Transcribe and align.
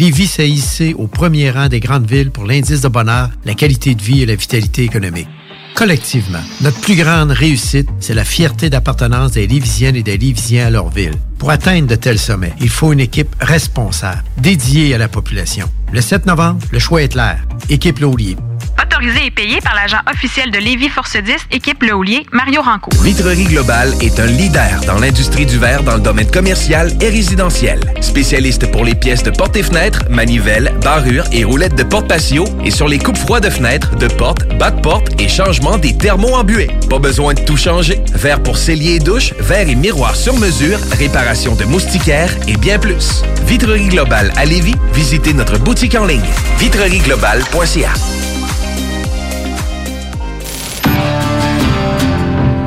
Lévis 0.00 0.28
s'est 0.28 0.48
hissé 0.48 0.94
au 0.94 1.06
premier 1.08 1.50
rang 1.50 1.68
des 1.68 1.78
grandes 1.78 2.10
villes 2.10 2.30
pour 2.30 2.46
l'indice 2.46 2.80
de 2.80 2.88
bonheur, 2.88 3.28
la 3.44 3.52
qualité 3.52 3.94
de 3.94 4.00
vie 4.00 4.22
et 4.22 4.26
la 4.26 4.34
vitalité 4.34 4.82
économique. 4.82 5.28
Collectivement, 5.74 6.40
notre 6.62 6.80
plus 6.80 6.96
grande 6.96 7.32
réussite, 7.32 7.86
c'est 7.98 8.14
la 8.14 8.24
fierté 8.24 8.70
d'appartenance 8.70 9.32
des 9.32 9.46
Lévisiennes 9.46 9.96
et 9.96 10.02
des 10.02 10.16
Lévisiens 10.16 10.68
à 10.68 10.70
leur 10.70 10.88
ville. 10.88 11.12
Pour 11.40 11.50
atteindre 11.50 11.88
de 11.88 11.94
tels 11.94 12.18
sommets, 12.18 12.52
il 12.60 12.68
faut 12.68 12.92
une 12.92 13.00
équipe 13.00 13.34
responsable, 13.40 14.22
dédiée 14.36 14.94
à 14.94 14.98
la 14.98 15.08
population. 15.08 15.70
Le 15.90 16.02
7 16.02 16.26
novembre, 16.26 16.60
le 16.70 16.78
choix 16.78 17.02
est 17.02 17.08
clair. 17.08 17.38
Équipe 17.70 17.98
Laulier. 17.98 18.36
Autorisé 18.82 19.26
et 19.26 19.30
payé 19.30 19.60
par 19.60 19.74
l'agent 19.74 20.00
officiel 20.10 20.50
de 20.50 20.58
Lévis 20.58 20.88
Force 20.90 21.16
10, 21.16 21.32
équipe 21.52 21.82
Le 21.82 21.94
Houlier, 21.94 22.26
Mario 22.32 22.60
Ranco. 22.60 22.90
Vitrerie 23.02 23.44
Globale 23.44 23.94
est 24.00 24.20
un 24.20 24.26
leader 24.26 24.80
dans 24.86 24.98
l'industrie 24.98 25.46
du 25.46 25.58
verre 25.58 25.82
dans 25.82 25.94
le 25.94 26.00
domaine 26.00 26.30
commercial 26.30 26.92
et 27.00 27.08
résidentiel. 27.08 27.80
Spécialiste 28.00 28.70
pour 28.70 28.84
les 28.84 28.94
pièces 28.94 29.22
de 29.22 29.30
portes 29.30 29.56
et 29.56 29.62
fenêtres, 29.62 30.04
manivelles, 30.10 30.74
barrures 30.82 31.24
et 31.32 31.44
roulettes 31.44 31.76
de 31.76 31.82
porte 31.82 32.08
patio 32.08 32.44
et 32.64 32.70
sur 32.70 32.88
les 32.88 32.98
coupes 32.98 33.16
froides 33.16 33.44
de 33.44 33.50
fenêtres, 33.50 33.96
de 33.96 34.08
portes, 34.08 34.46
bas 34.58 34.70
de 34.70 34.80
porte 34.80 35.08
et 35.20 35.28
changement 35.28 35.78
des 35.78 35.96
thermos 35.96 36.34
embués. 36.34 36.70
Pas 36.88 36.98
besoin 36.98 37.34
de 37.34 37.40
tout 37.40 37.56
changer. 37.56 38.00
Verre 38.14 38.42
pour 38.42 38.58
cellier 38.58 38.96
et 38.96 38.98
douche, 38.98 39.32
verre 39.38 39.68
et 39.68 39.74
miroir 39.74 40.16
sur 40.16 40.36
mesure, 40.36 40.78
réparation 40.98 41.29
de 41.30 41.64
moustiquaires 41.64 42.34
et 42.48 42.56
bien 42.56 42.76
plus. 42.80 43.22
Vitrerie 43.46 43.86
Globale 43.86 44.32
à 44.36 44.44
Lévis, 44.44 44.74
visitez 44.92 45.32
notre 45.32 45.58
boutique 45.58 45.94
en 45.94 46.04
ligne 46.04 46.28
vitrerieglobale.ca. 46.58 47.90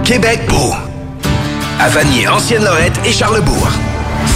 Québec 0.06 0.40
beau. 0.48 0.74
À 1.78 1.90
Vanier, 1.90 2.30
Ancienne-Lorette 2.30 2.98
et 3.04 3.12
Charlebourg. 3.12 3.68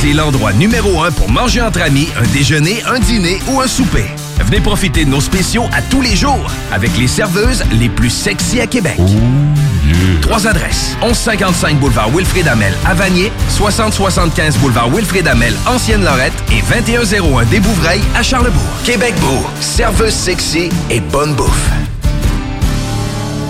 C'est 0.02 0.12
l'endroit 0.12 0.52
numéro 0.52 1.02
un 1.04 1.12
pour 1.12 1.30
manger 1.30 1.62
entre 1.62 1.82
amis, 1.82 2.10
un 2.22 2.28
déjeuner, 2.34 2.84
un 2.86 3.00
dîner 3.00 3.40
ou 3.48 3.62
un 3.62 3.68
souper. 3.68 4.08
Venez 4.46 4.62
profiter 4.62 5.04
de 5.06 5.10
nos 5.10 5.22
spéciaux 5.22 5.66
à 5.74 5.82
tous 5.82 6.02
les 6.02 6.16
jours 6.16 6.50
avec 6.72 6.98
les 6.98 7.08
serveuses 7.08 7.64
les 7.72 7.90
plus 7.90 8.10
sexy 8.10 8.60
à 8.62 8.68
Québec. 8.68 8.98
Trois 10.22 10.48
adresses. 10.48 10.96
1155 11.02 11.80
boulevard 11.80 12.10
Wilfrid 12.10 12.48
Amel 12.48 12.74
à 12.86 12.94
Vanier, 12.94 13.32
6075 13.50 14.58
boulevard 14.58 14.90
Wilfrid 14.90 15.28
Amel, 15.28 15.54
Ancienne-Lorette 15.66 16.34
et 16.52 16.62
2101 16.62 17.46
des 17.46 17.60
Bouvrailles 17.60 18.02
à 18.16 18.24
Charlebourg. 18.24 18.62
Québec 18.84 19.16
beau, 19.20 19.46
serveuse 19.60 20.14
sexy 20.14 20.70
et 20.90 21.00
bonne 21.00 21.34
bouffe. 21.36 21.72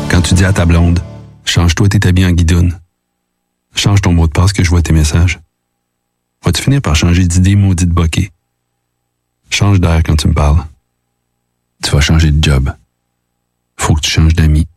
Quand 0.09 0.21
tu 0.21 0.33
dis 0.33 0.45
à 0.45 0.53
ta 0.53 0.65
blonde, 0.65 0.99
change-toi 1.45 1.89
tes 1.89 2.07
habits 2.07 2.25
en 2.25 2.31
guidoune. 2.31 2.79
Change 3.75 4.01
ton 4.01 4.13
mot 4.13 4.27
de 4.27 4.31
passe 4.31 4.53
que 4.53 4.63
je 4.63 4.69
vois 4.69 4.81
tes 4.81 4.93
messages. 4.93 5.39
Vas-tu 6.43 6.61
finir 6.63 6.81
par 6.81 6.95
changer 6.95 7.25
d'idée 7.25 7.55
maudite 7.55 7.89
bokeh? 7.89 8.31
Change 9.49 9.79
d'air 9.79 10.01
quand 10.03 10.15
tu 10.15 10.27
me 10.27 10.33
parles. 10.33 10.63
Tu 11.83 11.91
vas 11.91 12.01
changer 12.01 12.31
de 12.31 12.43
job. 12.43 12.73
Faut 13.77 13.93
que 13.93 14.01
tu 14.01 14.09
changes 14.09 14.33
d'amis. 14.33 14.67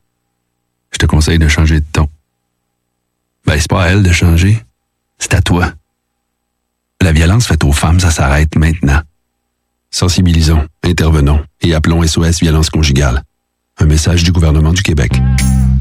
Je 0.93 0.99
te 0.99 1.07
conseille 1.07 1.39
de 1.39 1.49
changer 1.49 1.81
de 1.81 1.87
ton. 1.93 2.09
Ben, 3.47 3.59
c'est 3.59 3.71
pas 3.71 3.85
à 3.85 3.89
elle 3.89 4.03
de 4.03 4.13
changer. 4.13 4.63
C'est 5.19 5.35
à 5.35 5.43
toi. 5.43 5.73
La 7.01 7.13
violence 7.13 7.47
faite 7.47 7.65
aux 7.65 7.73
femmes, 7.73 8.01
ça 8.01 8.11
s'arrête 8.11 8.55
maintenant. 8.57 9.01
Sensibilisons, 9.91 10.67
intervenons 10.85 11.45
et 11.63 11.75
appelons 11.75 12.07
SOS 12.07 12.41
Violence 12.41 12.71
Conjugale. 12.71 13.23
Un 13.79 13.87
message 13.87 14.23
du 14.23 14.33
gouvernement 14.33 14.73
du 14.73 14.83
Québec. 14.83 15.13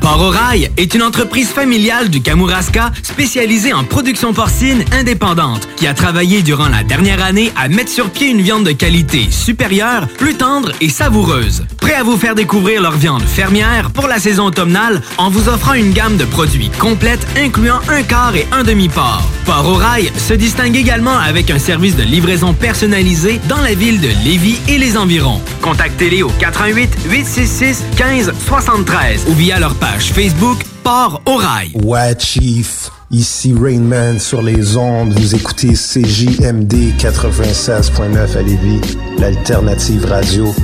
Port 0.00 0.20
au 0.22 0.32
est 0.76 0.94
une 0.94 1.02
entreprise 1.02 1.48
familiale 1.50 2.08
du 2.08 2.22
Kamouraska 2.22 2.90
spécialisée 3.02 3.74
en 3.74 3.84
production 3.84 4.32
porcine 4.32 4.82
indépendante 4.92 5.68
qui 5.76 5.86
a 5.86 5.94
travaillé 5.94 6.42
durant 6.42 6.68
la 6.68 6.82
dernière 6.82 7.22
année 7.22 7.52
à 7.56 7.68
mettre 7.68 7.90
sur 7.90 8.10
pied 8.10 8.28
une 8.28 8.40
viande 8.40 8.64
de 8.64 8.72
qualité 8.72 9.30
supérieure, 9.30 10.08
plus 10.18 10.34
tendre 10.34 10.72
et 10.80 10.88
savoureuse. 10.88 11.64
Prêt 11.80 11.94
à 11.94 12.02
vous 12.02 12.16
faire 12.16 12.34
découvrir 12.34 12.80
leur 12.80 12.96
viande 12.96 13.22
fermière 13.22 13.90
pour 13.90 14.08
la 14.08 14.18
saison 14.18 14.46
automnale 14.46 15.02
en 15.18 15.28
vous 15.28 15.48
offrant 15.48 15.74
une 15.74 15.92
gamme 15.92 16.16
de 16.16 16.24
produits 16.24 16.70
complète 16.78 17.26
incluant 17.36 17.80
un 17.88 18.02
quart 18.02 18.34
et 18.34 18.46
un 18.52 18.62
demi-port. 18.62 19.22
Port 19.44 19.68
au 19.68 19.80
se 20.18 20.34
distingue 20.34 20.76
également 20.76 21.18
avec 21.18 21.50
un 21.50 21.58
service 21.58 21.96
de 21.96 22.02
livraison 22.02 22.54
personnalisé 22.54 23.40
dans 23.48 23.60
la 23.60 23.74
ville 23.74 24.00
de 24.00 24.08
Lévis 24.24 24.60
et 24.68 24.78
les 24.78 24.96
environs. 24.96 25.40
Contactez-les 25.60 26.22
au 26.22 26.30
88 26.38 26.90
866 27.10 27.84
15 27.96 28.32
73 28.46 29.26
ou 29.28 29.34
via 29.34 29.58
leur 29.58 29.74
page 29.74 29.89
Facebook 29.98 30.64
Port 30.82 31.20
au 31.26 31.36
Rail. 31.36 31.72
Ouais, 31.82 32.14
Chief. 32.18 32.90
Ici 33.10 33.54
Rainman 33.60 34.18
sur 34.20 34.40
les 34.42 34.76
ondes. 34.76 35.12
Vous 35.18 35.34
écoutez 35.34 35.72
CJMD 35.72 36.94
96.9 36.98 38.38
à 38.38 38.42
Lévis, 38.42 38.80
l'alternative 39.18 40.04
radio. 40.06 40.54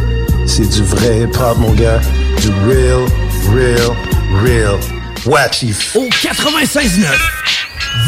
C'est 0.47 0.69
du 0.69 0.83
vrai 0.83 1.23
hip-hop, 1.23 1.59
mon 1.59 1.73
gars. 1.73 2.01
Du 2.41 2.51
real, 2.69 3.05
real, 3.53 3.97
real. 4.45 4.79
Ouais, 5.27 5.49
Chief. 5.53 5.97
Au 5.97 6.05
96.9, 6.05 7.07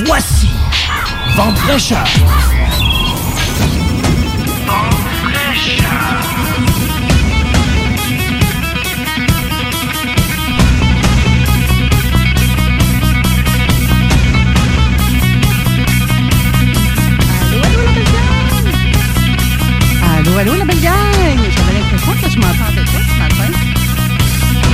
voici 0.07 0.49
Vente 1.37 1.57
très 1.57 1.79
cher. 1.79 2.05
Allô, 4.77 6.28
allô, 20.39 20.55
la 20.55 20.65
belle 20.65 20.81
gang! 20.81 20.95
J'avais 21.51 21.81
l'impression 21.81 22.13
que 22.13 22.31
je 22.31 22.39
m'entendais 22.39 22.85
pas 22.85 23.03
ce 23.09 23.19
matin. 23.19 23.51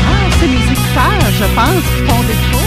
Ah, 0.06 0.28
c'est 0.38 0.46
mes 0.46 0.72
écouteurs, 0.72 1.31
je 1.40 1.44
pense, 1.56 1.84
qui 1.88 2.02
font 2.06 2.22
défaut. 2.25 2.58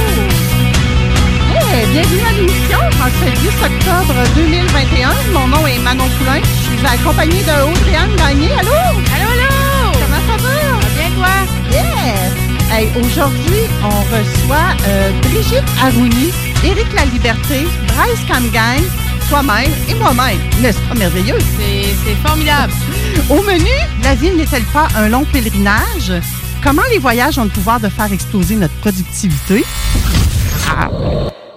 Hey, 1.53 1.85
bienvenue 1.91 2.21
à 2.27 2.31
l'émission 2.33 2.79
en 2.79 3.09
ce 3.19 3.39
10 3.39 3.47
octobre 3.65 4.15
2021. 4.35 5.11
Mon 5.31 5.47
nom 5.47 5.67
est 5.67 5.77
Manon 5.79 6.09
Poulain. 6.17 6.41
Je 6.41 6.77
suis 6.77 6.87
accompagnée 6.87 7.43
de 7.43 7.69
Audrey-Anne 7.69 8.15
Gagné. 8.17 8.51
Allô? 8.53 8.71
Allô, 9.13 9.29
allô! 9.29 9.91
Comment 9.93 10.23
ça 10.25 10.37
va? 10.41 10.57
bien, 10.95 11.11
toi? 11.15 11.35
Yes! 11.71 12.33
Hey, 12.71 12.89
Aujourd'hui, 12.99 13.61
on 13.83 13.99
reçoit 14.15 14.75
euh, 14.87 15.11
Brigitte 15.21 15.69
Arouni, 15.83 16.31
Éric 16.63 16.91
Laliberté, 16.93 17.67
Bryce 17.87 18.25
Camgain, 18.27 18.81
toi-même 19.29 19.71
et 19.89 19.95
moi-même. 19.95 20.37
N'est-ce 20.61 20.79
pas 20.87 20.95
merveilleux? 20.95 21.37
C'est 21.39 22.15
formidable. 22.27 22.73
Au 23.29 23.41
menu, 23.41 23.69
la 24.03 24.15
vie 24.15 24.31
n'est-elle 24.31 24.63
pas 24.65 24.87
un 24.95 25.09
long 25.09 25.25
pèlerinage? 25.25 26.13
Comment 26.63 26.83
les 26.91 26.99
voyages 26.99 27.37
ont 27.37 27.43
le 27.43 27.49
pouvoir 27.49 27.79
de 27.79 27.89
faire 27.89 28.11
exploser 28.11 28.55
notre 28.55 28.75
productivité? 28.75 29.63
Ah. 30.69 30.89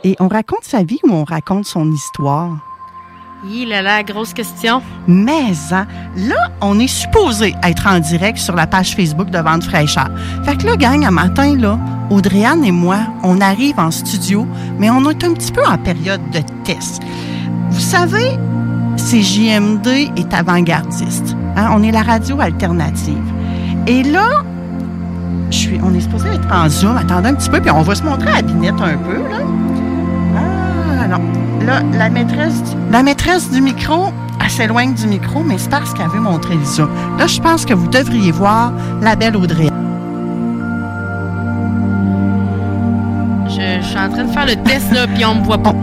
Et 0.05 0.17
on 0.19 0.29
raconte 0.29 0.65
sa 0.65 0.83
vie 0.83 0.99
ou 1.05 1.13
on 1.13 1.25
raconte 1.25 1.67
son 1.67 1.91
histoire? 1.93 2.57
Il 3.49 3.73
a 3.73 3.81
la 3.81 4.03
grosse 4.03 4.35
question. 4.35 4.83
Mais 5.07 5.53
hein, 5.73 5.87
là, 6.17 6.51
on 6.61 6.79
est 6.79 6.89
supposé 6.89 7.55
être 7.63 7.87
en 7.87 7.99
direct 7.99 8.39
sur 8.39 8.55
la 8.55 8.67
page 8.67 8.95
Facebook 8.95 9.31
de 9.31 9.39
Vente 9.39 9.65
fraîcheur. 9.65 10.09
Fait 10.45 10.57
que 10.57 10.67
là, 10.67 10.77
gang, 10.77 11.05
un 11.05 11.11
matin, 11.11 11.57
là, 11.57 11.79
Audrey-Anne 12.11 12.65
et 12.65 12.73
moi, 12.73 12.99
on 13.23 13.41
arrive 13.41 13.79
en 13.79 13.91
studio, 13.91 14.47
mais 14.79 14.91
on 14.91 15.09
est 15.09 15.25
un 15.25 15.33
petit 15.33 15.53
peu 15.53 15.65
en 15.65 15.79
période 15.79 16.21
de 16.33 16.41
test. 16.65 17.01
Vous 17.81 17.87
savez, 17.87 18.39
CJMD 18.99 20.13
est 20.15 20.35
avant-gardiste. 20.35 21.35
Hein? 21.57 21.71
On 21.73 21.83
est 21.83 21.91
la 21.91 22.03
radio 22.03 22.39
alternative. 22.39 23.23
Et 23.87 24.03
là, 24.03 24.43
je 25.51 25.57
suis, 25.57 25.81
on 25.83 25.95
est 25.95 26.01
supposé 26.01 26.29
être 26.29 26.47
en 26.53 26.69
Zoom. 26.69 26.99
Attendez 26.99 27.31
un 27.31 27.35
petit 27.35 27.49
peu, 27.49 27.59
puis 27.59 27.71
on 27.71 27.81
va 27.81 27.95
se 27.95 28.03
montrer 28.03 28.31
à 28.33 28.43
Binette 28.43 28.75
un 28.83 28.99
peu, 28.99 29.15
là. 29.15 29.39
Ah, 30.37 31.09
non. 31.09 31.21
Là, 31.65 31.81
la 31.95 32.11
maîtresse, 32.11 32.63
la 32.93 33.03
maîtresse 33.03 33.51
du 33.51 33.63
micro, 33.63 34.13
elle 34.45 34.51
s'éloigne 34.51 34.93
du 34.93 35.07
micro, 35.07 35.43
mais 35.43 35.57
c'est 35.57 35.71
parce 35.71 35.95
qu'elle 35.95 36.11
veut 36.11 36.21
montrer 36.21 36.57
le 36.57 36.65
Zoom. 36.65 36.91
Là, 37.19 37.27
je 37.27 37.41
pense 37.41 37.65
que 37.65 37.73
vous 37.73 37.89
devriez 37.89 38.31
voir 38.31 38.75
la 39.01 39.17
belle 39.17 39.39
Audrey. 39.39 39.71
Je, 43.49 43.81
je 43.81 43.87
suis 43.87 43.99
en 43.99 44.11
train 44.11 44.25
de 44.25 44.31
faire 44.31 44.47
le 44.47 44.57
test, 44.65 44.93
là, 44.93 45.07
puis 45.07 45.25
on 45.25 45.37
me 45.37 45.45
voit 45.45 45.57
pas. 45.57 45.75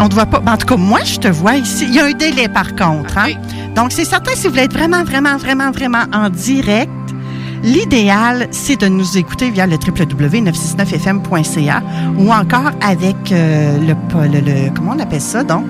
On 0.00 0.08
te 0.08 0.14
voit 0.14 0.26
pas. 0.26 0.42
En 0.50 0.56
tout 0.56 0.66
cas, 0.66 0.76
moi, 0.76 1.00
je 1.04 1.18
te 1.18 1.28
vois 1.28 1.54
ici. 1.56 1.84
Il 1.88 1.94
y 1.94 2.00
a 2.00 2.06
un 2.06 2.12
délai, 2.12 2.48
par 2.48 2.74
contre. 2.74 3.16
Hein? 3.16 3.34
Donc, 3.74 3.92
c'est 3.92 4.04
certain, 4.04 4.32
si 4.34 4.44
vous 4.46 4.50
voulez 4.50 4.64
être 4.64 4.72
vraiment, 4.72 5.04
vraiment, 5.04 5.36
vraiment, 5.36 5.70
vraiment 5.70 6.02
en 6.12 6.28
direct, 6.30 6.90
l'idéal, 7.62 8.48
c'est 8.50 8.80
de 8.80 8.88
nous 8.88 9.16
écouter 9.16 9.50
via 9.50 9.66
le 9.66 9.76
www.969fm.ca 9.76 11.82
ou 12.18 12.32
encore 12.32 12.72
avec 12.82 13.16
euh, 13.32 13.78
le, 13.78 13.94
le, 14.28 14.40
le- 14.40 14.70
Comment 14.74 14.92
on 14.96 15.00
appelle 15.00 15.20
ça, 15.20 15.44
donc? 15.44 15.64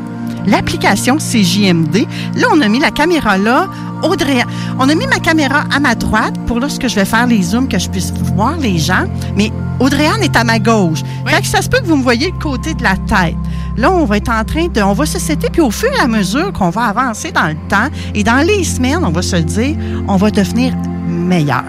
L'application 0.47 1.17
CJMD. 1.19 2.07
Là, 2.37 2.47
on 2.53 2.61
a 2.61 2.69
mis 2.69 2.79
la 2.81 2.91
caméra 2.91 3.39
là. 3.39 3.69
Audrey, 4.03 4.43
on 4.79 4.89
a 4.91 4.95
mis 4.95 5.07
ma 5.07 5.19
caméra 5.19 5.65
à 5.75 5.81
ma 5.81 5.95
droite 5.95 6.35
pour 6.47 6.61
lorsque 6.61 6.87
je 6.89 6.95
vais 6.97 7.07
faire 7.07 7.27
les 7.27 7.43
zooms, 7.43 7.67
que 7.69 7.79
je 7.79 7.89
puisse 7.89 8.13
voir 8.35 8.57
les 8.59 8.77
gens. 8.79 9.07
Mais 9.37 9.51
Audrey-Anne 9.81 10.23
est 10.23 10.37
à 10.37 10.45
ma 10.45 10.59
gauche. 10.59 11.01
Fait 11.27 11.41
que 11.41 11.47
ça 11.47 11.63
se 11.63 11.69
peut 11.69 11.79
que 11.81 11.87
vous 11.87 11.97
me 11.97 12.03
voyez 12.03 12.31
le 12.31 12.39
côté 12.39 12.75
de 12.75 12.83
la 12.83 12.97
tête. 12.97 13.37
Là, 13.77 13.91
on 13.91 14.05
va 14.05 14.19
être 14.19 14.31
en 14.31 14.45
train 14.45 14.69
de... 14.69 14.81
On 14.83 14.93
va 14.93 15.05
se 15.07 15.19
setter, 15.19 15.49
puis 15.51 15.61
au 15.61 15.71
fur 15.71 15.91
et 15.93 15.99
à 16.01 16.07
mesure 16.07 16.53
qu'on 16.53 16.71
va 16.71 16.83
avancer 16.85 17.33
dans 17.33 17.49
le 17.49 17.57
temps, 17.69 17.89
et 18.15 18.23
dans 18.23 18.47
les 18.47 18.63
semaines, 18.65 19.01
on 19.05 19.11
va 19.11 19.21
se 19.23 19.37
dire, 19.37 19.77
on 20.07 20.17
va 20.17 20.31
devenir 20.31 20.75
meilleur. 21.09 21.65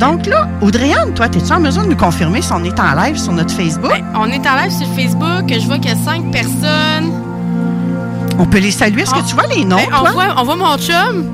Donc 0.00 0.26
là, 0.26 0.48
Audrey-Anne, 0.60 1.14
toi, 1.14 1.26
es-tu 1.26 1.52
en 1.52 1.60
mesure 1.60 1.82
de 1.84 1.88
nous 1.90 1.96
confirmer 1.96 2.42
si 2.42 2.52
on 2.52 2.62
est 2.64 2.78
en 2.80 2.94
live 2.94 3.16
sur 3.16 3.32
notre 3.32 3.54
Facebook? 3.54 3.90
Ben, 3.90 4.04
On 4.14 4.26
est 4.26 4.46
en 4.46 4.56
live 4.56 4.72
sur 4.72 4.86
Facebook. 4.88 5.44
Je 5.48 5.66
vois 5.66 5.78
qu'il 5.78 5.90
y 5.90 5.94
a 5.94 5.96
cinq 6.04 6.30
personnes. 6.32 7.12
on 8.38 8.44
peut 8.44 8.58
les 8.58 8.70
saluer. 8.72 9.02
Est-ce 9.02 9.14
que 9.14 9.26
tu 9.26 9.34
vois 9.34 9.46
les 9.46 9.64
noms, 9.64 9.76
Ben, 9.76 9.86
on, 9.94 10.00
toi? 10.00 10.10
voit, 10.12 10.24
on 10.36 10.44
voit 10.44 10.56
mon 10.56 10.76
chum. 10.78 11.24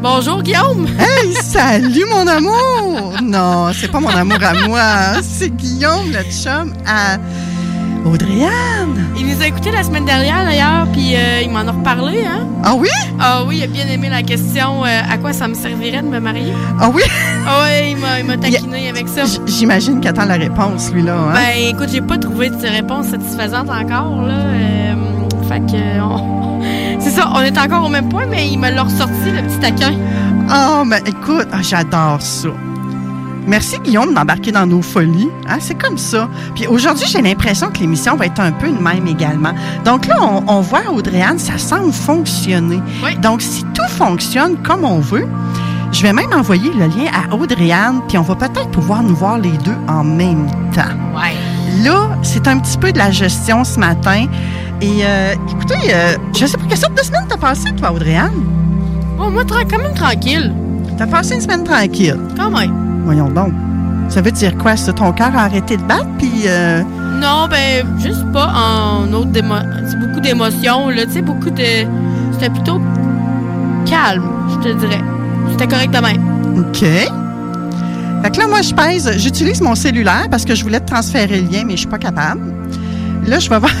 Bonjour, 0.00 0.42
Guillaume. 0.42 0.86
Hey, 0.98 1.32
salut 1.34 2.04
mon 2.08 2.26
amour! 2.26 3.12
Non, 3.22 3.70
c'est 3.72 3.90
pas 3.90 4.00
mon 4.00 4.08
amour 4.10 4.38
à 4.42 4.54
moi, 4.66 4.82
c'est 5.22 5.50
Guillaume, 5.50 6.12
le 6.12 6.22
chum 6.30 6.72
à 6.86 7.16
Audrey-Anne. 8.08 9.06
Il 9.18 9.26
nous 9.26 9.42
a 9.42 9.46
écoutés 9.48 9.72
la 9.72 9.82
semaine 9.82 10.04
dernière, 10.04 10.44
d'ailleurs, 10.44 10.86
puis 10.92 11.16
euh, 11.16 11.40
il 11.42 11.50
m'en 11.50 11.66
a 11.66 11.72
reparlé, 11.72 12.24
hein? 12.24 12.46
Ah 12.62 12.74
oui? 12.76 12.88
Ah 13.18 13.42
oui, 13.46 13.58
il 13.58 13.62
a 13.64 13.66
bien 13.66 13.86
aimé 13.88 14.08
la 14.08 14.22
question 14.22 14.84
euh, 14.84 15.00
à 15.10 15.18
quoi 15.18 15.32
ça 15.32 15.48
me 15.48 15.54
servirait 15.54 16.02
de 16.02 16.06
me 16.08 16.20
marier. 16.20 16.52
Ah 16.80 16.90
oui? 16.94 17.02
Ah 17.46 17.62
oui, 17.64 17.90
il 17.90 17.96
m'a- 17.96 18.20
il 18.34 18.40
taquiné 18.40 18.88
avec 18.88 19.08
ça. 19.08 19.22
J'imagine 19.46 20.00
qu'il 20.00 20.08
attend 20.08 20.26
la 20.26 20.34
réponse, 20.34 20.92
lui, 20.92 21.02
là. 21.02 21.14
Hein? 21.16 21.32
Ben, 21.34 21.68
écoute, 21.74 21.88
j'ai 21.92 22.00
pas 22.02 22.18
trouvé 22.18 22.50
de 22.50 22.56
réponse 22.68 23.06
satisfaisante 23.08 23.68
encore, 23.68 24.22
là. 24.22 24.34
Euh, 24.34 24.94
fait 25.48 25.60
que, 25.60 26.00
on- 26.00 26.60
c'est 27.00 27.10
ça, 27.10 27.30
on 27.34 27.40
est 27.40 27.56
encore 27.58 27.84
au 27.86 27.88
même 27.88 28.08
point, 28.08 28.26
mais 28.28 28.48
il 28.48 28.58
me 28.58 28.70
l'a 28.70 28.82
ressorti, 28.82 29.30
le 29.34 29.42
petit 29.42 29.58
taquin. 29.58 29.94
Oh, 30.50 30.84
mais 30.86 31.02
écoute, 31.06 31.48
ah, 31.52 31.62
j'adore 31.62 32.20
ça. 32.20 32.48
Merci, 33.46 33.78
Guillaume, 33.82 34.12
d'embarquer 34.12 34.52
dans 34.52 34.66
nos 34.66 34.82
folies. 34.82 35.30
Hein, 35.48 35.56
c'est 35.58 35.74
comme 35.80 35.96
ça. 35.96 36.28
Puis 36.54 36.66
aujourd'hui, 36.66 37.06
j'ai 37.08 37.22
l'impression 37.22 37.68
que 37.70 37.78
l'émission 37.78 38.14
va 38.16 38.26
être 38.26 38.40
un 38.40 38.52
peu 38.52 38.68
de 38.68 38.78
même 38.78 39.06
également. 39.06 39.52
Donc 39.86 40.06
là, 40.06 40.16
on, 40.20 40.42
on 40.48 40.60
voit 40.60 40.82
Audrey-Anne, 40.92 41.38
ça 41.38 41.56
semble 41.56 41.92
fonctionner. 41.92 42.80
Donc, 43.22 43.40
si 43.40 43.64
tout 43.74 43.88
fonctionne 43.88 44.56
comme 44.62 44.84
on 44.84 44.98
veut, 44.98 45.26
je 45.92 46.02
vais 46.02 46.12
même 46.12 46.30
envoyer 46.34 46.70
le 46.74 46.86
lien 46.88 47.10
à 47.14 47.34
Audrey-Anne, 47.34 48.02
puis 48.06 48.18
on 48.18 48.22
va 48.22 48.34
peut-être 48.34 48.68
pouvoir 48.70 49.02
nous 49.02 49.16
voir 49.16 49.38
les 49.38 49.56
deux 49.64 49.76
en 49.88 50.04
même 50.04 50.46
temps. 50.74 50.82
Ouais. 51.16 51.32
Là, 51.82 52.10
c'est 52.22 52.46
un 52.48 52.58
petit 52.58 52.76
peu 52.76 52.92
de 52.92 52.98
la 52.98 53.10
gestion 53.10 53.64
ce 53.64 53.78
matin. 53.80 54.26
Et 54.80 55.00
euh, 55.02 55.34
écoutez, 55.50 55.92
euh, 55.92 56.14
je 56.38 56.46
sais 56.46 56.56
pas 56.56 56.64
quelle 56.68 56.78
sorte 56.78 56.96
de 56.96 57.02
semaine 57.02 57.24
t'as 57.28 57.36
passé, 57.36 57.70
toi, 57.76 57.92
Audrey-Anne? 57.92 58.44
Oh, 59.18 59.28
moi, 59.30 59.42
quand 59.48 59.78
même 59.78 59.94
tranquille. 59.94 60.52
T'as 60.96 61.06
passé 61.06 61.34
une 61.34 61.40
semaine 61.40 61.64
tranquille. 61.64 62.16
Quand 62.36 62.50
même. 62.50 62.72
Voyons 63.04 63.28
donc. 63.28 63.52
Ça 64.08 64.22
veut 64.22 64.30
dire 64.30 64.56
quoi, 64.56 64.76
ça? 64.76 64.92
Ton 64.92 65.12
cœur 65.12 65.36
a 65.36 65.42
arrêté 65.44 65.76
de 65.76 65.82
battre, 65.82 66.06
puis... 66.18 66.44
euh, 66.46 66.82
Non, 67.20 67.48
ben, 67.50 67.84
juste 68.00 68.24
pas 68.32 68.52
en 68.54 69.12
autre 69.12 69.30
démo... 69.30 69.54
C'est 69.88 69.98
beaucoup 69.98 70.20
d'émotions, 70.20 70.88
là. 70.90 71.04
Tu 71.06 71.12
sais, 71.14 71.22
beaucoup 71.22 71.50
de. 71.50 71.64
C'était 72.32 72.50
plutôt 72.50 72.80
calme, 73.84 74.22
je 74.50 74.68
te 74.68 74.78
dirais. 74.78 75.02
C'était 75.50 75.66
correct 75.66 75.92
de 75.92 76.00
même. 76.00 76.22
OK. 76.60 76.78
Fait 78.22 78.30
que 78.30 78.38
là, 78.38 78.46
moi, 78.46 78.62
je 78.62 78.74
pèse... 78.74 79.10
J'utilise 79.18 79.60
mon 79.60 79.74
cellulaire 79.74 80.28
parce 80.30 80.44
que 80.44 80.54
je 80.54 80.62
voulais 80.62 80.80
te 80.80 80.86
transférer 80.86 81.40
le 81.40 81.48
lien, 81.50 81.64
mais 81.66 81.72
je 81.72 81.78
suis 81.80 81.88
pas 81.88 81.98
capable. 81.98 82.40
Là, 83.26 83.38
je 83.40 83.50
vais 83.50 83.58
voir... 83.58 83.72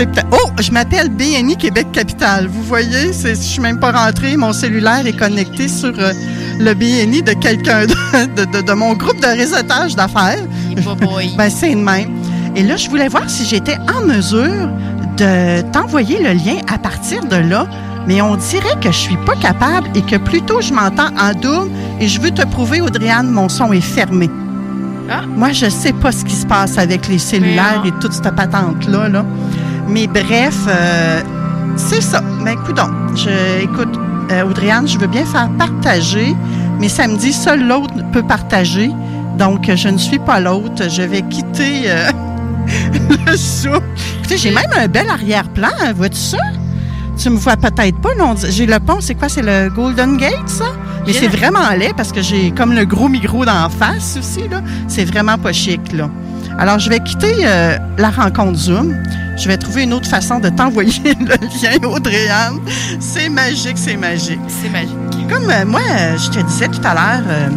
C'est 0.00 0.24
Oh, 0.32 0.48
je 0.58 0.70
m'appelle 0.70 1.10
BNI 1.10 1.58
Québec 1.58 1.88
Capital. 1.92 2.46
Vous 2.46 2.62
voyez, 2.62 3.12
je 3.12 3.34
suis 3.34 3.60
même 3.60 3.78
pas 3.78 3.92
rentrée. 3.92 4.34
Mon 4.34 4.54
cellulaire 4.54 5.06
est 5.06 5.12
connecté 5.18 5.68
sur 5.68 5.92
euh, 5.98 6.12
le 6.58 6.72
BNI 6.72 7.22
de 7.22 7.34
quelqu'un 7.34 7.84
de, 7.84 7.94
de- 8.34 8.50
de- 8.50 8.62
de 8.66 8.72
mon 8.72 8.94
groupe 8.94 9.20
de 9.20 9.26
réseautage 9.26 9.94
d'affaires. 9.96 10.38
ben, 11.36 11.50
c'est 11.50 11.74
le 11.74 11.82
même. 11.82 12.12
Et 12.56 12.62
là, 12.62 12.76
je 12.76 12.88
voulais 12.88 13.08
voir 13.08 13.28
si 13.28 13.44
j'étais 13.44 13.76
en 13.94 14.00
mesure 14.06 14.70
de 15.18 15.60
t'envoyer 15.70 16.18
le 16.18 16.32
lien 16.32 16.56
à 16.72 16.78
partir 16.78 17.22
de 17.26 17.36
là. 17.36 17.66
Mais 18.06 18.22
on 18.22 18.36
dirait 18.36 18.80
que 18.80 18.90
je 18.90 18.96
suis 18.96 19.18
pas 19.26 19.36
capable 19.36 19.86
et 19.94 20.00
que 20.00 20.16
plutôt 20.16 20.62
je 20.62 20.72
m'entends 20.72 21.10
en 21.20 21.34
double 21.34 21.70
et 22.00 22.08
je 22.08 22.18
veux 22.22 22.30
te 22.30 22.46
prouver, 22.46 22.80
Audriane, 22.80 23.28
mon 23.28 23.50
son 23.50 23.70
est 23.74 23.82
fermé. 23.82 24.30
Moi, 25.36 25.50
je 25.52 25.68
sais 25.68 25.92
pas 25.92 26.12
ce 26.12 26.24
qui 26.24 26.34
se 26.36 26.46
passe 26.46 26.78
avec 26.78 27.08
les 27.08 27.18
cellulaires 27.18 27.82
et 27.84 27.90
toute 28.00 28.12
cette 28.12 28.34
patente-là. 28.34 29.08
Là. 29.08 29.26
Mais 29.88 30.06
bref, 30.06 30.56
euh, 30.68 31.20
c'est 31.76 32.00
ça. 32.00 32.20
Ben, 32.44 32.52
écoute 32.52 32.76
donc, 32.76 32.90
je, 33.16 33.62
écoute, 33.62 33.98
euh, 34.30 34.44
Audrey-Anne, 34.44 34.86
je 34.88 34.98
veux 34.98 35.06
bien 35.06 35.24
faire 35.24 35.48
partager, 35.58 36.34
mais 36.80 36.88
samedi, 36.88 37.32
seul 37.32 37.66
l'autre 37.66 37.94
peut 38.12 38.22
partager. 38.22 38.90
Donc, 39.38 39.70
je 39.74 39.88
ne 39.88 39.98
suis 39.98 40.18
pas 40.18 40.40
l'autre. 40.40 40.88
Je 40.90 41.02
vais 41.02 41.22
quitter 41.22 41.84
euh, 41.86 42.10
le 43.26 43.36
Zoom. 43.36 43.80
Écoutez, 44.18 44.36
j'ai 44.36 44.50
même 44.50 44.70
un 44.76 44.86
bel 44.88 45.08
arrière-plan. 45.08 45.68
hein, 45.82 45.92
Vois-tu 45.94 46.18
ça? 46.18 46.38
Tu 47.16 47.30
me 47.30 47.36
vois 47.36 47.56
peut-être 47.56 47.98
pas. 48.00 48.14
là, 48.14 48.24
on 48.26 48.34
dit- 48.34 48.50
J'ai 48.50 48.66
le 48.66 48.78
pont, 48.80 48.98
c'est 49.00 49.14
quoi? 49.14 49.28
C'est 49.28 49.42
le 49.42 49.68
Golden 49.70 50.16
Gate, 50.16 50.46
ça? 50.48 50.66
Mais 51.06 51.12
c'est 51.14 51.28
vraiment 51.28 51.68
laid 51.76 51.94
parce 51.96 52.12
que 52.12 52.20
j'ai 52.22 52.50
comme 52.50 52.72
le 52.74 52.84
gros 52.84 53.08
micro 53.08 53.44
d'en 53.44 53.68
face 53.70 54.16
aussi. 54.18 54.46
là. 54.48 54.60
C'est 54.88 55.04
vraiment 55.06 55.38
pas 55.38 55.52
chic. 55.52 55.80
là. 55.92 56.08
Alors, 56.58 56.78
je 56.78 56.90
vais 56.90 57.00
quitter 57.00 57.34
euh, 57.46 57.76
la 57.98 58.10
rencontre 58.10 58.58
Zoom. 58.58 58.94
Je 59.42 59.48
vais 59.48 59.56
trouver 59.56 59.84
une 59.84 59.94
autre 59.94 60.08
façon 60.08 60.38
de 60.38 60.48
t'envoyer 60.50 60.92
le 61.20 61.36
lien, 61.36 61.88
Audrey-Anne. 61.88 62.58
C'est 63.00 63.28
magique, 63.30 63.76
c'est 63.78 63.96
magique. 63.96 64.38
C'est 64.48 64.68
magique. 64.68 64.96
Comme 65.30 65.48
euh, 65.50 65.64
moi, 65.64 65.80
je 66.16 66.28
te 66.30 66.44
disais 66.44 66.68
tout 66.68 66.80
à 66.84 66.92
l'heure, 66.94 67.24
euh, 67.26 67.48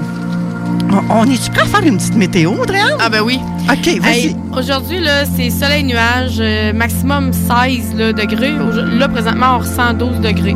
on, 1.10 1.20
on 1.22 1.25
est-tu 1.25 1.52
prêt 1.52 1.63
à 1.63 1.66
faire 1.66 1.84
une 1.86 1.98
petite 1.98 2.16
météo, 2.16 2.52
Audrey-Anne? 2.62 2.98
Ah, 3.02 3.10
ben 3.10 3.22
oui. 3.22 3.40
OK, 3.70 4.00
vas-y. 4.02 4.28
Hey, 4.28 4.36
Aujourd'hui, 4.58 5.00
là, 5.02 5.25
c'est 5.25 5.50
soleil-nuage, 5.50 6.38
euh, 6.40 6.72
maximum 6.74 7.32
16 7.34 7.96
là, 7.98 8.13
degrés. 8.13 8.54
Là, 8.98 9.10
présentement, 9.10 9.56
on 9.56 9.60
ressent 9.60 9.94
12 9.94 10.22
degrés. 10.22 10.56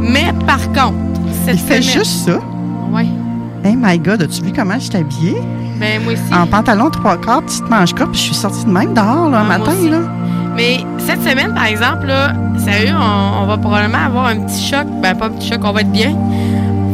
Mais 0.00 0.32
par 0.46 0.60
contre, 0.72 0.94
cette 1.46 1.54
Il 1.54 1.60
fait 1.60 1.80
semaine- 1.82 1.98
juste 2.04 2.26
ça. 2.26 2.38
Ouais. 2.92 3.06
Hey 3.64 3.76
my 3.80 3.98
God, 3.98 4.22
as-tu 4.22 4.42
vu 4.42 4.52
comment 4.54 4.78
je 4.78 4.96
habillée? 4.96 5.36
Ben, 5.80 6.02
moi 6.04 6.12
aussi. 6.12 6.34
En 6.34 6.46
pantalon 6.46 6.90
trois 6.90 7.16
quarts, 7.16 7.42
petite 7.42 7.68
manche 7.68 7.92
courte, 7.94 8.10
puis 8.12 8.20
je 8.20 8.24
suis 8.26 8.34
sortie 8.34 8.64
de 8.64 8.70
même 8.70 8.94
dehors, 8.94 9.28
là, 9.30 9.38
un 9.38 9.40
Ah, 9.40 9.44
moi 9.44 9.58
matin, 9.58 9.72
là. 9.90 9.98
Mais 10.56 10.78
cette 10.98 11.22
semaine, 11.22 11.52
par 11.54 11.66
exemple, 11.66 12.06
là, 12.06 12.32
sérieux, 12.58 12.94
on, 12.98 13.42
on 13.42 13.46
va 13.46 13.58
probablement 13.58 13.98
avoir 13.98 14.26
un 14.26 14.36
petit 14.36 14.62
choc. 14.68 14.86
Ben, 15.02 15.14
pas 15.14 15.26
un 15.26 15.30
petit 15.30 15.48
choc, 15.48 15.60
on 15.62 15.72
va 15.72 15.82
être 15.82 15.92
bien. 15.92 16.16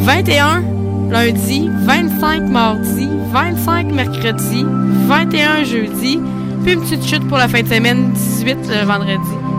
21 0.00 0.64
lundi, 1.12 1.70
25 1.84 2.48
mardi, 2.48 3.08
25 3.32 3.92
mercredi, 3.92 4.64
21 5.06 5.64
jeudi, 5.64 6.18
puis 6.64 6.72
une 6.72 6.80
petite 6.80 7.06
chute 7.06 7.28
pour 7.28 7.36
la 7.38 7.48
fin 7.48 7.62
de 7.62 7.68
semaine, 7.68 8.12
18 8.12 8.56
le 8.68 8.86
vendredi. 8.86 9.14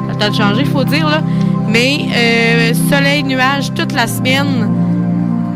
Ça 0.08 0.12
a 0.12 0.16
peut-être 0.16 0.36
changé, 0.36 0.62
il 0.62 0.68
faut 0.68 0.84
dire, 0.84 1.08
là. 1.08 1.22
Mais 1.70 2.08
euh, 2.14 2.74
soleil, 2.90 3.24
nuages 3.24 3.74
toute 3.74 3.94
la 3.94 4.08
semaine. 4.08 4.68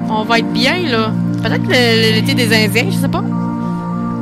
On 0.09 0.23
va 0.23 0.39
être 0.39 0.53
bien, 0.53 0.87
là. 0.89 1.11
Peut-être 1.43 1.67
l'été 1.67 2.33
des 2.33 2.53
Indiens, 2.53 2.85
je 2.89 2.95
sais 2.95 3.07
pas. 3.09 3.23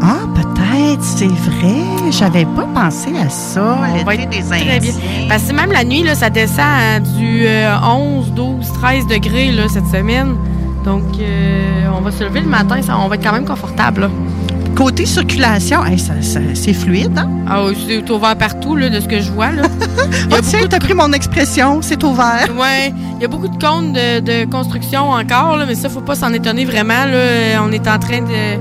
Ah, 0.02 0.26
peut-être, 0.34 0.55
c'est 1.02 1.26
vrai. 1.28 2.12
J'avais 2.12 2.46
pas 2.46 2.68
pensé 2.74 3.10
à 3.18 3.30
ça, 3.30 3.78
On 4.02 4.04
va 4.06 4.16
l'été 4.16 4.24
être 4.24 4.30
des 4.30 4.44
Très 4.50 4.64
bien. 4.66 4.76
Indiens. 4.76 4.94
Parce 5.30 5.44
que 5.44 5.54
même 5.54 5.72
la 5.72 5.84
nuit, 5.84 6.04
là, 6.04 6.16
ça 6.16 6.30
descend 6.30 6.60
à 6.60 7.00
du 7.00 7.46
euh, 7.46 7.76
11, 7.84 8.32
12, 8.34 8.72
13 8.82 9.08
degrés 9.08 9.52
là, 9.52 9.64
cette 9.68 9.88
semaine. 9.88 10.36
Donc, 10.84 11.04
euh, 11.20 11.88
on 11.98 12.02
va 12.02 12.12
se 12.12 12.24
lever 12.24 12.42
le 12.42 12.48
matin, 12.48 12.82
ça, 12.82 12.98
on 12.98 13.08
va 13.08 13.16
être 13.16 13.24
quand 13.24 13.34
même 13.34 13.46
confortable. 13.46 14.02
là. 14.02 14.10
Côté 14.76 15.06
circulation, 15.06 15.84
hey, 15.86 15.98
ça- 15.98 16.22
ça- 16.22 16.40
c'est 16.54 16.74
fluide, 16.74 17.18
hein? 17.18 17.30
Ah 17.50 17.64
oui, 17.64 17.78
c'est 17.88 18.10
ouvert 18.12 18.36
partout, 18.36 18.76
là, 18.76 18.90
de 18.90 19.00
ce 19.00 19.08
que 19.08 19.20
je 19.22 19.32
vois. 19.32 19.52
Là. 19.52 19.64
Ah, 20.32 20.38
tiens, 20.44 20.62
t'as 20.70 20.80
pris 20.80 20.94
mon 20.94 21.12
expression, 21.14 21.80
c'est 21.82 22.04
ouvert. 22.04 22.48
Ouais, 22.60 22.94
il 23.16 23.22
y 23.22 23.26
a 23.26 23.28
beaucoup 23.28 23.48
de 23.48 23.58
comptes 23.64 23.94
de, 23.94 24.20
de 24.20 24.46
construction 24.50 25.10
encore, 25.12 25.56
là, 25.58 25.66
mais 25.68 25.76
ça, 25.76 25.88
faut 25.90 26.02
pas 26.02 26.16
s'en 26.16 26.32
étonner 26.34 26.66
vraiment. 26.66 27.06
Là. 27.06 27.62
On 27.66 27.72
est 27.72 27.88
en 27.88 28.00
train 28.00 28.22
de, 28.22 28.60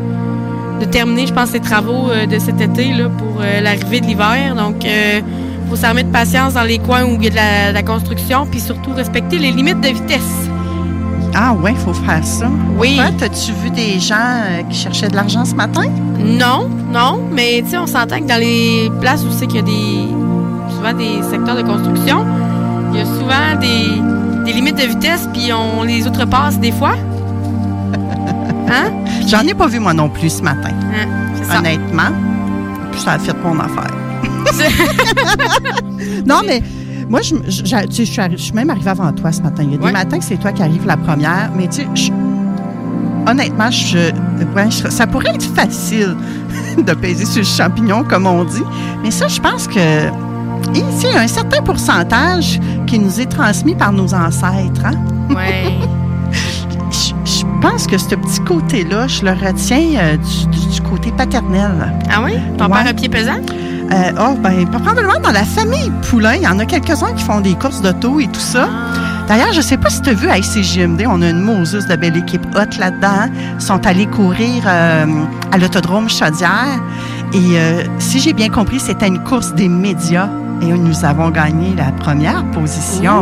de 0.81 0.85
terminer, 0.85 1.27
je 1.27 1.33
pense, 1.33 1.53
les 1.53 1.61
travaux 1.61 2.11
euh, 2.11 2.27
de 2.27 2.39
cet 2.39 2.61
été 2.61 2.93
là, 2.93 3.09
pour 3.09 3.41
euh, 3.41 3.61
l'arrivée 3.61 4.01
de 4.01 4.07
l'hiver. 4.07 4.55
Donc, 4.57 4.85
il 4.85 5.23
faut 5.71 5.77
s'armer 5.77 6.03
de 6.03 6.11
patience 6.11 6.55
dans 6.55 6.63
les 6.63 6.79
coins 6.79 7.05
où 7.05 7.17
il 7.19 7.25
y 7.25 7.27
a 7.29 7.31
de 7.31 7.37
la, 7.37 7.69
de 7.71 7.75
la 7.75 7.83
construction, 7.83 8.47
puis 8.47 8.61
surtout 8.61 8.93
respecter 8.93 9.39
les 9.39 9.53
limites 9.53 9.81
de 9.81 9.89
vitesse. 9.89 10.49
Ah 11.37 11.53
ouais, 11.53 11.73
il 11.73 11.77
faut 11.79 11.95
faire 11.95 12.25
ça. 12.25 12.49
Oui. 12.79 12.95
Pourquoi? 12.97 13.13
T'as-tu 13.19 13.53
vu 13.63 13.71
des 13.71 13.99
gens 13.99 14.15
euh, 14.17 14.63
qui 14.71 14.79
cherchaient 14.79 15.09
de 15.09 15.17
l'argent 15.17 15.45
ce 15.45 15.55
matin? 15.55 15.83
Non, 16.19 16.69
non, 16.93 17.21
mais 17.33 17.61
tu 17.65 17.71
sais, 17.71 17.79
on 17.79 17.87
s'entend 17.87 18.21
que 18.21 18.29
dans 18.29 18.41
les 18.41 18.91
places 19.01 19.25
où 19.25 19.33
c'est 19.33 19.47
qu'il 19.47 19.57
y 19.57 19.59
a 19.59 19.63
des 19.63 20.09
souvent 20.77 20.93
des 20.93 21.23
secteurs 21.29 21.57
de 21.57 21.63
construction, 21.63 22.25
il 22.93 22.99
y 22.99 23.03
a 23.03 23.07
souvent 23.07 23.61
des, 23.61 24.45
des 24.45 24.53
limites 24.53 24.77
de 24.77 24.87
vitesse, 24.87 25.29
puis 25.33 25.51
on 25.53 25.83
les 25.83 26.07
outrepasse 26.07 26.61
des 26.61 26.73
fois. 26.73 26.95
Hein? 28.75 28.91
J'en 29.29 29.41
ai 29.41 29.55
pas 29.55 29.67
vu 29.67 29.79
moi 29.79 29.95
non 29.95 30.09
plus 30.09 30.31
ce 30.39 30.43
matin. 30.43 30.71
Hein, 30.95 31.07
ça. 31.49 31.59
Honnêtement. 31.59 32.11
Puis 32.93 33.01
ça 33.01 33.13
a 33.13 33.19
fait 33.19 33.35
mon 33.43 33.59
affaire. 33.61 33.93
non, 36.27 36.41
mais 36.47 36.63
moi, 37.09 37.21
je, 37.23 37.35
je- 37.49 37.87
tu 37.87 38.07
sais, 38.07 38.31
je 38.33 38.37
suis 38.37 38.53
même 38.53 38.71
arrivée 38.71 38.91
avant 38.91 39.13
toi 39.13 39.33
ce 39.33 39.43
matin. 39.43 39.63
Il 39.65 39.73
y 39.73 39.75
a 39.75 39.79
des 39.79 39.85
Ouais. 39.85 39.93
matins 39.93 40.19
que 40.19 40.25
c'est 40.25 40.37
toi 40.37 40.53
qui 40.53 40.63
arrives 40.63 40.87
la 40.87 40.97
première, 40.97 41.51
mais 41.57 41.67
tu 41.69 41.83
sais, 41.95 42.13
honnêtement, 43.27 43.71
je, 43.71 44.11
ouais, 44.55 44.71
ça 44.91 45.07
pourrait 45.07 45.35
être 45.35 45.45
facile 45.55 46.17
de 46.79 46.93
peser 46.95 47.25
sur 47.25 47.41
le 47.43 47.47
champignon, 47.47 48.05
comme 48.05 48.27
on 48.27 48.45
dit. 48.45 48.63
Mais 49.03 49.11
ça, 49.11 49.29
je 49.29 49.41
pense 49.41 49.67
que 49.67 50.09
il 50.75 50.81
y 50.81 51.07
a 51.15 51.21
un 51.21 51.27
certain 51.29 51.63
pourcentage 51.63 52.59
qui 52.87 52.99
nous 52.99 53.21
est 53.21 53.27
transmis 53.27 53.75
par 53.75 53.93
nos 53.93 54.15
ancêtres. 54.15 54.85
Hein? 54.85 54.95
Ouais. 55.35 55.73
Je, 57.65 57.71
pense 57.71 57.87
que 57.87 57.97
ce 57.97 58.15
petit 58.15 58.41
côté-là, 58.41 59.07
je 59.07 59.25
le 59.25 59.31
retiens 59.31 59.97
euh, 59.97 60.17
du, 60.19 60.81
côté 60.83 61.11
paternel. 61.13 61.95
Ah 62.11 62.21
oui? 62.23 62.35
Ton 62.59 62.67
Ouais. 62.67 62.73
père 62.73 62.89
a 62.89 62.93
pied 62.93 63.09
pesant? 63.09 63.41
Euh, 63.91 64.13
oh, 64.21 64.35
ben, 64.39 64.67
probablement 64.67 65.19
dans 65.23 65.31
la 65.31 65.45
famille 65.45 65.91
Poulain, 66.03 66.35
il 66.35 66.43
y 66.43 66.47
en 66.47 66.59
a 66.59 66.67
quelques-uns 66.67 67.15
qui 67.15 67.25
font 67.25 67.41
des 67.41 67.55
courses 67.55 67.81
d'auto 67.81 68.21
et 68.21 68.27
tout 68.27 68.39
ça. 68.41 68.69
D'ailleurs, 69.29 69.55
je 69.55 69.63
sais 69.63 69.79
pas 69.79 69.89
si 69.89 70.03
tu 70.03 70.11
as 70.11 70.13
vu 70.13 70.29
à 70.29 70.37
ICGMD, 70.37 71.07
on 71.09 71.23
a 71.23 71.31
une 71.31 71.41
Moses 71.41 71.87
de 71.87 71.97
belle 71.97 72.19
équipe 72.19 72.45
hot 72.55 72.79
là-dedans. 72.79 73.33
Ils 73.55 73.61
sont 73.63 73.87
allés 73.87 74.07
courir 74.07 74.65
euh, 74.67 75.07
à 75.51 75.57
l'autodrome 75.57 76.11
Chaudière. 76.11 76.83
Et 77.35 77.59
euh, 77.59 77.83
si 77.99 78.21
j'ai 78.21 78.33
bien 78.33 78.49
compris, 78.49 78.79
c'était 78.79 79.09
une 79.09 79.23
course 79.23 79.53
des 79.55 79.69
médias. 79.69 80.29
Et 80.63 80.67
nous 80.67 81.05
avons 81.05 81.31
gagné 81.31 81.75
la 81.77 81.91
première 81.91 82.45
position. 82.53 83.13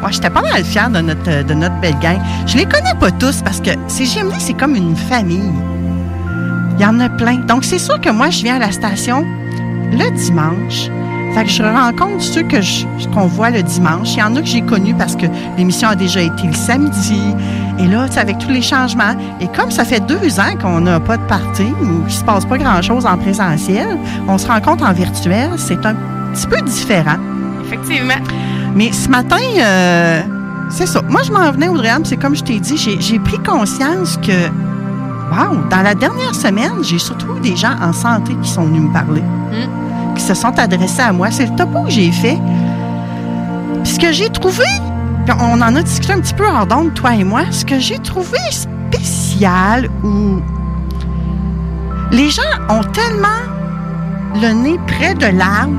Moi, 0.00 0.10
j'étais 0.10 0.28
pas 0.28 0.42
mal 0.42 0.62
fière 0.64 0.90
de 0.90 1.00
notre, 1.00 1.44
de 1.44 1.54
notre 1.54 1.80
belle 1.80 1.98
gang. 1.98 2.18
Je 2.46 2.58
les 2.58 2.66
connais 2.66 2.94
pas 3.00 3.10
tous 3.10 3.40
parce 3.42 3.60
que 3.60 3.70
CGMD, 3.88 4.34
c'est 4.38 4.52
comme 4.52 4.76
une 4.76 4.94
famille. 4.94 5.50
Il 6.78 6.82
y 6.82 6.84
en 6.84 7.00
a 7.00 7.08
plein. 7.08 7.36
Donc, 7.38 7.64
c'est 7.64 7.78
sûr 7.78 7.98
que 8.02 8.10
moi, 8.10 8.28
je 8.28 8.42
viens 8.42 8.56
à 8.56 8.58
la 8.58 8.70
station 8.70 9.24
le 9.92 10.14
dimanche. 10.14 10.90
Fait 11.34 11.44
que 11.44 11.50
je 11.50 11.62
rencontre 11.62 12.22
ceux 12.22 12.42
que 12.42 12.56
qu'on 13.14 13.26
voit 13.26 13.50
le 13.50 13.62
dimanche. 13.62 14.12
Il 14.14 14.18
y 14.18 14.22
en 14.22 14.36
a 14.36 14.40
que 14.40 14.46
j'ai 14.46 14.62
connus 14.62 14.94
parce 14.94 15.16
que 15.16 15.26
l'émission 15.56 15.88
a 15.88 15.96
déjà 15.96 16.20
été 16.20 16.46
le 16.46 16.54
samedi. 16.54 17.20
Et 17.78 17.86
là, 17.86 18.06
avec 18.16 18.38
tous 18.38 18.48
les 18.50 18.62
changements. 18.62 19.14
Et 19.40 19.48
comme 19.48 19.70
ça 19.70 19.84
fait 19.84 20.00
deux 20.00 20.40
ans 20.40 20.56
qu'on 20.60 20.80
n'a 20.80 20.98
pas 21.00 21.16
de 21.16 21.22
party 21.24 21.66
ou 21.82 22.04
qu'il 22.04 22.14
se 22.14 22.24
passe 22.24 22.44
pas 22.44 22.58
grand-chose 22.58 23.04
en 23.04 23.18
présentiel, 23.18 23.98
on 24.28 24.38
se 24.38 24.46
rencontre 24.46 24.84
en 24.84 24.92
virtuel. 24.92 25.50
C'est 25.56 25.84
un 25.84 25.94
petit 26.32 26.46
peu 26.46 26.60
différent. 26.62 27.18
Effectivement. 27.64 28.14
Mais 28.74 28.92
ce 28.92 29.08
matin, 29.08 29.36
euh, 29.58 30.22
c'est 30.70 30.86
ça. 30.86 31.02
Moi, 31.08 31.22
je 31.24 31.32
m'en 31.32 31.50
venais, 31.50 31.68
Audrey-Anne, 31.68 32.04
c'est 32.04 32.16
comme 32.16 32.34
je 32.34 32.42
t'ai 32.42 32.60
dit, 32.60 32.76
j'ai 32.76 33.00
j'ai 33.00 33.18
pris 33.18 33.38
conscience 33.38 34.18
que, 34.18 34.48
wow, 35.30 35.56
dans 35.70 35.82
la 35.82 35.94
dernière 35.94 36.34
semaine, 36.34 36.82
j'ai 36.82 36.98
surtout 36.98 37.36
eu 37.36 37.40
des 37.40 37.56
gens 37.56 37.74
en 37.80 37.92
santé 37.92 38.34
qui 38.42 38.48
sont 38.48 38.64
venus 38.64 38.82
me 38.82 38.92
parler, 38.92 39.22
qui 40.14 40.22
se 40.22 40.34
sont 40.34 40.58
adressés 40.58 41.02
à 41.02 41.12
moi. 41.12 41.30
C'est 41.30 41.46
le 41.46 41.56
topo 41.56 41.82
que 41.82 41.90
j'ai 41.90 42.10
fait. 42.10 42.38
Puis 43.84 43.94
ce 43.94 43.98
que 43.98 44.12
j'ai 44.12 44.28
trouvé, 44.30 44.64
puis 45.26 45.34
on 45.40 45.60
en 45.60 45.74
a 45.76 45.82
discuté 45.82 46.12
un 46.12 46.20
petit 46.20 46.34
peu 46.34 46.46
hors 46.46 46.66
d'onde, 46.66 46.94
toi 46.94 47.14
et 47.14 47.24
moi, 47.24 47.42
ce 47.50 47.64
que 47.64 47.78
j'ai 47.78 47.98
trouvé 47.98 48.38
spécial 48.50 49.88
ou 50.04 50.40
les 52.12 52.30
gens 52.30 52.42
ont 52.68 52.82
tellement 52.84 53.42
le 54.40 54.52
nez 54.52 54.78
près 54.86 55.14
de 55.14 55.26
l'arbre 55.36 55.74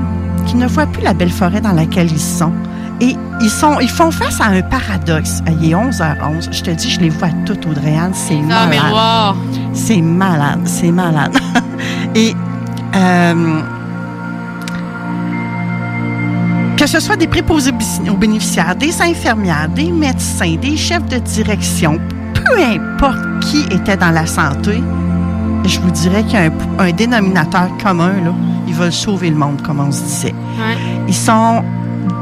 qu'ils 0.46 0.58
ne 0.58 0.66
voient 0.66 0.86
plus 0.86 1.02
la 1.02 1.14
belle 1.14 1.30
forêt 1.32 1.60
dans 1.60 1.72
laquelle 1.72 2.10
ils 2.10 2.20
sont. 2.20 2.52
Et 3.00 3.16
ils, 3.40 3.50
sont, 3.50 3.78
ils 3.80 3.88
font 3.88 4.10
face 4.10 4.40
à 4.40 4.46
un 4.46 4.60
paradoxe. 4.62 5.40
Il 5.60 5.70
est 5.70 5.74
11h11. 5.74 6.48
Je 6.50 6.62
te 6.62 6.70
dis, 6.70 6.90
je 6.90 6.98
les 7.00 7.10
vois 7.10 7.28
toutes, 7.46 7.64
Audrey-Anne. 7.66 8.10
C'est 8.12 8.38
Ah, 8.50 8.66
malade. 8.66 9.36
C'est 9.72 10.00
malade. 10.02 10.60
C'est 10.64 10.90
malade. 10.90 11.38
Et 12.16 12.34
euh, 12.96 13.60
que 16.78 16.86
ce 16.86 17.00
soit 17.00 17.16
des 17.16 17.26
préposés 17.26 17.72
aux 18.10 18.16
bénéficiaires, 18.16 18.76
des 18.76 19.02
infirmières, 19.02 19.68
des 19.74 19.90
médecins, 19.90 20.54
des 20.60 20.76
chefs 20.76 21.04
de 21.06 21.18
direction, 21.18 21.98
peu 22.34 22.62
importe 22.62 23.18
qui 23.40 23.62
était 23.74 23.96
dans 23.96 24.10
la 24.10 24.26
santé, 24.26 24.82
je 25.66 25.80
vous 25.80 25.90
dirais 25.90 26.22
qu'il 26.22 26.34
y 26.34 26.36
a 26.36 26.44
un, 26.44 26.52
un 26.86 26.92
dénominateur 26.92 27.68
commun. 27.82 28.12
Là. 28.24 28.32
Ils 28.68 28.74
veulent 28.74 28.92
sauver 28.92 29.30
le 29.30 29.36
monde, 29.36 29.60
comme 29.62 29.80
on 29.80 29.90
se 29.90 30.02
disait. 30.02 30.34
Ouais. 30.58 30.76
Ils 31.08 31.14
sont 31.14 31.62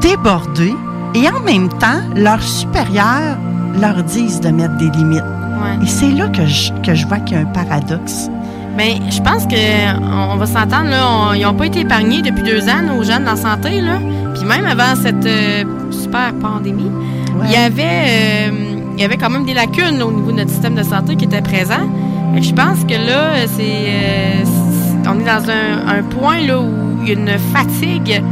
débordés 0.00 0.75
et 1.14 1.28
en 1.28 1.40
même 1.40 1.68
temps, 1.68 2.00
leurs 2.14 2.42
supérieurs 2.42 3.36
leur 3.80 4.02
disent 4.04 4.40
de 4.40 4.48
mettre 4.48 4.76
des 4.78 4.88
limites. 4.90 5.22
Ouais. 5.22 5.84
Et 5.84 5.86
c'est 5.86 6.10
là 6.10 6.28
que 6.28 6.46
je, 6.46 6.72
que 6.82 6.94
je 6.94 7.06
vois 7.06 7.18
qu'il 7.18 7.36
y 7.36 7.40
a 7.40 7.42
un 7.42 7.46
paradoxe. 7.46 8.30
Mais 8.76 8.96
je 9.10 9.20
pense 9.22 9.46
que 9.46 10.32
on 10.32 10.36
va 10.36 10.46
s'entendre, 10.46 10.90
là, 10.90 11.06
on- 11.08 11.32
ils 11.34 11.42
n'ont 11.42 11.54
pas 11.54 11.66
été 11.66 11.80
épargnés 11.80 12.20
depuis 12.22 12.42
deux 12.42 12.62
ans, 12.68 12.82
nos 12.86 13.02
jeunes 13.02 13.26
en 13.28 13.36
santé, 13.36 13.80
là. 13.80 13.98
Même 14.46 14.64
avant 14.66 14.94
cette 15.00 15.26
euh, 15.26 15.64
super 15.90 16.32
pandémie, 16.40 16.90
il 17.44 17.50
y 17.50 17.56
avait 17.56 17.82
euh, 18.08 18.50
il 18.96 19.00
y 19.00 19.04
avait 19.04 19.16
quand 19.16 19.30
même 19.30 19.44
des 19.44 19.54
lacunes 19.54 19.98
là, 19.98 20.06
au 20.06 20.12
niveau 20.12 20.30
de 20.30 20.36
notre 20.36 20.50
système 20.50 20.74
de 20.74 20.82
santé 20.82 21.16
qui 21.16 21.24
étaient 21.24 21.42
présents. 21.42 21.86
Fait 22.34 22.40
que 22.40 22.46
je 22.46 22.54
pense 22.54 22.84
que 22.84 22.94
là, 22.94 23.46
c'est 23.56 23.86
euh, 23.88 24.44
on 25.08 25.18
est 25.20 25.24
dans 25.24 25.50
un, 25.50 25.98
un 25.98 26.02
point 26.02 26.40
là 26.40 26.60
où 26.60 26.72
il 27.02 27.08
y 27.08 27.10
a 27.10 27.14
une 27.14 27.38
fatigue 27.52 28.22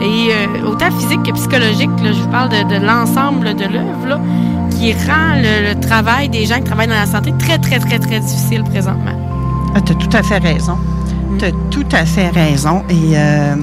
et 0.00 0.64
autant 0.66 0.90
physique 0.98 1.22
que 1.22 1.32
psychologique. 1.32 1.90
Là, 2.02 2.12
je 2.12 2.20
vous 2.20 2.28
parle 2.28 2.48
de, 2.48 2.74
de 2.74 2.84
l'ensemble 2.84 3.54
de 3.54 3.64
l'œuvre 3.64 4.20
qui 4.70 4.92
rend 4.92 5.36
le, 5.36 5.68
le 5.74 5.80
travail 5.80 6.28
des 6.28 6.44
gens 6.46 6.56
qui 6.56 6.64
travaillent 6.64 6.88
dans 6.88 6.94
la 6.94 7.06
santé 7.06 7.32
très 7.38 7.58
très 7.58 7.78
très 7.78 7.98
très 7.98 8.18
difficile 8.20 8.64
présentement. 8.64 9.16
Ah, 9.74 9.80
tu 9.80 9.92
as 9.92 9.94
tout 9.94 10.16
à 10.16 10.22
fait 10.22 10.38
raison. 10.38 10.76
Tu 11.38 11.44
as 11.44 11.52
tout 11.70 11.86
à 11.92 12.04
fait 12.04 12.30
raison. 12.30 12.82
Et 12.90 13.12
euh, 13.14 13.54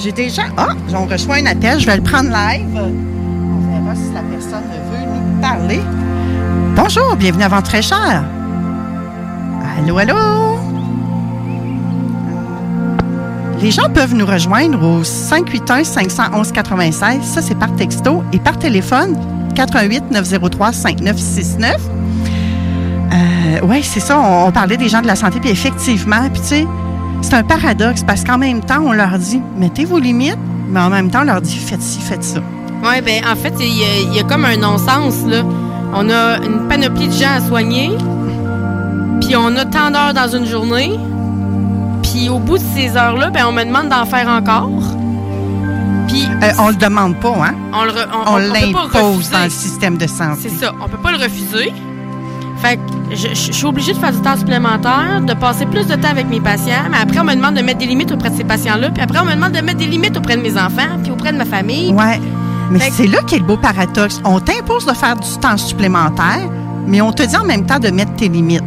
j'ai 0.00 0.12
déjà. 0.12 0.42
Ah, 0.56 0.68
on 0.94 1.04
reçoit 1.06 1.36
un 1.36 1.46
appel. 1.46 1.78
Je 1.78 1.86
vais 1.86 1.96
le 1.96 2.02
prendre 2.02 2.30
live. 2.30 2.66
On 2.74 3.60
verra 3.70 3.94
si 3.94 4.12
la 4.14 4.22
personne 4.22 4.64
veut 4.90 5.06
nous 5.06 5.40
parler. 5.40 5.80
Bonjour, 6.74 7.14
bienvenue 7.16 7.44
à 7.44 7.48
Vente 7.48 7.66
très 7.66 7.82
cher. 7.82 8.24
Allô, 9.78 9.98
allô? 9.98 10.16
Les 13.60 13.70
gens 13.70 13.90
peuvent 13.92 14.14
nous 14.14 14.24
rejoindre 14.24 14.82
au 14.82 15.02
581-511-96. 15.02 17.22
Ça, 17.22 17.42
c'est 17.42 17.56
par 17.56 17.76
texto. 17.76 18.24
Et 18.32 18.38
par 18.38 18.58
téléphone, 18.58 19.18
88-903-5969. 19.54 21.74
Euh, 23.12 23.58
oui, 23.64 23.82
c'est 23.82 24.00
ça. 24.00 24.18
On, 24.18 24.46
on 24.46 24.52
parlait 24.52 24.78
des 24.78 24.88
gens 24.88 25.02
de 25.02 25.06
la 25.06 25.16
santé, 25.16 25.40
puis 25.40 25.50
effectivement, 25.50 26.30
puis 26.32 26.40
tu 26.40 26.48
sais, 26.48 26.66
c'est 27.22 27.34
un 27.34 27.42
paradoxe 27.44 28.02
parce 28.06 28.24
qu'en 28.24 28.38
même 28.38 28.60
temps, 28.60 28.82
on 28.84 28.92
leur 28.92 29.18
dit 29.18 29.40
mettez 29.56 29.84
vos 29.84 29.98
limites, 29.98 30.38
mais 30.68 30.80
en 30.80 30.90
même 30.90 31.10
temps, 31.10 31.20
on 31.22 31.24
leur 31.24 31.40
dit 31.40 31.56
faites 31.56 31.82
ci, 31.82 32.00
faites 32.00 32.24
ça. 32.24 32.40
Oui, 32.82 33.00
ben 33.04 33.22
en 33.30 33.36
fait, 33.36 33.52
il 33.60 33.66
y, 33.78 33.84
a- 33.84 34.00
il 34.10 34.14
y 34.14 34.20
a 34.20 34.22
comme 34.24 34.44
un 34.44 34.56
non-sens, 34.56 35.14
là. 35.26 35.42
On 35.92 36.08
a 36.08 36.38
une 36.38 36.66
panoplie 36.68 37.08
de 37.08 37.12
gens 37.12 37.34
à 37.36 37.40
soigner, 37.40 37.90
Puis 39.20 39.36
on 39.36 39.54
a 39.56 39.64
tant 39.66 39.90
d'heures 39.90 40.14
dans 40.14 40.28
une 40.34 40.46
journée. 40.46 40.92
Puis 42.02 42.28
au 42.30 42.38
bout 42.38 42.58
de 42.58 42.64
ces 42.74 42.96
heures-là, 42.96 43.30
ben, 43.30 43.44
on 43.48 43.52
me 43.52 43.62
demande 43.64 43.88
d'en 43.90 44.04
faire 44.06 44.28
encore. 44.28 44.70
Puis 46.08 46.24
Euh, 46.42 46.50
on 46.58 46.68
le 46.68 46.74
demande 46.74 47.16
pas, 47.16 47.34
hein? 47.44 47.54
on 47.72 48.36
l'impose 48.38 49.30
dans 49.30 49.44
le 49.44 49.50
système 49.50 49.96
de 49.98 50.06
santé. 50.08 50.48
C'est 50.48 50.64
ça, 50.64 50.72
on 50.82 50.88
peut 50.88 50.96
pas 50.96 51.12
le 51.12 51.18
refuser. 51.18 51.72
Fait 52.62 52.76
que 52.76 53.16
je, 53.16 53.34
suis 53.34 53.64
obligée 53.64 53.92
de 53.92 53.98
faire 53.98 54.12
du 54.12 54.20
temps 54.20 54.36
supplémentaire, 54.36 55.20
de 55.22 55.34
passer 55.34 55.66
plus 55.66 55.86
de 55.86 55.94
temps 55.94 56.10
avec 56.10 56.28
mes 56.28 56.40
patients, 56.40 56.88
mais 56.90 56.98
après 57.02 57.18
on 57.20 57.24
me 57.24 57.34
demande 57.34 57.54
de 57.54 57.62
mettre 57.62 57.78
des 57.78 57.86
limites 57.86 58.12
auprès 58.12 58.30
de 58.30 58.36
ces 58.36 58.44
patients-là, 58.44 58.90
puis 58.90 59.02
après 59.02 59.18
on 59.20 59.24
me 59.24 59.34
demande 59.34 59.52
de 59.52 59.60
mettre 59.60 59.78
des 59.78 59.86
limites 59.86 60.16
auprès 60.16 60.36
de 60.36 60.42
mes 60.42 60.56
enfants, 60.56 60.98
puis 61.02 61.10
auprès 61.10 61.32
de 61.32 61.38
ma 61.38 61.44
famille. 61.44 61.92
Ouais. 61.92 62.20
Mais 62.70 62.90
c'est 62.90 63.06
là 63.06 63.18
qu'est 63.26 63.38
le 63.38 63.44
beau 63.44 63.56
paradoxe. 63.56 64.20
On 64.24 64.38
t'impose 64.38 64.86
de 64.86 64.92
faire 64.92 65.16
du 65.16 65.28
temps 65.40 65.56
supplémentaire, 65.56 66.48
mais 66.86 67.00
on 67.00 67.12
te 67.12 67.22
dit 67.22 67.36
en 67.36 67.44
même 67.44 67.66
temps 67.66 67.78
de 67.78 67.88
mettre 67.88 68.14
tes 68.14 68.28
limites. 68.28 68.62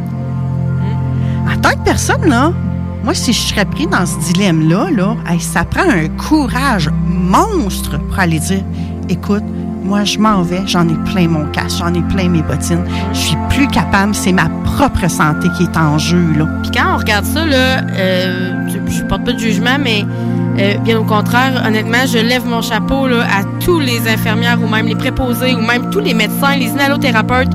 En 1.48 1.58
tant 1.60 1.72
que 1.72 1.84
personne, 1.86 2.26
là, 2.28 2.52
moi, 3.04 3.14
si 3.14 3.34
je 3.34 3.40
serais 3.40 3.66
pris 3.66 3.86
dans 3.86 4.06
ce 4.06 4.18
dilemme-là, 4.32 4.88
là, 4.92 5.16
hey, 5.30 5.40
ça 5.40 5.66
prend 5.66 5.90
un 5.90 6.08
courage 6.08 6.90
monstre 7.06 7.98
pour 8.00 8.20
aller 8.20 8.40
dire 8.40 8.64
écoute, 9.10 9.44
moi, 9.84 10.04
je 10.04 10.18
m'en 10.18 10.42
vais, 10.42 10.62
j'en 10.66 10.88
ai 10.88 10.96
plein 11.12 11.28
mon 11.28 11.46
casque, 11.52 11.80
j'en 11.80 11.94
ai 11.94 12.02
plein 12.02 12.30
mes 12.30 12.42
bottines, 12.42 12.84
je 13.14 13.20
suis 13.20 13.38
plus 13.50 13.68
capable, 13.68 14.16
c'est 14.16 14.32
ma 14.32 14.50
propre 14.64 15.10
santé 15.10 15.50
qui 15.58 15.64
est 15.64 15.78
en 15.78 15.98
jeu, 15.98 16.34
là. 16.38 16.46
Puis 16.62 16.72
quand 16.72 16.96
on 16.96 16.98
regarde 16.98 17.26
ça, 17.26 17.46
là, 17.46 17.82
euh, 17.96 18.68
je, 18.68 18.92
je 18.92 19.04
porte 19.04 19.26
pas 19.26 19.34
de 19.34 19.40
jugement, 19.40 19.78
mais 19.80 20.06
euh, 20.60 20.78
bien 20.78 21.00
au 21.00 21.04
contraire, 21.04 21.64
honnêtement, 21.66 22.06
je 22.06 22.20
lève 22.20 22.46
mon 22.46 22.62
chapeau 22.62 23.08
là, 23.08 23.24
à 23.24 23.44
tous 23.60 23.80
les 23.80 24.08
infirmières 24.08 24.62
ou 24.62 24.68
même 24.68 24.86
les 24.86 24.96
préposés 24.96 25.56
ou 25.56 25.62
même 25.62 25.90
tous 25.90 26.00
les 26.00 26.14
médecins, 26.14 26.56
les 26.56 26.70
inhalothérapeutes, 26.70 27.52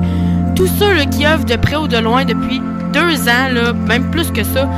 tous 0.56 0.66
ceux 0.78 0.92
là, 0.94 1.04
qui 1.06 1.24
œuvrent 1.24 1.44
de 1.44 1.56
près 1.56 1.76
ou 1.76 1.86
de 1.86 1.98
loin 1.98 2.24
depuis 2.24 2.60
deux 2.92 3.28
ans, 3.28 3.48
là, 3.52 3.72
même 3.72 4.10
plus 4.10 4.30
que 4.32 4.42
ça, 4.42 4.68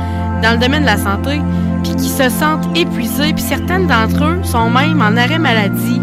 dans 0.43 0.51
le 0.51 0.57
domaine 0.57 0.81
de 0.81 0.87
la 0.87 0.97
santé, 0.97 1.41
puis 1.83 1.95
qui 1.95 2.09
se 2.09 2.29
sentent 2.29 2.67
épuisés, 2.75 3.33
puis 3.33 3.43
certaines 3.43 3.87
d'entre 3.87 4.23
eux 4.23 4.39
sont 4.43 4.69
même 4.69 5.01
en 5.01 5.17
arrêt 5.17 5.39
maladie. 5.39 6.01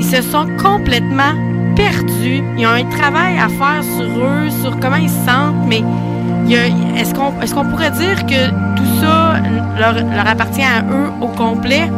Ils 0.00 0.06
se 0.06 0.22
sont 0.22 0.46
complètement 0.56 1.34
perdus. 1.76 2.42
Ils 2.56 2.66
ont 2.66 2.70
un 2.70 2.84
travail 2.84 3.38
à 3.38 3.48
faire 3.48 3.84
sur 3.84 4.06
eux, 4.06 4.48
sur 4.62 4.80
comment 4.80 4.96
ils 4.96 5.10
se 5.10 5.26
sentent, 5.26 5.66
mais 5.68 5.84
est-ce 6.96 7.54
qu'on 7.54 7.64
pourrait 7.66 7.90
dire 7.90 8.24
que 8.24 8.48
tout 8.76 9.00
ça 9.02 9.34
leur, 9.78 10.26
appartient 10.26 10.62
à 10.62 10.80
eux 10.90 11.10
au 11.20 11.28
complet? 11.28 11.90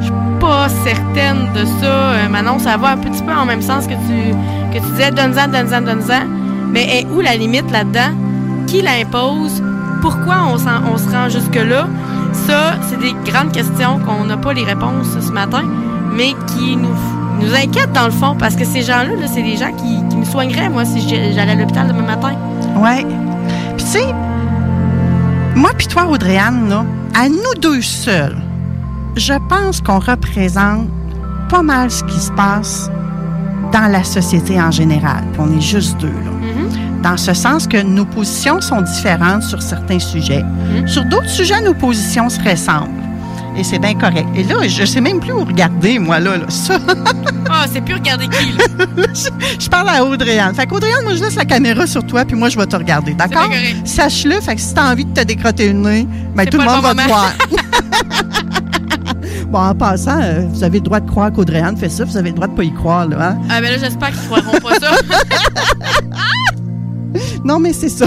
Je 0.00 0.06
suis 0.06 0.12
pas 0.40 0.68
certaine 0.68 1.46
de 1.54 1.64
ça. 1.80 1.86
Euh, 1.86 2.28
Manon, 2.28 2.58
ça 2.58 2.76
va 2.76 2.90
un 2.90 2.96
petit 2.96 3.22
peu 3.22 3.32
en 3.32 3.46
même 3.46 3.62
sens 3.62 3.86
que 3.86 3.92
tu, 3.92 4.80
disais, 4.90 5.12
donne-en, 5.12 5.46
donne-en, 5.46 5.80
donne-en. 5.80 6.26
Mais 6.72 7.06
où 7.14 7.20
la 7.20 7.36
limite 7.36 7.70
là-dedans? 7.70 8.16
Qui 8.66 8.82
l'impose? 8.82 9.62
Pourquoi 10.02 10.38
on, 10.48 10.54
on 10.54 10.98
se 10.98 11.08
rend 11.08 11.28
jusque-là? 11.28 11.86
Ça, 12.32 12.74
c'est 12.88 12.98
des 12.98 13.14
grandes 13.30 13.52
questions 13.52 14.00
qu'on 14.00 14.24
n'a 14.24 14.36
pas 14.36 14.52
les 14.52 14.64
réponses 14.64 15.16
ce 15.20 15.30
matin, 15.30 15.62
mais 16.12 16.34
qui 16.48 16.76
nous, 16.76 17.23
nous 17.40 17.54
inquiètent 17.54 17.92
dans 17.92 18.06
le 18.06 18.10
fond, 18.12 18.36
parce 18.38 18.56
que 18.56 18.64
ces 18.64 18.82
gens-là, 18.82 19.14
là, 19.20 19.26
c'est 19.26 19.42
des 19.42 19.56
gens 19.56 19.72
qui, 19.72 20.02
qui 20.08 20.16
me 20.16 20.24
soigneraient, 20.24 20.68
moi, 20.68 20.84
si 20.84 21.00
j'allais 21.08 21.52
à 21.52 21.54
l'hôpital 21.54 21.88
demain 21.88 22.02
matin. 22.02 22.34
Ouais. 22.76 23.04
Puis 23.76 23.84
tu 23.84 23.92
sais, 23.92 24.06
moi 25.54 25.70
puis 25.76 25.86
toi, 25.86 26.06
Audrey-Anne, 26.06 26.68
là, 26.68 26.84
à 27.14 27.28
nous 27.28 27.60
deux 27.60 27.82
seuls, 27.82 28.36
je 29.16 29.34
pense 29.48 29.80
qu'on 29.80 29.98
représente 29.98 30.88
pas 31.48 31.62
mal 31.62 31.90
ce 31.90 32.02
qui 32.04 32.18
se 32.18 32.32
passe 32.32 32.90
dans 33.72 33.90
la 33.90 34.02
société 34.04 34.60
en 34.60 34.70
général. 34.70 35.24
Puis 35.32 35.40
on 35.40 35.56
est 35.56 35.60
juste 35.60 35.98
deux, 35.98 36.08
là. 36.08 36.30
Dans 37.02 37.18
ce 37.18 37.34
sens 37.34 37.66
que 37.66 37.82
nos 37.82 38.06
positions 38.06 38.62
sont 38.62 38.80
différentes 38.80 39.42
sur 39.42 39.60
certains 39.60 39.98
sujets. 39.98 40.42
Sur 40.86 41.04
d'autres 41.04 41.28
sujets, 41.28 41.60
nos 41.60 41.74
positions 41.74 42.30
se 42.30 42.40
ressemblent. 42.40 43.03
Et 43.56 43.62
c'est 43.62 43.78
bien 43.78 43.94
correct. 43.94 44.26
Et 44.34 44.42
là, 44.42 44.56
je 44.66 44.84
sais 44.84 45.00
même 45.00 45.20
plus 45.20 45.32
où 45.32 45.44
regarder, 45.44 45.98
moi, 45.98 46.18
là. 46.18 46.36
là. 46.38 46.44
Ça, 46.48 46.76
Ah, 47.50 47.66
c'est 47.72 47.80
plus 47.82 47.94
regarder 47.94 48.26
qui, 48.26 48.52
là? 48.52 48.64
je, 49.14 49.28
je 49.64 49.68
parle 49.68 49.88
à 49.90 50.04
Audrey-Anne. 50.04 50.54
Fait 50.54 50.66
qu'Audrey-Anne, 50.66 51.04
moi, 51.04 51.14
je 51.14 51.22
laisse 51.22 51.36
la 51.36 51.44
caméra 51.44 51.86
sur 51.86 52.04
toi, 52.04 52.24
puis 52.24 52.36
moi, 52.36 52.48
je 52.48 52.58
vais 52.58 52.66
te 52.66 52.74
regarder, 52.74 53.14
d'accord? 53.14 53.48
Sache-le, 53.84 54.40
fait 54.40 54.56
que 54.56 54.60
si 54.60 54.74
t'as 54.74 54.90
envie 54.90 55.04
de 55.04 55.12
te 55.12 55.24
décrotter 55.24 55.68
le 55.68 55.74
nez, 55.74 56.08
ben, 56.34 56.46
tout 56.46 56.58
le 56.58 56.64
monde 56.64 56.76
le 56.76 56.82
va 56.82 56.94
te 56.94 57.06
voir. 57.08 57.32
bon, 59.48 59.58
en 59.58 59.74
passant, 59.74 60.20
euh, 60.20 60.46
vous 60.52 60.64
avez 60.64 60.78
le 60.78 60.84
droit 60.84 60.98
de 61.00 61.08
croire 61.08 61.30
qu'Audrey-Anne 61.32 61.76
fait 61.76 61.90
ça, 61.90 62.04
vous 62.04 62.16
avez 62.16 62.30
le 62.30 62.34
droit 62.34 62.48
de 62.48 62.54
pas 62.54 62.64
y 62.64 62.72
croire, 62.74 63.06
là, 63.06 63.30
hein? 63.30 63.38
Ah, 63.50 63.60
ben 63.60 63.70
là, 63.70 63.78
j'espère 63.78 64.08
qu'ils 64.10 64.26
croiront 64.28 64.58
pas 64.60 64.74
ça. 64.80 64.90
Non, 67.44 67.60
mais 67.60 67.72
c'est 67.72 67.88
ça. 67.90 68.06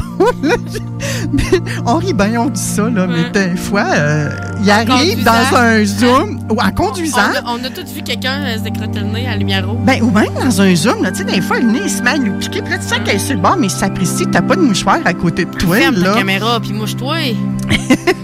Mais 1.34 1.44
on 1.86 1.96
rit 1.98 2.14
bien, 2.14 2.40
on 2.40 2.50
dit 2.50 2.60
ça, 2.62 2.90
là, 2.90 3.08
mais 3.08 3.30
des 3.32 3.56
fois, 3.58 3.86
euh, 3.94 4.30
il 4.64 4.70
arrive 4.72 5.24
dans 5.24 5.56
un 5.58 5.84
zoom, 5.84 6.40
ou 6.50 6.60
en 6.62 6.72
conduisant, 6.72 7.18
On 7.44 7.50
a, 7.50 7.60
on 7.60 7.64
a 7.64 7.70
tous 7.70 7.92
vu 7.92 8.02
quelqu'un 8.04 8.42
euh, 8.46 8.58
se 8.58 8.64
décrotter 8.64 9.00
le 9.00 9.08
nez 9.08 9.28
à 9.28 9.32
la 9.32 9.38
lumière 9.38 9.68
rouge. 9.68 9.80
Ben, 9.86 10.02
ou 10.02 10.10
même 10.12 10.34
dans 10.40 10.62
un 10.62 10.76
zoom, 10.76 11.04
là, 11.04 11.12
tu 11.12 11.20
sais, 11.20 11.24
des 11.26 11.42
fois, 11.42 11.60
le 11.60 11.72
nez, 11.72 11.82
il 11.84 11.90
se 11.90 12.02
met 12.02 12.12
à 12.12 12.18
nous 12.18 12.34
piquer, 12.40 12.62
puis 12.62 12.72
là, 12.72 12.78
tu 12.78 12.88
sens 12.88 13.00
qu'elle 13.04 13.16
est 13.16 13.20
sur 13.20 13.36
le 13.36 13.42
bord, 13.42 13.58
mais 13.58 13.70
s'apprécie, 13.70 14.26
t'as 14.32 14.42
pas 14.42 14.56
de 14.56 14.62
mouchoir 14.62 15.00
à 15.06 15.14
côté 15.14 15.46
de 15.46 15.52
toi, 15.52 15.78
Ferme 15.78 15.96
là. 15.96 16.12
ta 16.14 16.18
caméra, 16.20 16.60
puis 16.60 16.74
mouche-toi. 16.74 17.16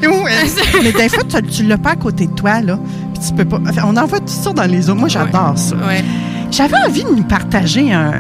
Ouais. 0.04 0.32
mais 0.84 0.92
des 0.92 1.08
fois, 1.08 1.24
tu, 1.24 1.42
tu 1.48 1.64
l'as 1.64 1.78
pas 1.78 1.92
à 1.92 1.96
côté 1.96 2.28
de 2.28 2.34
toi, 2.34 2.60
là, 2.62 2.78
puis 3.14 3.24
tu 3.26 3.34
peux 3.34 3.46
pas... 3.46 3.60
Enfin, 3.70 3.84
on 3.86 3.96
en 3.96 4.06
voit 4.06 4.20
tout 4.20 4.28
ça 4.28 4.52
dans 4.52 4.66
les 4.70 4.82
zooms. 4.84 5.00
Moi, 5.00 5.08
j'adore 5.08 5.54
ça. 5.58 5.76
Ouais. 5.78 6.04
J'avais 6.52 6.76
envie 6.86 7.04
de 7.06 7.10
nous 7.10 7.24
partager 7.24 7.94
un, 7.94 8.12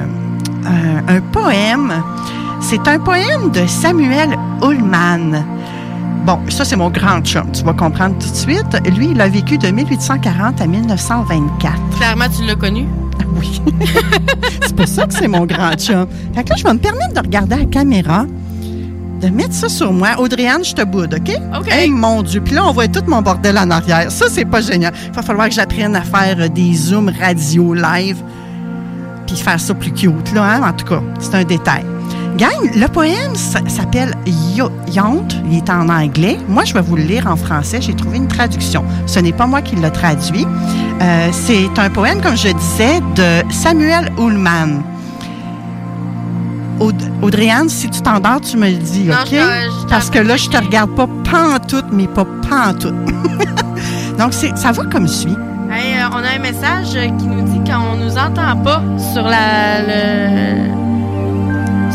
un, 0.65 1.15
un 1.15 1.21
poème. 1.33 1.91
C'est 2.63 2.87
un 2.87 2.97
poème 2.97 3.51
de 3.51 3.67
Samuel 3.67 4.39
Ullman. 4.63 5.43
Bon, 6.25 6.39
ça, 6.47 6.63
c'est 6.63 6.77
mon 6.77 6.89
grand 6.89 7.19
chum. 7.19 7.51
Tu 7.51 7.61
vas 7.61 7.73
comprendre 7.73 8.15
tout 8.17 8.29
de 8.29 8.35
suite. 8.35 8.95
Lui, 8.95 9.09
il 9.11 9.19
a 9.19 9.27
vécu 9.27 9.57
de 9.57 9.67
1840 9.67 10.61
à 10.61 10.65
1924. 10.65 11.73
Clairement, 11.97 12.25
tu 12.35 12.45
l'as 12.45 12.55
connu. 12.55 12.87
Oui. 13.35 13.61
c'est 14.61 14.75
pour 14.75 14.87
ça 14.87 15.05
que 15.05 15.13
c'est 15.13 15.27
mon 15.27 15.45
grand 15.45 15.73
chum. 15.73 16.07
Fait 16.33 16.45
que 16.45 16.51
là, 16.51 16.55
je 16.55 16.63
vais 16.63 16.73
me 16.73 16.79
permettre 16.79 17.13
de 17.13 17.19
regarder 17.19 17.55
à 17.55 17.59
la 17.59 17.65
caméra, 17.65 18.25
de 19.21 19.27
mettre 19.27 19.53
ça 19.53 19.67
sur 19.67 19.91
moi. 19.91 20.11
Audrey-Anne, 20.17 20.63
je 20.63 20.73
te 20.73 20.85
boude, 20.85 21.13
OK? 21.15 21.35
OK. 21.59 21.67
Hey, 21.69 21.91
mon 21.91 22.23
Dieu. 22.23 22.39
Puis 22.39 22.55
là, 22.55 22.65
on 22.65 22.71
voit 22.71 22.87
tout 22.87 23.03
mon 23.07 23.21
bordel 23.21 23.57
en 23.57 23.69
arrière. 23.69 24.09
Ça, 24.09 24.27
c'est 24.29 24.45
pas 24.45 24.61
génial. 24.61 24.93
Il 25.07 25.13
va 25.13 25.21
falloir 25.21 25.49
que 25.49 25.53
j'apprenne 25.53 25.97
à 25.97 26.01
faire 26.01 26.37
euh, 26.39 26.47
des 26.47 26.73
zooms 26.73 27.11
radio 27.19 27.73
live 27.73 28.23
puis 29.27 29.35
faire 29.35 29.59
ça 29.59 29.73
plus 29.73 29.91
cute, 29.91 30.33
là, 30.33 30.43
hein? 30.43 30.61
En 30.63 30.73
tout 30.73 30.85
cas, 30.85 31.01
c'est 31.19 31.35
un 31.35 31.43
détail. 31.43 31.83
Gang, 32.37 32.71
le 32.75 32.87
poème 32.87 33.35
s'appelle 33.35 34.13
Yo- 34.55 34.71
Yount. 34.91 35.27
Il 35.49 35.57
est 35.57 35.69
en 35.69 35.87
anglais. 35.89 36.37
Moi, 36.49 36.63
je 36.65 36.73
vais 36.73 36.81
vous 36.81 36.95
le 36.95 37.03
lire 37.03 37.27
en 37.27 37.35
français. 37.35 37.79
J'ai 37.81 37.93
trouvé 37.93 38.17
une 38.17 38.27
traduction. 38.27 38.83
Ce 39.05 39.19
n'est 39.19 39.31
pas 39.33 39.45
moi 39.45 39.61
qui 39.61 39.75
l'ai 39.75 39.91
traduit. 39.91 40.45
Euh, 41.01 41.29
c'est 41.31 41.69
un 41.77 41.89
poème, 41.89 42.21
comme 42.21 42.35
je 42.35 42.49
disais, 42.49 42.99
de 43.15 43.51
Samuel 43.51 44.11
Ullman. 44.17 44.81
Aud- 46.79 46.95
Audrey-Anne, 47.21 47.69
si 47.69 47.87
tu 47.89 48.01
t'endors, 48.01 48.41
tu 48.41 48.57
me 48.57 48.67
le 48.67 48.77
dis, 48.77 49.03
Non, 49.03 49.13
OK? 49.21 49.27
je- 49.31 49.35
je 49.83 49.87
Parce 49.87 50.09
que 50.09 50.17
là, 50.19 50.35
je 50.35 50.49
te 50.49 50.57
regarde 50.57 50.89
pas 50.95 51.07
pantoute, 51.31 51.85
mais 51.91 52.07
pas 52.07 52.25
pantoute. 52.49 52.95
Donc, 54.17 54.33
ça 54.33 54.71
va 54.71 54.83
comme 54.85 55.07
suit. 55.07 55.37
Hey, 55.71 55.93
euh, 55.97 56.07
on 56.11 56.17
a 56.17 56.35
un 56.35 56.39
message 56.39 56.93
qui 57.19 57.25
nous 57.27 57.43
dit 57.43 57.59
qu'on 57.71 57.95
nous 57.95 58.17
entend 58.17 58.57
pas 58.63 58.81
sur 59.13 59.23
la 59.23 59.81
le- 59.81 60.82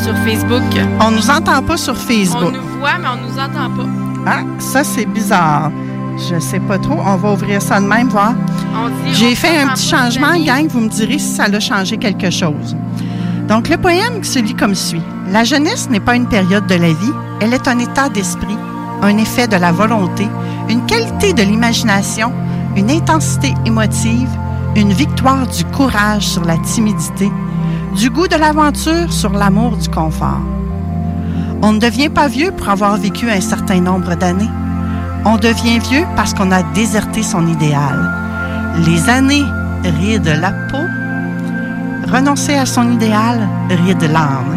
sur 0.09 0.17
Facebook. 0.25 0.63
On 1.01 1.11
nous 1.11 1.29
entend 1.29 1.63
pas 1.63 1.77
sur 1.77 1.93
On 1.93 1.97
Facebook. 1.97 2.55
nous 2.55 2.79
voit, 2.81 2.97
mais 2.99 3.09
on 3.09 3.29
nous 3.29 3.39
entend 3.39 3.71
pas. 3.77 3.89
Ah, 4.27 4.41
ça, 4.59 4.83
c'est 4.83 5.05
bizarre. 5.05 5.71
Je 6.17 6.41
sais 6.41 6.61
pas 6.61 6.79
trop. 6.79 6.99
On 7.05 7.17
va 7.17 7.33
ouvrir 7.33 7.61
ça 7.61 7.79
de 7.81 7.87
même, 7.87 8.09
voir. 8.09 8.33
On 8.75 9.13
J'ai 9.13 9.33
on 9.33 9.37
fait 9.37 9.59
un 9.59 9.69
petit 9.69 9.87
changement, 9.87 10.35
gang. 10.39 10.67
Vous 10.69 10.81
me 10.81 10.89
direz 10.89 11.19
si 11.19 11.35
ça 11.35 11.45
a 11.45 11.61
changé 11.61 11.99
quelque 11.99 12.31
chose. 12.31 12.75
Donc, 13.49 13.69
le 13.69 13.77
poème 13.77 14.25
se 14.25 14.39
lit 14.39 14.55
comme 14.55 14.75
suit. 14.75 15.03
La 15.31 15.45
jeunesse 15.45 15.91
n'est 15.91 16.01
pas 16.01 16.17
une 16.17 16.27
période 16.27 16.67
de 16.67 16.75
la 16.75 16.89
vie, 16.89 17.13
elle 17.41 17.53
est 17.53 17.69
un 17.69 17.79
état 17.79 18.09
d'esprit, 18.09 18.57
un 19.03 19.17
effet 19.19 19.47
de 19.47 19.57
la 19.57 19.73
volonté, 19.73 20.27
une 20.71 20.85
qualité 20.87 21.35
de 21.35 21.43
l'imagination, 21.43 22.33
une 22.77 22.91
intensité 22.91 23.53
émotive, 23.67 24.31
une 24.75 24.93
victoire 24.93 25.47
du 25.47 25.65
courage 25.67 26.27
sur 26.27 26.45
la 26.47 26.57
timidité, 26.59 27.31
du 27.97 28.11
goût 28.11 28.29
de 28.29 28.37
l'aventure 28.37 29.13
sur 29.13 29.31
l'amour 29.31 29.77
du 29.77 29.89
confort. 29.89 30.41
On 31.63 31.73
ne 31.73 31.79
devient 31.79 32.09
pas 32.09 32.29
vieux 32.29 32.53
pour 32.53 32.69
avoir 32.69 32.97
vécu 32.97 33.31
un 33.31 33.41
certain 33.41 33.81
nombre 33.81 34.15
d'années. 34.15 34.51
On 35.25 35.37
devient 35.37 35.81
vieux 35.81 36.05
parce 36.15 36.33
qu'on 36.33 36.53
a 36.53 36.63
déserté 36.63 37.23
son 37.23 37.47
idéal. 37.47 38.11
Les 38.87 39.09
années 39.09 39.45
rident 39.85 40.41
la 40.41 40.53
peau. 40.53 40.79
Renoncer 42.13 42.55
à 42.55 42.67
son 42.67 42.93
idéal 42.93 43.49
ride 43.69 44.05
l'âme. 44.05 44.57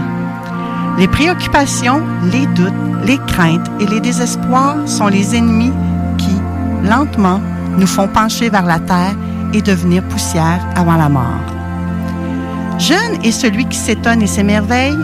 Les 0.97 1.07
préoccupations, 1.07 2.01
les 2.31 2.45
doutes, 2.47 2.73
les 3.05 3.17
craintes 3.17 3.69
et 3.79 3.87
les 3.87 3.99
désespoirs 3.99 4.87
sont 4.87 5.07
les 5.07 5.35
ennemis 5.35 5.73
qui, 6.17 6.35
lentement, 6.83 7.41
nous 7.77 7.87
font 7.87 8.07
pencher 8.07 8.49
vers 8.49 8.65
la 8.65 8.79
terre 8.79 9.15
et 9.53 9.61
devenir 9.61 10.03
poussière 10.03 10.59
avant 10.75 10.97
la 10.97 11.09
mort. 11.09 11.60
Jeune 12.81 13.23
est 13.23 13.31
celui 13.31 13.65
qui 13.65 13.77
s'étonne 13.77 14.23
et 14.23 14.27
s'émerveille. 14.27 14.97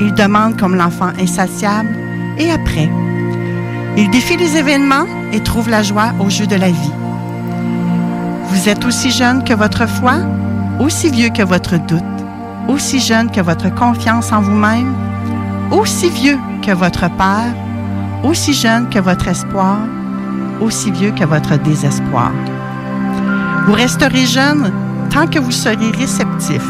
Il 0.00 0.12
demande 0.12 0.58
comme 0.60 0.74
l'enfant 0.74 1.12
insatiable 1.18 1.88
et 2.36 2.50
après. 2.50 2.90
Il 3.96 4.10
défie 4.10 4.36
les 4.36 4.58
événements 4.58 5.06
et 5.32 5.40
trouve 5.40 5.70
la 5.70 5.82
joie 5.82 6.12
au 6.20 6.28
jeu 6.28 6.46
de 6.46 6.56
la 6.56 6.68
vie. 6.68 6.92
Vous 8.50 8.68
êtes 8.68 8.84
aussi 8.84 9.10
jeune 9.10 9.44
que 9.44 9.54
votre 9.54 9.88
foi, 9.88 10.16
aussi 10.78 11.08
vieux 11.08 11.30
que 11.30 11.42
votre 11.42 11.78
doute, 11.78 12.04
aussi 12.68 13.00
jeune 13.00 13.30
que 13.30 13.40
votre 13.40 13.74
confiance 13.74 14.30
en 14.30 14.42
vous-même, 14.42 14.92
aussi 15.70 16.10
vieux 16.10 16.38
que 16.60 16.72
votre 16.72 17.08
peur, 17.16 17.46
aussi 18.24 18.52
jeune 18.52 18.90
que 18.90 18.98
votre 18.98 19.28
espoir, 19.28 19.78
aussi 20.60 20.90
vieux 20.90 21.12
que 21.12 21.24
votre 21.24 21.56
désespoir. 21.56 22.30
Vous 23.66 23.72
resterez 23.72 24.26
jeune 24.26 24.70
tant 25.08 25.26
que 25.26 25.38
vous 25.38 25.50
serez 25.50 25.90
réceptif. 25.92 26.62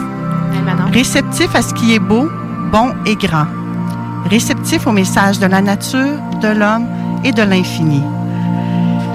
Réceptif 0.92 1.54
à 1.54 1.62
ce 1.62 1.74
qui 1.74 1.94
est 1.94 1.98
beau, 1.98 2.28
bon 2.72 2.92
et 3.04 3.16
grand. 3.16 3.46
Réceptif 4.30 4.86
au 4.86 4.92
message 4.92 5.38
de 5.38 5.46
la 5.46 5.60
nature, 5.60 6.18
de 6.42 6.48
l'homme 6.48 6.86
et 7.24 7.32
de 7.32 7.42
l'infini. 7.42 8.02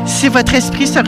Si 0.06 0.28
votre 0.28 0.54
esprit 0.54 0.88
se, 0.88 1.00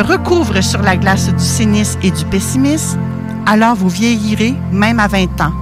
recouvre 0.00 0.60
sur 0.60 0.82
la 0.82 0.96
glace 0.96 1.28
du 1.28 1.44
cynisme 1.44 1.98
et 2.02 2.10
du 2.10 2.24
pessimisme, 2.26 2.98
alors 3.46 3.74
vous 3.74 3.88
vieillirez 3.88 4.54
même 4.72 5.00
à 5.00 5.08
20 5.08 5.40
ans. 5.40 5.52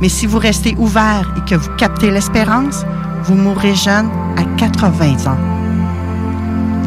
Mais 0.00 0.08
si 0.08 0.26
vous 0.26 0.38
restez 0.38 0.74
ouvert 0.78 1.32
et 1.36 1.48
que 1.48 1.54
vous 1.54 1.70
captez 1.76 2.10
l'espérance, 2.10 2.84
vous 3.24 3.34
mourrez 3.34 3.74
jeune 3.74 4.08
à 4.36 4.44
80 4.58 5.30
ans. 5.30 5.38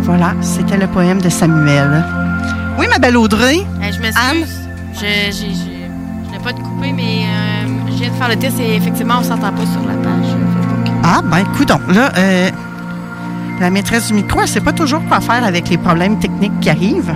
Voilà, 0.03 0.33
c'était 0.41 0.77
le 0.77 0.87
poème 0.87 1.21
de 1.21 1.29
Samuel. 1.29 2.03
Oui, 2.77 2.85
ma 2.89 2.99
belle 2.99 3.17
Audrey. 3.17 3.65
Je 3.81 3.99
m'excuse. 3.99 4.67
Je, 4.93 5.31
je 5.31 5.66
de 8.09 8.15
faire 8.15 8.29
le 8.29 8.35
test 8.35 8.59
et 8.59 8.75
effectivement, 8.75 9.15
on 9.19 9.23
s'entend 9.23 9.51
pas 9.51 9.65
sur 9.65 9.85
la 9.87 9.95
page 9.95 10.25
Facebook. 10.25 10.95
Ah, 11.03 11.21
ben, 11.23 11.37
écoute 11.37 11.67
donc, 11.67 11.81
là, 11.93 12.11
euh, 12.17 12.49
la 13.59 13.69
maîtresse 13.69 14.07
du 14.07 14.13
micro, 14.13 14.41
elle 14.41 14.47
sait 14.47 14.61
pas 14.61 14.73
toujours 14.73 15.03
quoi 15.07 15.19
faire 15.19 15.43
avec 15.43 15.69
les 15.69 15.77
problèmes 15.77 16.19
techniques 16.19 16.59
qui 16.59 16.69
arrivent. 16.69 17.13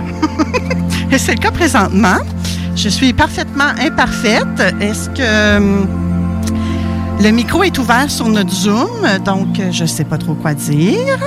Et 1.10 1.18
c'est 1.18 1.34
le 1.34 1.40
cas 1.40 1.50
présentement. 1.50 2.18
Je 2.74 2.88
suis 2.88 3.12
parfaitement 3.12 3.72
imparfaite. 3.80 4.62
Est-ce 4.80 5.10
que 5.10 5.20
euh, 5.20 5.84
le 7.20 7.30
micro 7.30 7.62
est 7.62 7.78
ouvert 7.78 8.10
sur 8.10 8.28
notre 8.28 8.50
Zoom? 8.50 8.88
Donc, 9.24 9.60
euh, 9.60 9.70
je 9.70 9.84
sais 9.84 10.04
pas 10.04 10.18
trop 10.18 10.34
quoi 10.34 10.54
dire. 10.54 11.18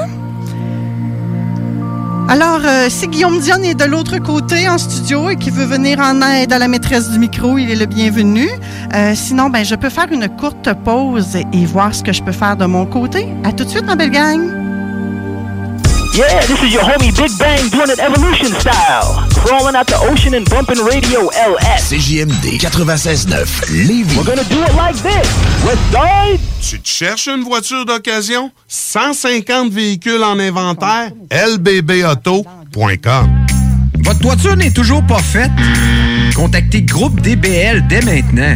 Alors, 2.28 2.60
euh, 2.66 2.88
si 2.90 3.08
Guillaume 3.08 3.40
Dion 3.40 3.62
est 3.62 3.76
de 3.76 3.86
l'autre 3.86 4.18
côté 4.18 4.68
en 4.68 4.80
studio 4.80 5.30
et 5.30 5.36
qui 5.36 5.52
veut 5.52 5.66
venir 5.66 6.00
en 6.00 6.22
aide 6.22 6.52
à 6.52 6.58
la 6.58 6.68
maîtresse 6.68 7.10
du 7.12 7.20
micro, 7.20 7.60
il 7.60 7.70
est 7.70 7.76
le 7.76 7.86
bienvenu. 7.86 8.50
Euh, 8.96 9.14
sinon, 9.16 9.50
ben, 9.50 9.64
je 9.64 9.76
peux 9.76 9.90
faire 9.90 10.08
une 10.12 10.28
courte 10.28 10.70
pause 10.84 11.36
et 11.36 11.66
voir 11.66 11.94
ce 11.94 12.04
que 12.04 12.12
je 12.12 12.24
peux 12.24 12.32
faire 12.32 12.58
de 12.58 12.66
mon 12.66 12.88
côté. 12.88 13.28
À 13.44 13.52
tout 13.54 13.64
de 13.64 13.70
suite, 13.70 13.86
ma 13.86 13.96
belle 13.96 14.10
gang. 14.10 14.42
Yeah, 16.16 16.40
this 16.48 16.62
is 16.64 16.74
your 16.74 16.84
homie 16.84 17.12
Big 17.12 17.38
Bang 17.38 17.70
doing 17.72 17.90
it 17.90 18.00
evolution 18.00 18.48
style. 18.60 19.28
Crawling 19.36 19.76
out 19.76 19.86
the 19.88 20.00
ocean 20.10 20.34
and 20.34 20.50
bumping 20.50 20.80
radio 20.84 21.30
LS. 21.30 21.92
CJMD 21.92 22.58
96.9 22.58 23.86
Lévis. 23.86 24.16
We're 24.16 24.24
gonna 24.24 24.48
do 24.50 24.64
it 24.64 24.74
like 24.76 24.96
this. 24.96 25.28
West 25.66 25.82
Side. 25.92 26.40
Tu 26.68 26.80
te 26.80 26.88
cherches 26.88 27.28
une 27.28 27.44
voiture 27.44 27.86
d'occasion? 27.86 28.52
150 28.68 29.72
véhicules 29.72 30.24
en 30.24 30.40
inventaire? 30.40 31.12
lbbauto.com 31.32 33.28
Votre 34.00 34.20
toiture 34.20 34.58
n'est 34.58 34.72
toujours 34.72 35.06
pas 35.06 35.20
faite? 35.20 35.52
Contactez 36.36 36.82
Groupe 36.82 37.22
DBL 37.22 37.86
dès 37.88 38.02
maintenant. 38.02 38.56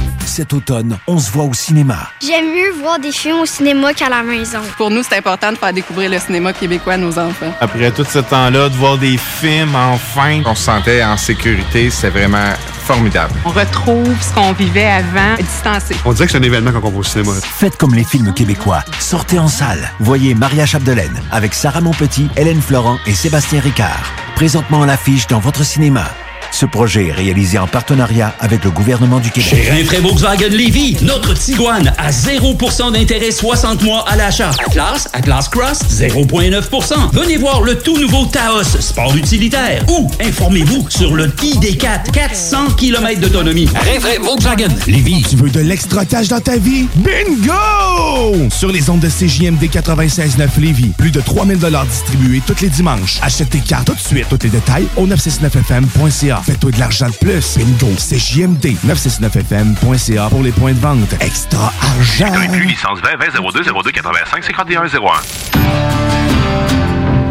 Cet 0.25 0.53
automne, 0.53 0.97
on 1.07 1.19
se 1.19 1.31
voit 1.31 1.43
au 1.43 1.53
cinéma. 1.53 2.09
J'aime 2.21 2.53
mieux 2.53 2.71
voir 2.81 2.99
des 2.99 3.11
films 3.11 3.39
au 3.41 3.45
cinéma 3.45 3.93
qu'à 3.93 4.09
la 4.09 4.23
maison. 4.23 4.59
Pour 4.77 4.89
nous, 4.89 5.03
c'est 5.03 5.17
important 5.17 5.51
de 5.51 5.57
faire 5.57 5.73
découvrir 5.73 6.09
le 6.09 6.19
cinéma 6.19 6.53
québécois 6.53 6.93
à 6.93 6.97
nos 6.97 7.17
enfants. 7.19 7.51
Après 7.59 7.91
tout 7.91 8.05
ce 8.05 8.19
temps-là, 8.19 8.69
de 8.69 8.75
voir 8.75 8.97
des 8.97 9.17
films, 9.17 9.75
enfin, 9.75 10.41
on 10.45 10.55
se 10.55 10.63
sentait 10.63 11.03
en 11.03 11.17
sécurité, 11.17 11.89
c'est 11.89 12.09
vraiment 12.09 12.53
formidable. 12.85 13.33
On 13.45 13.49
retrouve 13.49 14.15
ce 14.21 14.33
qu'on 14.33 14.53
vivait 14.53 14.85
avant, 14.89 15.35
distancé. 15.37 15.95
On 16.05 16.13
dirait 16.13 16.25
que 16.25 16.31
c'est 16.31 16.37
un 16.37 16.43
événement 16.43 16.71
quand 16.71 16.81
on 16.83 16.91
va 16.91 16.97
au 16.99 17.03
cinéma. 17.03 17.33
Faites 17.41 17.77
comme 17.77 17.93
les 17.93 18.03
films 18.03 18.33
québécois. 18.33 18.83
Sortez 18.99 19.39
en 19.39 19.47
salle. 19.47 19.91
Voyez 19.99 20.33
Maria 20.35 20.65
Chapdelaine 20.65 21.21
avec 21.31 21.53
Sarah 21.53 21.81
Monpetit, 21.81 22.29
Hélène 22.37 22.61
Florent 22.61 22.97
et 23.05 23.13
Sébastien 23.13 23.59
Ricard. 23.59 24.13
Présentement 24.35 24.83
à 24.83 24.85
l'affiche 24.85 25.27
dans 25.27 25.39
votre 25.39 25.63
cinéma. 25.63 26.05
Ce 26.51 26.65
projet 26.65 27.07
est 27.07 27.11
réalisé 27.11 27.57
en 27.57 27.67
partenariat 27.67 28.35
avec 28.39 28.63
le 28.63 28.71
gouvernement 28.71 29.19
du 29.19 29.31
Québec. 29.31 29.49
Chez 29.49 29.69
Rinfraie 29.69 29.99
Volkswagen 29.99 30.49
Lévy, 30.49 30.97
notre 31.01 31.33
Tiguan 31.33 31.93
à 31.97 32.11
0% 32.11 32.91
d'intérêt 32.91 33.31
60 33.31 33.81
mois 33.83 34.03
à 34.07 34.15
l'achat. 34.15 34.51
Atlas, 34.67 35.07
Atlas 35.13 35.47
Cross, 35.49 35.79
0,9%. 35.89 37.11
Venez 37.13 37.37
voir 37.37 37.61
le 37.61 37.77
tout 37.79 37.97
nouveau 37.97 38.25
Taos, 38.25 38.63
sport 38.79 39.15
utilitaire. 39.15 39.83
Ou 39.89 40.11
informez-vous 40.21 40.87
sur 40.89 41.15
le 41.15 41.27
ID4, 41.27 42.11
400 42.11 42.71
km 42.77 43.21
d'autonomie. 43.21 43.67
Rinfraie 43.67 44.19
Volkswagen 44.19 44.69
Lévy. 44.87 45.23
Tu 45.29 45.37
veux 45.37 45.49
de 45.49 45.61
l'extra 45.61 46.05
cash 46.05 46.27
dans 46.27 46.41
ta 46.41 46.57
vie? 46.57 46.87
Bingo! 46.95 48.49
Sur 48.49 48.71
les 48.71 48.89
ondes 48.89 48.99
de 48.99 49.09
CJMD 49.09 49.63
96.9 49.63 50.59
Lévis, 50.59 50.91
plus 50.97 51.11
de 51.11 51.21
3000 51.21 51.59
distribués 51.89 52.41
tous 52.45 52.61
les 52.61 52.69
dimanches. 52.69 53.19
Achète 53.21 53.49
tes 53.51 53.59
cartes 53.59 53.87
tout 53.87 53.93
de 53.93 53.99
suite. 53.99 54.27
Tous 54.29 54.39
les 54.43 54.49
détails 54.49 54.87
au 54.97 55.07
969fm.ca. 55.07 56.40
Fais-toi 56.43 56.71
de 56.71 56.79
l'argent 56.79 57.07
de 57.07 57.13
plus. 57.15 57.57
Bingo! 57.57 57.87
CJMD 57.97 58.75
969fm.ca 58.85 60.29
pour 60.29 60.43
les 60.43 60.51
points 60.51 60.73
de 60.73 60.79
vente. 60.79 61.13
Extra 61.19 61.71
argent! 61.81 62.33
Inclus 62.33 62.65
licence 62.65 62.99
20 63.03 63.17
20 63.17 63.25
02 63.53 63.63
02 63.83 63.91
85 63.91 64.43
51 64.43 64.83
01. 64.85 64.89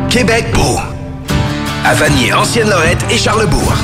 Québec 0.09 0.47
beau. 0.55 0.79
À 1.85 1.95
Vanier, 1.95 2.33
Ancienne-Lorette 2.33 3.05
et 3.11 3.17
Charlebourg. 3.17 3.75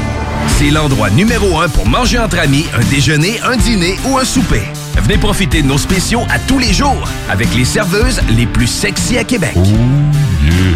C'est 0.58 0.70
l'endroit 0.70 1.10
numéro 1.10 1.60
un 1.60 1.68
pour 1.68 1.86
manger 1.86 2.18
entre 2.18 2.38
amis, 2.38 2.66
un 2.74 2.84
déjeuner, 2.84 3.40
un 3.42 3.56
dîner 3.56 3.96
ou 4.06 4.18
un 4.18 4.24
souper. 4.24 4.62
Venez 5.02 5.18
profiter 5.18 5.62
de 5.62 5.66
nos 5.66 5.78
spéciaux 5.78 6.22
à 6.30 6.38
tous 6.38 6.58
les 6.58 6.72
jours 6.72 7.08
avec 7.28 7.54
les 7.54 7.64
serveuses 7.64 8.20
les 8.36 8.46
plus 8.46 8.66
sexy 8.66 9.18
à 9.18 9.24
Québec. 9.24 9.54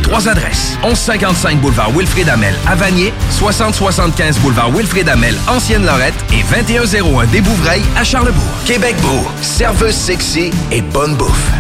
Trois 0.03 0.29
adresses. 0.29 0.79
1155 0.83 1.61
boulevard 1.61 1.91
Wilfrid 1.97 2.29
Amel 2.29 2.55
à 2.67 2.75
Vanier, 2.75 3.13
6075 3.31 4.39
boulevard 4.39 4.71
Wilfrid 4.71 5.09
Amel, 5.09 5.35
Ancienne-Lorette 5.49 6.15
et 6.33 6.43
2101 6.43 7.27
des 7.27 7.41
Bouvrailles 7.41 7.85
à 7.97 8.05
Charlebourg. 8.05 8.43
Québec 8.67 8.97
beau, 9.03 9.27
serveuse 9.43 9.95
sexy 9.95 10.51
et 10.71 10.81
bonne 10.83 11.15
bouffe. 11.15 11.51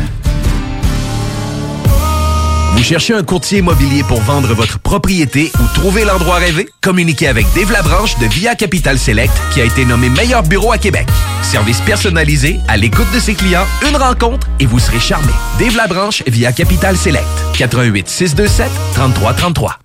Vous 2.80 2.86
cherchez 2.86 3.12
un 3.12 3.22
courtier 3.22 3.58
immobilier 3.58 4.02
pour 4.02 4.22
vendre 4.22 4.54
votre 4.54 4.78
propriété 4.78 5.52
ou 5.60 5.78
trouver 5.78 6.06
l'endroit 6.06 6.36
rêvé? 6.36 6.66
Communiquez 6.80 7.28
avec 7.28 7.44
Dave 7.54 7.70
Labranche 7.70 8.18
de 8.18 8.24
Via 8.24 8.54
Capital 8.54 8.98
Select 8.98 9.34
qui 9.52 9.60
a 9.60 9.66
été 9.66 9.84
nommé 9.84 10.08
meilleur 10.08 10.42
bureau 10.42 10.72
à 10.72 10.78
Québec. 10.78 11.06
Service 11.42 11.82
personnalisé, 11.82 12.58
à 12.68 12.78
l'écoute 12.78 13.12
de 13.12 13.20
ses 13.20 13.34
clients, 13.34 13.66
une 13.86 13.96
rencontre 13.98 14.46
et 14.60 14.64
vous 14.64 14.78
serez 14.78 14.98
charmé. 14.98 15.30
Dave 15.58 15.76
Labranche 15.76 16.22
via 16.26 16.52
Capital 16.52 16.96
Select. 16.96 17.26
88 17.58 18.08
627 18.08 18.70
3333. 18.94 19.78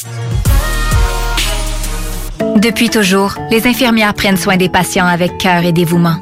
Depuis 2.55 2.89
toujours, 2.89 3.35
les 3.51 3.67
infirmières 3.67 4.13
prennent 4.13 4.37
soin 4.37 4.55
des 4.55 4.69
patients 4.69 5.05
avec 5.05 5.37
cœur 5.37 5.65
et 5.65 5.73
dévouement. 5.73 6.21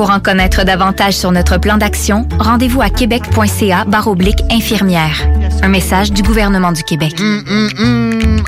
Pour 0.00 0.12
en 0.12 0.18
connaître 0.18 0.64
davantage 0.64 1.12
sur 1.12 1.30
notre 1.30 1.58
plan 1.58 1.76
d'action, 1.76 2.26
rendez-vous 2.38 2.80
à 2.80 2.88
québec.ca 2.88 3.84
oblique 4.06 4.42
infirmière. 4.50 5.28
Un 5.62 5.68
message 5.68 6.10
du 6.10 6.22
gouvernement 6.22 6.72
du 6.72 6.82
Québec. 6.82 7.12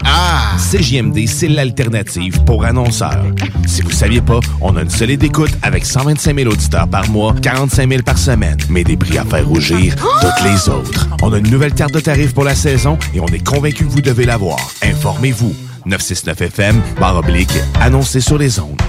Ah! 0.06 0.56
CJMD, 0.56 1.26
c'est 1.26 1.48
l'alternative 1.48 2.42
pour 2.44 2.64
annonceurs. 2.64 3.26
Si 3.66 3.82
vous 3.82 3.90
saviez 3.90 4.22
pas, 4.22 4.40
on 4.62 4.78
a 4.78 4.80
une 4.80 4.88
solide 4.88 5.22
écoute 5.24 5.50
avec 5.60 5.84
125 5.84 6.38
000 6.38 6.50
auditeurs 6.50 6.88
par 6.88 7.10
mois, 7.10 7.34
45 7.42 7.86
000 7.86 8.02
par 8.02 8.16
semaine, 8.16 8.56
mais 8.70 8.82
des 8.82 8.96
prix 8.96 9.18
à 9.18 9.24
faire 9.26 9.46
rougir 9.46 9.94
toutes 9.96 10.44
les 10.44 10.70
autres. 10.70 11.06
On 11.22 11.34
a 11.34 11.36
une 11.36 11.50
nouvelle 11.50 11.74
carte 11.74 11.92
de 11.92 12.00
tarifs 12.00 12.32
pour 12.32 12.44
la 12.44 12.54
saison 12.54 12.98
et 13.14 13.20
on 13.20 13.26
est 13.26 13.46
convaincu 13.46 13.84
que 13.84 13.90
vous 13.90 14.00
devez 14.00 14.24
l'avoir. 14.24 14.58
Informez-vous. 14.82 15.54
969FM, 15.86 16.76
barre 16.98 17.18
oblique, 17.18 17.52
annoncé 17.78 18.22
sur 18.22 18.38
les 18.38 18.58
ondes. 18.58 18.80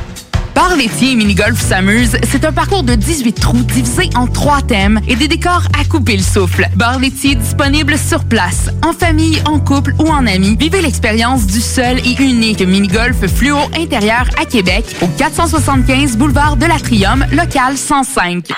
Bar 0.56 0.76
laitier 0.76 1.12
et 1.12 1.16
mini-golf 1.16 1.60
s'amuse, 1.60 2.18
c'est 2.30 2.46
un 2.46 2.52
parcours 2.52 2.84
de 2.84 2.94
18 2.94 3.34
trous 3.34 3.64
divisé 3.64 4.10
en 4.16 4.28
trois 4.28 4.62
thèmes 4.62 5.00
et 5.08 5.16
des 5.16 5.28
décors 5.28 5.64
à 5.80 5.84
couper 5.84 6.16
le 6.16 6.24
souffle. 6.24 6.68
Bar 6.76 7.00
laitier 7.00 7.36
disponible 7.36 7.98
sur 7.98 8.24
place, 8.24 8.70
en 8.86 8.94
famille, 8.94 9.42
en 9.46 9.60
couple 9.60 9.94
ou 10.00 10.08
en 10.08 10.28
amis. 10.28 10.56
Vivez 10.60 10.82
l'expérience 10.82 11.48
du 11.48 11.60
seul 11.60 12.00
et 12.00 12.22
unique 12.22 12.62
mini-golf 12.62 13.26
fluo 13.28 13.58
intérieur 13.76 14.26
à 14.40 14.46
Québec 14.46 14.86
au 15.02 15.08
475 15.08 16.18
boulevard 16.18 16.56
de 16.56 16.68
l'Atrium, 16.68 17.26
local 17.32 17.78
105. 17.78 18.50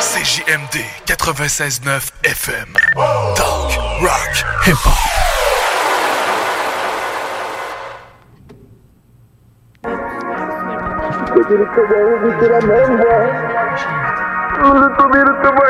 CJMD 0.00 0.82
96.9 1.06 2.00
FM. 2.24 2.66
Talk, 3.36 3.78
rock, 4.00 4.44
hip-hop. 4.66 5.47
C'est 11.46 12.48
la 12.48 12.60
même 12.60 12.96
voix. 12.96 13.24
Le 14.58 14.88
Toby, 14.96 15.18
le 15.18 15.34
Toby, 15.42 15.68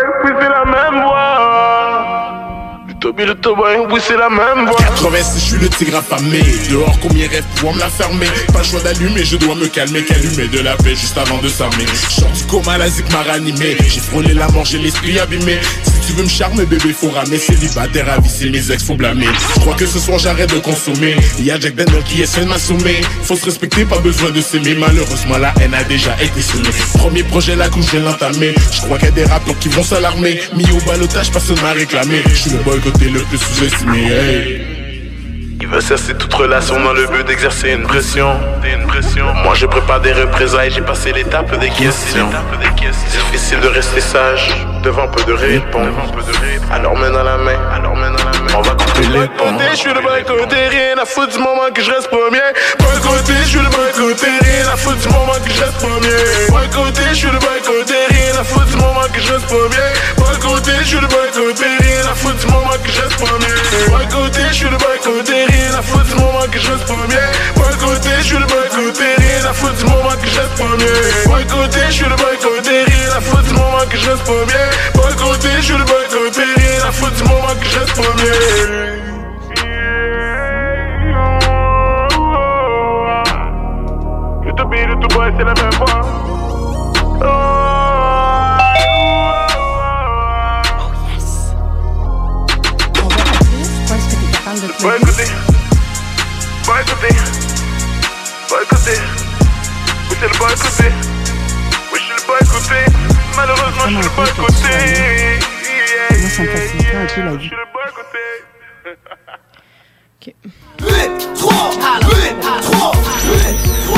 Toby, 3.01 3.27
le 3.27 3.35
Toby, 3.37 3.63
oui, 3.91 4.01
c'est 4.05 4.17
la 4.17 4.29
même 4.29 4.67
voix. 4.67 4.77
86, 4.77 5.39
je 5.39 5.45
suis 5.45 5.59
le 5.59 5.69
tigre 5.69 5.99
affamé. 5.99 6.43
Dehors, 6.69 6.99
combien 7.01 7.29
rêve 7.29 7.45
pour 7.57 7.73
me 7.73 7.79
la 7.79 7.89
fermer? 7.89 8.27
Pas 8.53 8.59
le 8.59 8.65
choix 8.65 8.81
d'allumer, 8.81 9.25
je 9.25 9.37
dois 9.37 9.55
me 9.55 9.69
calmer. 9.69 10.03
Qu'allumer 10.03 10.49
de 10.49 10.61
la 10.61 10.75
paix 10.77 10.97
juste 10.97 11.17
avant 11.17 11.39
de 11.39 11.49
s'armer. 11.49 11.85
Chante 12.11 12.33
du 12.33 12.45
coma, 12.45 12.77
la 12.77 12.89
zik 12.89 13.11
m'a 13.13 13.23
ranimé. 13.23 13.77
J'ai 13.89 14.01
frôlé 14.01 14.35
la 14.35 14.49
mort, 14.49 14.65
j'ai 14.65 14.79
l'esprit 14.79 15.19
abîmé. 15.21 15.61
Si 15.85 16.09
tu 16.09 16.13
veux 16.15 16.25
me 16.25 16.29
charmer, 16.29 16.67
bébé, 16.67 16.93
faut 16.93 17.11
ramer. 17.11 17.39
Célibataire, 17.39 18.11
avisé, 18.11 18.51
mes 18.51 18.73
ex, 18.73 18.83
faut 18.83 18.95
blâmer. 18.95 19.29
Je 19.55 19.61
crois 19.61 19.75
que 19.75 19.87
ce 19.87 20.01
soir, 20.01 20.19
j'arrête 20.19 20.53
de 20.53 20.59
consommer. 20.59 21.17
Y'a 21.39 21.61
Jack 21.61 21.77
Daniel 21.77 22.03
qui 22.03 22.23
essaie 22.23 22.41
de 22.41 22.47
m'assommer. 22.47 23.01
Faut 23.23 23.37
se 23.37 23.45
respecter, 23.45 23.85
pas 23.85 23.99
besoin 23.99 24.31
de 24.31 24.41
s'aimer. 24.41 24.75
Malheureusement, 24.75 25.39
la 25.39 25.55
haine 25.61 25.75
a 25.75 25.85
déjà 25.85 26.17
été 26.21 26.43
semée. 26.43 26.69
Premier 26.95 27.23
projet, 27.23 27.55
la 27.55 27.69
couche, 27.69 27.93
je 27.93 27.99
l'entamer. 27.99 28.55
Je 28.73 28.81
crois 28.81 28.99
qu'il 28.99 29.09
y 29.09 29.13
a 29.13 29.15
des 29.15 29.25
rappeurs 29.25 29.59
qui 29.61 29.69
vont 29.69 29.85
s'alarmer. 29.85 30.41
Mis 30.57 30.67
au 30.73 30.85
balotage, 30.85 31.31
personne 31.31 31.61
m'a 31.63 31.73
réclamé. 31.73 32.23
Je 32.29 32.35
suis 32.35 32.51
le 32.51 32.59
boycotté 32.89 33.11
le 33.11 33.21
plus 33.21 33.39
sous-estimé. 33.39 34.07
Hey. 34.07 34.78
Il 35.61 35.67
veut 35.67 35.81
cesser 35.81 36.15
toute 36.15 36.33
relation 36.35 36.79
dans 36.81 36.93
le 36.93 37.07
but 37.09 37.27
d'exercer 37.27 37.71
une 37.71 37.83
pression. 37.83 38.39
Une 38.65 38.87
pression. 38.87 39.27
Moi 39.43 39.55
je 39.55 39.67
prépare 39.67 40.01
des 40.01 40.13
représailles, 40.13 40.71
j'ai 40.71 40.83
passé 40.83 41.13
l'étape 41.13 41.53
des 41.59 41.71
questions. 41.71 42.31
Difficile 43.11 43.61
de 43.61 43.69
rester 43.69 44.01
sage 44.01 44.55
devant 44.85 45.09
peu 45.09 45.23
de 45.25 45.33
réponses. 45.33 45.89
Alors 46.71 46.95
dans 46.95 47.23
la 47.25 47.37
main, 47.37 47.59
alors 47.75 47.95
dans 47.95 48.01
la 48.01 48.11
main. 48.11 48.17
On 48.57 48.63
va 48.63 48.71
couper 48.71 49.07
les 49.09 49.27
ponts. 49.29 49.59
Je 49.73 49.77
suis 49.77 49.93
le 49.93 50.01
bon 50.01 50.25
côté, 50.27 50.69
rien 50.69 50.97
à 50.97 51.05
foutre 51.05 51.33
du 51.33 51.39
moment 51.39 51.71
que 51.75 51.83
je 51.83 51.91
reste 51.91 52.09
premier. 52.09 52.39
Bon 52.79 53.09
côté, 53.09 53.33
je 53.43 53.49
suis 53.49 53.59
le 53.59 53.69
bon 53.69 53.91
côté, 53.97 54.27
rien 54.41 54.69
à 54.73 54.77
foutre 54.77 54.99
du 54.99 55.09
moment 55.09 55.33
que 55.45 55.51
je 55.51 55.61
reste 55.61 55.79
premier. 55.79 56.19
Bon 56.51 56.83
côté, 56.85 57.03
je 57.11 57.15
suis 57.15 57.31
le 57.31 57.39
bon 57.39 57.59
côté, 57.67 57.95
rien 58.11 58.41
à 58.41 58.45
foutre 58.45 58.67
du 58.67 58.77
moment 58.77 59.09
que 59.13 59.21
je 59.21 59.33
reste 59.33 59.47
premier. 59.47 59.89
Bon 60.19 60.49
côté, 60.49 60.71
je 60.83 60.87
suis 60.87 61.01
le 61.01 61.07
bon 61.09 61.27
côté, 61.35 61.65
rien 61.81 62.11
à 62.11 62.15
foutre 62.15 62.37
du 62.37 62.47
moment 62.47 62.79
que 62.83 62.91
je 62.91 63.01
reste 63.01 63.17
premier. 63.17 63.59
Côté, 64.29 64.45
je 64.51 64.55
suis 64.55 64.69
le 64.69 64.77
bon 64.77 64.85
côté, 65.03 65.33
rien 65.47 65.79
à 65.79 65.81
foutre 65.81 66.05
du 66.05 66.15
moment 66.17 66.47
que 66.53 66.59
je 66.59 66.71
reste 66.71 66.85
premier. 66.85 67.33
Bon 67.57 67.63
côté, 67.81 68.11
je 68.19 68.25
suis 68.25 68.37
le 68.37 68.45
bon 68.45 68.69
côté, 68.69 69.05
rien 69.17 69.49
à 69.49 69.55
foutre 69.55 69.73
du 69.73 69.85
moment 69.85 70.11
que 70.21 70.29
je 70.29 70.39
reste 70.39 70.55
premier. 70.55 70.85
Bon 71.25 71.43
côté, 71.49 71.81
je 71.87 71.93
suis 71.93 72.05
le 72.05 72.15
bon 72.15 72.37
côté, 72.39 72.85
rien 72.85 73.17
à 73.17 73.21
foutre 73.23 73.43
du 73.45 73.55
moment 73.55 73.87
que 73.89 73.97
je 73.97 74.11
reste 74.11 74.25
premier. 74.25 74.69
Bon 74.95 75.11
côté, 75.17 75.49
je 75.57 75.63
suis 75.63 75.73
le 75.73 75.85
bon 75.85 76.05
côté, 76.11 76.43
rien 76.45 76.87
à 76.87 76.93
foutre 76.93 77.13
du 77.13 77.23
moment 77.23 77.55
que 77.59 77.65
je 77.65 77.79
reste 77.79 77.95
premier. 77.95 78.37
Le 84.45 84.53
to 84.53 84.65
be, 84.67 84.77
le 84.89 84.95
to 85.01 85.09
boy, 85.09 85.33
c'est 85.39 85.45
la 85.45 85.55
même 85.55 85.73
voix. 85.79 86.03
Bon 94.49 94.55
écoutez, 94.55 95.29
bon 96.65 96.73
écoutez, 96.81 97.15
bon 98.49 98.57
écoutez, 98.63 98.99
oui 100.09 100.17
c'est 100.19 100.27
le 100.27 100.39
bon 100.39 100.47
oui 101.93 101.99
je 101.99 102.05
suis 102.05 102.15
le 102.15 102.21
bon 102.27 102.33
côté, 102.51 102.81
malheureusement 103.37 103.85
je 103.85 103.93
suis 103.93 104.01
le 104.01 104.09
bon 104.17 104.25
côté. 104.43 104.73
Moi, 106.19 106.31
ça 106.31 106.43
me 106.43 106.49
facilite 106.49 106.95
un 106.95 107.07
peu 107.15 107.21
la 107.25 107.35
vie. 107.37 107.51
8, 110.29 110.35
3, 111.35 111.53
8, 111.75 112.41
3, 112.63 112.93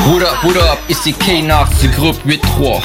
What 0.07 0.23
up, 0.23 0.43
what 0.43 0.55
up, 0.55 0.79
ici 0.89 1.13
K-Nox 1.13 1.79
du 1.81 1.89
groupe 1.89 2.17
8-3. 2.25 2.81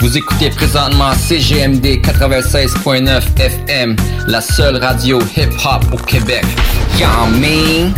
Vous 0.00 0.16
écoutez 0.16 0.50
présentement 0.50 1.12
CGMD 1.14 2.00
96.9 2.00 3.22
FM, 3.38 3.96
la 4.26 4.40
seule 4.40 4.76
radio 4.76 5.20
hip-hop 5.36 5.84
au 5.92 5.96
Québec. 5.96 6.44
Y'all 6.98 7.30
mean? 7.38 7.92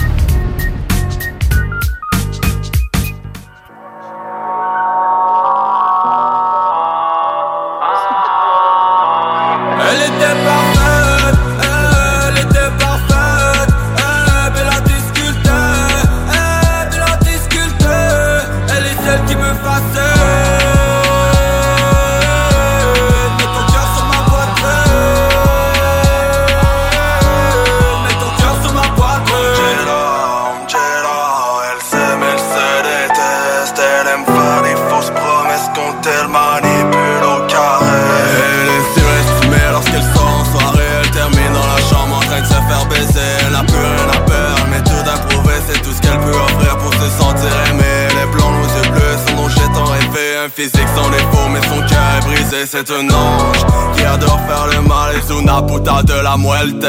Physique 50.58 50.88
sans 50.96 51.08
défaut 51.10 51.48
mais 51.52 51.60
son 51.68 51.80
cœur 51.86 52.08
est 52.16 52.26
brisé 52.26 52.66
C'est 52.66 52.90
un 52.90 53.06
ange 53.10 53.62
qui 53.94 54.04
adore 54.04 54.40
faire 54.48 54.66
le 54.74 54.80
mal 54.88 55.14
Et 55.14 55.32
una 55.32 55.62
puta 55.62 56.02
de 56.02 56.20
la 56.20 56.36
muerte. 56.36 56.84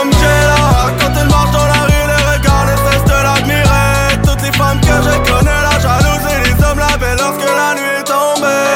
Angela, 0.00 0.90
quand 0.98 1.12
elle 1.20 1.28
marche 1.28 1.52
dans 1.52 1.68
la 1.74 1.82
rue 1.88 2.06
Les 2.10 2.22
regards 2.32 2.66
ne 2.66 2.76
cessent 2.84 3.04
de 3.04 3.18
l'admirer. 3.26 4.18
Toutes 4.26 4.42
les 4.42 4.52
femmes 4.58 4.80
que 4.80 4.96
je 5.06 5.14
connais 5.30 5.60
La 5.68 5.78
jalousie, 5.84 6.40
les 6.44 6.64
hommes 6.64 6.80
la 6.80 6.96
belle 6.96 7.18
lorsque 7.18 7.48
la 7.62 7.70
nuit 7.78 7.94
est 8.00 8.08
tombée. 8.16 8.66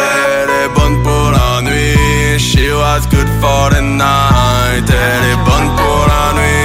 Elle 0.43 0.51
est 0.63 0.73
bonne 0.79 1.03
pour 1.03 1.33
la 1.39 1.63
nuit 1.69 2.39
She 2.39 2.71
was 2.73 3.03
good 3.11 3.29
for 3.41 3.71
the 3.71 3.83
night. 3.83 4.89
Elle 4.89 5.25
est 5.33 5.43
bonne 5.45 5.69
pour 5.77 6.07
la 6.07 6.41
nuit 6.41 6.64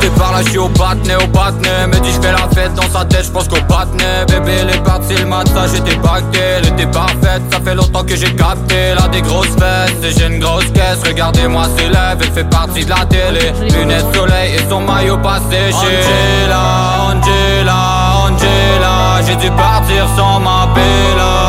j'étais 0.00 0.14
par 0.18 0.32
là, 0.32 0.42
j'suis 0.44 0.58
au 0.58 0.68
Batney, 0.68 1.14
au 1.16 1.26
Batney 1.28 1.86
Me 1.88 1.98
dit 2.00 2.10
j'fais 2.12 2.32
la 2.32 2.48
fête 2.54 2.74
dans 2.74 2.88
sa 2.90 3.04
tête, 3.04 3.24
j'pense 3.24 3.48
qu'au 3.48 3.60
Batney 3.68 4.24
Bébé, 4.28 4.52
elle 4.62 4.70
est 4.70 4.82
partie 4.82 5.14
le 5.14 5.26
matin, 5.26 5.66
j'étais 5.72 5.96
baqué 5.96 6.38
Elle 6.58 6.66
était 6.68 6.86
parfaite, 6.86 7.42
ça 7.50 7.60
fait 7.60 7.74
longtemps 7.74 8.04
que 8.04 8.16
j'ai 8.16 8.34
capté. 8.34 8.92
A 9.02 9.08
des 9.08 9.22
grosses 9.22 9.46
fesses 9.58 10.16
j'ai 10.16 10.26
une 10.26 10.40
grosse 10.40 10.66
caisse. 10.72 11.00
Regardez-moi 11.06 11.64
ses 11.76 11.88
lèvres, 11.88 12.20
elle 12.20 12.32
fait 12.32 12.48
partie 12.48 12.84
de 12.84 12.90
la 12.90 13.04
télé. 13.06 13.52
Lunettes 13.74 14.14
soleil 14.14 14.54
et 14.54 14.68
son 14.68 14.80
maillot 14.80 15.18
pas 15.18 15.40
séché 15.50 15.74
Angela, 15.74 17.08
Angela, 17.08 17.76
Angela 18.24 19.22
J'ai 19.26 19.36
dû 19.36 19.50
partir 19.50 20.06
sans 20.16 20.40
ma 20.40 20.68
bella, 20.74 21.47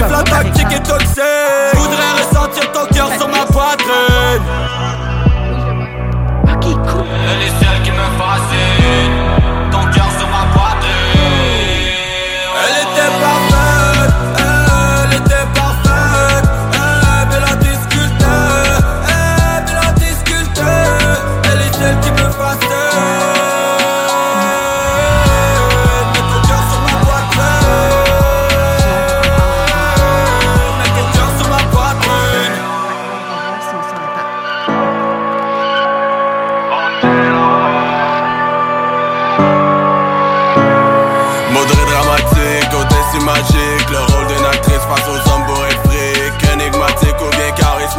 la 0.00 0.22
tactique 0.22 0.72
est 0.72 0.82
toxique. 0.82 1.74
Voudrais 1.74 2.12
ressentir 2.18 2.72
ton 2.72 2.86
cœur 2.94 3.10
sur 3.18 3.28
ma 3.28 3.44
poitrine. 3.46 4.97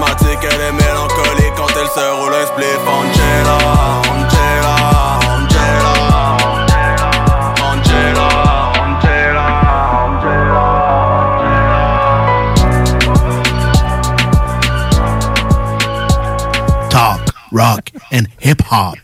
Charismatique 0.09 0.39
Elle 0.51 0.61
est 0.61 0.71
mélancolique 0.71 1.53
quand 1.55 1.67
elle 1.79 1.87
se 1.87 1.99
roule 2.21 2.33
un 2.33 2.45
spliff 2.45 2.79
Angela, 2.87 3.57
Angela, 4.11 4.75
Angela 5.29 5.93
Angela, 7.61 8.27
Angela, 8.81 9.47
Talk, 16.89 17.21
rock 17.51 17.91
and 18.13 18.25
hip-hop. 18.43 18.95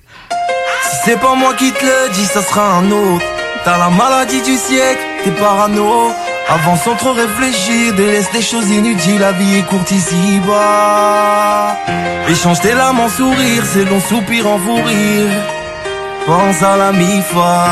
Si 0.83 0.97
c'est 1.05 1.19
pas 1.19 1.35
moi 1.35 1.53
qui 1.55 1.71
te 1.71 1.83
le 1.83 2.09
dis, 2.13 2.25
ça 2.25 2.41
sera 2.41 2.77
un 2.77 2.91
autre. 2.91 3.25
T'as 3.63 3.77
la 3.77 3.89
maladie 3.89 4.41
du 4.41 4.57
siècle, 4.57 5.01
t'es 5.23 5.31
parano. 5.31 6.11
Avant 6.47 6.75
sans 6.75 6.95
trop 6.95 7.13
réfléchir, 7.13 7.93
délaisse 7.95 8.29
les 8.33 8.41
choses 8.41 8.69
inutiles, 8.69 9.19
la 9.19 9.31
vie 9.31 9.55
est 9.57 9.63
courte 9.67 9.91
ici 9.91 10.39
bas. 10.47 11.75
Échange 12.29 12.59
tes 12.61 12.73
larmes 12.73 12.99
en 12.99 13.09
sourire, 13.09 13.63
c'est 13.65 13.83
long 13.85 13.99
soupir 13.99 14.47
en 14.47 14.59
fou 14.59 14.75
rire. 14.75 15.31
Pense 16.25 16.61
à 16.63 16.77
la 16.77 16.91
mi-fois, 16.91 17.65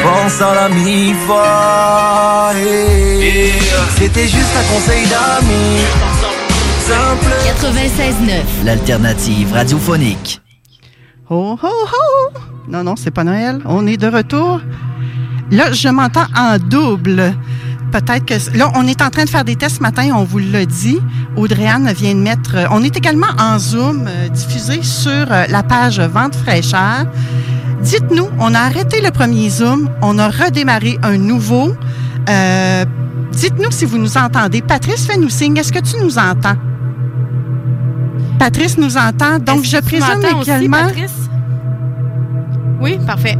pense 0.00 0.40
à 0.40 0.54
la 0.54 0.68
mi-fois. 0.68 2.52
eh. 2.56 3.52
C'était 3.98 4.28
juste 4.28 4.54
un 4.56 4.72
conseil 4.74 5.04
d'amis. 5.06 5.82
Simple. 6.80 7.34
96.9, 7.64 8.64
l'alternative 8.64 9.52
radiophonique. 9.54 10.40
Oh, 11.30 11.58
oh, 11.62 11.66
oh! 11.92 12.38
Non, 12.68 12.84
non, 12.84 12.94
c'est 12.96 13.10
pas 13.10 13.24
Noël. 13.24 13.60
On 13.64 13.86
est 13.86 13.96
de 13.96 14.06
retour. 14.08 14.60
Là, 15.50 15.72
je 15.72 15.88
m'entends 15.88 16.26
en 16.36 16.58
double. 16.58 17.34
Peut-être 17.92 18.24
que... 18.24 18.58
Là, 18.58 18.72
on 18.74 18.86
est 18.86 19.00
en 19.02 19.10
train 19.10 19.24
de 19.24 19.30
faire 19.30 19.44
des 19.44 19.56
tests 19.56 19.76
ce 19.76 19.82
matin, 19.82 20.10
on 20.14 20.24
vous 20.24 20.38
l'a 20.38 20.64
dit. 20.64 20.98
Audrey-Anne 21.36 21.92
vient 21.92 22.14
de 22.14 22.20
mettre... 22.20 22.56
euh, 22.56 22.66
On 22.70 22.82
est 22.82 22.96
également 22.96 23.28
en 23.38 23.58
Zoom, 23.58 24.06
euh, 24.08 24.28
diffusé 24.28 24.82
sur 24.82 25.10
euh, 25.10 25.44
la 25.48 25.62
page 25.62 26.00
Vente 26.00 26.34
fraîcheur. 26.34 27.06
Dites-nous, 27.82 28.28
on 28.40 28.54
a 28.54 28.58
arrêté 28.58 29.00
le 29.00 29.10
premier 29.10 29.48
Zoom, 29.50 29.90
on 30.02 30.18
a 30.18 30.28
redémarré 30.28 30.98
un 31.02 31.18
nouveau. 31.18 31.72
Euh, 32.28 32.84
Dites-nous 33.30 33.70
si 33.70 33.84
vous 33.84 33.98
nous 33.98 34.16
entendez. 34.16 34.62
Patrice, 34.62 35.06
fais-nous 35.06 35.28
signe. 35.28 35.56
Est-ce 35.56 35.72
que 35.72 35.80
tu 35.80 36.02
nous 36.02 36.18
entends? 36.18 36.56
Patrice 38.38 38.78
nous 38.78 38.96
entend. 38.96 39.38
Donc, 39.38 39.64
je 39.64 39.76
présume 39.78 40.20
m'entends 40.20 40.38
aussi, 40.40 40.50
également... 40.50 40.78
Patrice? 40.86 41.28
Oui, 42.80 42.98
parfait. 43.06 43.36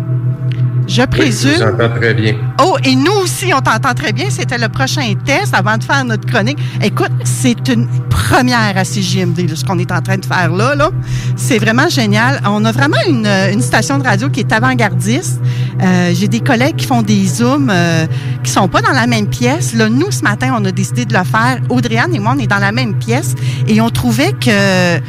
Je 0.87 1.03
présume. 1.03 1.53
je 1.59 1.65
vous 1.65 1.71
entends 1.71 1.95
très 1.97 2.15
bien. 2.15 2.35
Oh, 2.63 2.77
et 2.85 2.95
nous 2.95 3.13
aussi, 3.23 3.53
on 3.55 3.61
t'entend 3.61 3.95
très 3.95 4.13
bien. 4.13 4.27
C'était 4.31 4.59
le 4.59 4.69
prochain 4.69 5.15
test 5.25 5.55
avant 5.55 5.77
de 5.79 5.85
faire 5.85 6.05
notre 6.05 6.27
chronique. 6.27 6.59
Écoute, 6.83 7.11
c'est 7.25 7.69
une 7.69 7.89
première 8.11 8.77
à 8.77 8.85
CJMD, 8.85 9.49
là, 9.49 9.57
ce 9.57 9.65
qu'on 9.65 9.79
est 9.79 9.91
en 9.91 10.01
train 10.03 10.19
de 10.19 10.25
faire 10.25 10.51
là. 10.53 10.75
là. 10.75 10.91
C'est 11.37 11.59
vraiment 11.59 11.89
génial. 11.89 12.41
On 12.47 12.65
a 12.65 12.73
vraiment 12.73 12.97
une, 13.09 13.27
une 13.27 13.61
station 13.63 13.99
de 13.99 14.05
radio 14.05 14.29
qui 14.29 14.41
est 14.41 14.53
avant-gardiste. 14.53 15.41
Euh, 15.83 16.13
J'ai 16.15 16.29
des 16.29 16.41
collègues 16.41 16.77
qui 16.77 16.87
font 16.87 17.03
des 17.03 17.25
zooms 17.27 17.71
euh, 17.73 18.07
qui 18.43 18.51
sont 18.51 18.69
pas 18.69 18.81
dans 18.83 18.93
la 18.93 19.07
même 19.07 19.27
pièce. 19.27 19.75
Là, 19.75 19.89
nous, 19.89 20.11
ce 20.11 20.23
matin, 20.23 20.55
on 20.59 20.65
a 20.65 20.71
décidé 20.71 21.05
de 21.07 21.15
le 21.17 21.25
faire. 21.25 21.59
Audrey-Anne 21.71 22.15
et 22.15 22.19
moi, 22.19 22.35
on 22.37 22.39
est 22.41 22.47
dans 22.47 22.59
la 22.59 22.73
même 22.73 22.95
pièce 22.95 23.35
et 23.67 23.81
on 23.81 23.91
trouvait 23.91 24.33
que 24.33 25.01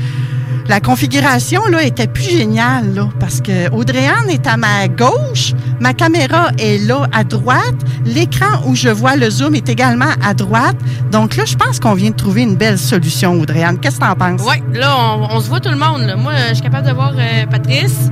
la 0.67 0.79
configuration 0.79 1.61
là 1.67 1.83
était 1.83 2.07
plus 2.07 2.23
géniale 2.29 2.93
là, 2.95 3.07
parce 3.19 3.39
que 3.41 3.69
Audrey-Anne 3.71 4.29
est 4.29 4.47
à 4.47 4.57
ma 4.57 4.87
gauche, 4.87 5.53
ma 5.79 5.93
caméra 5.93 6.49
est 6.57 6.79
là 6.85 7.07
à 7.13 7.23
droite, 7.23 7.75
l'écran 8.05 8.61
où 8.65 8.75
je 8.75 8.89
vois 8.89 9.15
le 9.15 9.29
zoom 9.29 9.55
est 9.55 9.69
également 9.69 10.11
à 10.23 10.33
droite. 10.33 10.77
Donc 11.11 11.35
là, 11.35 11.45
je 11.45 11.55
pense 11.55 11.79
qu'on 11.79 11.93
vient 11.93 12.09
de 12.09 12.15
trouver 12.15 12.41
une 12.43 12.55
belle 12.55 12.77
solution, 12.79 13.33
Audrey-Anne. 13.39 13.79
Qu'est-ce 13.79 13.99
que 13.99 14.05
t'en 14.05 14.15
penses? 14.15 14.41
Ouais, 14.41 14.61
là, 14.73 14.95
on, 14.97 15.35
on 15.35 15.39
se 15.39 15.49
voit 15.49 15.59
tout 15.59 15.69
le 15.69 15.77
monde. 15.77 16.01
là. 16.01 16.15
Moi, 16.15 16.33
je 16.49 16.55
suis 16.55 16.63
capable 16.63 16.87
de 16.87 16.93
voir 16.93 17.13
euh, 17.17 17.45
Patrice. 17.45 18.09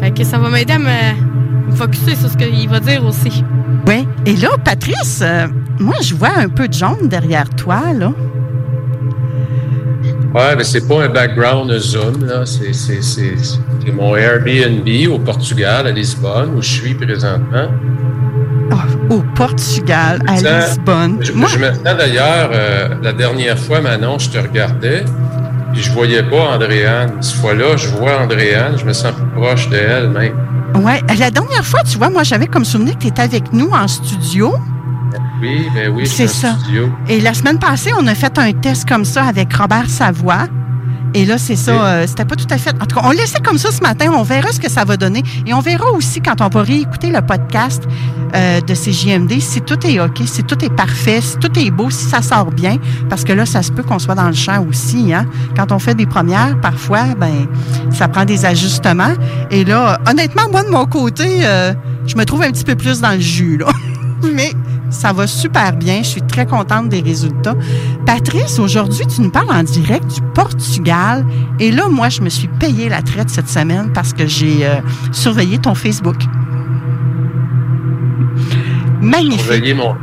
Fait 0.00 0.10
que 0.10 0.24
ça 0.24 0.38
va 0.38 0.48
m'aider 0.48 0.72
à 0.72 0.78
me, 0.78 1.70
me 1.70 1.76
focusser 1.76 2.16
sur 2.16 2.30
ce 2.30 2.36
qu'il 2.36 2.68
va 2.68 2.80
dire 2.80 3.04
aussi. 3.04 3.44
Oui. 3.86 4.08
Et 4.26 4.36
là, 4.36 4.48
Patrice, 4.64 5.20
euh, 5.22 5.46
moi, 5.78 5.96
je 6.02 6.14
vois 6.14 6.30
un 6.36 6.48
peu 6.48 6.66
de 6.68 6.72
jaune 6.72 7.08
derrière 7.08 7.48
toi, 7.50 7.92
là. 7.94 8.10
Ouais, 10.34 10.56
mais 10.56 10.64
c'est 10.64 10.88
pas 10.88 11.04
un 11.04 11.08
background 11.08 11.70
Zoom, 11.78 12.24
là. 12.26 12.44
C'est, 12.44 12.72
c'est, 12.72 13.02
c'est, 13.02 13.34
c'est 13.38 13.92
mon 13.92 14.16
Airbnb 14.16 14.88
au 15.12 15.18
Portugal, 15.20 15.86
à 15.86 15.90
Lisbonne, 15.92 16.54
où 16.56 16.62
je 16.62 16.68
suis 16.68 16.94
présentement. 16.94 17.68
Au 19.10 19.22
Portugal, 19.36 20.20
à 20.26 20.36
Ça, 20.36 20.66
Lisbonne. 20.66 21.18
Je, 21.20 21.32
Moi, 21.32 21.48
je 21.52 21.58
me 21.58 21.72
sens 21.72 21.82
d'ailleurs, 21.84 22.50
euh, 22.52 22.88
la 23.02 23.12
dernière 23.12 23.58
fois, 23.58 23.80
Manon, 23.80 24.18
je 24.18 24.30
te 24.30 24.38
regardais, 24.38 25.04
puis 25.72 25.82
je 25.82 25.92
voyais 25.92 26.22
pas 26.22 26.54
Andréane. 26.54 27.12
Cette 27.20 27.36
fois-là, 27.36 27.76
je 27.76 27.88
vois 27.88 28.20
Andréane, 28.22 28.76
je 28.76 28.84
me 28.84 28.92
sens 28.92 29.12
plus 29.12 29.40
proche 29.40 29.68
d'elle 29.68 30.08
même. 30.08 30.32
ouais, 30.82 31.00
la 31.16 31.30
dernière 31.30 31.64
fois, 31.64 31.82
tu 31.84 31.98
vois, 31.98 32.10
moi, 32.10 32.22
j'avais 32.24 32.46
comme 32.46 32.64
souvenir 32.64 32.94
que 32.94 33.02
tu 33.02 33.08
étais 33.08 33.22
avec 33.22 33.52
nous 33.52 33.68
en 33.70 33.86
studio. 33.86 34.54
Oui, 35.40 35.68
ben 35.74 35.90
oui, 35.94 36.06
C'est 36.06 36.28
ça. 36.28 36.56
studio. 36.58 36.90
Et 37.08 37.20
la 37.20 37.34
semaine 37.34 37.58
passée, 37.58 37.90
on 37.98 38.06
a 38.06 38.14
fait 38.14 38.38
un 38.38 38.52
test 38.52 38.88
comme 38.88 39.04
ça 39.04 39.24
avec 39.24 39.52
Robert 39.52 39.88
Savoie. 39.90 40.46
Et 41.16 41.24
là, 41.24 41.38
c'est 41.38 41.54
ça, 41.54 41.70
euh, 41.70 42.06
c'était 42.08 42.24
pas 42.24 42.34
tout 42.34 42.46
à 42.50 42.58
fait. 42.58 42.74
En 42.82 42.86
tout 42.86 42.96
cas, 42.96 43.02
on 43.04 43.12
laissait 43.12 43.38
comme 43.38 43.56
ça 43.58 43.70
ce 43.70 43.80
matin. 43.80 44.10
On 44.12 44.24
verra 44.24 44.50
ce 44.50 44.58
que 44.58 44.68
ça 44.68 44.84
va 44.84 44.96
donner. 44.96 45.22
Et 45.46 45.54
on 45.54 45.60
verra 45.60 45.92
aussi 45.92 46.20
quand 46.20 46.40
on 46.40 46.48
va 46.48 46.62
réécouter 46.62 47.10
le 47.10 47.20
podcast 47.20 47.84
euh, 48.34 48.60
de 48.60 48.74
CJMD 48.74 49.38
si 49.38 49.60
tout 49.60 49.78
est 49.86 50.00
OK, 50.00 50.22
si 50.26 50.42
tout 50.42 50.64
est 50.64 50.74
parfait, 50.74 51.20
si 51.20 51.36
tout 51.38 51.56
est 51.56 51.70
beau, 51.70 51.88
si 51.88 52.06
ça 52.06 52.20
sort 52.20 52.50
bien. 52.50 52.78
Parce 53.08 53.22
que 53.22 53.32
là, 53.32 53.46
ça 53.46 53.62
se 53.62 53.70
peut 53.70 53.84
qu'on 53.84 54.00
soit 54.00 54.16
dans 54.16 54.26
le 54.26 54.34
champ 54.34 54.66
aussi. 54.68 55.12
Hein? 55.14 55.26
Quand 55.56 55.70
on 55.70 55.78
fait 55.78 55.94
des 55.94 56.06
premières, 56.06 56.60
parfois, 56.60 57.04
ben, 57.16 57.46
ça 57.92 58.08
prend 58.08 58.24
des 58.24 58.44
ajustements. 58.44 59.14
Et 59.52 59.64
là, 59.64 60.00
honnêtement, 60.10 60.48
moi, 60.50 60.64
de 60.64 60.70
mon 60.70 60.86
côté, 60.86 61.42
euh, 61.42 61.74
je 62.08 62.16
me 62.16 62.24
trouve 62.24 62.42
un 62.42 62.50
petit 62.50 62.64
peu 62.64 62.74
plus 62.74 63.00
dans 63.00 63.12
le 63.12 63.20
jus. 63.20 63.58
Là. 63.58 63.66
Mais 64.34 64.50
ça 64.94 65.12
va 65.12 65.26
super 65.26 65.72
bien. 65.74 65.98
Je 65.98 66.08
suis 66.08 66.22
très 66.22 66.46
contente 66.46 66.88
des 66.88 67.00
résultats. 67.00 67.54
Patrice, 68.06 68.58
aujourd'hui, 68.58 69.06
tu 69.06 69.20
nous 69.20 69.30
parles 69.30 69.50
en 69.50 69.62
direct 69.62 70.06
du 70.06 70.20
Portugal. 70.34 71.26
Et 71.60 71.70
là, 71.70 71.88
moi, 71.88 72.08
je 72.08 72.22
me 72.22 72.28
suis 72.28 72.48
payé 72.48 72.88
la 72.88 73.02
traite 73.02 73.28
cette 73.28 73.48
semaine 73.48 73.92
parce 73.92 74.12
que 74.12 74.26
j'ai 74.26 74.64
euh, 74.66 74.76
surveillé 75.12 75.58
ton 75.58 75.74
Facebook. 75.74 76.16
Magnifique. 79.00 79.40
Surveiller 79.40 79.74
mon. 79.74 79.94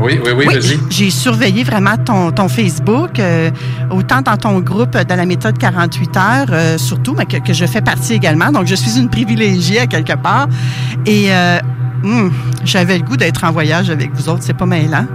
Oui, 0.00 0.20
oui, 0.24 0.30
oui, 0.36 0.44
vas-y. 0.46 0.78
J'ai 0.90 1.10
surveillé 1.10 1.64
vraiment 1.64 1.96
ton, 1.96 2.30
ton 2.30 2.48
Facebook, 2.48 3.18
euh, 3.18 3.50
autant 3.90 4.22
dans 4.22 4.36
ton 4.36 4.60
groupe 4.60 4.96
de 4.96 5.14
la 5.14 5.26
méthode 5.26 5.58
48 5.58 6.16
heures, 6.16 6.46
euh, 6.50 6.78
surtout, 6.78 7.14
mais 7.18 7.26
que, 7.26 7.38
que 7.38 7.52
je 7.52 7.66
fais 7.66 7.80
partie 7.80 8.14
également. 8.14 8.52
Donc, 8.52 8.66
je 8.66 8.76
suis 8.76 8.98
une 8.98 9.10
privilégiée 9.10 9.80
à 9.80 9.86
quelque 9.88 10.16
part. 10.16 10.46
Et 11.04 11.30
euh, 12.04 12.08
hum, 12.08 12.32
j'avais 12.64 12.98
le 12.98 13.04
goût 13.04 13.16
d'être 13.16 13.44
en 13.44 13.52
voyage 13.52 13.90
avec 13.90 14.12
vous 14.14 14.28
autres. 14.28 14.42
C'est 14.42 14.56
pas 14.56 14.66
mêlant. 14.66 15.06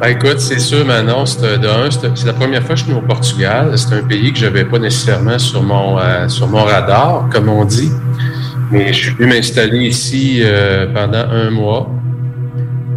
Ben, 0.00 0.08
écoute, 0.08 0.40
c'est 0.40 0.58
sûr, 0.58 0.84
Manon, 0.86 1.26
c'est 1.26 1.58
de 1.58 1.68
un, 1.68 1.90
c'est 1.90 2.16
c'est 2.16 2.26
la 2.26 2.32
première 2.32 2.62
fois 2.62 2.70
que 2.70 2.80
je 2.80 2.84
suis 2.84 2.92
venu 2.92 3.04
au 3.04 3.06
Portugal. 3.06 3.72
C'est 3.76 3.94
un 3.94 4.02
pays 4.02 4.32
que 4.32 4.38
j'avais 4.38 4.64
pas 4.64 4.78
nécessairement 4.78 5.38
sur 5.38 5.62
mon 5.62 5.98
euh, 5.98 6.26
sur 6.28 6.48
mon 6.48 6.64
radar, 6.64 7.28
comme 7.30 7.48
on 7.48 7.64
dit. 7.64 7.90
Mais 8.70 8.92
je 8.92 8.98
suis 8.98 9.10
venu 9.14 9.28
m'installer 9.28 9.86
ici 9.86 10.40
euh, 10.42 10.86
pendant 10.94 11.28
un 11.30 11.50
mois. 11.50 11.90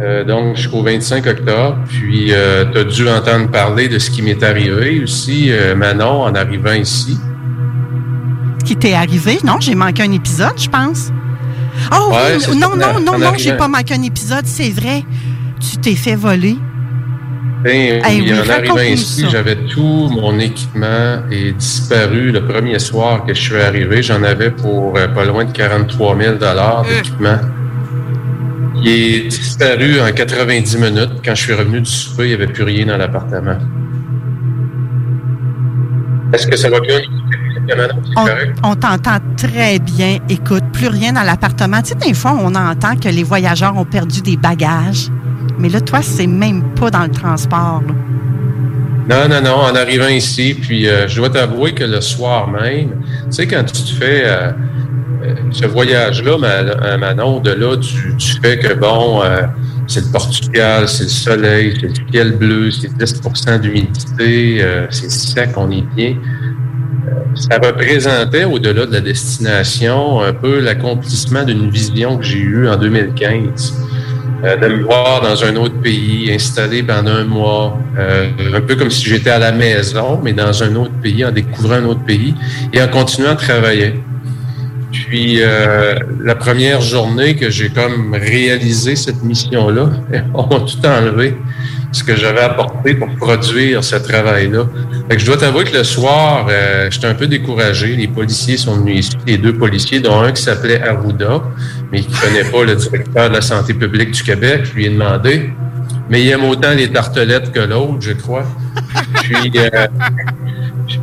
Euh, 0.00 0.24
donc 0.24 0.56
jusqu'au 0.56 0.82
25 0.82 1.26
octobre. 1.26 1.78
Puis 1.88 2.32
tu 2.72 2.78
as 2.78 2.84
dû 2.84 3.08
entendre 3.08 3.50
parler 3.50 3.88
de 3.88 3.98
ce 3.98 4.10
qui 4.10 4.22
m'est 4.22 4.42
arrivé 4.42 5.02
aussi, 5.02 5.50
euh, 5.50 5.74
Manon, 5.74 6.22
en 6.22 6.34
arrivant 6.34 6.72
ici. 6.72 7.18
Ce 8.60 8.64
qui 8.64 8.76
t'est 8.76 8.94
arrivé? 8.94 9.38
Non, 9.44 9.60
j'ai 9.60 9.74
manqué 9.74 10.02
un 10.02 10.12
épisode, 10.12 10.58
je 10.58 10.68
pense. 10.68 11.12
Oh 11.92 12.10
Ouais, 12.12 12.36
oui, 12.36 12.40
c'est 12.40 12.54
non, 12.54 12.76
non, 12.76 13.00
non, 13.00 13.18
non, 13.18 13.32
j'ai 13.36 13.54
pas 13.54 13.68
manqué 13.68 13.94
un 13.94 14.02
épisode, 14.02 14.46
c'est 14.46 14.70
vrai. 14.70 15.04
Tu 15.60 15.78
t'es 15.78 15.94
fait 15.94 16.14
voler. 16.16 16.56
Ben, 17.62 18.02
Hey, 18.04 18.20
oui, 18.20 18.30
oui, 18.30 18.38
en 18.38 18.50
arrivant 18.50 18.76
ici, 18.78 19.24
j'avais 19.30 19.56
tout 19.56 20.08
mon 20.10 20.38
équipement 20.38 21.22
est 21.30 21.52
disparu 21.52 22.30
le 22.30 22.44
premier 22.46 22.78
soir 22.78 23.24
que 23.24 23.32
je 23.32 23.40
suis 23.40 23.56
arrivé. 23.60 24.02
J'en 24.02 24.22
avais 24.22 24.50
pour 24.50 24.96
euh, 24.98 25.08
pas 25.08 25.24
loin 25.24 25.46
de 25.46 25.52
43 25.52 26.18
000 26.18 26.34
d'équipement. 26.36 27.38
Il 28.82 28.88
est 28.88 29.20
disparu 29.28 29.98
en 30.00 30.12
90 30.12 30.76
minutes. 30.76 31.10
Quand 31.24 31.34
je 31.34 31.42
suis 31.42 31.54
revenu 31.54 31.80
du 31.80 31.90
souper, 31.90 32.24
il 32.24 32.28
n'y 32.28 32.34
avait 32.34 32.48
plus 32.48 32.64
rien 32.64 32.84
dans 32.84 32.98
l'appartement. 32.98 33.56
Est-ce 36.34 36.46
que 36.46 36.56
ça 36.56 36.68
va 36.68 36.80
bien? 36.80 37.00
On, 38.62 38.74
t'entend 38.74 39.18
très 39.36 39.78
bien. 39.78 40.18
Écoute, 40.28 40.64
plus 40.72 40.88
rien 40.88 41.12
dans 41.12 41.22
l'appartement. 41.22 41.80
Tu 41.82 41.90
sais, 41.90 41.94
des 42.08 42.14
fois, 42.14 42.36
on 42.40 42.54
entend 42.54 42.96
que 42.96 43.08
les 43.08 43.22
voyageurs 43.22 43.76
ont 43.76 43.84
perdu 43.84 44.20
des 44.22 44.36
bagages. 44.36 45.08
Mais 45.58 45.68
là, 45.68 45.80
toi, 45.80 46.00
c'est 46.02 46.26
même 46.26 46.62
pas 46.74 46.90
dans 46.90 47.02
le 47.04 47.10
transport. 47.10 47.82
là. 47.86 47.94
Non, 49.06 49.28
non, 49.28 49.42
non, 49.42 49.56
en 49.56 49.74
arrivant 49.74 50.08
ici, 50.08 50.56
puis 50.60 50.88
euh, 50.88 51.06
je 51.08 51.16
dois 51.16 51.28
t'avouer 51.28 51.74
que 51.74 51.84
le 51.84 52.00
soir 52.00 52.48
même, 52.50 52.90
tu 53.26 53.32
sais, 53.32 53.46
quand 53.46 53.62
tu 53.64 53.82
te 53.82 53.90
fais 53.98 54.22
euh, 54.24 54.50
euh, 55.22 55.34
ce 55.50 55.66
voyage-là, 55.66 56.38
Ma- 56.38 56.96
Manon, 56.96 57.40
de 57.40 57.50
là, 57.50 57.76
tu, 57.76 58.16
tu 58.16 58.40
fais 58.42 58.58
que, 58.58 58.72
bon, 58.72 59.22
euh, 59.22 59.42
c'est 59.86 60.06
le 60.06 60.10
Portugal, 60.10 60.88
c'est 60.88 61.02
le 61.02 61.08
soleil, 61.10 61.74
c'est 61.78 61.88
le 61.88 62.10
ciel 62.10 62.32
bleu, 62.38 62.70
c'est 62.70 62.88
10% 62.96 63.60
d'humidité, 63.60 64.64
c'est 64.88 65.10
sec, 65.10 65.50
on 65.56 65.70
est 65.70 65.84
bien. 65.94 66.16
Ça 67.34 67.58
représentait, 67.58 68.44
au-delà 68.44 68.86
de 68.86 68.92
la 68.92 69.00
destination, 69.00 70.22
un 70.22 70.32
peu 70.32 70.60
l'accomplissement 70.60 71.42
d'une 71.42 71.68
vision 71.68 72.16
que 72.18 72.24
j'ai 72.24 72.38
eue 72.38 72.68
en 72.68 72.76
2015 72.76 73.74
euh, 74.44 74.56
de 74.56 74.68
me 74.68 74.82
voir 74.84 75.20
dans 75.20 75.42
un 75.44 75.56
autre 75.56 75.80
pays, 75.80 76.32
installé 76.32 76.82
pendant 76.82 77.12
un 77.12 77.24
mois, 77.24 77.78
euh, 77.98 78.28
un 78.54 78.60
peu 78.60 78.76
comme 78.76 78.90
si 78.90 79.08
j'étais 79.08 79.30
à 79.30 79.38
la 79.38 79.52
maison, 79.52 80.20
mais 80.22 80.32
dans 80.32 80.62
un 80.62 80.74
autre 80.76 80.94
pays, 81.02 81.24
en 81.24 81.32
découvrant 81.32 81.74
un 81.74 81.84
autre 81.86 82.04
pays 82.04 82.34
et 82.72 82.80
en 82.82 82.88
continuant 82.88 83.30
à 83.30 83.36
travailler. 83.36 83.94
Puis 84.94 85.38
euh, 85.40 85.94
la 86.20 86.36
première 86.36 86.80
journée 86.80 87.34
que 87.34 87.50
j'ai 87.50 87.68
comme 87.68 88.14
réalisé 88.14 88.94
cette 88.94 89.22
mission-là, 89.24 89.90
on 90.34 90.46
m'a 90.46 90.60
tout 90.60 90.86
enlevé 90.86 91.36
ce 91.90 92.04
que 92.04 92.16
j'avais 92.16 92.40
apporté 92.40 92.94
pour 92.94 93.08
produire 93.16 93.82
ce 93.82 93.96
travail-là. 93.96 94.66
Je 95.16 95.26
dois 95.26 95.36
t'avouer 95.36 95.64
que 95.64 95.76
le 95.76 95.84
soir, 95.84 96.46
euh, 96.48 96.88
j'étais 96.90 97.06
un 97.06 97.14
peu 97.14 97.26
découragé. 97.26 97.94
Les 97.94 98.08
policiers 98.08 98.56
sont 98.56 98.76
venus 98.76 99.06
ici, 99.06 99.16
les 99.26 99.38
deux 99.38 99.56
policiers, 99.56 100.00
dont 100.00 100.20
un 100.20 100.32
qui 100.32 100.42
s'appelait 100.42 100.82
Arruda, 100.82 101.42
mais 101.92 102.00
qui 102.00 102.12
connaît 102.12 102.44
pas 102.50 102.64
le 102.64 102.76
directeur 102.76 103.28
de 103.28 103.34
la 103.34 103.40
santé 103.40 103.74
publique 103.74 104.12
du 104.12 104.22
Québec. 104.22 104.62
Je 104.64 104.74
lui 104.74 104.86
ai 104.86 104.90
demandé. 104.90 105.50
Mais 106.10 106.22
il 106.22 106.28
aime 106.30 106.44
autant 106.44 106.72
les 106.72 106.90
tartelettes 106.90 107.52
que 107.52 107.60
l'autre, 107.60 107.98
je 108.00 108.12
crois. 108.12 108.44
Puis, 109.22 109.52
euh, 109.56 109.86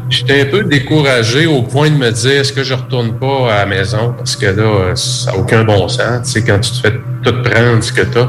j'étais 0.09 0.41
un 0.41 0.45
peu 0.45 0.63
découragé 0.63 1.47
au 1.47 1.61
point 1.63 1.89
de 1.89 1.95
me 1.95 2.11
dire, 2.11 2.31
est-ce 2.41 2.53
que 2.53 2.63
je 2.63 2.73
retourne 2.73 3.13
pas 3.17 3.53
à 3.53 3.57
la 3.59 3.65
maison? 3.65 4.13
Parce 4.17 4.35
que 4.35 4.45
là, 4.45 4.61
euh, 4.63 4.95
ça 4.95 5.31
n'a 5.31 5.37
aucun 5.37 5.63
bon 5.63 5.87
sens. 5.87 6.25
Tu 6.27 6.31
sais, 6.31 6.43
quand 6.43 6.59
tu 6.59 6.71
te 6.71 6.77
fais 6.77 6.93
tout 7.23 7.41
prendre 7.43 7.83
ce 7.83 7.91
que 7.91 8.01
tu 8.01 8.17
as. 8.17 8.27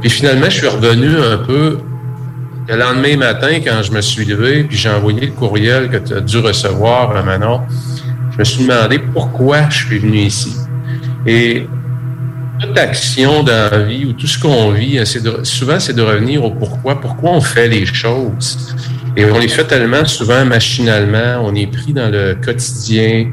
Puis 0.00 0.10
finalement, 0.10 0.46
je 0.46 0.56
suis 0.58 0.66
revenu 0.68 1.08
un 1.16 1.38
peu 1.38 1.78
le 2.68 2.76
lendemain 2.76 3.16
matin, 3.16 3.60
quand 3.64 3.82
je 3.82 3.92
me 3.92 4.00
suis 4.00 4.24
levé, 4.24 4.64
puis 4.64 4.76
j'ai 4.76 4.90
envoyé 4.90 5.20
le 5.26 5.32
courriel 5.32 5.88
que 5.88 5.98
tu 5.98 6.14
as 6.14 6.20
dû 6.20 6.38
recevoir, 6.38 7.14
euh, 7.16 7.22
Manon, 7.22 7.60
je 8.32 8.38
me 8.38 8.44
suis 8.44 8.64
demandé 8.66 8.98
pourquoi 8.98 9.68
je 9.70 9.86
suis 9.86 9.98
venu 9.98 10.18
ici. 10.18 10.54
Et 11.26 11.66
toute 12.60 12.76
action 12.78 13.42
dans 13.42 13.70
la 13.70 13.78
vie 13.82 14.04
ou 14.06 14.12
tout 14.14 14.26
ce 14.26 14.38
qu'on 14.38 14.70
vit, 14.72 14.96
de- 14.98 15.40
souvent, 15.44 15.78
c'est 15.78 15.92
de 15.94 16.02
revenir 16.02 16.42
au 16.44 16.50
pourquoi. 16.50 17.00
Pourquoi 17.00 17.30
on 17.32 17.40
fait 17.40 17.68
les 17.68 17.84
choses? 17.86 18.74
Et 19.16 19.24
on 19.24 19.38
les 19.38 19.48
fait 19.48 19.64
tellement 19.64 20.04
souvent 20.04 20.44
machinalement, 20.44 21.42
on 21.42 21.54
est 21.54 21.66
pris 21.66 21.92
dans 21.92 22.10
le 22.10 22.34
quotidien, 22.34 23.32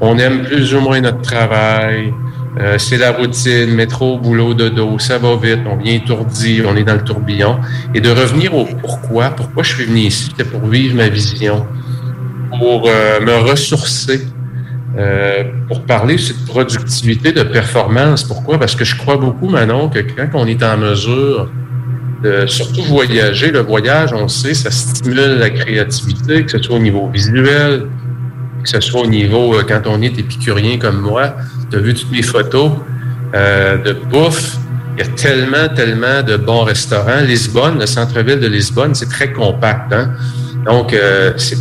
on 0.00 0.18
aime 0.18 0.42
plus 0.42 0.74
ou 0.74 0.80
moins 0.80 1.00
notre 1.00 1.22
travail, 1.22 2.12
euh, 2.58 2.78
c'est 2.78 2.96
la 2.96 3.12
routine, 3.12 3.74
métro, 3.74 4.18
boulot, 4.18 4.54
dodo, 4.54 4.98
ça 4.98 5.18
va 5.18 5.36
vite, 5.36 5.60
on 5.70 5.76
vient 5.76 5.94
étourdi, 5.94 6.62
on 6.66 6.74
est 6.76 6.84
dans 6.84 6.94
le 6.94 7.04
tourbillon. 7.04 7.58
Et 7.94 8.00
de 8.00 8.08
revenir 8.08 8.54
au 8.54 8.64
pourquoi, 8.64 9.30
pourquoi 9.30 9.62
je 9.62 9.74
suis 9.74 9.84
venu 9.84 10.00
ici, 10.00 10.28
c'était 10.30 10.48
pour 10.48 10.66
vivre 10.66 10.96
ma 10.96 11.08
vision, 11.08 11.66
pour 12.58 12.86
euh, 12.86 13.20
me 13.20 13.50
ressourcer, 13.50 14.26
euh, 14.98 15.44
pour 15.68 15.82
parler 15.82 16.16
de 16.16 16.46
productivité, 16.46 17.32
de 17.32 17.42
performance. 17.42 18.24
Pourquoi? 18.24 18.58
Parce 18.58 18.74
que 18.74 18.86
je 18.86 18.96
crois 18.96 19.18
beaucoup, 19.18 19.50
Manon, 19.50 19.90
que 19.90 19.98
quand 19.98 20.28
on 20.32 20.46
est 20.46 20.62
en 20.62 20.78
mesure 20.78 21.50
de 22.22 22.46
surtout 22.46 22.82
voyager, 22.82 23.50
le 23.50 23.60
voyage, 23.60 24.12
on 24.12 24.28
sait, 24.28 24.54
ça 24.54 24.70
stimule 24.70 25.38
la 25.38 25.50
créativité, 25.50 26.44
que 26.44 26.50
ce 26.50 26.62
soit 26.62 26.76
au 26.76 26.80
niveau 26.80 27.08
visuel, 27.08 27.86
que 28.62 28.68
ce 28.68 28.80
soit 28.80 29.02
au 29.02 29.06
niveau, 29.06 29.54
euh, 29.54 29.62
quand 29.66 29.82
on 29.86 30.00
est 30.02 30.18
épicurien 30.18 30.78
comme 30.78 31.00
moi, 31.00 31.36
tu 31.70 31.76
as 31.76 31.80
vu 31.80 31.94
toutes 31.94 32.10
mes 32.10 32.22
photos 32.22 32.72
euh, 33.34 33.76
de 33.78 33.92
bouffe. 33.92 34.56
Il 34.96 35.04
y 35.04 35.08
a 35.08 35.12
tellement, 35.12 35.68
tellement 35.74 36.22
de 36.22 36.36
bons 36.36 36.64
restaurants. 36.64 37.20
Lisbonne, 37.20 37.78
le 37.78 37.86
centre-ville 37.86 38.40
de 38.40 38.46
Lisbonne, 38.46 38.94
c'est 38.94 39.10
très 39.10 39.30
compact. 39.30 39.92
Hein? 39.92 40.12
Donc, 40.64 40.94
euh, 40.94 41.34
c'est 41.36 41.58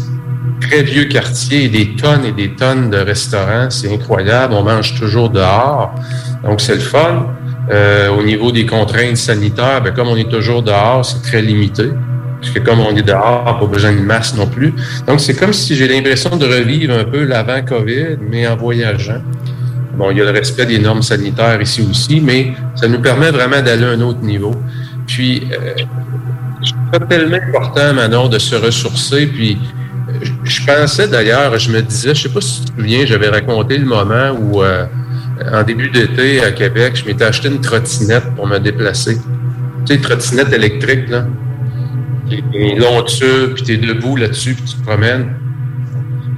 très 0.62 0.84
vieux 0.84 1.06
quartier, 1.06 1.68
des 1.68 1.96
tonnes 1.96 2.24
et 2.24 2.32
des 2.32 2.56
tonnes 2.56 2.90
de 2.90 2.98
restaurants. 2.98 3.70
C'est 3.70 3.94
incroyable. 3.94 4.54
On 4.54 4.64
mange 4.64 4.98
toujours 4.98 5.30
dehors. 5.30 5.94
Donc, 6.46 6.62
c'est 6.62 6.76
le 6.76 6.80
fun. 6.80 7.28
Euh, 7.72 8.10
au 8.10 8.24
niveau 8.24 8.52
des 8.52 8.66
contraintes 8.66 9.18
sanitaires, 9.18 9.82
ben, 9.82 9.92
comme 9.92 10.08
on 10.08 10.16
est 10.16 10.30
toujours 10.30 10.62
dehors, 10.62 11.04
c'est 11.04 11.22
très 11.22 11.42
limité. 11.42 11.90
Parce 12.40 12.52
que 12.52 12.60
comme 12.60 12.80
on 12.80 12.96
est 12.96 13.02
dehors, 13.02 13.58
pas 13.60 13.66
besoin 13.66 13.94
de 13.94 14.02
masse 14.02 14.36
non 14.36 14.46
plus. 14.46 14.74
Donc, 15.08 15.20
c'est 15.20 15.34
comme 15.34 15.54
si 15.54 15.76
j'ai 15.76 15.88
l'impression 15.88 16.36
de 16.36 16.46
revivre 16.46 16.94
un 16.94 17.04
peu 17.04 17.24
l'avant-COVID, 17.24 18.18
mais 18.30 18.48
en 18.48 18.56
voyageant. 18.56 19.22
Bon, 19.98 20.12
il 20.12 20.18
y 20.18 20.22
a 20.22 20.26
le 20.26 20.32
respect 20.32 20.66
des 20.66 20.78
normes 20.78 21.02
sanitaires 21.02 21.60
ici 21.62 21.88
aussi, 21.90 22.20
mais 22.22 22.54
ça 22.76 22.88
nous 22.88 23.00
permet 23.00 23.32
vraiment 23.32 23.62
d'aller 23.62 23.86
à 23.86 23.90
un 23.90 24.02
autre 24.02 24.22
niveau. 24.22 24.54
Puis, 25.08 25.48
euh, 25.52 25.74
je 26.62 26.72
ça 26.94 27.00
tellement 27.06 27.38
important, 27.38 27.94
Manon, 27.94 28.28
de 28.28 28.38
se 28.38 28.56
ressourcer. 28.56 29.28
Puis, 29.28 29.58
euh, 30.10 30.26
je 30.44 30.66
pensais 30.66 31.08
d'ailleurs, 31.08 31.58
je 31.58 31.72
me 31.72 31.82
disais, 31.82 32.14
je 32.14 32.24
sais 32.24 32.30
pas 32.30 32.42
si 32.42 32.62
tu 32.62 32.72
te 32.72 32.82
souviens, 32.82 33.06
j'avais 33.06 33.30
raconté 33.30 33.78
le 33.78 33.86
moment 33.86 34.32
où, 34.40 34.62
euh, 34.62 34.86
en 35.52 35.64
début 35.64 35.90
d'été 35.90 36.42
à 36.44 36.52
Québec, 36.52 36.96
je 36.96 37.06
m'étais 37.06 37.26
acheté 37.26 37.50
une 37.50 37.62
trottinette 37.62 38.36
pour 38.36 38.48
me 38.48 38.58
déplacer. 38.60 39.18
Tu 39.86 39.94
sais, 39.94 40.02
trottinette 40.02 40.54
électrique, 40.54 41.10
là. 41.10 41.26
Est 42.32 42.80
long 42.80 43.04
dessus, 43.04 43.54
puis 43.54 43.64
tu 43.64 43.74
es 43.74 43.78
debout 43.78 44.16
là-dessus, 44.16 44.56
puis 44.56 44.64
tu 44.64 44.76
te 44.78 44.84
promènes. 44.84 45.36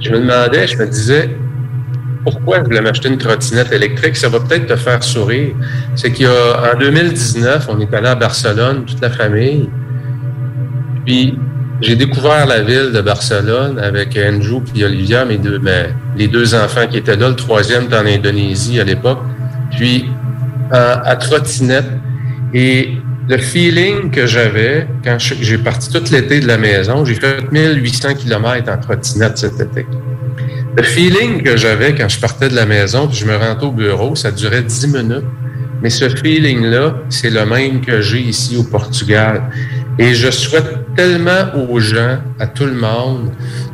Je 0.00 0.10
me 0.10 0.20
demandais, 0.20 0.66
je 0.66 0.76
me 0.76 0.86
disais, 0.86 1.30
pourquoi 2.24 2.58
je 2.58 2.64
voulais 2.64 2.82
m'acheter 2.82 3.08
une 3.08 3.18
trottinette 3.18 3.72
électrique? 3.72 4.16
Ça 4.16 4.28
va 4.28 4.40
peut-être 4.40 4.66
te 4.66 4.76
faire 4.76 5.02
sourire. 5.02 5.54
C'est 5.94 6.12
qu'il 6.12 6.26
y 6.26 6.28
a, 6.28 6.74
en 6.74 6.78
2019, 6.78 7.66
on 7.70 7.80
est 7.80 7.92
allé 7.94 8.08
à 8.08 8.14
Barcelone, 8.14 8.84
toute 8.84 9.00
la 9.00 9.10
famille. 9.10 9.70
Puis, 11.06 11.38
j'ai 11.80 11.94
découvert 11.96 12.46
la 12.46 12.60
ville 12.62 12.90
de 12.92 13.00
Barcelone 13.00 13.78
avec 13.78 14.16
Andrew 14.18 14.60
puis 14.60 14.84
Olivia, 14.84 15.24
mes 15.24 15.38
deux, 15.38 15.58
ben, 15.58 15.94
les 16.16 16.26
deux 16.28 16.54
enfants 16.54 16.86
qui 16.90 16.96
étaient 16.98 17.16
là. 17.16 17.28
Le 17.28 17.36
troisième 17.36 17.86
en 17.92 18.04
Indonésie 18.06 18.80
à 18.80 18.84
l'époque. 18.84 19.20
Puis, 19.76 20.06
en- 20.72 21.00
à 21.04 21.16
trottinette. 21.16 21.86
Et 22.54 22.90
le 23.28 23.36
feeling 23.38 24.10
que 24.10 24.26
j'avais 24.26 24.86
quand 25.04 25.16
j'ai 25.18 25.58
parti 25.58 25.90
tout 25.92 26.02
l'été 26.10 26.40
de 26.40 26.46
la 26.48 26.58
maison, 26.58 27.04
j'ai 27.04 27.14
fait 27.14 27.50
1800 27.52 28.14
km 28.14 28.72
en 28.72 28.78
trottinette 28.78 29.38
cet 29.38 29.60
été. 29.60 29.86
Le 30.76 30.82
feeling 30.82 31.42
que 31.42 31.56
j'avais 31.56 31.94
quand 31.94 32.08
je 32.08 32.18
partais 32.18 32.48
de 32.48 32.54
la 32.54 32.64
maison 32.66 33.06
puis 33.06 33.16
je 33.18 33.26
me 33.26 33.36
rentrais 33.36 33.66
au 33.66 33.72
bureau, 33.72 34.14
ça 34.14 34.30
durait 34.30 34.62
10 34.62 34.86
minutes. 34.88 35.24
Mais 35.82 35.90
ce 35.90 36.08
feeling-là, 36.08 36.96
c'est 37.08 37.30
le 37.30 37.44
même 37.46 37.80
que 37.82 38.00
j'ai 38.00 38.20
ici 38.20 38.56
au 38.56 38.64
Portugal. 38.64 39.42
Et 39.98 40.14
je 40.14 40.30
souhaite 40.30 40.66
tellement 40.98 41.44
aux 41.70 41.78
gens, 41.78 42.18
à 42.40 42.48
tout 42.48 42.64
le 42.64 42.74
monde, 42.74 43.30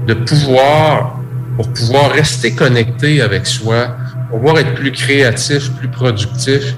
de 0.07 0.13
pouvoir, 0.13 1.19
pour 1.57 1.67
pouvoir 1.73 2.11
rester 2.11 2.55
connecté 2.55 3.23
avec 3.23 3.47
soi, 3.47 3.97
pour 4.29 4.41
pouvoir 4.41 4.59
être 4.59 4.75
plus 4.75 4.93
créatif, 4.93 5.73
plus 5.79 5.89
productif, 5.89 6.77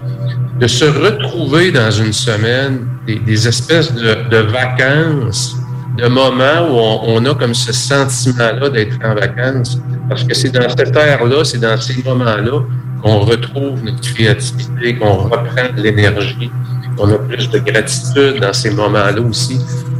de 0.60 0.68
se 0.68 0.84
retrouver 0.84 1.72
dans 1.72 1.90
une 1.90 2.12
semaine 2.12 2.86
des, 3.08 3.48
espèces 3.48 3.92
de, 3.92 4.28
de 4.30 4.36
vacances, 4.36 5.56
de 5.98 6.06
moments 6.06 6.60
où 6.70 6.74
on, 6.74 7.16
on 7.16 7.24
a 7.24 7.34
comme 7.34 7.54
ce 7.54 7.72
sentiment-là 7.72 8.70
d'être 8.70 8.98
en 9.04 9.16
vacances. 9.16 9.80
Parce 10.08 10.22
que 10.22 10.32
c'est 10.32 10.50
dans 10.50 10.68
cette 10.68 10.94
ère-là, 10.94 11.44
c'est 11.44 11.58
dans 11.58 11.76
ces 11.76 12.00
moments-là 12.04 12.60
qu'on 13.02 13.18
retrouve 13.18 13.82
notre 13.82 14.14
créativité, 14.14 14.94
qu'on 14.94 15.14
reprend 15.14 15.74
de 15.76 15.82
l'énergie, 15.82 16.52
qu'on 16.96 17.10
a 17.10 17.18
plus 17.18 17.50
de 17.50 17.58
gratitude 17.58 18.40
dans 18.40 18.52
ces 18.52 18.70
moments-là 18.70 19.20
aussi. 19.20 19.58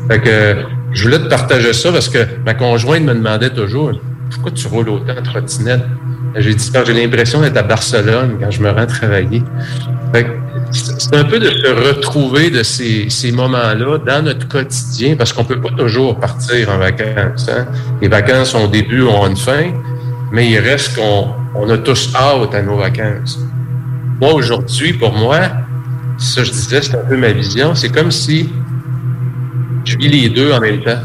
Fait 0.09 0.21
que 0.21 0.57
je 0.93 1.03
voulais 1.03 1.19
te 1.19 1.29
partager 1.29 1.73
ça 1.73 1.93
parce 1.93 2.09
que 2.09 2.19
ma 2.45 2.55
conjointe 2.55 3.03
me 3.03 3.15
demandait 3.15 3.51
toujours 3.51 3.93
pourquoi 4.31 4.53
tu 4.53 4.67
roules 4.67 4.89
autant 4.89 5.13
en 5.19 5.23
trottinette? 5.23 5.85
J'ai 6.37 6.55
dit 6.55 6.71
j'ai 6.87 6.93
l'impression 6.93 7.41
d'être 7.41 7.57
à 7.57 7.63
Barcelone 7.63 8.37
quand 8.41 8.51
je 8.51 8.61
me 8.61 8.71
rends 8.71 8.87
travailler. 8.87 9.43
C'est 10.71 11.15
un 11.15 11.25
peu 11.25 11.39
de 11.39 11.49
se 11.49 11.89
retrouver 11.89 12.51
de 12.51 12.63
ces, 12.63 13.09
ces 13.09 13.33
moments-là 13.33 13.99
dans 13.99 14.25
notre 14.25 14.49
quotidien, 14.49 15.17
parce 15.17 15.33
qu'on 15.33 15.45
peut 15.45 15.61
pas 15.61 15.71
toujours 15.71 16.19
partir 16.19 16.71
en 16.71 16.79
vacances. 16.79 17.49
Hein? 17.49 17.67
Les 18.03 18.09
vacances, 18.09 18.55
ont 18.55 18.67
début, 18.67 19.03
ont 19.03 19.27
une 19.27 19.37
fin, 19.37 19.73
mais 20.33 20.51
il 20.51 20.59
reste 20.59 20.97
qu'on 20.97 21.29
on 21.55 21.71
a 21.71 21.79
tous 21.79 22.13
hâte 22.15 22.55
à 22.55 22.63
nos 22.63 22.77
vacances. 22.77 23.39
Moi, 24.21 24.35
aujourd'hui, 24.35 24.93
pour 24.93 25.13
moi, 25.13 25.41
ça 26.19 26.43
je 26.45 26.51
disais, 26.51 26.83
c'est 26.83 26.97
un 26.97 27.05
peu 27.05 27.17
ma 27.17 27.33
vision, 27.33 27.75
c'est 27.75 27.91
comme 27.91 28.11
si 28.11 28.51
je 29.87 29.97
vis 29.97 30.09
les 30.09 30.29
deux 30.29 30.53
en 30.53 30.61
même 30.61 30.83
temps. 30.83 31.01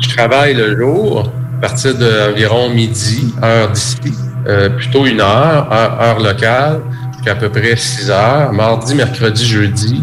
Je 0.00 0.08
travaille 0.16 0.54
le 0.54 0.76
jour, 0.76 1.30
à 1.58 1.60
partir 1.60 1.94
d'environ 1.94 2.70
midi, 2.70 3.34
heure 3.42 3.70
d'ici, 3.70 3.98
euh, 4.46 4.70
plutôt 4.70 5.06
une 5.06 5.20
heure, 5.20 5.70
heure, 5.72 6.18
locale, 6.20 6.80
jusqu'à 7.12 7.32
à 7.32 7.34
peu 7.34 7.50
près 7.50 7.76
6 7.76 8.10
heures, 8.10 8.52
mardi, 8.52 8.94
mercredi, 8.94 9.46
jeudi. 9.46 10.02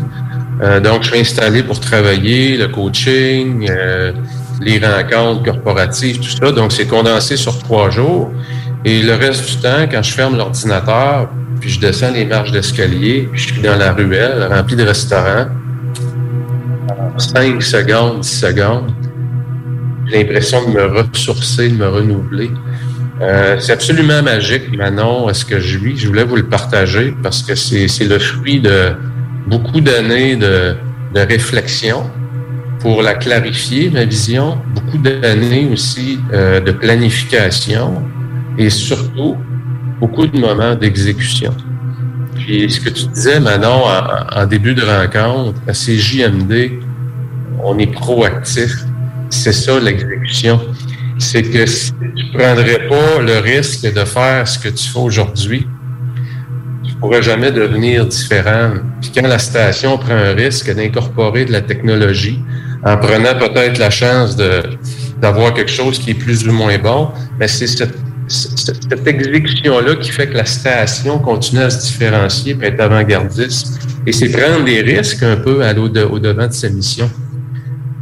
Euh, 0.61 0.80
donc, 0.80 1.03
je 1.03 1.09
suis 1.09 1.20
installé 1.20 1.63
pour 1.63 1.80
travailler, 1.80 2.57
le 2.57 2.68
coaching, 2.68 3.68
euh, 3.70 4.13
les 4.61 4.80
rencontres 4.80 5.43
corporatives, 5.43 6.20
tout 6.20 6.45
ça. 6.45 6.51
Donc, 6.51 6.72
c'est 6.72 6.88
condensé 6.88 7.36
sur 7.36 7.57
trois 7.59 7.89
jours. 7.89 8.32
Et 8.86 9.01
le 9.01 9.16
reste 9.16 9.49
du 9.49 9.57
temps, 9.57 9.88
quand 9.91 10.03
je 10.03 10.11
ferme 10.11 10.38
l'ordinateur, 10.38 11.30
puis 11.59 11.72
je 11.72 11.80
descends 11.80 12.11
les 12.11 12.26
marches 12.26 12.51
d'escalier, 12.51 13.28
puis 13.32 13.41
je 13.41 13.53
suis 13.53 13.61
dans 13.61 13.76
la 13.76 13.91
ruelle 13.91 14.47
remplie 14.51 14.76
de 14.76 14.84
restaurants, 14.84 15.47
5 17.18 17.61
secondes, 17.61 18.20
10 18.22 18.39
secondes, 18.39 18.91
j'ai 20.07 20.24
l'impression 20.24 20.70
de 20.70 20.74
me 20.76 20.86
ressourcer, 20.86 21.70
de 21.70 21.76
me 21.76 21.88
renouveler. 21.88 22.51
Euh, 23.22 23.55
c'est 23.59 23.72
absolument 23.72 24.22
magique, 24.22 24.76
Manon, 24.78 25.34
ce 25.34 25.45
que 25.45 25.59
je 25.59 25.78
vis. 25.80 25.97
Je 25.97 26.07
voulais 26.07 26.26
vous 26.26 26.36
le 26.36 26.47
partager 26.47 27.13
parce 27.24 27.41
que 27.41 27.55
c'est 27.55 27.88
le 28.03 28.20
fruit 28.20 28.59
de 28.59 28.93
beaucoup 29.47 29.80
d'années 29.80 30.36
de, 30.36 30.76
de 31.13 31.20
réflexion 31.22 32.09
pour 32.80 33.01
la 33.01 33.13
clarifier, 33.13 33.89
ma 33.89 34.03
vision, 34.03 34.57
beaucoup 34.76 34.97
d'années 34.97 35.70
aussi 35.72 36.20
euh, 36.34 36.59
de 36.59 36.72
planification 36.72 38.03
et 38.57 38.70
surtout 38.70 39.38
beaucoup 39.99 40.28
de 40.28 40.38
moments 40.38 40.76
d'exécution. 40.76 41.55
Puis 42.36 42.70
ce 42.70 42.82
que 42.82 42.89
tu 42.89 43.07
disais, 43.07 43.39
Manon, 43.39 43.86
en, 43.86 44.41
en 44.41 44.45
début 44.45 44.76
de 44.76 44.84
rencontre, 44.84 45.59
à 45.68 45.72
CJMD, 45.72 46.85
on 47.66 47.78
est 47.80 47.91
proactif. 47.91 48.72
C'est 49.30 49.53
ça 49.53 49.80
l'exécution 49.80 50.59
c'est 51.18 51.43
que 51.43 51.66
si 51.66 51.91
tu 51.93 52.26
ne 52.26 52.38
prendrais 52.38 52.88
pas 52.88 53.22
le 53.22 53.39
risque 53.39 53.91
de 53.91 54.05
faire 54.05 54.47
ce 54.47 54.59
que 54.59 54.70
tu 54.70 54.88
fais 54.88 54.99
aujourd'hui, 54.99 55.68
tu 56.84 56.93
ne 56.93 56.99
pourrais 56.99 57.22
jamais 57.22 57.51
devenir 57.51 58.05
différent. 58.05 58.72
Puis 59.01 59.11
quand 59.13 59.28
la 59.28 59.39
station 59.39 59.97
prend 59.97 60.13
un 60.13 60.34
risque 60.34 60.74
d'incorporer 60.74 61.45
de 61.45 61.51
la 61.51 61.61
technologie, 61.61 62.39
en 62.84 62.97
prenant 62.97 63.34
peut-être 63.38 63.80
la 63.80 63.89
chance 63.89 64.36
de, 64.36 64.61
d'avoir 65.20 65.53
quelque 65.53 65.72
chose 65.72 65.97
qui 65.99 66.11
est 66.11 66.16
plus 66.16 66.47
ou 66.47 66.51
moins 66.51 66.78
bon, 66.78 67.09
mais 67.39 67.47
c'est 67.47 67.68
cette, 67.68 67.95
exécution-là 69.05 69.95
qui 69.97 70.09
fait 70.09 70.28
que 70.28 70.38
la 70.38 70.45
station 70.45 71.20
continue 71.20 71.61
à 71.61 71.70
se 71.70 71.86
différencier 71.86 72.57
et 72.59 72.66
être 72.66 72.82
avant-gardiste. 72.82 73.80
Et 74.07 74.11
c'est 74.11 74.30
prendre 74.30 74.66
des 74.66 74.82
risques 74.82 75.22
un 75.22 75.38
peu 75.38 75.63
à 75.63 75.74
au-devant 75.74 76.47
de 76.47 76.51
sa 76.51 76.70
mission. 76.70 77.09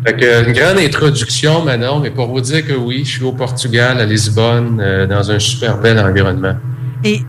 Fait 0.06 0.18
que, 0.18 0.48
une 0.48 0.54
grande 0.54 0.80
introduction, 0.80 1.64
Manon, 1.64 2.00
mais 2.00 2.12
pour 2.12 2.28
vous 2.28 2.42
dire 2.42 2.66
que 2.66 2.74
oui, 2.74 3.04
je 3.06 3.12
suis 3.12 3.24
au 3.24 3.32
Portugal, 3.32 4.00
à 4.02 4.06
Lisbonne, 4.06 4.80
euh, 4.82 5.08
dans 5.08 5.32
un 5.32 5.40
super 5.40 5.78
bel 5.78 5.98
environnement. 5.98 6.56
Et 7.06 7.22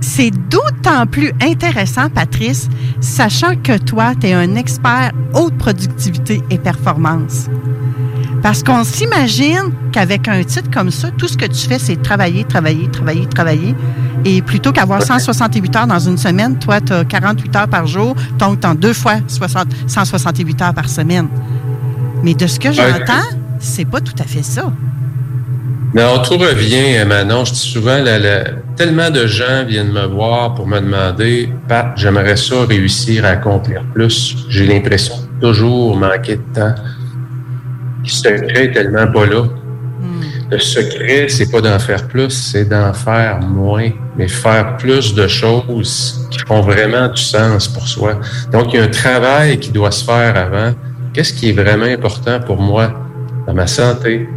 c'est 0.00 0.30
d'autant 0.30 1.06
plus 1.10 1.32
intéressant, 1.40 2.10
Patrice, 2.10 2.68
sachant 3.00 3.56
que 3.56 3.78
toi, 3.78 4.12
tu 4.20 4.26
es 4.26 4.34
un 4.34 4.54
expert 4.56 5.12
haute 5.32 5.56
productivité 5.56 6.42
et 6.50 6.58
performance. 6.58 7.48
Parce 8.42 8.62
qu'on 8.62 8.84
s'imagine 8.84 9.72
qu'avec 9.90 10.28
un 10.28 10.44
titre 10.44 10.70
comme 10.70 10.90
ça, 10.90 11.08
tout 11.16 11.26
ce 11.26 11.38
que 11.38 11.46
tu 11.46 11.66
fais, 11.66 11.78
c'est 11.78 11.96
travailler, 12.02 12.44
travailler, 12.44 12.90
travailler, 12.90 13.26
travailler. 13.26 13.74
Et 14.26 14.42
plutôt 14.42 14.72
qu'avoir 14.72 15.02
168 15.02 15.76
heures 15.76 15.86
dans 15.86 15.98
une 15.98 16.18
semaine, 16.18 16.58
toi, 16.58 16.82
tu 16.82 16.92
as 16.92 17.06
48 17.06 17.56
heures 17.56 17.68
par 17.68 17.86
jour, 17.86 18.14
donc 18.38 18.60
tu 18.60 18.66
as 18.66 18.74
deux 18.74 18.92
fois 18.92 19.14
60, 19.26 19.68
168 19.86 20.60
heures 20.60 20.74
par 20.74 20.90
semaine. 20.90 21.28
Mais 22.24 22.32
de 22.32 22.46
ce 22.46 22.58
que 22.58 22.72
j'entends, 22.72 23.28
c'est 23.58 23.84
pas 23.84 24.00
tout 24.00 24.14
à 24.18 24.24
fait 24.24 24.42
ça. 24.42 24.72
Non, 25.94 26.22
tout 26.22 26.38
revient, 26.38 27.04
Manon. 27.06 27.44
Je 27.44 27.52
dis 27.52 27.58
souvent, 27.58 28.02
tellement 28.76 29.10
de 29.10 29.26
gens 29.26 29.66
viennent 29.66 29.92
me 29.92 30.06
voir 30.06 30.54
pour 30.54 30.66
me 30.66 30.80
demander, 30.80 31.50
Pat, 31.68 31.92
j'aimerais 31.96 32.38
ça 32.38 32.64
réussir 32.64 33.26
à 33.26 33.28
accomplir 33.28 33.82
plus. 33.92 34.36
J'ai 34.48 34.66
l'impression 34.66 35.16
de 35.16 35.48
toujours 35.48 35.98
manquer 35.98 36.36
de 36.36 36.54
temps. 36.54 36.74
Le 38.02 38.08
secret 38.08 38.64
est 38.64 38.72
tellement 38.72 39.12
pas 39.12 39.26
là. 39.26 39.42
Hmm. 39.42 40.22
Le 40.50 40.58
secret, 40.58 41.26
c'est 41.28 41.50
pas 41.50 41.60
d'en 41.60 41.78
faire 41.78 42.08
plus, 42.08 42.30
c'est 42.30 42.64
d'en 42.64 42.94
faire 42.94 43.40
moins, 43.40 43.90
mais 44.16 44.28
faire 44.28 44.78
plus 44.78 45.14
de 45.14 45.28
choses 45.28 46.26
qui 46.30 46.38
font 46.38 46.62
vraiment 46.62 47.08
du 47.08 47.20
sens 47.20 47.68
pour 47.68 47.86
soi. 47.86 48.18
Donc, 48.50 48.72
il 48.72 48.76
y 48.76 48.82
a 48.82 48.84
un 48.84 48.88
travail 48.88 49.58
qui 49.58 49.70
doit 49.70 49.90
se 49.90 50.04
faire 50.04 50.34
avant 50.38 50.72
Qu'est-ce 51.14 51.32
qui 51.32 51.50
est 51.50 51.52
vraiment 51.52 51.84
important 51.84 52.40
pour 52.40 52.60
moi 52.60 52.92
dans 53.46 53.54
ma 53.54 53.68
santé, 53.68 54.28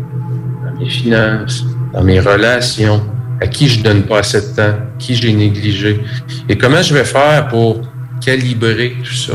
dans 0.63 0.79
mes 0.79 0.87
finances, 0.87 1.65
dans 1.91 2.03
mes 2.03 2.19
relations, 2.19 3.01
à 3.41 3.47
qui 3.47 3.67
je 3.67 3.81
donne 3.81 4.03
pas 4.03 4.19
assez 4.19 4.39
de 4.41 4.55
temps, 4.55 4.75
qui 4.99 5.15
j'ai 5.15 5.33
négligé, 5.33 5.99
et 6.47 6.55
comment 6.55 6.83
je 6.83 6.93
vais 6.93 7.03
faire 7.03 7.47
pour 7.47 7.81
calibrer 8.23 8.95
tout 9.03 9.13
ça? 9.13 9.33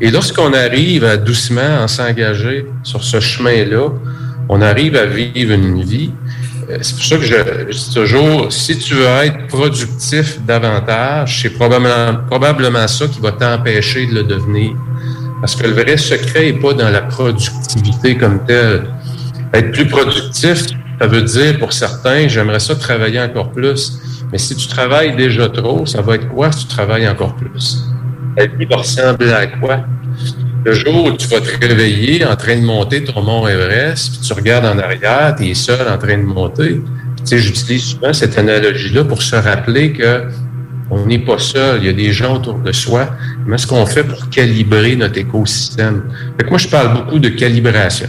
Et 0.00 0.12
lorsqu'on 0.12 0.52
arrive 0.54 1.04
à 1.04 1.16
doucement 1.16 1.82
à 1.82 1.88
s'engager 1.88 2.66
sur 2.84 3.02
ce 3.02 3.18
chemin-là, 3.18 3.88
on 4.48 4.62
arrive 4.62 4.94
à 4.94 5.06
vivre 5.06 5.52
une 5.52 5.82
vie. 5.82 6.12
Euh, 6.70 6.78
c'est 6.82 6.94
pour 6.94 7.04
ça 7.04 7.16
que 7.16 7.24
je, 7.24 7.72
dis 7.72 7.94
toujours, 7.94 8.52
si 8.52 8.78
tu 8.78 8.94
veux 8.94 9.06
être 9.06 9.48
productif 9.48 10.40
davantage, 10.46 11.42
c'est 11.42 11.50
probablement, 11.50 12.20
probablement 12.28 12.86
ça 12.86 13.08
qui 13.08 13.20
va 13.20 13.32
t'empêcher 13.32 14.06
de 14.06 14.14
le 14.14 14.22
devenir. 14.22 14.72
Parce 15.40 15.56
que 15.56 15.66
le 15.66 15.72
vrai 15.72 15.96
secret 15.96 16.52
n'est 16.52 16.58
pas 16.58 16.74
dans 16.74 16.90
la 16.90 17.02
productivité 17.02 18.16
comme 18.16 18.44
telle. 18.44 18.86
Être 19.54 19.72
plus 19.72 19.86
productif, 19.86 20.66
ça 21.00 21.06
veut 21.06 21.22
dire 21.22 21.58
pour 21.58 21.72
certains, 21.72 22.28
j'aimerais 22.28 22.60
ça 22.60 22.74
travailler 22.74 23.20
encore 23.20 23.50
plus. 23.50 23.98
Mais 24.30 24.38
si 24.38 24.54
tu 24.54 24.68
travailles 24.68 25.16
déjà 25.16 25.48
trop, 25.48 25.86
ça 25.86 26.02
va 26.02 26.16
être 26.16 26.28
quoi 26.28 26.52
si 26.52 26.66
tu 26.66 26.74
travailles 26.74 27.08
encore 27.08 27.34
plus? 27.36 27.84
La 28.36 28.46
vie 28.46 28.64
va 28.66 28.76
ressembler 28.76 29.32
à 29.32 29.46
quoi? 29.46 29.80
Le 30.64 30.72
jour 30.72 31.06
où 31.06 31.12
tu 31.12 31.26
vas 31.28 31.40
te 31.40 31.66
réveiller 31.66 32.24
en 32.24 32.36
train 32.36 32.56
de 32.56 32.64
monter 32.64 33.02
ton 33.02 33.22
mont 33.22 33.48
Everest, 33.48 34.10
puis 34.12 34.20
tu 34.20 34.32
regardes 34.34 34.66
en 34.66 34.78
arrière, 34.78 35.34
tu 35.36 35.46
es 35.46 35.54
seul 35.54 35.88
en 35.88 35.96
train 35.96 36.18
de 36.18 36.22
monter. 36.22 36.82
Tu 37.18 37.24
sais, 37.24 37.38
j'utilise 37.38 37.84
souvent 37.84 38.12
cette 38.12 38.38
analogie-là 38.38 39.04
pour 39.04 39.22
se 39.22 39.36
rappeler 39.36 39.94
que 39.94 40.24
on 40.90 41.06
n'est 41.06 41.20
pas 41.20 41.38
seul, 41.38 41.80
il 41.82 41.86
y 41.86 41.88
a 41.88 41.92
des 41.92 42.12
gens 42.12 42.36
autour 42.36 42.58
de 42.58 42.72
soi. 42.72 43.10
Comment 43.44 43.54
est-ce 43.54 43.66
qu'on 43.66 43.86
fait 43.86 44.04
pour 44.04 44.28
calibrer 44.28 44.96
notre 44.96 45.18
écosystème? 45.18 46.02
Fait 46.38 46.48
moi, 46.48 46.58
je 46.58 46.68
parle 46.68 46.94
beaucoup 46.94 47.18
de 47.18 47.28
calibration 47.28 48.08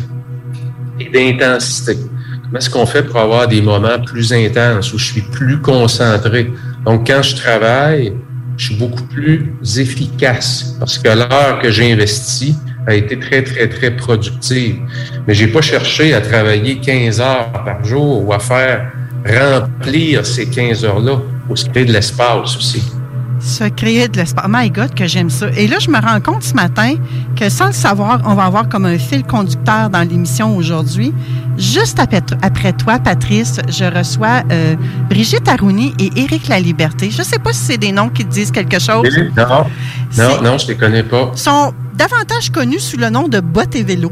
et 1.00 1.10
d'intensité. 1.10 1.98
Comment 2.44 2.58
est-ce 2.58 2.70
qu'on 2.70 2.86
fait 2.86 3.04
pour 3.04 3.20
avoir 3.20 3.48
des 3.48 3.62
moments 3.62 4.00
plus 4.04 4.34
intenses 4.34 4.94
où 4.94 4.98
je 4.98 5.06
suis 5.06 5.22
plus 5.22 5.62
concentré? 5.62 6.52
Donc, 6.86 7.08
quand 7.08 7.22
je 7.22 7.36
travaille, 7.36 8.14
je 8.58 8.66
suis 8.66 8.76
beaucoup 8.76 9.04
plus 9.04 9.54
efficace 9.78 10.76
parce 10.80 10.98
que 10.98 11.08
l'heure 11.08 11.60
que 11.62 11.70
j'ai 11.70 11.92
investie 11.94 12.56
a 12.88 12.96
été 12.96 13.18
très, 13.20 13.44
très, 13.44 13.68
très 13.70 13.92
productive. 13.92 14.78
Mais 15.28 15.36
j'ai 15.36 15.48
pas 15.48 15.62
cherché 15.62 16.16
à 16.16 16.22
travailler 16.22 16.80
15 16.80 17.22
heures 17.22 17.52
par 17.52 17.86
jour 17.86 18.28
ou 18.28 18.34
à 18.34 18.40
faire 18.40 18.92
remplir 19.24 20.26
ces 20.26 20.50
15 20.50 20.84
heures-là 20.84 21.22
ou 21.52 21.56
se 21.58 21.66
créer 21.66 21.86
de 21.86 21.92
l'espace 21.92 22.56
aussi. 22.56 22.82
Se 23.40 23.66
créer 23.66 24.08
de 24.08 24.18
l'espace. 24.18 24.46
My 24.48 24.70
God, 24.70 24.94
que 24.94 25.08
j'aime 25.08 25.30
ça. 25.30 25.48
Et 25.58 25.68
là, 25.68 25.78
je 25.80 25.90
me 25.90 26.00
rends 26.00 26.22
compte 26.22 26.44
ce 26.44 26.54
matin 26.54 26.96
que 27.36 27.50
sans 27.50 27.68
le 27.68 27.74
savoir, 27.74 28.22
on 28.26 28.36
va 28.36 28.46
avoir 28.46 28.70
comme 28.70 28.86
un 28.86 28.98
fil 28.98 29.24
conducteur 29.24 29.90
dans 29.90 30.08
l'émission 30.08 30.56
aujourd'hui. 30.56 31.14
Juste 31.58 32.00
après, 32.00 32.74
toi, 32.74 33.00
Patrice, 33.00 33.60
je 33.68 33.86
reçois 33.86 34.44
euh, 34.52 34.76
Brigitte 35.10 35.48
Arouni 35.48 35.94
et 36.00 36.12
Éric 36.22 36.48
Laliberté. 36.48 37.12
Je 37.12 37.20
ne 37.20 37.24
sais 37.24 37.40
pas 37.40 37.52
si 37.52 37.60
c'est 37.60 37.78
des 37.78 37.92
noms 37.92 38.10
qui 38.10 38.24
te 38.24 38.32
disent 38.32 38.52
quelque 38.52 38.80
chose. 38.80 39.08
Non, 39.36 39.66
non, 40.18 40.42
non, 40.42 40.58
je 40.58 40.66
ne 40.66 40.70
les 40.70 40.78
connais 40.78 41.04
pas. 41.04 41.32
Ils 41.34 41.40
sont 41.40 41.74
davantage 41.96 42.52
connus 42.52 42.80
sous 42.80 42.98
le 42.98 43.10
nom 43.10 43.28
de 43.28 43.40
Bottes 43.40 43.76
et 43.76 43.84
Vélo. 43.84 44.12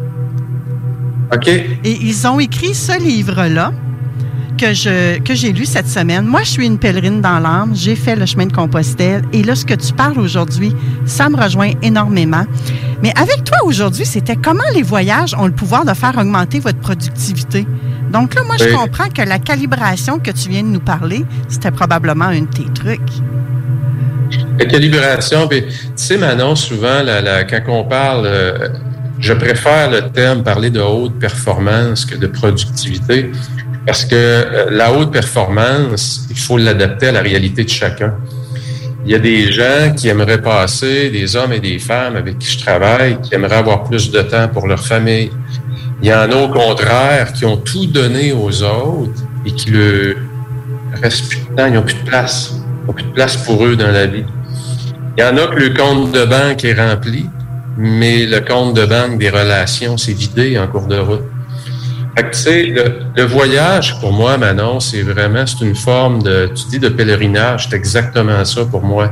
OK. 1.33 1.47
Et 1.47 1.77
ils 1.83 2.27
ont 2.27 2.39
écrit 2.39 2.73
ce 2.73 2.99
livre-là 2.99 3.71
que 4.59 4.73
je 4.73 5.19
que 5.19 5.33
j'ai 5.33 5.53
lu 5.53 5.65
cette 5.65 5.87
semaine. 5.87 6.25
Moi, 6.25 6.41
je 6.43 6.49
suis 6.49 6.65
une 6.65 6.77
pèlerine 6.77 7.21
dans 7.21 7.39
l'âme. 7.39 7.71
J'ai 7.73 7.95
fait 7.95 8.15
le 8.15 8.25
chemin 8.25 8.45
de 8.45 8.53
Compostelle. 8.53 9.23
Et 9.31 9.43
là, 9.43 9.55
ce 9.55 9.65
que 9.65 9.73
tu 9.73 9.93
parles 9.93 10.19
aujourd'hui, 10.19 10.73
ça 11.05 11.29
me 11.29 11.41
rejoint 11.41 11.71
énormément. 11.81 12.45
Mais 13.01 13.13
avec 13.15 13.45
toi 13.45 13.57
aujourd'hui, 13.63 14.05
c'était 14.05 14.35
comment 14.35 14.69
les 14.75 14.83
voyages 14.83 15.33
ont 15.35 15.45
le 15.45 15.53
pouvoir 15.53 15.85
de 15.85 15.93
faire 15.93 16.17
augmenter 16.17 16.59
votre 16.59 16.79
productivité? 16.79 17.65
Donc 18.11 18.35
là, 18.35 18.41
moi, 18.43 18.55
je 18.57 18.73
comprends 18.73 19.07
que 19.07 19.21
la 19.21 19.39
calibration 19.39 20.19
que 20.19 20.31
tu 20.31 20.49
viens 20.49 20.63
de 20.63 20.67
nous 20.67 20.79
parler, 20.79 21.23
c'était 21.47 21.71
probablement 21.71 22.25
un 22.25 22.41
de 22.41 22.47
tes 22.47 22.65
trucs. 22.73 22.99
La 24.59 24.65
calibration, 24.65 25.47
puis, 25.47 25.63
tu 25.65 25.73
sais, 25.95 26.17
Manon, 26.17 26.55
souvent, 26.55 27.01
quand 27.49 27.61
on 27.69 27.83
parle, 27.85 28.25
euh, 28.25 28.67
je 29.19 29.33
préfère 29.33 29.89
le 29.89 30.09
terme 30.09 30.43
parler 30.43 30.69
de 30.69 30.81
haute 30.81 31.17
performance 31.19 32.05
que 32.05 32.15
de 32.15 32.27
productivité, 32.27 33.31
parce 33.85 34.05
que 34.05 34.15
euh, 34.15 34.65
la 34.69 34.93
haute 34.93 35.11
performance, 35.11 36.27
il 36.29 36.37
faut 36.37 36.57
l'adapter 36.57 37.07
à 37.07 37.11
la 37.11 37.21
réalité 37.21 37.63
de 37.63 37.69
chacun. 37.69 38.15
Il 39.05 39.11
y 39.11 39.15
a 39.15 39.19
des 39.19 39.51
gens 39.51 39.93
qui 39.95 40.09
aimeraient 40.09 40.41
passer, 40.41 41.09
des 41.09 41.35
hommes 41.35 41.53
et 41.53 41.59
des 41.59 41.79
femmes 41.79 42.15
avec 42.15 42.37
qui 42.37 42.51
je 42.51 42.59
travaille, 42.59 43.19
qui 43.21 43.33
aimeraient 43.33 43.55
avoir 43.55 43.83
plus 43.85 44.11
de 44.11 44.21
temps 44.21 44.47
pour 44.49 44.67
leur 44.67 44.85
famille. 44.85 45.31
Il 46.01 46.07
y 46.07 46.13
en 46.13 46.31
a 46.31 46.35
au 46.35 46.49
contraire 46.49 47.33
qui 47.33 47.45
ont 47.45 47.57
tout 47.57 47.85
donné 47.87 48.33
aux 48.33 48.63
autres 48.63 49.21
et 49.45 49.51
qui 49.51 49.71
le 49.71 50.17
restent 51.01 51.29
plus 51.29 51.39
de 51.39 51.55
temps, 51.55 51.65
ils 51.67 51.73
n'ont 51.73 51.81
plus 51.81 51.95
de 51.95 52.05
place. 52.05 52.53
Ils 52.53 52.87
n'ont 52.87 52.93
plus 52.93 53.05
de 53.05 53.11
place 53.11 53.37
pour 53.37 53.65
eux 53.65 53.75
dans 53.75 53.91
la 53.91 54.05
vie. 54.05 54.25
Il 55.17 55.21
y 55.21 55.23
en 55.23 55.37
a 55.37 55.47
que 55.47 55.59
le 55.59 55.69
compte 55.73 56.11
de 56.11 56.25
banque 56.25 56.63
est 56.63 56.73
rempli, 56.73 57.25
mais 57.77 58.25
le 58.25 58.41
compte 58.41 58.75
de 58.75 58.85
banque 58.85 59.17
des 59.17 59.29
relations 59.29 59.97
s'est 59.97 60.13
vidé 60.13 60.59
en 60.59 60.67
cours 60.67 60.87
de 60.87 60.97
route. 60.97 61.23
Fait 62.19 62.25
que, 62.25 62.35
tu 62.35 62.41
sais, 62.41 62.63
le, 62.63 62.83
le 63.15 63.23
voyage, 63.23 63.97
pour 64.01 64.11
moi, 64.11 64.37
Manon, 64.37 64.81
c'est 64.81 65.03
vraiment, 65.03 65.45
c'est 65.47 65.63
une 65.65 65.73
forme 65.75 66.21
de, 66.21 66.49
tu 66.53 66.65
dis 66.69 66.77
de 66.79 66.89
pèlerinage, 66.89 67.67
c'est 67.69 67.75
exactement 67.77 68.43
ça 68.43 68.65
pour 68.65 68.81
moi. 68.83 69.11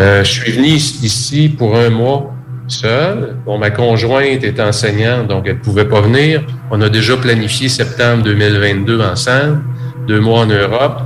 Euh, 0.00 0.24
je 0.24 0.30
suis 0.32 0.50
venu 0.52 0.66
ici- 0.66 1.48
pour 1.56 1.76
un 1.76 1.90
mois 1.90 2.34
seul. 2.66 3.36
Bon, 3.46 3.56
ma 3.56 3.70
conjointe 3.70 4.42
est 4.42 4.58
enseignante, 4.58 5.28
donc 5.28 5.44
elle 5.46 5.54
ne 5.54 5.58
pouvait 5.60 5.84
pas 5.84 6.00
venir. 6.00 6.42
On 6.72 6.80
a 6.82 6.88
déjà 6.88 7.16
planifié 7.16 7.68
septembre 7.68 8.24
2022 8.24 9.00
ensemble, 9.00 9.60
deux 10.08 10.18
mois 10.20 10.40
en 10.40 10.46
Europe. 10.46 11.02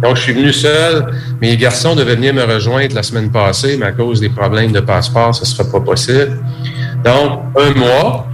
Donc, 0.00 0.14
je 0.16 0.22
suis 0.22 0.32
venu 0.32 0.52
seul. 0.52 1.06
Mes 1.40 1.56
garçons 1.56 1.96
devaient 1.96 2.14
venir 2.14 2.34
me 2.34 2.44
rejoindre 2.44 2.94
la 2.94 3.02
semaine 3.02 3.32
passée, 3.32 3.76
mais 3.80 3.86
à 3.86 3.92
cause 3.92 4.20
des 4.20 4.28
problèmes 4.30 4.70
de 4.70 4.80
passeport, 4.80 5.34
ce 5.34 5.40
ne 5.40 5.46
sera 5.46 5.68
pas 5.68 5.80
possible. 5.80 6.38
Donc, 7.04 7.40
un 7.58 7.76
mois. 7.76 8.28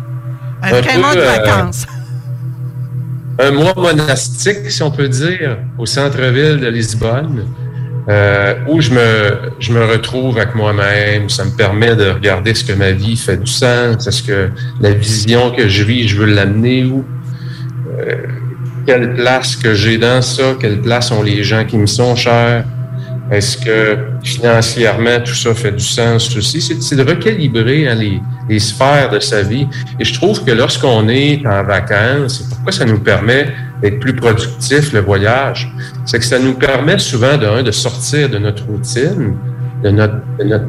Un 0.63 0.99
mois 0.99 1.15
de 1.15 1.21
euh, 1.21 1.25
vacances. 1.37 1.87
Un 3.39 3.51
mois 3.53 3.75
monastique, 3.77 4.71
si 4.71 4.83
on 4.83 4.91
peut 4.91 5.09
dire, 5.09 5.59
au 5.79 5.87
centre-ville 5.87 6.59
de 6.61 6.69
Lisbonne, 6.69 7.47
euh, 8.09 8.55
où 8.69 8.81
je 8.81 8.91
me, 8.91 9.53
je 9.59 9.73
me 9.73 9.85
retrouve 9.85 10.39
avec 10.39 10.55
moi-même, 10.55 11.29
ça 11.29 11.45
me 11.45 11.51
permet 11.51 11.95
de 11.95 12.11
regarder 12.11 12.55
ce 12.55 12.65
que 12.65 12.73
ma 12.73 12.93
vie 12.93 13.17
fait 13.17 13.37
du 13.37 13.51
sens, 13.51 14.07
est-ce 14.07 14.23
que 14.23 14.51
la 14.81 14.91
vision 14.91 15.51
que 15.51 15.69
je 15.69 15.85
vis, 15.85 16.09
je 16.09 16.17
veux 16.17 16.27
l'amener 16.27 16.85
où, 16.85 17.05
Euh, 17.99 18.15
quelle 18.87 19.15
place 19.15 19.57
que 19.57 19.75
j'ai 19.75 19.99
dans 19.99 20.23
ça, 20.23 20.57
quelle 20.61 20.81
place 20.81 21.11
ont 21.11 21.23
les 21.23 21.43
gens 21.43 21.65
qui 21.65 21.77
me 21.77 21.87
sont 21.87 22.15
chers, 22.17 22.65
est-ce 23.31 23.59
que 23.59 23.99
financièrement 24.23 25.21
tout 25.25 25.35
ça 25.35 25.55
fait 25.55 25.73
du 25.73 25.85
sens 25.85 26.35
aussi? 26.37 26.61
C'est, 26.61 26.97
de 26.97 27.03
recalibrer 27.03 27.89
hein, 27.89 27.99
les 28.49 28.59
sphères 28.59 29.11
de 29.11 29.21
sa 29.21 29.43
vie. 29.43 29.67
Et 29.99 30.05
je 30.05 30.15
trouve 30.15 30.45
que 30.45 30.51
lorsqu'on 30.51 31.09
est 31.09 31.47
en 31.47 31.63
vacances, 31.65 32.39
pourquoi 32.49 32.73
ça 32.73 32.85
nous 32.85 33.01
permet 33.01 33.53
d'être 33.83 34.01
plus 34.01 34.15
productif, 34.15 34.93
le 34.93 35.01
voyage, 35.01 35.73
c'est 36.05 36.19
que 36.19 36.25
ça 36.25 36.39
nous 36.39 36.55
permet 36.55 36.99
souvent, 36.99 37.37
d'un, 37.37 37.63
de 37.63 37.71
sortir 37.71 38.29
de 38.29 38.39
notre 38.39 38.65
routine, 38.67 39.37
de 39.85 39.91
notre, 39.91 40.17
de 40.39 40.61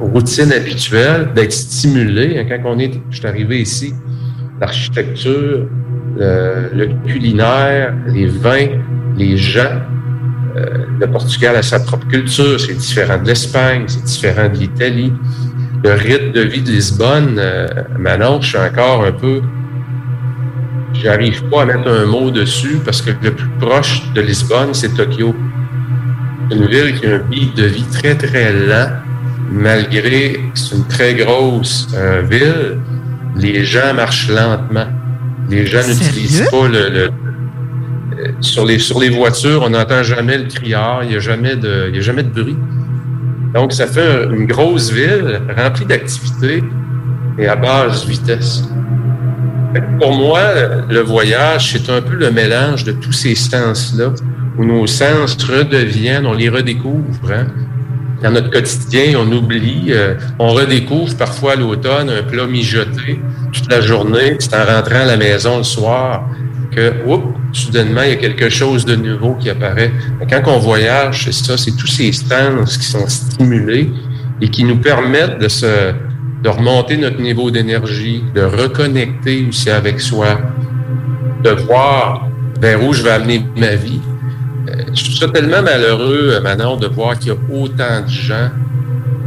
routine 0.00 0.52
habituelle, 0.52 1.28
d'être 1.34 1.52
stimulé. 1.52 2.38
Hein, 2.38 2.46
Quand 2.48 2.72
on 2.74 2.78
est, 2.78 2.92
je 3.10 3.18
suis 3.18 3.26
arrivé 3.26 3.60
ici, 3.60 3.94
l'architecture, 4.60 5.68
le, 6.16 6.70
le 6.72 6.86
culinaire, 7.06 7.94
les 8.08 8.26
vins, 8.26 8.80
les 9.16 9.36
gens, 9.36 9.82
euh, 10.56 10.86
le 10.98 11.06
Portugal 11.06 11.56
a 11.56 11.62
sa 11.62 11.80
propre 11.80 12.06
culture, 12.08 12.58
c'est 12.58 12.74
différent 12.74 13.18
de 13.18 13.28
l'Espagne, 13.28 13.84
c'est 13.86 14.02
différent 14.04 14.48
de 14.48 14.56
l'Italie. 14.56 15.12
Le 15.84 15.92
rythme 15.92 16.32
de 16.32 16.40
vie 16.40 16.62
de 16.62 16.70
Lisbonne, 16.70 17.36
euh, 17.38 17.66
Manon, 17.98 18.40
je 18.40 18.48
suis 18.48 18.58
encore 18.58 19.04
un 19.04 19.12
peu. 19.12 19.40
J'arrive 20.94 21.44
pas 21.44 21.62
à 21.62 21.64
mettre 21.66 21.88
un 21.88 22.06
mot 22.06 22.30
dessus 22.30 22.78
parce 22.84 23.00
que 23.02 23.10
le 23.22 23.32
plus 23.32 23.48
proche 23.60 24.02
de 24.14 24.20
Lisbonne, 24.20 24.72
c'est 24.74 24.94
Tokyo. 24.94 25.34
C'est 26.50 26.56
une 26.56 26.66
ville 26.66 26.98
qui 26.98 27.06
a 27.06 27.16
un 27.16 27.18
beat 27.18 27.56
de 27.56 27.64
vie 27.66 27.84
très, 27.92 28.14
très 28.16 28.52
lent, 28.52 28.90
malgré 29.50 30.32
que 30.32 30.58
c'est 30.58 30.74
une 30.76 30.86
très 30.86 31.14
grosse 31.14 31.88
euh, 31.94 32.22
ville. 32.28 32.78
Les 33.36 33.64
gens 33.64 33.94
marchent 33.94 34.28
lentement. 34.28 34.86
Les 35.48 35.66
gens 35.66 35.80
n'utilisent 35.86 36.48
pas 36.50 36.66
le, 36.68 36.88
le- 36.88 37.10
euh, 38.18 38.32
sur 38.40 38.64
les 38.64 38.78
sur 38.80 38.98
les 38.98 39.10
voitures, 39.10 39.62
on 39.64 39.70
n'entend 39.70 40.02
jamais 40.02 40.38
le 40.38 40.44
criard, 40.44 41.04
il 41.04 41.10
n'y 41.10 41.16
a 41.16 41.20
jamais 41.20 41.54
de 41.54 41.86
il 41.90 41.94
y 41.96 41.98
a 41.98 42.02
jamais 42.02 42.24
de 42.24 42.30
bruit. 42.30 42.56
Donc 43.54 43.72
ça 43.72 43.86
fait 43.86 44.02
un- 44.02 44.30
une 44.32 44.46
grosse 44.46 44.90
ville 44.92 45.40
remplie 45.56 45.86
d'activités 45.86 46.62
et 47.38 47.46
à 47.46 47.56
basse 47.56 48.04
vitesse. 48.06 48.64
Pour 50.00 50.12
moi, 50.14 50.40
le 50.88 51.00
voyage, 51.00 51.72
c'est 51.72 51.90
un 51.90 52.00
peu 52.00 52.14
le 52.16 52.30
mélange 52.30 52.84
de 52.84 52.92
tous 52.92 53.12
ces 53.12 53.34
sens-là, 53.34 54.12
où 54.56 54.64
nos 54.64 54.86
sens 54.86 55.36
redeviennent, 55.44 56.26
on 56.26 56.32
les 56.32 56.48
redécouvre. 56.48 57.30
Hein? 57.30 57.46
Dans 58.22 58.30
notre 58.32 58.50
quotidien, 58.50 59.18
on 59.20 59.30
oublie, 59.30 59.86
euh, 59.90 60.14
on 60.38 60.48
redécouvre 60.48 61.14
parfois 61.16 61.52
à 61.52 61.56
l'automne 61.56 62.10
un 62.10 62.22
plat 62.24 62.46
mijoté 62.46 63.20
toute 63.52 63.70
la 63.70 63.80
journée, 63.80 64.36
c'est 64.40 64.54
en 64.54 64.64
rentrant 64.64 65.00
à 65.02 65.04
la 65.04 65.16
maison 65.16 65.58
le 65.58 65.62
soir 65.64 66.28
que, 66.70 66.92
oups, 67.06 67.36
soudainement, 67.52 68.02
il 68.02 68.10
y 68.10 68.12
a 68.12 68.16
quelque 68.16 68.48
chose 68.48 68.84
de 68.84 68.94
nouveau 68.94 69.34
qui 69.34 69.50
apparaît. 69.50 69.92
Quand 70.28 70.42
on 70.46 70.58
voyage, 70.58 71.24
c'est 71.24 71.32
ça, 71.32 71.56
c'est 71.56 71.76
tous 71.76 71.86
ces 71.86 72.12
sens 72.12 72.76
qui 72.76 72.86
sont 72.86 73.06
stimulés 73.08 73.90
et 74.40 74.48
qui 74.48 74.64
nous 74.64 74.76
permettent 74.76 75.38
de 75.38 76.48
remonter 76.48 76.96
notre 76.96 77.20
niveau 77.20 77.50
d'énergie, 77.50 78.22
de 78.34 78.42
reconnecter 78.42 79.46
aussi 79.48 79.70
avec 79.70 80.00
soi, 80.00 80.38
de 81.42 81.50
voir 81.50 82.28
vers 82.60 82.82
où 82.84 82.92
je 82.92 83.02
vais 83.02 83.10
amener 83.10 83.44
ma 83.56 83.74
vie. 83.74 84.00
Euh, 84.68 84.82
Je 84.94 85.12
ça 85.16 85.28
tellement 85.28 85.62
malheureux, 85.62 86.32
euh, 86.34 86.40
Manon, 86.40 86.76
de 86.76 86.86
voir 86.86 87.18
qu'il 87.18 87.28
y 87.28 87.30
a 87.30 87.38
autant 87.52 88.02
de 88.02 88.08
gens 88.08 88.50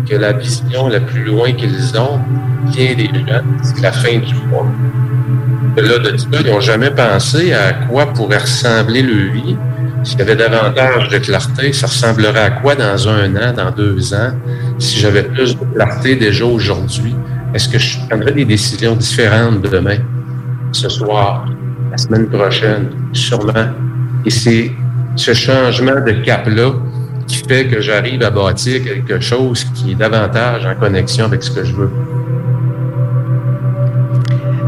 que 0.08 0.16
la 0.16 0.34
vision 0.34 0.88
la 0.88 1.00
plus 1.00 1.24
loin 1.24 1.52
qu'ils 1.54 1.98
ont 1.98 2.20
vient 2.68 2.96
des 2.96 3.06
gens. 3.06 3.42
C'est 3.64 3.82
la 3.82 3.92
fin 3.92 4.18
du 4.18 4.36
monde. 4.50 4.72
Là, 5.78 6.00
de 6.00 6.16
ils 6.42 6.52
n'ont 6.52 6.60
jamais 6.60 6.92
pensé 6.92 7.54
à 7.54 7.74
quoi 7.74 8.08
pourrait 8.08 8.40
ressembler 8.40 9.02
le 9.02 9.32
vie. 9.32 9.56
S'il 10.04 10.20
y 10.20 10.22
avait 10.22 10.36
davantage 10.36 11.10
de 11.10 11.18
clarté, 11.20 11.72
ça 11.74 11.88
ressemblerait 11.88 12.40
à 12.40 12.50
quoi 12.50 12.76
dans 12.76 13.08
un 13.08 13.36
an, 13.36 13.54
dans 13.56 13.72
deux 13.72 14.14
ans? 14.14 14.34
Si 14.80 15.00
j'avais 15.00 15.24
plus 15.24 15.58
de 15.58 15.64
clarté 15.76 16.16
déjà 16.16 16.46
aujourd'hui, 16.46 17.16
est-ce 17.54 17.70
que 17.70 17.78
je 17.78 18.00
prendrais 18.10 18.32
des 18.32 18.46
décisions 18.46 18.96
différentes 18.96 19.62
demain, 19.62 19.98
ce 20.72 20.90
soir, 20.90 21.46
la 21.92 21.98
semaine 21.98 22.28
prochaine, 22.28 22.90
sûrement? 23.14 23.68
Et 24.26 24.30
c'est 24.30 24.72
ce 25.16 25.34
changement 25.34 26.02
de 26.06 26.12
cap-là 26.24 26.72
qui 27.28 27.38
fait 27.48 27.68
que 27.68 27.80
j'arrive 27.80 28.24
à 28.24 28.30
bâtir 28.30 28.84
quelque 28.84 29.20
chose 29.20 29.64
qui 29.76 29.92
est 29.92 29.96
davantage 29.96 30.66
en 30.66 30.76
connexion 30.76 31.26
avec 31.26 31.44
ce 31.44 31.52
que 31.52 31.64
je 31.64 31.74
veux. 31.74 31.92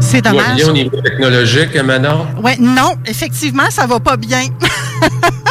C'est 0.04 0.20
dommage. 0.20 0.56
bien 0.56 0.68
au 0.68 0.72
niveau 0.72 1.00
technologique, 1.00 1.74
Manon? 1.82 2.26
Ouais, 2.42 2.56
non, 2.60 2.94
effectivement, 3.06 3.70
ça 3.70 3.86
va 3.86 3.98
pas 4.00 4.16
bien. 4.16 4.42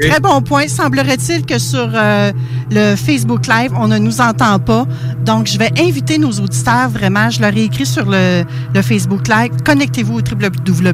Très 0.00 0.20
bon 0.20 0.42
point. 0.42 0.68
Semblerait-il 0.68 1.46
que 1.46 1.58
sur 1.58 1.88
euh, 1.94 2.32
le 2.70 2.94
Facebook 2.96 3.46
Live, 3.46 3.72
on 3.76 3.88
ne 3.88 3.96
nous 3.98 4.20
entend 4.20 4.58
pas. 4.58 4.86
Donc, 5.24 5.46
je 5.46 5.58
vais 5.58 5.70
inviter 5.78 6.18
nos 6.18 6.32
auditeurs, 6.32 6.90
vraiment, 6.90 7.30
je 7.30 7.40
leur 7.40 7.56
ai 7.56 7.64
écrit 7.64 7.86
sur 7.86 8.04
le, 8.06 8.44
Facebook 8.82 9.28
Live, 9.28 9.52
connectez-vous 9.64 10.18
au 10.18 10.20
www... 10.20 10.92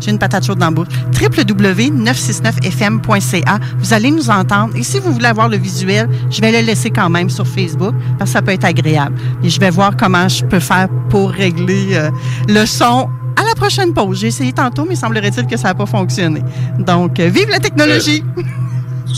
J'ai 0.00 0.10
une 0.10 0.18
patate 0.18 0.44
chaude 0.44 0.58
dans 0.58 0.66
la 0.66 0.72
bouche. 0.72 0.88
www.969fm.ca. 1.20 3.58
Vous 3.78 3.94
allez 3.94 4.10
nous 4.10 4.30
entendre. 4.30 4.74
Et 4.76 4.82
si 4.82 4.98
vous 4.98 5.12
voulez 5.12 5.26
avoir 5.26 5.48
le 5.48 5.56
visuel, 5.56 6.08
je 6.30 6.40
vais 6.40 6.50
le 6.52 6.60
laisser 6.66 6.90
quand 6.90 7.08
même 7.08 7.30
sur 7.30 7.46
Facebook 7.46 7.94
parce 8.18 8.30
que 8.30 8.34
ça 8.34 8.42
peut 8.42 8.50
être 8.52 8.64
agréable. 8.64 9.14
Et 9.42 9.48
je 9.48 9.60
vais 9.60 9.70
voir 9.70 9.96
comment 9.96 10.28
je 10.28 10.44
peux 10.44 10.60
faire 10.60 10.88
pour 11.08 11.30
régler 11.30 11.90
euh, 11.92 12.10
le 12.48 12.66
son 12.66 13.08
à 13.36 13.42
la 13.44 13.54
prochaine 13.54 13.92
pause. 13.92 14.20
J'ai 14.20 14.28
essayé 14.28 14.52
tantôt, 14.52 14.86
mais 14.88 14.96
semblerait-il 14.96 15.46
que 15.46 15.56
ça 15.56 15.68
n'a 15.68 15.74
pas 15.74 15.86
fonctionné. 15.86 16.42
Donc, 16.78 17.18
euh, 17.20 17.28
vive 17.28 17.48
la 17.48 17.58
technologie! 17.58 18.24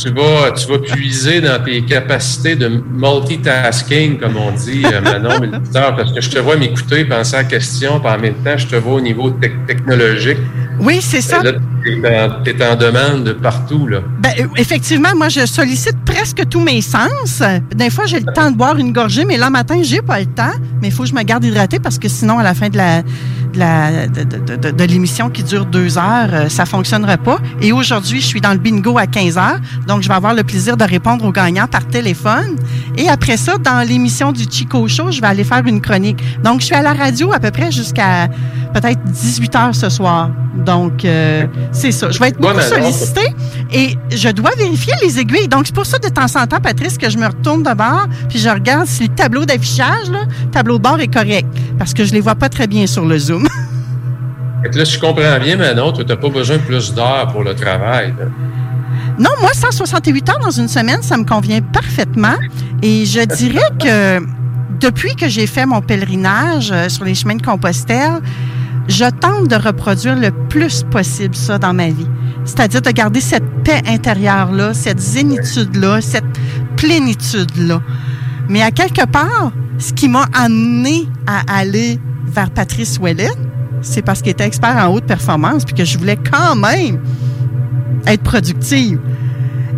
Tu 0.02 0.10
vas, 0.10 0.50
tu 0.50 0.66
vas 0.66 0.78
puiser 0.78 1.40
dans 1.40 1.62
tes 1.62 1.82
capacités 1.84 2.56
de 2.56 2.66
multitasking, 2.68 4.18
comme 4.18 4.36
on 4.36 4.50
dit, 4.50 4.82
euh, 4.84 5.00
Manon, 5.00 5.40
Militaire, 5.40 5.94
parce 5.94 6.12
que 6.12 6.20
je 6.20 6.30
te 6.30 6.38
vois 6.40 6.56
m'écouter, 6.56 7.04
penser 7.04 7.36
à 7.36 7.38
la 7.38 7.44
question, 7.44 8.00
puis 8.00 8.10
en 8.10 8.18
même 8.18 8.34
temps, 8.34 8.56
je 8.56 8.66
te 8.66 8.76
vois 8.76 8.94
au 8.94 9.00
niveau 9.00 9.30
tec- 9.30 9.66
technologique. 9.66 10.38
Oui, 10.80 10.98
c'est 11.00 11.20
ça. 11.20 11.42
Là, 11.42 11.52
tu 11.84 12.50
es, 12.50 12.66
en 12.66 12.74
demande 12.74 13.24
de 13.24 13.32
partout. 13.34 13.86
Là. 13.86 14.00
Ben, 14.18 14.32
euh, 14.40 14.46
effectivement, 14.56 15.14
moi, 15.14 15.28
je 15.28 15.46
sollicite 15.46 15.96
presque 16.04 16.48
tous 16.48 16.60
mes 16.60 16.80
sens. 16.80 17.42
Des 17.74 17.90
fois, 17.90 18.06
j'ai 18.06 18.18
le 18.18 18.32
temps 18.32 18.50
de 18.50 18.56
boire 18.56 18.76
une 18.76 18.92
gorgée, 18.92 19.24
mais 19.24 19.36
là, 19.36 19.50
matin, 19.50 19.80
j'ai 19.82 20.02
pas 20.02 20.18
le 20.18 20.26
temps. 20.26 20.52
Mais 20.80 20.88
il 20.88 20.92
faut 20.92 21.04
que 21.04 21.10
je 21.10 21.14
me 21.14 21.22
garde 21.22 21.44
hydratée 21.44 21.78
parce 21.78 21.98
que 21.98 22.08
sinon, 22.08 22.38
à 22.38 22.42
la 22.42 22.54
fin 22.54 22.68
de 22.68 22.76
la, 22.76 23.02
de, 23.54 23.58
la, 23.58 24.06
de, 24.06 24.70
de, 24.70 24.84
l'émission 24.84 25.30
qui 25.30 25.42
dure 25.42 25.64
deux 25.64 25.96
heures, 25.96 26.28
euh, 26.32 26.48
ça 26.48 26.66
fonctionnerait 26.66 27.18
pas. 27.18 27.38
Et 27.60 27.72
aujourd'hui, 27.72 28.20
je 28.20 28.26
suis 28.26 28.40
dans 28.40 28.52
le 28.52 28.58
bingo 28.58 28.98
à 28.98 29.06
15 29.06 29.38
heures. 29.38 29.60
Donc, 29.86 30.02
je 30.02 30.08
vais 30.08 30.14
avoir 30.14 30.34
le 30.34 30.44
plaisir 30.44 30.76
de 30.76 30.84
répondre 30.84 31.24
aux 31.24 31.32
gagnants 31.32 31.66
par 31.66 31.86
téléphone. 31.86 32.56
Et 32.96 33.08
après 33.08 33.36
ça, 33.36 33.56
dans 33.58 33.86
l'émission 33.86 34.32
du 34.32 34.44
Chico 34.50 34.86
Show, 34.88 35.10
je 35.10 35.20
vais 35.20 35.26
aller 35.26 35.44
faire 35.44 35.66
une 35.66 35.80
chronique. 35.80 36.22
Donc, 36.42 36.60
je 36.60 36.66
suis 36.66 36.74
à 36.74 36.82
la 36.82 36.92
radio 36.92 37.32
à 37.32 37.40
peu 37.40 37.50
près 37.50 37.72
jusqu'à 37.72 38.28
peut-être 38.74 39.02
18 39.04 39.56
heures 39.56 39.74
ce 39.74 39.88
soir. 39.88 40.30
Donc, 40.54 41.04
euh, 41.04 41.46
c'est 41.72 41.92
ça. 41.92 42.10
Je 42.10 42.18
vais 42.18 42.28
être 42.28 42.40
beaucoup 42.40 42.60
sollicitée 42.60 43.34
et 43.72 43.96
je 44.10 44.28
dois 44.28 44.50
vérifier 44.56 44.92
les 45.02 45.18
aiguilles. 45.18 45.48
Donc, 45.48 45.66
c'est 45.66 45.74
pour 45.74 45.86
ça, 45.86 45.98
de 45.98 46.08
temps 46.08 46.26
en 46.36 46.46
temps, 46.46 46.60
Patrice, 46.60 46.98
que 46.98 47.08
je 47.08 47.18
me 47.18 47.26
retourne 47.26 47.62
de 47.62 47.74
bord 47.74 48.06
puis 48.28 48.38
je 48.38 48.48
regarde 48.48 48.86
si 48.86 49.04
le 49.04 49.08
tableau 49.14 49.44
d'affichage, 49.44 50.08
le 50.10 50.50
tableau 50.50 50.78
de 50.78 50.82
bord 50.82 51.00
est 51.00 51.12
correct 51.12 51.46
parce 51.78 51.94
que 51.94 52.04
je 52.04 52.12
les 52.12 52.20
vois 52.20 52.34
pas 52.34 52.48
très 52.48 52.66
bien 52.66 52.86
sur 52.86 53.04
le 53.04 53.18
Zoom. 53.18 53.43
Là, 54.72 54.84
si 54.84 54.94
je 54.94 55.00
comprends 55.00 55.38
bien, 55.40 55.56
Manon, 55.56 55.92
tu 55.92 56.04
n'as 56.04 56.16
pas 56.16 56.28
besoin 56.28 56.56
de 56.56 56.62
plus 56.62 56.94
d'heures 56.94 57.28
pour 57.32 57.44
le 57.44 57.54
travail. 57.54 58.14
Non, 59.18 59.30
moi, 59.40 59.50
168 59.52 60.28
heures 60.28 60.38
dans 60.40 60.50
une 60.50 60.68
semaine, 60.68 61.02
ça 61.02 61.16
me 61.16 61.24
convient 61.24 61.60
parfaitement. 61.60 62.36
Et 62.82 63.06
je 63.06 63.20
dirais 63.20 63.70
que 63.80 64.20
depuis 64.80 65.14
que 65.14 65.28
j'ai 65.28 65.46
fait 65.46 65.66
mon 65.66 65.80
pèlerinage 65.80 66.72
euh, 66.72 66.88
sur 66.88 67.04
les 67.04 67.14
chemins 67.14 67.36
de 67.36 67.42
Compostelle, 67.42 68.20
je 68.88 69.04
tente 69.04 69.48
de 69.48 69.56
reproduire 69.56 70.16
le 70.16 70.30
plus 70.30 70.82
possible 70.82 71.34
ça 71.34 71.58
dans 71.58 71.72
ma 71.72 71.88
vie. 71.88 72.08
C'est-à-dire 72.44 72.82
de 72.82 72.90
garder 72.90 73.20
cette 73.20 73.48
paix 73.62 73.82
intérieure-là, 73.86 74.74
cette 74.74 75.00
zénitude-là, 75.00 76.00
cette 76.00 76.24
plénitude-là. 76.76 77.80
Mais 78.48 78.62
à 78.62 78.70
quelque 78.70 79.06
part, 79.06 79.52
ce 79.78 79.92
qui 79.92 80.08
m'a 80.08 80.26
amené 80.34 81.08
à 81.26 81.40
aller 81.58 81.98
vers 82.34 82.50
Patrice 82.50 82.98
Ouellet, 82.98 83.30
c'est 83.82 84.02
parce 84.02 84.20
qu'il 84.22 84.32
était 84.32 84.46
expert 84.46 84.76
en 84.76 84.92
haute 84.92 85.04
performance, 85.04 85.64
puis 85.64 85.74
que 85.74 85.84
je 85.84 85.98
voulais 85.98 86.18
quand 86.18 86.56
même 86.56 87.00
être 88.06 88.22
productive. 88.22 88.98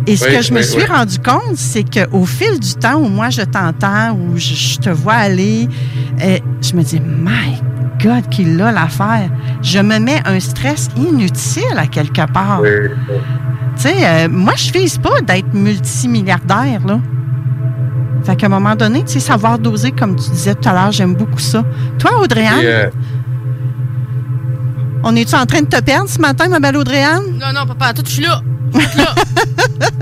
Et 0.05 0.15
ce 0.15 0.25
que 0.25 0.41
je 0.41 0.53
me 0.53 0.61
suis 0.61 0.85
rendu 0.85 1.19
compte, 1.19 1.57
c'est 1.57 1.83
qu'au 1.83 2.25
fil 2.25 2.59
du 2.59 2.73
temps 2.75 2.95
où 2.95 3.09
moi 3.09 3.29
je 3.29 3.41
t'entends, 3.41 4.13
où 4.13 4.37
je, 4.37 4.77
te 4.77 4.89
vois 4.89 5.15
aller, 5.15 5.67
euh, 6.21 6.37
je 6.61 6.73
me 6.75 6.83
dis, 6.83 6.99
my 7.01 7.61
God, 8.01 8.29
qu'il 8.29 8.61
a 8.61 8.71
l'affaire. 8.71 9.29
Je 9.61 9.79
me 9.79 9.99
mets 9.99 10.21
un 10.25 10.39
stress 10.39 10.89
inutile 10.95 11.77
à 11.77 11.87
quelque 11.87 12.31
part. 12.31 12.61
Tu 12.61 13.81
sais, 13.81 13.95
euh, 14.01 14.29
moi, 14.29 14.53
je 14.55 14.71
vise 14.71 14.97
pas 14.97 15.21
d'être 15.21 15.53
multimilliardaire, 15.53 16.85
là. 16.85 16.99
Fait 18.27 18.35
qu'à 18.35 18.47
un 18.47 18.49
moment 18.49 18.75
donné, 18.75 19.05
tu 19.05 19.13
sais, 19.13 19.19
savoir 19.21 19.57
doser, 19.57 19.91
comme 19.91 20.17
tu 20.17 20.29
disais 20.31 20.53
tout 20.53 20.67
à 20.67 20.73
l'heure, 20.73 20.91
j'aime 20.91 21.15
beaucoup 21.15 21.39
ça. 21.39 21.63
Toi, 21.97 22.11
Audrey-Anne? 22.21 22.59
Euh, 22.61 22.89
on 25.01 25.15
est-tu 25.15 25.33
en 25.33 25.45
train 25.45 25.61
de 25.61 25.67
te 25.67 25.79
perdre 25.81 26.09
ce 26.09 26.19
matin, 26.19 26.49
ma 26.49 26.59
belle 26.59 26.75
Audrey-Anne? 26.75 27.39
Non, 27.39 27.53
non, 27.55 27.65
papa, 27.65 27.93
toi, 27.93 28.03
je 28.05 28.11
suis 28.11 28.23
là. 28.23 28.41
Je 28.73 28.79
suis 28.81 28.97
là. 28.97 29.15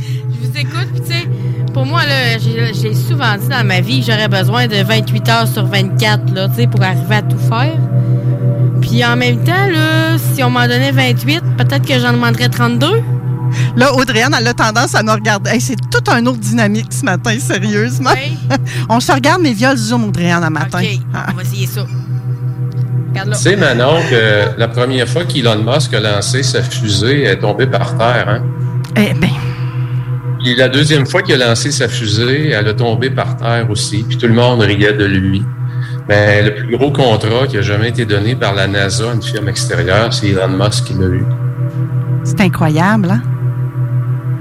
je 0.00 0.48
vous 0.48 0.58
écoute, 0.58 0.88
puis 0.92 1.00
tu 1.02 1.12
sais, 1.12 1.28
pour 1.72 1.86
moi, 1.86 2.00
là, 2.06 2.38
j'ai 2.38 2.92
souvent 2.92 3.36
dit 3.40 3.46
dans 3.46 3.64
ma 3.64 3.80
vie 3.80 4.00
que 4.00 4.06
j'aurais 4.06 4.26
besoin 4.26 4.66
de 4.66 4.82
28 4.82 5.28
heures 5.28 5.46
sur 5.46 5.66
24 5.66 6.34
là, 6.34 6.48
pour 6.66 6.82
arriver 6.82 7.14
à 7.14 7.22
tout 7.22 7.38
faire. 7.38 7.78
Puis 8.80 9.04
en 9.04 9.14
même 9.14 9.44
temps, 9.44 9.68
là, 9.70 10.18
si 10.18 10.42
on 10.42 10.50
m'en 10.50 10.66
donnait 10.66 10.90
28, 10.90 11.40
peut-être 11.56 11.86
que 11.86 12.00
j'en 12.00 12.14
demanderais 12.14 12.48
32. 12.48 12.88
Là, 13.76 13.94
Audrienne, 13.94 14.34
elle 14.38 14.46
a 14.46 14.54
tendance 14.54 14.94
à 14.94 15.02
nous 15.02 15.12
regarder. 15.12 15.58
c'est 15.60 15.76
tout 15.90 16.10
un 16.10 16.24
autre 16.26 16.38
dynamique 16.38 16.92
ce 16.92 17.04
matin, 17.04 17.36
sérieusement. 17.38 18.10
on 18.88 19.00
se 19.00 19.12
regarde, 19.12 19.42
mais 19.42 19.52
via 19.52 19.72
le 19.72 19.78
Zoom, 19.78 20.04
Audrienne, 20.04 20.42
un 20.42 20.50
matin. 20.50 20.80
OK, 20.80 21.00
on 21.12 21.36
va 21.36 21.42
essayer 21.42 21.66
ça. 21.66 21.84
Tu 23.14 23.34
sais, 23.34 23.56
Manon, 23.56 24.00
que 24.10 24.58
la 24.58 24.68
première 24.68 25.08
fois 25.08 25.24
qu'Elon 25.24 25.62
Musk 25.62 25.94
a 25.94 26.00
lancé 26.00 26.42
sa 26.42 26.62
fusée, 26.62 27.22
elle 27.22 27.32
est 27.32 27.38
tombée 27.38 27.66
par 27.66 27.96
terre, 27.96 28.28
hein? 28.28 28.42
Eh 28.96 29.14
bien. 29.14 29.30
Puis 30.40 30.56
la 30.56 30.68
deuxième 30.68 31.06
fois 31.06 31.22
qu'il 31.22 31.40
a 31.40 31.48
lancé 31.48 31.70
sa 31.70 31.88
fusée, 31.88 32.50
elle 32.50 32.68
a 32.68 32.74
tombé 32.74 33.10
par 33.10 33.36
terre 33.36 33.70
aussi, 33.70 34.04
puis 34.06 34.18
tout 34.18 34.26
le 34.26 34.34
monde 34.34 34.60
riait 34.60 34.92
de 34.92 35.04
lui. 35.04 35.42
Mais 36.08 36.42
le 36.42 36.54
plus 36.54 36.76
gros 36.76 36.90
contrat 36.90 37.46
qui 37.48 37.56
a 37.56 37.62
jamais 37.62 37.88
été 37.88 38.04
donné 38.04 38.34
par 38.34 38.54
la 38.54 38.66
NASA, 38.66 39.04
une 39.14 39.22
firme 39.22 39.48
extérieure, 39.48 40.12
c'est 40.12 40.28
Elon 40.28 40.48
Musk 40.48 40.84
qui 40.84 40.94
l'a 40.94 41.06
eu. 41.06 41.24
C'est 42.24 42.40
incroyable, 42.40 43.10
hein? 43.10 43.22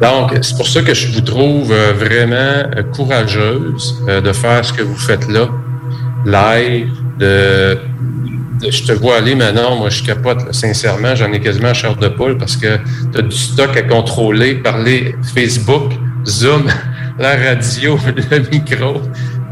Donc, 0.01 0.37
c'est 0.41 0.57
pour 0.57 0.67
ça 0.67 0.81
que 0.81 0.93
je 0.93 1.07
vous 1.13 1.21
trouve 1.21 1.71
euh, 1.71 1.93
vraiment 1.93 2.35
euh, 2.75 2.83
courageuse 2.93 3.95
euh, 4.07 4.21
de 4.21 4.31
faire 4.33 4.63
ce 4.65 4.73
que 4.73 4.81
vous 4.81 4.97
faites 4.97 5.27
là, 5.29 5.49
live, 6.25 6.91
de 7.19 7.77
je 8.69 8.83
te 8.83 8.91
vois 8.93 9.17
aller 9.17 9.35
maintenant, 9.35 9.75
moi 9.75 9.89
je 9.89 10.03
capote, 10.03 10.53
sincèrement, 10.53 11.15
j'en 11.15 11.31
ai 11.33 11.39
quasiment 11.39 11.69
un 11.69 11.73
chair 11.73 11.95
de 11.95 12.07
poule 12.07 12.37
parce 12.37 12.55
que 12.55 12.77
tu 13.11 13.19
as 13.19 13.21
du 13.21 13.35
stock 13.35 13.75
à 13.75 13.81
contrôler, 13.81 14.55
parler 14.55 15.15
Facebook, 15.33 15.91
Zoom, 16.25 16.67
la 17.19 17.35
radio, 17.35 17.97
le 18.31 18.39
micro, 18.49 19.01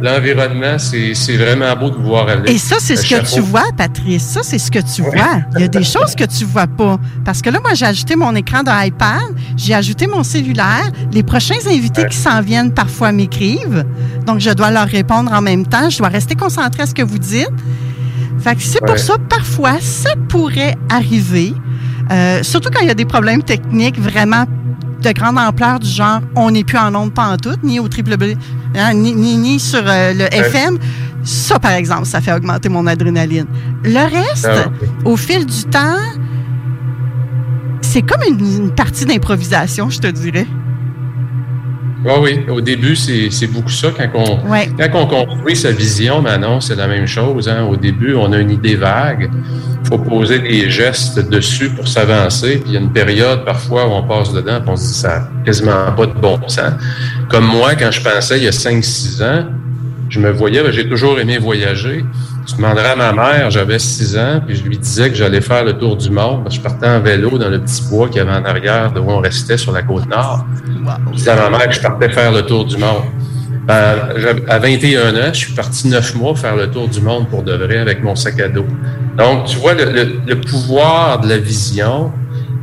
l'environnement, 0.01 0.77
c'est 0.77 1.37
vraiment 1.37 1.75
beau 1.75 1.89
de 1.89 1.95
vous 1.95 2.03
voir 2.03 2.27
aller. 2.27 2.51
Et 2.51 2.57
ça, 2.57 2.77
c'est 2.79 2.95
ce 2.95 3.07
que 3.07 3.33
tu 3.33 3.41
vois, 3.41 3.65
Patrice. 3.77 4.23
Ça, 4.23 4.41
c'est 4.43 4.59
ce 4.59 4.71
que 4.71 4.79
tu 4.79 5.01
vois. 5.01 5.41
Il 5.55 5.61
y 5.61 5.63
a 5.63 5.67
des 5.67 5.83
choses 5.83 6.15
que 6.15 6.25
tu 6.25 6.45
vois 6.45 6.67
pas. 6.67 6.97
Parce 7.23 7.41
que 7.41 7.49
là, 7.49 7.59
moi, 7.59 7.73
j'ai 7.73 7.85
ajouté 7.85 8.15
mon 8.15 8.35
écran 8.35 8.63
de 8.63 8.87
iPad, 8.87 9.21
j'ai 9.55 9.73
ajouté 9.73 10.07
mon 10.07 10.23
cellulaire. 10.23 10.91
Les 11.11 11.23
prochains 11.23 11.59
invités 11.67 12.05
qui 12.07 12.17
s'en 12.17 12.41
viennent 12.41 12.73
parfois 12.73 13.11
m'écrivent. 13.11 13.85
Donc, 14.25 14.39
je 14.39 14.51
dois 14.51 14.71
leur 14.71 14.87
répondre 14.87 15.31
en 15.31 15.41
même 15.41 15.65
temps. 15.65 15.89
Je 15.89 15.97
dois 15.97 16.09
rester 16.09 16.35
concentré 16.35 16.83
à 16.83 16.85
ce 16.85 16.93
que 16.93 17.03
vous 17.03 17.19
dites. 17.19 17.49
Fait 18.39 18.55
que 18.55 18.63
c'est 18.63 18.83
pour 18.83 18.97
ça, 18.97 19.17
parfois, 19.29 19.79
ça 19.79 20.09
pourrait 20.27 20.75
arriver, 20.89 21.53
euh, 22.11 22.41
surtout 22.41 22.69
quand 22.73 22.81
il 22.81 22.87
y 22.87 22.91
a 22.91 22.95
des 22.95 23.05
problèmes 23.05 23.43
techniques 23.43 23.99
vraiment 23.99 24.45
de 25.01 25.11
grande 25.11 25.37
ampleur 25.37 25.79
du 25.79 25.89
genre 25.89 26.21
on 26.35 26.51
n'est 26.51 26.63
plus 26.63 26.77
en 26.77 26.93
ondes 26.95 27.11
tout, 27.41 27.55
ni 27.63 27.79
au 27.79 27.87
triple 27.87 28.15
hein, 28.75 28.93
ni, 28.93 29.13
ni, 29.13 29.59
sur 29.59 29.83
euh, 29.85 30.13
le 30.13 30.33
FM. 30.33 30.77
Ça, 31.23 31.59
par 31.59 31.73
exemple, 31.73 32.05
ça 32.05 32.19
fait 32.19 32.33
augmenter 32.33 32.69
mon 32.69 32.87
adrénaline. 32.87 33.45
Le 33.83 34.09
reste, 34.09 34.49
ah, 34.49 34.71
au 35.05 35.15
fil 35.15 35.45
du 35.45 35.63
temps, 35.65 35.97
c'est 37.81 38.01
comme 38.01 38.21
une 38.27 38.71
partie 38.71 39.05
d'improvisation, 39.05 39.89
je 39.89 39.99
te 39.99 40.07
dirais. 40.07 40.47
Oui, 42.03 42.13
oui. 42.21 42.39
Au 42.49 42.61
début, 42.61 42.95
c'est 42.95 43.47
beaucoup 43.47 43.69
ça. 43.69 43.89
Quand 43.95 44.09
on, 44.15 44.37
quand 44.77 45.01
on 45.01 45.25
construit 45.25 45.55
sa 45.55 45.71
vision, 45.71 46.21
maintenant, 46.21 46.59
c'est 46.59 46.75
la 46.75 46.87
même 46.87 47.05
chose. 47.05 47.47
Hein. 47.47 47.63
Au 47.63 47.75
début, 47.75 48.15
on 48.15 48.31
a 48.31 48.39
une 48.39 48.51
idée 48.51 48.75
vague. 48.75 49.29
Il 49.83 49.87
faut 49.87 49.97
poser 49.97 50.39
des 50.39 50.69
gestes 50.69 51.29
dessus 51.29 51.69
pour 51.69 51.87
s'avancer. 51.87 52.57
Puis 52.57 52.63
il 52.67 52.73
y 52.73 52.77
a 52.77 52.79
une 52.79 52.91
période, 52.91 53.45
parfois, 53.45 53.87
où 53.87 53.91
on 53.91 54.03
passe 54.03 54.33
dedans 54.33 54.57
et 54.65 54.69
on 54.69 54.75
se 54.75 54.87
dit 54.87 54.93
ça 54.93 55.19
n'a 55.19 55.29
quasiment 55.45 55.91
pas 55.95 56.05
de 56.07 56.13
bon 56.13 56.39
sens. 56.47 56.73
Comme 57.29 57.45
moi, 57.45 57.75
quand 57.75 57.91
je 57.91 58.01
pensais 58.01 58.37
il 58.37 58.43
y 58.43 58.47
a 58.47 58.51
5-6 58.51 59.23
ans, 59.23 59.45
je 60.09 60.19
me 60.19 60.29
voyais, 60.31 60.61
ben, 60.61 60.71
j'ai 60.71 60.87
toujours 60.87 61.19
aimé 61.19 61.37
voyager. 61.37 62.03
Je 62.47 62.55
demanderais 62.55 62.91
à 62.91 62.95
ma 62.95 63.13
mère, 63.13 63.51
j'avais 63.51 63.77
6 63.77 64.17
ans, 64.17 64.41
puis 64.45 64.55
je 64.55 64.63
lui 64.63 64.77
disais 64.77 65.09
que 65.09 65.15
j'allais 65.15 65.41
faire 65.41 65.63
le 65.63 65.73
tour 65.73 65.95
du 65.95 66.09
monde. 66.09 66.47
Je 66.49 66.59
partais 66.59 66.87
en 66.87 66.99
vélo 66.99 67.37
dans 67.37 67.49
le 67.49 67.59
petit 67.59 67.83
bois 67.89 68.07
qu'il 68.07 68.17
y 68.17 68.19
avait 68.19 68.31
en 68.31 68.43
arrière 68.43 68.91
de 68.91 68.99
où 68.99 69.09
on 69.09 69.19
restait 69.19 69.57
sur 69.57 69.71
la 69.71 69.83
côte 69.83 70.07
nord. 70.07 70.45
Je 71.11 71.17
disais 71.17 71.31
à 71.31 71.49
ma 71.49 71.57
mère 71.57 71.67
que 71.67 71.75
je 71.75 71.81
partais 71.81 72.09
faire 72.09 72.31
le 72.31 72.41
tour 72.41 72.65
du 72.65 72.77
monde. 72.77 73.03
Ben, 73.67 73.95
à 74.47 74.57
21 74.57 75.15
ans, 75.15 75.29
je 75.33 75.37
suis 75.37 75.53
parti 75.53 75.87
9 75.87 76.15
mois 76.15 76.35
faire 76.35 76.55
le 76.55 76.69
tour 76.69 76.87
du 76.87 76.99
monde 76.99 77.29
pour 77.29 77.43
de 77.43 77.53
vrai 77.53 77.77
avec 77.77 78.01
mon 78.03 78.15
sac 78.15 78.39
à 78.39 78.47
dos. 78.47 78.65
Donc, 79.17 79.45
tu 79.45 79.57
vois, 79.57 79.73
le, 79.75 80.33
pouvoir 80.35 81.19
de 81.19 81.29
la 81.29 81.37
vision, 81.37 82.11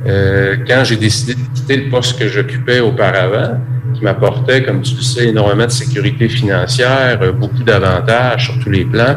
euh, 0.07 0.57
quand 0.67 0.83
j'ai 0.85 0.97
décidé 0.97 1.35
de 1.35 1.41
quitter 1.55 1.77
le 1.77 1.91
poste 1.91 2.19
que 2.19 2.27
j'occupais 2.27 2.81
auparavant, 2.81 3.61
qui 3.95 4.03
m'apportait, 4.03 4.63
comme 4.65 4.83
tu 4.83 4.97
le 4.97 5.03
sais, 5.03 5.29
énormément 5.29 5.67
de 5.67 5.71
sécurité 5.71 6.29
financière, 6.29 7.19
euh, 7.23 7.33
beaucoup 7.33 7.63
d'avantages 7.63 8.47
sur 8.47 8.59
tous 8.59 8.71
les 8.71 8.85
plans, 8.85 9.17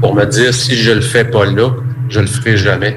pour 0.00 0.14
me 0.14 0.24
dire 0.24 0.52
si 0.52 0.76
je 0.76 0.92
le 0.92 1.00
fais 1.00 1.24
pas 1.24 1.44
là, 1.44 1.70
je 2.08 2.20
le 2.20 2.26
ferai 2.26 2.56
jamais. 2.56 2.96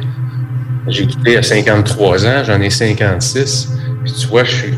J'ai 0.88 1.06
quitté 1.06 1.38
à 1.38 1.44
53 1.44 2.26
ans, 2.26 2.44
j'en 2.46 2.62
ai 2.62 2.70
56. 2.70 3.74
Puis 4.04 4.14
tu 4.14 4.28
vois, 4.28 4.44
je 4.44 4.52
suis 4.52 4.74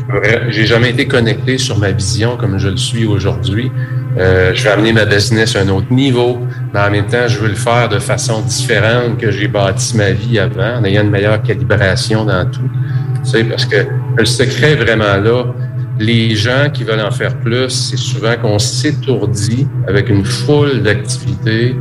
j'ai 0.48 0.66
jamais 0.66 0.90
été 0.90 1.06
connecté 1.06 1.56
sur 1.56 1.78
ma 1.78 1.92
vision 1.92 2.36
comme 2.36 2.58
je 2.58 2.68
le 2.68 2.76
suis 2.76 3.06
aujourd'hui. 3.06 3.70
Euh, 4.18 4.50
je 4.54 4.64
vais 4.64 4.70
amener 4.70 4.92
ma 4.92 5.04
business 5.04 5.54
à 5.54 5.60
un 5.60 5.68
autre 5.68 5.92
niveau, 5.92 6.40
mais 6.74 6.80
en 6.80 6.90
même 6.90 7.06
temps, 7.06 7.28
je 7.28 7.38
veux 7.38 7.48
le 7.48 7.54
faire 7.54 7.88
de 7.88 8.00
façon 8.00 8.40
différente 8.40 9.18
que 9.18 9.30
j'ai 9.30 9.46
bâti 9.46 9.96
ma 9.96 10.10
vie 10.10 10.38
avant, 10.40 10.78
en 10.78 10.84
ayant 10.84 11.02
une 11.02 11.10
meilleure 11.10 11.40
calibration 11.42 12.24
dans 12.24 12.44
tout. 12.50 12.68
Tu 13.24 13.30
sais, 13.30 13.44
parce 13.44 13.66
que 13.66 13.86
le 14.16 14.24
secret 14.24 14.74
vraiment 14.74 15.16
là, 15.16 15.44
les 16.00 16.34
gens 16.34 16.70
qui 16.72 16.82
veulent 16.82 17.02
en 17.02 17.10
faire 17.10 17.36
plus, 17.40 17.68
c'est 17.68 17.98
souvent 17.98 18.34
qu'on 18.40 18.58
s'étourdit 18.58 19.68
avec 19.86 20.08
une 20.08 20.24
foule 20.24 20.82
d'activités 20.82 21.76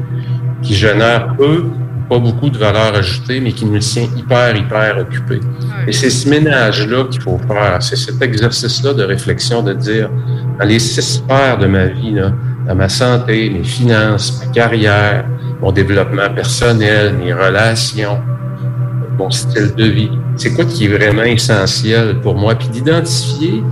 qui 0.61 0.75
génèrent 0.75 1.37
peu 1.37 1.63
pas 2.09 2.19
beaucoup 2.19 2.49
de 2.49 2.57
valeur 2.57 2.95
ajoutée, 2.95 3.39
mais 3.39 3.53
qui 3.53 3.65
nous 3.65 3.77
tient 3.77 4.07
hyper, 4.17 4.57
hyper 4.57 4.97
occupés. 4.97 5.39
Et 5.87 5.93
c'est 5.93 6.09
ce 6.09 6.27
ménage-là 6.27 7.05
qu'il 7.09 7.21
faut 7.21 7.39
faire. 7.47 7.77
C'est 7.81 7.95
cet 7.95 8.21
exercice-là 8.21 8.93
de 8.93 9.03
réflexion, 9.03 9.61
de 9.61 9.73
dire, 9.73 10.09
dans 10.59 10.65
les 10.65 10.79
six 10.79 11.01
sphères 11.01 11.57
de 11.59 11.67
ma 11.67 11.85
vie, 11.85 12.11
là, 12.11 12.33
dans 12.67 12.75
ma 12.75 12.89
santé, 12.89 13.49
mes 13.51 13.63
finances, 13.63 14.43
ma 14.43 14.51
carrière, 14.51 15.23
mon 15.61 15.71
développement 15.71 16.29
personnel, 16.33 17.13
mes 17.13 17.31
relations, 17.31 18.19
mon 19.17 19.29
style 19.29 19.73
de 19.75 19.85
vie, 19.85 20.11
c'est 20.35 20.53
quoi 20.53 20.65
qui 20.65 20.85
est 20.85 20.97
vraiment 20.97 21.23
essentiel 21.23 22.19
pour 22.21 22.35
moi, 22.35 22.55
puis 22.55 22.69
d'identifier 22.69 23.63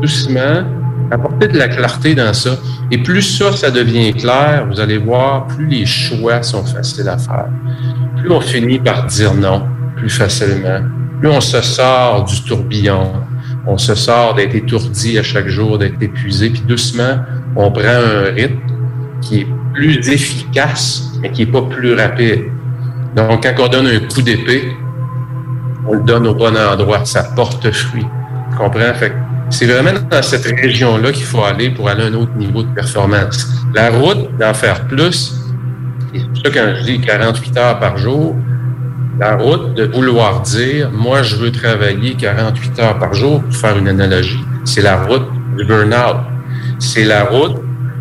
doucement, 0.00 0.64
apporter 1.10 1.48
de 1.48 1.58
la 1.58 1.68
clarté 1.68 2.14
dans 2.14 2.32
ça. 2.32 2.50
Et 2.90 2.98
plus 2.98 3.22
ça, 3.22 3.52
ça 3.52 3.70
devient 3.70 4.12
clair, 4.12 4.66
vous 4.70 4.80
allez 4.80 4.98
voir, 4.98 5.46
plus 5.46 5.66
les 5.66 5.86
choix 5.86 6.42
sont 6.42 6.64
faciles 6.64 7.08
à 7.08 7.18
faire. 7.18 7.46
Plus 8.18 8.30
on 8.30 8.40
finit 8.40 8.78
par 8.78 9.06
dire 9.06 9.34
non 9.34 9.62
plus 9.96 10.10
facilement. 10.10 10.80
Plus 11.20 11.28
on 11.28 11.40
se 11.40 11.60
sort 11.62 12.24
du 12.24 12.42
tourbillon. 12.42 13.12
On 13.66 13.78
se 13.78 13.94
sort 13.94 14.34
d'être 14.34 14.54
étourdi 14.54 15.18
à 15.18 15.22
chaque 15.22 15.48
jour, 15.48 15.78
d'être 15.78 16.00
épuisé, 16.00 16.50
puis 16.50 16.62
doucement, 16.68 17.18
on 17.56 17.70
prend 17.72 17.82
un 17.82 18.32
rythme 18.34 18.60
qui 19.20 19.40
est 19.40 19.46
plus 19.74 20.08
efficace, 20.08 21.10
mais 21.20 21.30
qui 21.30 21.42
est 21.42 21.46
pas 21.46 21.62
plus 21.62 21.94
rapide. 21.94 22.44
Donc, 23.16 23.42
quand 23.42 23.64
on 23.64 23.68
donne 23.68 23.86
un 23.86 24.00
coup 24.00 24.22
d'épée, 24.22 24.76
on 25.88 25.94
le 25.94 26.02
donne 26.02 26.26
au 26.26 26.34
bon 26.34 26.56
endroit, 26.56 27.04
ça 27.04 27.24
porte 27.34 27.70
fruit. 27.72 28.06
Tu 28.50 28.56
comprends? 28.56 28.94
Fait 28.94 29.12
c'est 29.50 29.66
vraiment 29.66 29.98
dans 30.10 30.22
cette 30.22 30.46
région-là 30.46 31.12
qu'il 31.12 31.24
faut 31.24 31.44
aller 31.44 31.70
pour 31.70 31.88
aller 31.88 32.02
à 32.02 32.06
un 32.06 32.14
autre 32.14 32.34
niveau 32.36 32.62
de 32.62 32.74
performance. 32.74 33.46
La 33.74 33.90
route 33.90 34.36
d'en 34.38 34.54
faire 34.54 34.86
plus, 34.86 35.34
c'est 36.12 36.20
ça 36.44 36.50
quand 36.52 36.74
je 36.78 36.84
dis 36.84 37.00
48 37.00 37.56
heures 37.56 37.78
par 37.78 37.96
jour, 37.96 38.36
la 39.18 39.36
route 39.36 39.74
de 39.74 39.84
vouloir 39.84 40.42
dire, 40.42 40.90
moi, 40.90 41.22
je 41.22 41.36
veux 41.36 41.50
travailler 41.50 42.14
48 42.14 42.78
heures 42.80 42.98
par 42.98 43.14
jour, 43.14 43.42
pour 43.42 43.54
faire 43.54 43.78
une 43.78 43.88
analogie, 43.88 44.40
c'est 44.64 44.82
la 44.82 44.96
route 45.04 45.26
du 45.56 45.64
burn-out. 45.64 46.16
C'est 46.78 47.04
la 47.04 47.24
route 47.24 47.56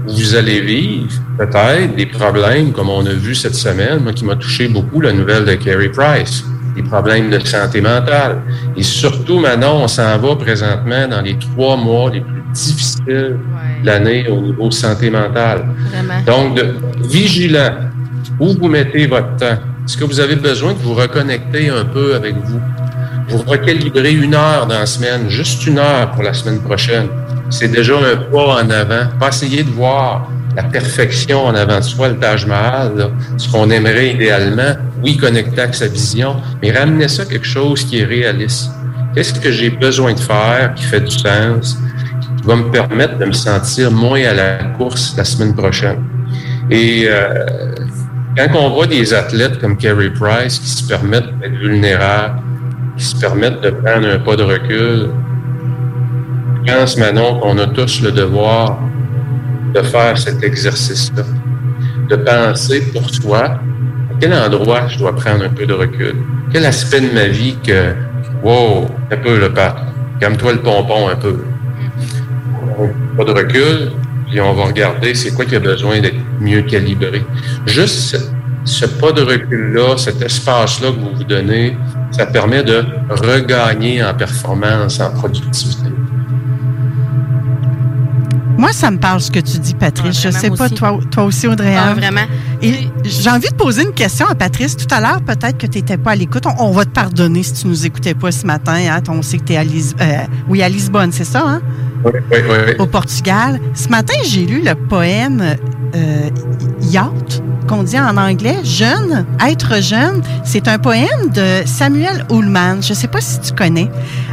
où 0.08 0.12
vous 0.12 0.36
allez 0.36 0.60
vivre 0.62 1.08
peut-être 1.38 1.96
des 1.96 2.06
problèmes, 2.06 2.72
comme 2.72 2.90
on 2.90 3.06
a 3.06 3.14
vu 3.14 3.34
cette 3.34 3.56
semaine, 3.56 4.00
moi 4.04 4.14
qui 4.14 4.26
m'a 4.26 4.36
touché 4.36 4.68
beaucoup, 4.68 5.00
la 5.00 5.14
nouvelle 5.14 5.46
de 5.46 5.56
Carey 5.56 5.90
Price 5.90 6.44
des 6.76 6.84
problèmes 6.84 7.30
de 7.30 7.40
santé 7.40 7.82
mentale. 7.82 8.42
Et 8.76 8.84
surtout, 8.84 9.40
maintenant, 9.40 9.78
on 9.84 9.88
s'en 9.88 10.18
va 10.18 10.36
présentement 10.36 11.08
dans 11.08 11.22
les 11.22 11.38
trois 11.38 11.78
mois 11.78 12.12
les 12.12 12.22
plus 12.22 12.42
difficiles 12.54 13.06
de 13.08 13.38
l'année 13.84 14.28
au 14.28 14.42
niveau 14.42 14.72
santé 14.72 15.10
mentale. 15.10 15.66
Donc, 16.26 16.56
de, 16.56 16.76
vigilant, 17.08 17.72
où 18.40 18.54
vous 18.54 18.68
mettez 18.68 19.08
votre 19.08 19.36
temps? 19.38 19.58
Est-ce 19.86 19.98
que 19.98 20.04
vous 20.04 20.20
avez 20.20 20.36
besoin 20.36 20.74
de 20.74 20.80
vous 20.80 20.94
reconnecter 20.94 21.70
un 21.70 21.86
peu 21.86 22.16
avec 22.16 22.36
vous? 22.44 22.60
Vous 23.30 23.38
recalibrer 23.40 24.14
une 24.14 24.36
heure 24.36 24.68
dans 24.68 24.80
la 24.80 24.86
semaine, 24.86 25.30
juste 25.30 25.66
une 25.66 25.80
heure 25.80 26.12
pour 26.12 26.24
la 26.24 26.34
semaine 26.34 26.60
prochaine. 26.60 27.08
C'est 27.50 27.68
déjà 27.68 27.96
un 27.98 28.18
pas 28.18 28.62
en 28.64 28.70
avant. 28.70 29.08
Pas 29.20 29.30
essayer 29.30 29.64
de 29.64 29.70
voir 29.70 30.28
la 30.56 30.64
perfection 30.64 31.46
en 31.46 31.56
avant 31.56 31.80
de 31.80 31.84
soi, 31.84 32.10
le 32.10 32.18
Taj 32.18 32.46
Mahal, 32.46 33.10
ce 33.38 33.50
qu'on 33.50 33.70
aimerait 33.70 34.12
idéalement, 34.14 34.76
oui, 35.04 35.18
connecter 35.18 35.62
avec 35.62 35.76
sa 35.76 35.88
vision, 35.88 36.38
mais 36.62 36.72
ramener 36.72 37.08
ça 37.08 37.24
à 37.24 37.26
quelque 37.26 37.46
chose 37.46 37.84
qui 37.84 38.00
est 38.00 38.06
réaliste. 38.06 38.72
Qu'est-ce 39.14 39.40
que 39.40 39.52
j'ai 39.52 39.70
besoin 39.70 40.14
de 40.14 40.20
faire 40.20 40.74
qui 40.76 40.84
fait 40.84 41.02
du 41.02 41.12
sens, 41.12 41.78
qui 42.38 42.48
va 42.48 42.56
me 42.56 42.72
permettre 42.72 43.18
de 43.18 43.26
me 43.26 43.34
sentir 43.34 43.92
moins 43.92 44.24
à 44.24 44.34
la 44.34 44.56
course 44.78 45.16
la 45.18 45.26
semaine 45.26 45.56
prochaine? 45.56 46.04
Et 46.70 47.06
euh, 47.08 47.46
quand 48.38 48.48
on 48.56 48.70
voit 48.70 48.88
des 48.88 49.14
athlètes 49.14 49.60
comme 49.60 49.78
Kerry 49.78 50.10
Price 50.10 50.60
qui 50.60 50.70
se 50.70 50.88
permettent 50.88 51.38
d'être 51.40 51.56
vulnérables, 51.56 52.42
qui 52.98 53.06
se 53.06 53.16
permettent 53.16 53.62
de 53.62 53.70
prendre 53.72 54.08
un 54.08 54.20
pas 54.20 54.36
de 54.36 54.44
recul, 54.44 55.10
je 56.66 56.74
pense, 56.74 56.98
Manon, 56.98 57.40
qu'on 57.40 57.58
a 57.60 57.68
tous 57.68 58.02
le 58.02 58.12
devoir 58.12 58.80
de 59.76 59.82
faire 59.82 60.18
cet 60.18 60.42
exercice-là, 60.42 61.24
de 62.10 62.16
penser 62.16 62.82
pour 62.94 63.10
soi 63.10 63.44
à 63.44 63.60
quel 64.20 64.34
endroit 64.34 64.88
je 64.88 64.98
dois 64.98 65.14
prendre 65.14 65.44
un 65.44 65.50
peu 65.50 65.66
de 65.66 65.74
recul, 65.74 66.16
quel 66.52 66.66
aspect 66.66 67.02
de 67.02 67.14
ma 67.14 67.28
vie 67.28 67.58
que, 67.62 67.94
wow, 68.42 68.88
un 69.12 69.18
peu 69.18 69.38
le 69.38 69.52
pas, 69.54 69.76
calme-toi 70.22 70.54
le 70.54 70.62
pompon 70.62 71.10
un 71.10 71.16
peu. 71.16 71.44
Pas 73.18 73.24
de 73.26 73.32
recul, 73.32 73.92
puis 74.28 74.40
on 74.40 74.54
va 74.54 74.66
regarder 74.66 75.14
c'est 75.14 75.34
quoi 75.34 75.46
qui 75.46 75.56
a 75.56 75.60
besoin 75.60 76.00
d'être 76.00 76.20
mieux 76.40 76.62
calibré. 76.62 77.24
Juste 77.66 78.18
ce, 78.64 78.86
pas 78.86 79.12
de 79.12 79.22
recul-là, 79.22 79.98
cet 79.98 80.22
espace-là 80.22 80.90
que 80.92 81.00
vous 81.00 81.16
vous 81.18 81.24
donnez, 81.24 81.78
ça 82.12 82.26
permet 82.26 82.64
de 82.64 82.84
regagner 83.10 84.04
en 84.04 84.14
performance, 84.14 85.02
en 85.02 85.12
productivité. 85.12 85.90
Moi, 88.58 88.72
ça 88.72 88.90
me 88.92 88.98
parle 88.98 89.20
ce 89.22 89.32
que 89.32 89.40
tu 89.40 89.60
dis, 89.60 89.74
Patrice. 89.74 90.22
je 90.22 90.30
sais 90.30 90.50
pas, 90.50 90.70
toi, 90.70 91.00
toi 91.12 91.24
aussi, 91.26 91.48
Audrey. 91.48 91.76
Ah, 91.76 91.94
vraiment. 91.94 92.26
Et 92.62 92.88
j'ai 93.04 93.30
envie 93.30 93.50
de 93.50 93.56
poser 93.56 93.84
une 93.84 93.94
question 93.94 94.28
à 94.28 94.36
Patrice. 94.36 94.78
Tout 94.78 94.88
à 94.92 95.02
l'heure, 95.02 95.22
peut-être 95.22 95.58
que 95.58 95.68
tu 95.68 95.80
n'étais 95.80 95.98
pas 95.98 96.12
à 96.12 96.16
l'écoute. 96.16 96.44
On, 96.60 96.72
va 96.72 96.86
te 96.86 96.92
pardonner 96.92 97.44
si 97.44 97.54
tu 97.54 97.68
nous 97.68 97.86
écoutais 97.86 98.14
pas 98.14 98.32
ce 98.32 98.46
matin. 98.46 98.76
Hein? 98.76 99.02
On 99.10 99.22
sait 99.22 99.38
que 99.38 99.44
tu 99.44 99.54
es 99.54 99.58
à, 99.58 99.62
euh, 99.62 100.18
oui, 100.48 100.64
à 100.64 100.70
Lisbonne, 100.70 101.12
c'est 101.12 101.26
ça, 101.26 101.44
hein? 101.46 101.62
Oui, 102.04 102.12
oui, 102.32 102.38
oui. 102.50 102.74
Au 102.80 102.86
Portugal. 102.86 103.60
Ce 103.74 103.90
matin, 103.90 104.14
j'ai 104.26 104.46
lu 104.46 104.62
le 104.64 104.76
poème 104.76 105.56
euh, 105.96 106.30
Yacht 106.82 107.42
qu'on 107.68 107.84
dit 107.84 108.00
en 108.00 108.18
anglais, 108.18 108.58
jeune, 108.64 109.26
être 109.46 109.82
jeune, 109.82 110.22
c'est 110.44 110.68
un 110.68 110.78
poème 110.78 111.30
de 111.34 111.66
Samuel 111.66 112.26
Ullman. 112.32 112.82
Je 112.82 112.90
ne 112.90 112.96
sais 112.96 113.08
pas 113.08 113.22
si 113.22 113.40
tu 113.40 113.54
connais. 113.54 113.90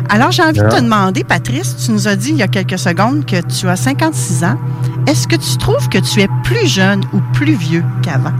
Alors, 0.08 0.30
j'ai 0.30 0.42
envie 0.42 0.60
de 0.60 0.68
te 0.68 0.80
demander, 0.80 1.24
Patrice, 1.24 1.76
tu 1.84 1.92
nous 1.92 2.08
as 2.08 2.16
dit 2.16 2.30
il 2.30 2.36
y 2.36 2.42
a 2.42 2.48
quelques 2.48 2.78
secondes 2.78 3.24
que 3.24 3.40
tu 3.40 3.68
as 3.68 3.76
56 3.76 4.44
ans. 4.44 4.58
Est-ce 5.06 5.26
que 5.26 5.36
tu 5.36 5.56
trouves 5.58 5.88
que 5.88 5.98
tu 5.98 6.20
es 6.20 6.28
plus 6.44 6.66
jeune 6.66 7.02
ou 7.12 7.20
plus 7.32 7.54
vieux 7.54 7.84
qu'avant? 8.02 8.32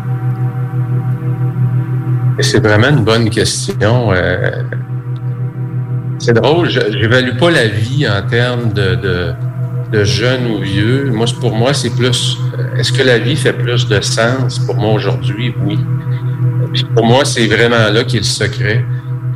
C'est 2.40 2.64
vraiment 2.64 2.88
une 2.88 3.05
bonne 3.05 3.30
question. 3.30 4.12
Euh, 4.12 4.62
c'est 6.18 6.34
drôle, 6.34 6.70
je 6.70 6.80
n'évalue 6.80 7.36
pas 7.36 7.51
la 7.51 7.66
vie 7.68 8.09
en 8.09 8.26
termes 8.26 8.72
de 8.72 8.95
de 8.95 9.34
jeune 10.05 10.47
ou 10.51 10.59
vieux. 10.61 11.11
Moi, 11.12 11.26
pour 11.40 11.55
moi, 11.55 11.74
c'est 11.74 11.90
plus. 11.90 12.38
Est-ce 12.78 12.93
que 12.93 13.03
la 13.03 13.18
vie 13.18 13.36
fait 13.36 13.53
plus 13.53 13.86
de 13.86 14.01
sens? 14.01 14.59
Pour 14.61 14.76
moi 14.76 14.93
aujourd'hui? 14.93 15.55
Oui. 15.64 15.78
pour 16.95 17.05
moi, 17.05 17.24
c'est 17.24 17.47
vraiment 17.47 17.90
là 17.93 18.05
qui 18.05 18.16
est 18.16 18.20
le 18.20 18.24
secret. 18.24 18.84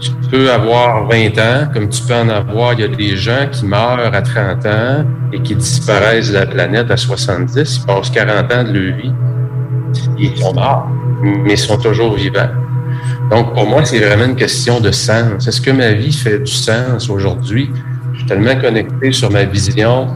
Tu 0.01 0.11
peux 0.31 0.51
avoir 0.51 1.07
20 1.09 1.39
ans, 1.39 1.69
comme 1.73 1.89
tu 1.89 2.03
peux 2.03 2.15
en 2.15 2.29
avoir. 2.29 2.75
Il 2.75 2.81
y 2.81 2.85
a 2.85 2.89
des 2.89 3.17
gens 3.17 3.47
qui 3.51 3.65
meurent 3.65 4.15
à 4.15 4.23
30 4.23 4.67
ans 4.67 5.05
et 5.33 5.41
qui 5.41 5.55
disparaissent 5.55 6.29
de 6.29 6.35
la 6.35 6.47
planète 6.47 6.91
à 6.91 6.97
70. 6.97 7.79
Ils 7.79 7.87
passent 7.87 8.11
40 8.11 8.53
ans 8.53 8.65
de 8.65 8.79
leur 8.79 8.97
vie. 8.97 9.13
Ils 10.19 10.37
sont 10.37 10.53
morts, 10.55 10.89
mais 11.23 11.53
ils 11.53 11.59
sont 11.59 11.79
toujours 11.79 12.15
vivants. 12.15 12.51
Donc, 13.31 13.55
pour 13.55 13.67
moi, 13.67 13.85
c'est 13.85 13.99
vraiment 13.99 14.25
une 14.25 14.37
question 14.37 14.81
de 14.81 14.91
sens. 14.91 15.47
Est-ce 15.49 15.61
que 15.61 15.71
ma 15.71 15.93
vie 15.93 16.13
fait 16.13 16.39
du 16.39 16.53
sens 16.53 17.09
aujourd'hui? 17.09 17.71
Je 18.13 18.19
suis 18.19 18.27
tellement 18.27 18.57
connecté 18.57 19.13
sur 19.13 19.31
ma 19.31 19.45
vision, 19.45 20.09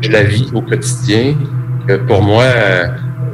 je 0.00 0.10
la 0.10 0.22
vis 0.22 0.50
au 0.54 0.62
quotidien. 0.62 1.34
pour 2.06 2.22
moi, 2.22 2.44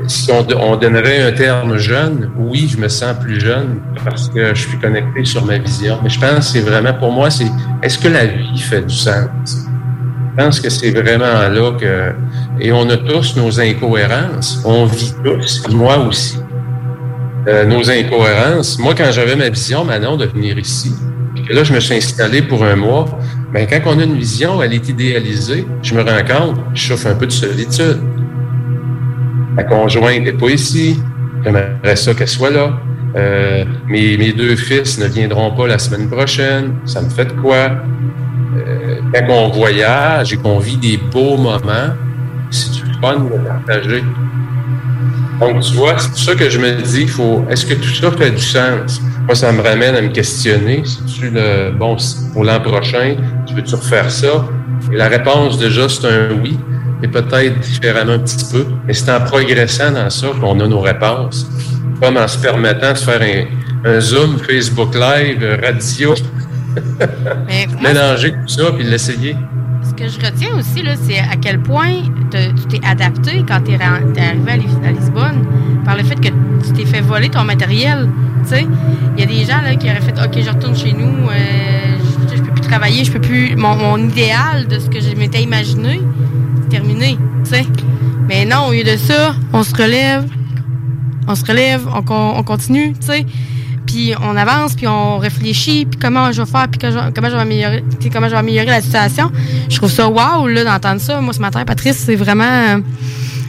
si 0.06 0.30
on, 0.32 0.76
donnerait 0.76 1.22
un 1.22 1.32
terme 1.32 1.76
jeune, 1.78 2.30
oui, 2.36 2.68
je 2.68 2.78
me 2.78 2.88
sens 2.88 3.16
plus 3.20 3.40
jeune 3.40 3.80
parce 4.04 4.28
que 4.28 4.54
je 4.54 4.68
suis 4.68 4.78
connecté 4.78 5.24
sur 5.24 5.44
ma 5.44 5.58
vision. 5.58 5.98
Mais 6.02 6.08
je 6.08 6.18
pense 6.18 6.36
que 6.36 6.42
c'est 6.42 6.60
vraiment, 6.60 6.94
pour 6.94 7.12
moi, 7.12 7.30
c'est 7.30 7.46
est-ce 7.82 7.98
que 7.98 8.08
la 8.08 8.26
vie 8.26 8.58
fait 8.58 8.82
du 8.82 8.94
sens? 8.94 9.68
Je 10.36 10.44
pense 10.44 10.60
que 10.60 10.70
c'est 10.70 10.90
vraiment 10.90 11.48
là 11.48 11.72
que... 11.78 12.12
Et 12.60 12.72
on 12.72 12.88
a 12.88 12.96
tous 12.96 13.36
nos 13.36 13.60
incohérences. 13.60 14.62
On 14.64 14.84
vit 14.84 15.12
tous, 15.24 15.68
moi 15.70 15.98
aussi. 15.98 16.38
Euh, 17.48 17.64
nos 17.64 17.90
incohérences. 17.90 18.78
Moi, 18.78 18.94
quand 18.96 19.10
j'avais 19.12 19.36
ma 19.36 19.48
vision, 19.48 19.84
Manon, 19.84 20.16
de 20.16 20.26
venir 20.26 20.58
ici, 20.58 20.92
là, 21.50 21.64
je 21.64 21.72
me 21.72 21.80
suis 21.80 21.94
installé 21.94 22.42
pour 22.42 22.64
un 22.64 22.76
mois, 22.76 23.06
Bien, 23.52 23.66
quand 23.66 23.80
on 23.86 23.98
a 23.98 24.04
une 24.04 24.14
vision, 24.14 24.62
elle 24.62 24.74
est 24.74 24.88
idéalisée, 24.88 25.66
je 25.82 25.94
me 25.96 26.02
rends 26.02 26.24
compte, 26.24 26.60
je 26.72 26.86
souffre 26.86 27.08
un 27.08 27.16
peu 27.16 27.26
de 27.26 27.32
solitude. 27.32 27.98
Ma 29.56 29.64
conjointe 29.64 30.22
n'est 30.22 30.32
pas 30.32 30.50
ici, 30.50 31.00
j'aimerais 31.42 31.96
ça 31.96 32.14
qu'elle 32.14 32.28
soit 32.28 32.50
là. 32.50 32.78
Euh, 33.16 33.64
mes, 33.88 34.16
mes, 34.16 34.32
deux 34.32 34.54
fils 34.54 35.00
ne 35.00 35.06
viendront 35.06 35.50
pas 35.50 35.66
la 35.66 35.80
semaine 35.80 36.08
prochaine, 36.08 36.74
ça 36.84 37.02
me 37.02 37.08
fait 37.08 37.24
de 37.24 37.32
quoi? 37.32 37.72
Euh, 38.56 39.00
quand 39.12 39.26
on 39.28 39.48
voyage 39.48 40.32
et 40.32 40.36
qu'on 40.36 40.60
vit 40.60 40.76
des 40.76 40.96
beaux 40.96 41.36
moments, 41.36 41.94
c'est 42.50 42.70
du 42.70 42.82
fun 43.00 43.18
de 43.18 43.48
partager. 43.48 44.04
Donc, 45.40 45.60
tu 45.60 45.74
vois, 45.74 45.98
c'est 45.98 46.10
pour 46.10 46.18
ça 46.18 46.34
que 46.34 46.50
je 46.50 46.58
me 46.58 46.70
dis, 46.82 47.06
faut, 47.06 47.44
est-ce 47.48 47.64
que 47.64 47.74
tout 47.74 47.94
ça 47.94 48.10
fait 48.12 48.30
du 48.30 48.42
sens? 48.42 49.00
Moi, 49.24 49.34
ça 49.34 49.50
me 49.52 49.62
ramène 49.62 49.96
à 49.96 50.02
me 50.02 50.08
questionner. 50.08 50.82
Si 50.84 51.02
tu 51.06 51.30
le 51.30 51.72
bon 51.72 51.96
pour 52.32 52.44
l'an 52.44 52.60
prochain, 52.60 53.16
tu 53.46 53.54
veux-tu 53.54 53.74
refaire 53.74 54.10
ça? 54.10 54.46
Et 54.92 54.96
la 54.96 55.08
réponse, 55.08 55.58
déjà, 55.58 55.88
c'est 55.88 56.06
un 56.06 56.28
oui, 56.42 56.58
et 57.02 57.08
peut-être 57.08 57.58
différemment 57.60 58.12
un 58.12 58.18
petit 58.18 58.44
peu. 58.52 58.66
Mais 58.86 58.92
c'est 58.92 59.10
en 59.10 59.20
progressant 59.20 59.92
dans 59.92 60.10
ça 60.10 60.28
qu'on 60.40 60.60
a 60.60 60.66
nos 60.66 60.80
réponses. 60.80 61.46
comme 62.02 62.16
en 62.16 62.28
se 62.28 62.38
permettant 62.38 62.92
de 62.92 62.98
faire 62.98 63.20
un, 63.22 63.90
un 63.90 64.00
Zoom, 64.00 64.38
Facebook 64.38 64.94
Live, 64.94 65.38
euh, 65.42 65.56
radio, 65.62 66.14
Mais 67.46 67.66
moi, 67.80 67.92
mélanger 67.92 68.32
tout 68.32 68.48
ça 68.48 68.72
puis 68.72 68.84
l'essayer. 68.84 69.36
Que 70.00 70.08
je 70.08 70.18
retiens 70.24 70.54
aussi, 70.58 70.82
c'est 71.06 71.18
à 71.18 71.36
quel 71.40 71.60
point 71.60 72.02
tu 72.30 72.66
t'es 72.68 72.86
adapté 72.86 73.44
quand 73.46 73.60
tu 73.64 73.72
es, 73.72 73.80
arrivé 73.82 74.50
à, 74.52 74.56
Lis- 74.56 74.86
à 74.86 74.92
Lisbonne 74.92 75.44
par 75.84 75.96
le 75.96 76.04
fait 76.04 76.14
que 76.16 76.28
tu 76.28 76.72
t'es 76.74 76.86
fait 76.86 77.00
voler 77.02 77.28
ton 77.28 77.44
matériel. 77.44 78.08
Il 78.50 79.20
y 79.20 79.22
a 79.22 79.26
des 79.26 79.44
gens 79.44 79.60
là, 79.62 79.74
qui 79.76 79.86
auraient 79.90 80.00
fait 80.00 80.14
OK, 80.18 80.42
je 80.42 80.48
retourne 80.50 80.74
chez 80.76 80.92
nous, 80.92 81.28
euh, 81.28 81.34
je, 82.30 82.36
je 82.36 82.42
peux 82.42 82.50
plus 82.52 82.62
travailler, 82.62 83.04
je 83.04 83.12
peux 83.12 83.20
plus. 83.20 83.54
Mon, 83.56 83.98
idéal 83.98 84.66
de 84.68 84.78
ce 84.78 84.88
que 84.88 85.00
je 85.00 85.14
m'étais 85.16 85.42
imaginé, 85.42 86.00
c'est 86.62 86.68
terminé. 86.70 87.18
Mais 88.28 88.44
non, 88.46 88.68
au 88.68 88.72
lieu 88.72 88.84
de 88.84 88.96
ça, 88.96 89.34
on 89.52 89.62
se 89.62 89.74
relève, 89.74 90.24
on 91.28 91.34
se 91.34 91.44
relève, 91.44 91.86
on, 91.94 92.02
con- 92.02 92.34
on 92.36 92.42
continue. 92.42 92.94
Puis 93.86 94.12
on 94.22 94.36
avance, 94.36 94.74
puis 94.74 94.86
on 94.86 95.18
réfléchit, 95.18 95.86
puis 95.86 95.98
comment 95.98 96.30
je 96.32 96.42
vais 96.42 96.48
faire, 96.50 96.66
puis 96.68 96.80
je- 96.82 97.10
comment 97.14 97.28
je 97.30 97.34
vais 97.36 97.42
améliorer, 97.42 97.84
comment 98.12 98.26
je 98.28 98.32
vais 98.32 98.38
améliorer 98.38 98.66
la 98.66 98.80
situation. 98.80 99.30
Je 99.68 99.76
trouve 99.76 99.90
ça 99.90 100.08
wow 100.08 100.46
là 100.48 100.64
d'entendre 100.64 101.00
ça. 101.00 101.20
Moi 101.20 101.32
ce 101.32 101.40
matin, 101.40 101.64
Patrice, 101.64 101.96
c'est 102.06 102.14
vraiment, 102.16 102.80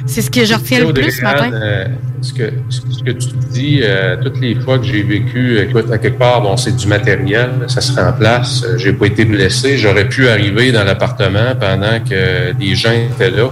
c'est 0.05 0.21
ce 0.21 0.31
que 0.31 0.43
je 0.45 0.53
retiens 0.53 0.79
le 0.79 0.85
plus 0.93 1.11
ce 1.11 1.21
matin. 1.23 1.51
Euh, 1.53 1.85
ce, 2.21 2.33
que, 2.33 2.51
ce 2.69 3.03
que 3.03 3.11
tu 3.11 3.27
dis, 3.51 3.79
euh, 3.83 4.15
toutes 4.23 4.39
les 4.39 4.55
fois 4.55 4.77
que 4.79 4.85
j'ai 4.85 5.01
vécu, 5.03 5.57
écoute, 5.59 5.91
à 5.91 5.97
quelque 5.97 6.17
part, 6.19 6.41
bon, 6.41 6.55
c'est 6.57 6.75
du 6.75 6.87
matériel, 6.87 7.49
ça 7.67 7.81
se 7.81 7.99
remplace. 7.99 8.63
Euh, 8.63 8.77
J'ai 8.77 8.93
pas 8.93 9.07
été 9.07 9.25
blessé. 9.25 9.77
J'aurais 9.77 10.07
pu 10.07 10.27
arriver 10.27 10.71
dans 10.71 10.83
l'appartement 10.83 11.55
pendant 11.59 11.99
que 12.07 12.51
des 12.53 12.75
gens 12.75 12.91
étaient 12.91 13.31
là. 13.31 13.49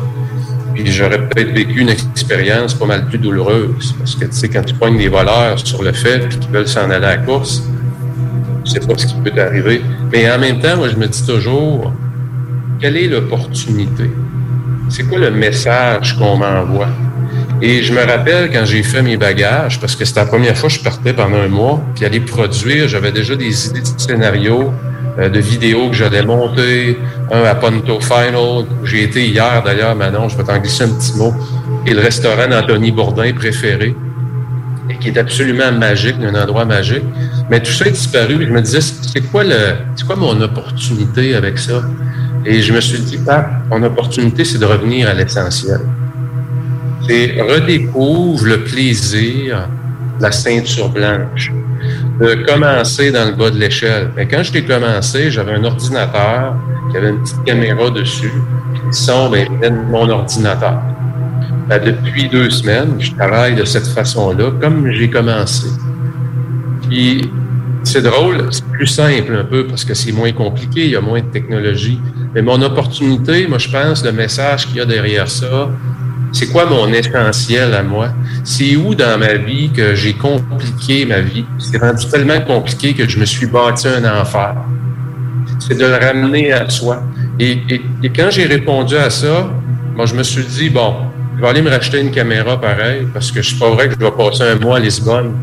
Puis 0.84 0.92
j'aurais 0.92 1.28
peut-être 1.28 1.52
vécu 1.52 1.82
une 1.82 1.90
expérience 1.90 2.74
pas 2.74 2.86
mal 2.86 3.06
plus 3.08 3.18
douloureuse. 3.18 3.94
Parce 3.98 4.16
que, 4.16 4.26
tu 4.26 4.32
sais, 4.32 4.50
quand 4.50 4.64
tu 4.64 4.74
pognes 4.74 4.98
des 4.98 5.10
voleurs 5.10 5.60
sur 5.60 5.84
le 5.84 5.92
fait 5.92 6.20
puis 6.28 6.38
qu'ils 6.40 6.52
veulent 6.52 6.68
s'en 6.68 6.90
aller 6.90 7.06
à 7.06 7.16
la 7.16 7.18
course, 7.18 7.64
tu 8.64 8.72
sais 8.72 8.80
pas 8.80 8.98
ce 8.98 9.08
qui 9.08 9.16
peut 9.16 9.32
t'arriver. 9.32 9.82
Mais 10.12 10.32
en 10.32 10.40
même 10.40 10.60
temps, 10.60 10.78
moi, 10.78 10.90
je 10.90 10.96
me 10.96 11.08
dis 11.08 11.26
toujours, 11.26 11.94
quelle 12.80 12.98
est 12.98 13.08
l'opportunité? 13.08 14.10
C'est 14.90 15.04
quoi 15.04 15.20
le 15.20 15.32
message 15.32 16.18
qu'on 16.18 16.38
m'envoie? 16.38 16.90
Et 17.62 17.84
je 17.84 17.94
me 17.94 18.00
rappelle 18.00 18.50
quand 18.52 18.64
j'ai 18.64 18.84
fait 18.84 19.02
mes 19.02 19.18
bagages, 19.18 19.80
parce 19.82 19.96
que 19.96 20.06
c'était 20.06 20.22
la 20.22 20.26
première 20.28 20.58
fois 20.58 20.70
que 20.70 20.76
je 20.76 20.84
partais 20.84 21.14
pendant 21.14 21.38
un 21.38 21.50
mois, 21.50 21.84
puis 21.94 22.06
aller 22.06 22.22
produire, 22.22 22.88
j'avais 22.88 23.12
déjà 23.12 23.36
des 23.36 23.68
idées 23.68 23.82
de 23.82 23.88
scénarios, 23.98 24.72
de 25.28 25.40
vidéos 25.40 25.90
que 25.90 25.96
j'allais 25.96 26.24
monter, 26.24 26.98
un 27.32 27.44
à 27.44 27.56
Ponto 27.56 28.00
Final, 28.00 28.36
où 28.36 28.86
j'ai 28.86 29.04
été 29.04 29.28
hier 29.28 29.62
d'ailleurs, 29.64 29.96
Manon, 29.96 30.30
je 30.30 30.38
vais 30.38 30.44
t'en 30.44 30.58
glisser 30.60 30.86
un 30.86 30.90
petit 30.90 31.18
mot, 31.18 31.34
et 31.86 31.94
le 31.94 32.00
restaurant 32.00 32.48
d'Anthony 32.48 32.92
Bourdin 32.92 33.34
préféré, 33.34 33.96
et 34.90 34.98
qui 34.98 35.10
est 35.10 35.18
absolument 35.18 35.72
magique, 35.72 36.16
un 36.22 36.36
endroit 36.42 36.66
magique. 36.66 37.04
Mais 37.50 37.62
tout 37.62 37.72
ça 37.72 37.86
est 37.86 37.92
disparu. 37.92 38.46
Je 38.46 38.52
me 38.52 38.62
disais, 38.62 38.82
c'est 38.82 39.22
quoi 39.22 39.44
le, 39.44 39.74
c'est 39.96 40.06
quoi 40.06 40.16
mon 40.16 40.40
opportunité 40.42 41.36
avec 41.36 41.58
ça? 41.58 41.82
Et 42.46 42.62
je 42.62 42.74
me 42.74 42.80
suis 42.80 43.00
dit, 43.00 43.18
Pat, 43.18 43.48
mon 43.70 43.84
opportunité, 43.84 44.46
c'est 44.46 44.58
de 44.58 44.66
revenir 44.66 45.10
à 45.10 45.14
l'essentiel. 45.14 45.80
C'est 47.08 47.42
redécouvre 47.42 48.46
le 48.46 48.64
plaisir 48.64 49.68
de 50.18 50.24
la 50.24 50.32
ceinture 50.32 50.90
blanche, 50.90 51.52
de 52.20 52.46
commencer 52.46 53.12
dans 53.12 53.26
le 53.26 53.32
bas 53.32 53.50
de 53.50 53.58
l'échelle. 53.58 54.12
Mais 54.16 54.28
quand 54.28 54.44
je 54.44 54.54
l'ai 54.54 54.64
commencé, 54.64 55.32
j'avais 55.32 55.54
un 55.54 55.64
ordinateur 55.64 56.56
qui 56.92 56.98
avait 56.98 57.10
une 57.10 57.22
petite 57.22 57.44
caméra 57.46 57.90
dessus, 57.90 58.32
le 58.86 58.92
son, 58.92 59.30
ben, 59.30 59.48
mon 59.90 60.10
ordinateur. 60.10 60.82
Ben, 61.68 61.82
depuis 61.84 62.28
deux 62.28 62.50
semaines, 62.50 62.96
je 63.00 63.12
travaille 63.14 63.56
de 63.56 63.64
cette 63.64 63.88
façon-là, 63.88 64.52
comme 64.60 64.92
j'ai 64.92 65.10
commencé. 65.10 65.68
Puis, 66.90 67.32
c'est 67.84 68.02
drôle, 68.02 68.48
c'est 68.52 68.66
plus 68.66 68.88
simple 68.88 69.36
un 69.36 69.46
peu 69.46 69.66
parce 69.66 69.86
que 69.86 69.94
c'est 69.94 70.12
moins 70.12 70.32
compliqué, 70.34 70.86
il 70.86 70.92
y 70.92 70.96
a 70.96 71.02
moins 71.02 71.22
de 71.22 71.28
technologie. 71.28 72.02
Mais 72.36 72.42
mon 72.42 72.62
opportunité, 72.62 73.48
moi, 73.48 73.60
je 73.60 73.70
pense, 73.70 74.04
le 74.04 74.12
message 74.12 74.68
qu'il 74.68 74.78
y 74.78 74.82
a 74.82 74.86
derrière 74.86 75.30
ça, 75.30 75.70
c'est 76.32 76.48
quoi 76.48 76.66
mon 76.66 76.88
essentiel 76.94 77.74
à 77.74 77.84
moi? 77.84 78.10
C'est 78.44 78.76
où 78.76 78.94
dans 78.94 79.18
ma 79.18 79.34
vie 79.34 79.72
que 79.72 79.96
j'ai 79.96 80.14
compliqué 80.14 81.06
ma 81.06 81.22
vie? 81.22 81.46
C'est 81.58 81.78
rendu 81.78 82.08
tellement 82.08 82.40
compliqué 82.42 82.94
que 82.94 83.08
je 83.08 83.20
me 83.20 83.26
suis 83.26 83.48
bâti 83.48 83.88
un 83.88 84.22
enfer. 84.22 84.56
C'est 85.60 85.78
de 85.78 85.86
le 85.86 85.96
ramener 85.96 86.52
à 86.52 86.70
soi. 86.70 87.04
Et, 87.40 87.62
quand 88.16 88.30
j'ai 88.30 88.46
répondu 88.46 88.96
à 88.96 89.10
ça, 89.10 89.50
moi, 89.96 90.06
je 90.06 90.16
me 90.16 90.24
suis 90.24 90.44
dit, 90.44 90.70
bon, 90.70 90.94
je 91.36 91.42
vais 91.42 91.48
aller 91.48 91.62
me 91.62 91.70
racheter 91.70 92.00
une 92.00 92.12
caméra 92.12 92.60
pareil, 92.60 93.08
parce 93.14 93.32
que 93.32 93.42
je 93.42 93.50
suis 93.50 93.60
pas 93.60 93.70
vrai 93.70 93.88
que 93.88 93.96
je 93.96 94.00
vais 94.00 94.12
passer 94.12 94.44
un 94.44 94.56
mois 94.56 94.78
à 94.78 94.80
Lisbonne 94.80 95.34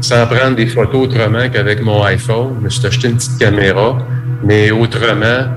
sans 0.00 0.26
prendre 0.26 0.54
des 0.54 0.66
photos 0.66 1.08
autrement 1.08 1.48
qu'avec 1.48 1.82
mon 1.82 2.02
iPhone. 2.04 2.56
Je 2.58 2.64
me 2.64 2.70
suis 2.70 2.86
acheté 2.86 3.08
une 3.08 3.16
petite 3.16 3.38
caméra, 3.38 3.98
mais 4.44 4.70
autrement, 4.70 5.48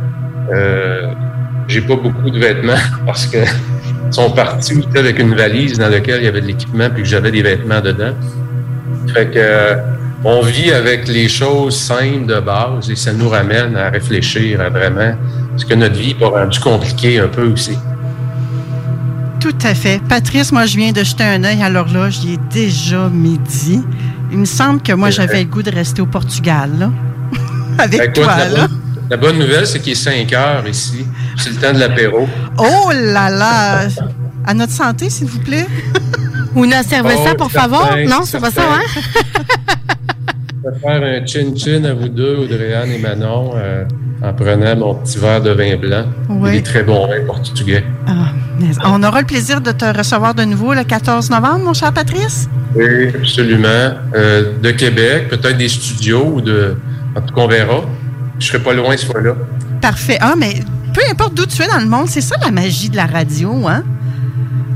euh, 0.54 1.14
j'ai 1.68 1.82
pas 1.82 1.96
beaucoup 1.96 2.30
de 2.30 2.40
vêtements 2.40 2.74
parce 3.06 3.28
que 3.28 3.38
sont 4.12 4.32
partis 4.32 4.78
aussi 4.78 4.98
avec 4.98 5.20
une 5.20 5.36
valise 5.36 5.78
dans 5.78 5.90
laquelle 5.90 6.22
il 6.22 6.26
y 6.26 6.28
avait 6.28 6.42
de 6.42 6.48
l'équipement 6.48 6.90
puis 6.90 7.04
que 7.04 7.10
j'avais 7.10 7.32
des 7.32 7.42
vêtements 7.42 7.82
dedans. 7.82 8.14
Fait 9.14 9.28
que 9.28 9.38
euh, 9.38 9.76
on 10.24 10.42
vit 10.42 10.72
avec 10.72 11.08
les 11.08 11.28
choses 11.28 11.76
simples 11.76 12.28
de 12.28 12.40
base 12.40 12.90
et 12.90 12.96
ça 12.96 13.14
nous 13.14 13.30
ramène 13.30 13.76
à 13.76 13.90
réfléchir 13.90 14.62
à 14.62 14.70
vraiment 14.70 15.16
ce 15.58 15.66
que 15.66 15.74
notre 15.74 15.96
vie 15.96 16.16
est 16.20 16.24
rendu 16.24 16.60
compliqué 16.60 17.20
un 17.20 17.28
peu 17.28 17.48
aussi. 17.48 17.78
Tout 19.40 19.56
à 19.64 19.74
fait. 19.74 20.00
Patrice, 20.08 20.52
moi, 20.52 20.68
je 20.68 20.78
viens 20.78 20.92
de 20.92 21.04
jeter 21.04 21.24
un 21.24 21.44
œil 21.44 21.64
à 21.64 21.70
l'horloge. 21.70 22.20
Il 22.24 22.34
est 22.34 22.54
déjà 22.54 23.10
midi. 23.10 23.82
Il 24.32 24.38
me 24.38 24.46
semble 24.46 24.82
que 24.82 24.94
moi, 24.94 25.10
j'avais 25.10 25.40
le 25.40 25.50
goût 25.50 25.64
de 25.64 25.72
rester 25.72 26.02
au 26.02 26.06
Portugal, 26.06 26.70
là. 26.78 26.92
Avec 27.80 28.14
que, 28.14 28.22
toi, 28.22 28.38
là. 28.48 28.68
La 29.12 29.18
bonne 29.18 29.38
nouvelle, 29.38 29.68
c'est 29.68 29.80
qu'il 29.82 29.92
est 29.92 29.96
5 29.96 30.32
heures 30.32 30.66
ici. 30.66 31.06
C'est 31.36 31.50
le 31.50 31.58
temps 31.58 31.74
de 31.74 31.80
l'apéro. 31.80 32.30
Oh 32.58 32.92
là 32.94 33.30
là! 33.30 33.82
À 34.46 34.54
notre 34.54 34.72
santé, 34.72 35.10
s'il 35.10 35.28
vous 35.28 35.40
plaît. 35.40 35.68
Una 36.56 36.82
cerveza, 36.82 37.18
Oh, 37.20 37.26
certain, 37.26 37.50
favor? 37.50 37.90
Non, 38.08 38.22
c'est 38.24 38.40
pas 38.40 38.52
ça, 38.52 38.62
hein? 38.64 39.02
Je 40.64 40.70
vais 40.70 40.80
faire 40.80 41.04
un 41.04 41.26
chin-chin 41.26 41.84
à 41.84 41.94
vous 41.94 42.08
deux, 42.08 42.38
Audrey-Anne 42.38 42.92
et 42.92 43.00
Manon, 43.00 43.52
euh, 43.56 43.84
en 44.24 44.34
prenant 44.34 44.76
mon 44.78 44.96
petit 44.96 45.18
verre 45.18 45.42
de 45.42 45.52
vin 45.52 45.76
blanc. 45.76 46.06
Oui. 46.30 46.52
Il 46.54 46.56
est 46.60 46.66
très 46.66 46.84
bon 46.84 47.08
vin 47.08 47.26
portugais. 47.26 47.84
Ah, 48.08 48.32
on 48.86 49.04
aura 49.04 49.20
le 49.22 49.28
plaisir 49.28 49.60
de 49.60 49.72
te 49.72 49.86
recevoir 49.86 50.36
de 50.36 50.44
nouveau 50.44 50.74
le 50.74 50.86
14 50.86 51.30
novembre, 51.32 51.66
mon 51.66 51.74
cher 51.74 51.92
Patrice? 51.92 52.48
Oui, 52.76 53.10
absolument. 53.14 53.92
Euh, 54.16 54.54
de 54.62 54.72
Québec, 54.72 55.28
peut-être 55.30 55.58
des 55.58 55.68
studios 55.68 56.34
ou 56.36 56.42
de. 56.42 56.78
En 57.18 57.22
tout 57.22 57.34
cas, 57.34 57.42
on 57.42 57.48
verra. 57.48 57.82
Je 58.42 58.48
serai 58.48 58.60
pas 58.60 58.74
loin 58.74 58.98
ce 58.98 59.06
fois-là. 59.06 59.36
Parfait. 59.82 60.18
Ah, 60.20 60.34
mais 60.36 60.56
peu 60.96 61.02
importe 61.12 61.36
d'où 61.36 61.46
tu 61.46 61.62
es 61.62 61.68
dans 61.68 61.78
le 61.80 61.86
monde, 61.86 62.08
c'est 62.08 62.22
ça 62.22 62.36
la 62.42 62.50
magie 62.50 62.90
de 62.90 62.96
la 62.96 63.06
radio, 63.06 63.68
hein? 63.68 63.84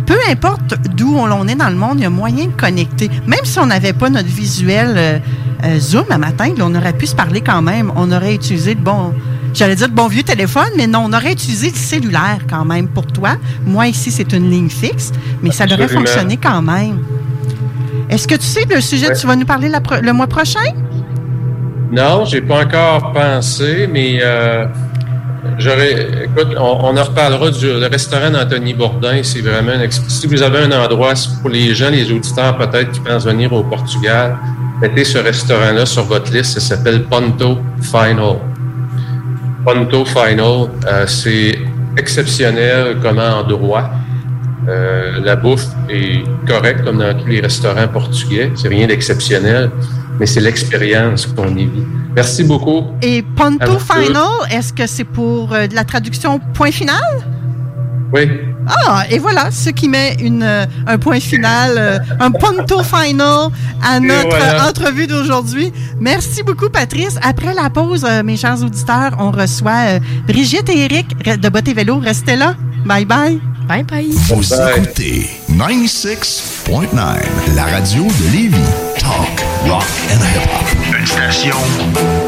Peu 0.05 0.17
importe 0.29 0.75
d'où 0.95 1.15
on 1.17 1.25
l'on 1.25 1.47
est 1.47 1.55
dans 1.55 1.69
le 1.69 1.75
monde, 1.75 1.95
il 1.95 2.03
y 2.03 2.05
a 2.05 2.11
moyen 2.11 2.45
de 2.45 2.51
connecter. 2.51 3.09
Même 3.25 3.43
si 3.43 3.57
on 3.57 3.65
n'avait 3.65 3.93
pas 3.93 4.11
notre 4.11 4.27
visuel 4.27 4.93
euh, 4.95 5.19
euh, 5.63 5.79
Zoom 5.79 6.05
à 6.11 6.19
matin, 6.19 6.53
là, 6.55 6.63
on 6.67 6.75
aurait 6.75 6.93
pu 6.93 7.07
se 7.07 7.15
parler 7.15 7.41
quand 7.41 7.63
même. 7.63 7.91
On 7.95 8.11
aurait 8.11 8.35
utilisé 8.35 8.75
le 8.75 8.81
bon, 8.81 9.15
j'allais 9.55 9.75
dire 9.75 9.87
le 9.87 9.95
bon 9.95 10.07
vieux 10.07 10.21
téléphone, 10.21 10.69
mais 10.77 10.85
non, 10.85 11.01
on 11.05 11.13
aurait 11.13 11.33
utilisé 11.33 11.71
le 11.71 11.75
cellulaire 11.75 12.41
quand 12.47 12.65
même 12.65 12.87
pour 12.87 13.07
toi. 13.07 13.31
Moi, 13.65 13.87
ici, 13.87 14.11
c'est 14.11 14.31
une 14.31 14.47
ligne 14.47 14.69
fixe, 14.69 15.11
mais 15.41 15.49
ça 15.49 15.63
Absolument. 15.63 15.89
fonctionné 15.89 16.37
quand 16.37 16.61
même. 16.61 16.99
Est-ce 18.11 18.27
que 18.27 18.35
tu 18.35 18.45
sais 18.45 18.65
le 18.69 18.79
sujet 18.79 19.07
que 19.07 19.19
tu 19.19 19.25
vas 19.25 19.35
nous 19.35 19.47
parler 19.47 19.69
la 19.69 19.81
le 20.03 20.13
mois 20.13 20.27
prochain? 20.27 20.59
Non, 21.91 22.25
j'ai 22.25 22.41
pas 22.41 22.63
encore 22.63 23.13
pensé, 23.13 23.87
mais 23.91 24.19
euh, 24.21 24.65
j'aurais. 25.57 26.25
Écoute, 26.25 26.55
on, 26.57 26.97
en 26.97 27.03
reparlera 27.03 27.51
du 27.51 27.67
le 27.67 27.87
restaurant 27.87 28.29
d'Anthony 28.29 28.73
Bourdin. 28.73 29.21
C'est 29.23 29.41
vraiment 29.41 29.73
Si 29.89 30.27
vous 30.27 30.41
avez 30.41 30.59
un 30.59 30.71
endroit 30.71 31.13
pour 31.41 31.49
les 31.49 31.73
gens, 31.73 31.89
les 31.89 32.11
auditeurs 32.11 32.57
peut-être 32.57 32.91
qui 32.91 32.99
pensent 32.99 33.25
venir 33.25 33.53
au 33.53 33.63
Portugal, 33.63 34.37
mettez 34.81 35.03
ce 35.03 35.19
restaurant-là 35.19 35.85
sur 35.85 36.03
votre 36.03 36.31
liste. 36.31 36.59
Ça 36.59 36.75
s'appelle 36.75 37.03
Ponto 37.03 37.59
Final. 37.81 38.37
Ponto 39.63 40.05
Final, 40.05 40.69
euh, 40.87 41.07
c'est 41.07 41.59
exceptionnel 41.97 42.97
comme 43.01 43.19
endroit. 43.19 43.89
Euh, 44.67 45.19
la 45.23 45.35
bouffe 45.35 45.67
est 45.89 46.23
correcte 46.47 46.83
comme 46.83 46.97
dans 46.97 47.13
tous 47.13 47.27
les 47.27 47.39
restaurants 47.39 47.87
portugais. 47.87 48.51
C'est 48.55 48.67
rien 48.67 48.87
d'exceptionnel, 48.87 49.69
mais 50.19 50.25
c'est 50.25 50.41
l'expérience 50.41 51.25
qu'on 51.25 51.55
y 51.55 51.65
vit. 51.65 51.83
Merci 52.15 52.43
beaucoup. 52.43 52.83
Et 53.01 53.21
Ponto 53.21 53.77
Final, 53.79 54.27
est-ce 54.49 54.71
que 54.71 54.87
c'est 54.87 55.03
pour 55.03 55.53
euh, 55.53 55.67
de 55.67 55.75
la 55.75 55.83
traduction 55.83 56.39
point 56.53 56.71
final? 56.71 57.01
Oui. 58.13 58.29
Ah, 58.67 59.03
et 59.09 59.19
voilà, 59.19 59.51
ce 59.51 59.69
qui 59.69 59.89
met 59.89 60.15
une, 60.21 60.41
euh, 60.41 60.65
un 60.87 60.97
point 60.97 61.19
final, 61.19 61.73
euh, 61.77 61.99
un 62.19 62.31
ponto 62.31 62.81
final 62.83 63.49
à 63.83 63.99
notre 63.99 64.29
voilà. 64.29 64.69
entrevue 64.69 65.07
d'aujourd'hui. 65.07 65.73
Merci 65.99 66.41
beaucoup, 66.41 66.69
Patrice. 66.69 67.19
Après 67.21 67.53
la 67.53 67.69
pause, 67.69 68.07
mes 68.23 68.37
chers 68.37 68.63
auditeurs, 68.63 69.11
on 69.19 69.31
reçoit 69.31 69.99
Brigitte 70.27 70.69
et 70.69 70.85
Eric 70.85 71.17
de 71.17 71.69
et 71.69 71.73
Vélo. 71.73 71.99
Restez 71.99 72.37
là. 72.37 72.55
Bye 72.85 73.05
bye. 73.05 73.39
Bye 73.67 73.83
bye. 73.83 74.09
Vous 74.11 74.53
écoutez 74.53 75.27
96.9, 75.49 77.55
la 77.55 77.63
radio 77.65 78.03
de 78.03 78.31
Lévis. 78.31 78.57
Talk, 78.99 79.43
rock 79.67 79.83
and 80.11 80.19
hip-hop. 80.21 80.95
Une 80.99 81.07
station 81.07 81.55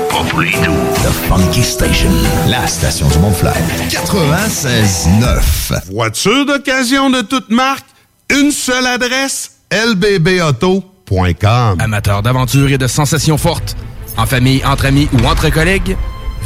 pas 0.10 0.24
pour 0.30 0.40
les 0.42 0.52
doux. 0.52 0.74
The 0.96 1.12
Funky 1.30 1.62
Station, 1.64 2.10
la 2.50 2.66
station 2.66 3.08
du 3.10 3.20
Mont-Fly. 3.20 3.52
96.9. 3.90 5.92
Voiture 5.92 6.44
d'occasion 6.46 7.12
de 7.12 7.22
toute 7.22 7.52
marque, 7.52 7.86
une 8.32 8.50
seule 8.52 8.88
adresse, 8.88 9.52
lbbauto.com. 9.72 11.78
Amateurs 11.80 12.24
d'aventure 12.24 12.72
et 12.72 12.78
de 12.80 12.88
sensations 12.88 13.38
fortes, 13.38 13.76
en 14.18 14.26
famille, 14.26 14.66
entre 14.66 14.88
amis 14.88 15.08
ou 15.14 15.24
entre 15.26 15.50
collègues, 15.52 15.96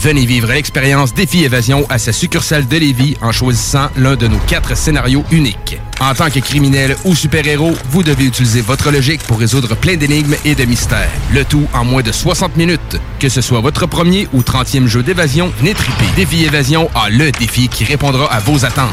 venez 0.02 0.26
vivre 0.26 0.48
l'expérience 0.48 1.14
Défi 1.14 1.44
Évasion 1.44 1.86
à 1.88 2.00
sa 2.00 2.12
succursale 2.12 2.68
de 2.68 2.76
Lévis 2.76 3.18
en 3.22 3.32
choisissant 3.32 3.90
l'un 3.96 4.16
de 4.16 4.28
nos 4.28 4.40
quatre 4.40 4.76
scénarios 4.76 5.24
uniques. 5.32 5.80
En 6.00 6.16
tant 6.16 6.32
que 6.32 6.40
criminel 6.40 6.96
ou 7.06 7.14
super-héros, 7.14 7.76
vous 7.90 8.02
devez 8.02 8.26
utiliser 8.26 8.62
votre 8.62 8.90
logique 8.90 9.22
pour 9.24 9.38
résoudre 9.38 9.76
plein 9.76 9.98
d'énigmes 9.98 10.36
et 10.44 10.56
de 10.56 10.66
mystères. 10.66 11.12
Le 11.32 11.46
tout 11.46 11.68
en 11.74 11.86
moins 11.86 12.02
de 12.02 12.12
60 12.12 12.58
minutes. 12.58 13.00
Que 13.20 13.30
ce 13.30 13.42
soit 13.42 13.62
votre 13.62 13.86
premier 13.86 14.28
ou 14.34 14.42
30e 14.42 14.88
jeu 14.88 15.04
d'évasion, 15.04 15.54
venez 15.60 15.76
triper. 15.76 16.06
Défi 16.16 16.46
Évasion 16.46 16.90
a 16.96 17.10
le 17.10 17.32
défi 17.32 17.68
qui 17.68 17.84
répondra 17.84 18.26
à 18.34 18.40
vos 18.40 18.66
attentes. 18.66 18.90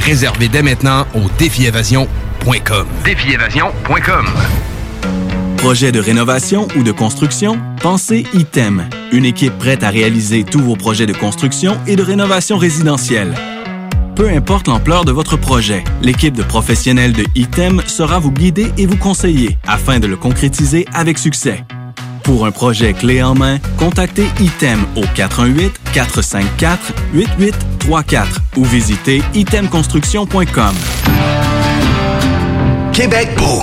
Réservez 0.00 0.48
dès 0.48 0.62
maintenant 0.62 1.06
au 1.14 1.30
défiévasion.com. 1.38 2.86
Défiévasion.com. 3.04 4.26
Projet 5.62 5.92
de 5.92 6.00
rénovation 6.00 6.66
ou 6.76 6.82
de 6.82 6.90
construction? 6.90 7.56
Pensez 7.80 8.26
ITEM, 8.34 8.88
une 9.12 9.24
équipe 9.24 9.56
prête 9.58 9.84
à 9.84 9.90
réaliser 9.90 10.42
tous 10.42 10.58
vos 10.58 10.74
projets 10.74 11.06
de 11.06 11.12
construction 11.12 11.78
et 11.86 11.94
de 11.94 12.02
rénovation 12.02 12.58
résidentielle. 12.58 13.32
Peu 14.16 14.28
importe 14.28 14.66
l'ampleur 14.66 15.04
de 15.04 15.12
votre 15.12 15.36
projet, 15.36 15.84
l'équipe 16.02 16.34
de 16.34 16.42
professionnels 16.42 17.12
de 17.12 17.24
ITEM 17.36 17.80
sera 17.86 18.18
vous 18.18 18.32
guider 18.32 18.72
et 18.76 18.86
vous 18.86 18.96
conseiller 18.96 19.56
afin 19.64 20.00
de 20.00 20.08
le 20.08 20.16
concrétiser 20.16 20.84
avec 20.92 21.16
succès. 21.16 21.64
Pour 22.24 22.44
un 22.44 22.50
projet 22.50 22.92
clé 22.92 23.22
en 23.22 23.36
main, 23.36 23.60
contactez 23.78 24.26
ITEM 24.40 24.80
au 24.96 25.04
418-454-8834 25.94 28.26
ou 28.56 28.64
visitez 28.64 29.22
itemconstruction.com. 29.32 30.74
Québec 32.92 33.28
beau. 33.38 33.62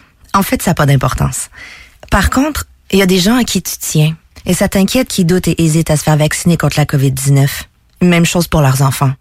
En 0.33 0.43
fait, 0.43 0.61
ça 0.61 0.71
n'a 0.71 0.75
pas 0.75 0.85
d'importance. 0.85 1.49
Par 2.09 2.29
contre, 2.29 2.65
il 2.91 2.99
y 2.99 3.01
a 3.01 3.05
des 3.05 3.19
gens 3.19 3.37
à 3.37 3.43
qui 3.43 3.61
tu 3.61 3.75
tiens. 3.79 4.15
Et 4.45 4.53
ça 4.53 4.67
t'inquiète 4.67 5.07
qui 5.07 5.25
doutent 5.25 5.47
et 5.47 5.61
hésitent 5.61 5.91
à 5.91 5.97
se 5.97 6.03
faire 6.03 6.17
vacciner 6.17 6.57
contre 6.57 6.77
la 6.77 6.85
COVID-19. 6.85 7.47
Même 8.01 8.25
chose 8.25 8.47
pour 8.47 8.61
leurs 8.61 8.81
enfants. 8.81 9.13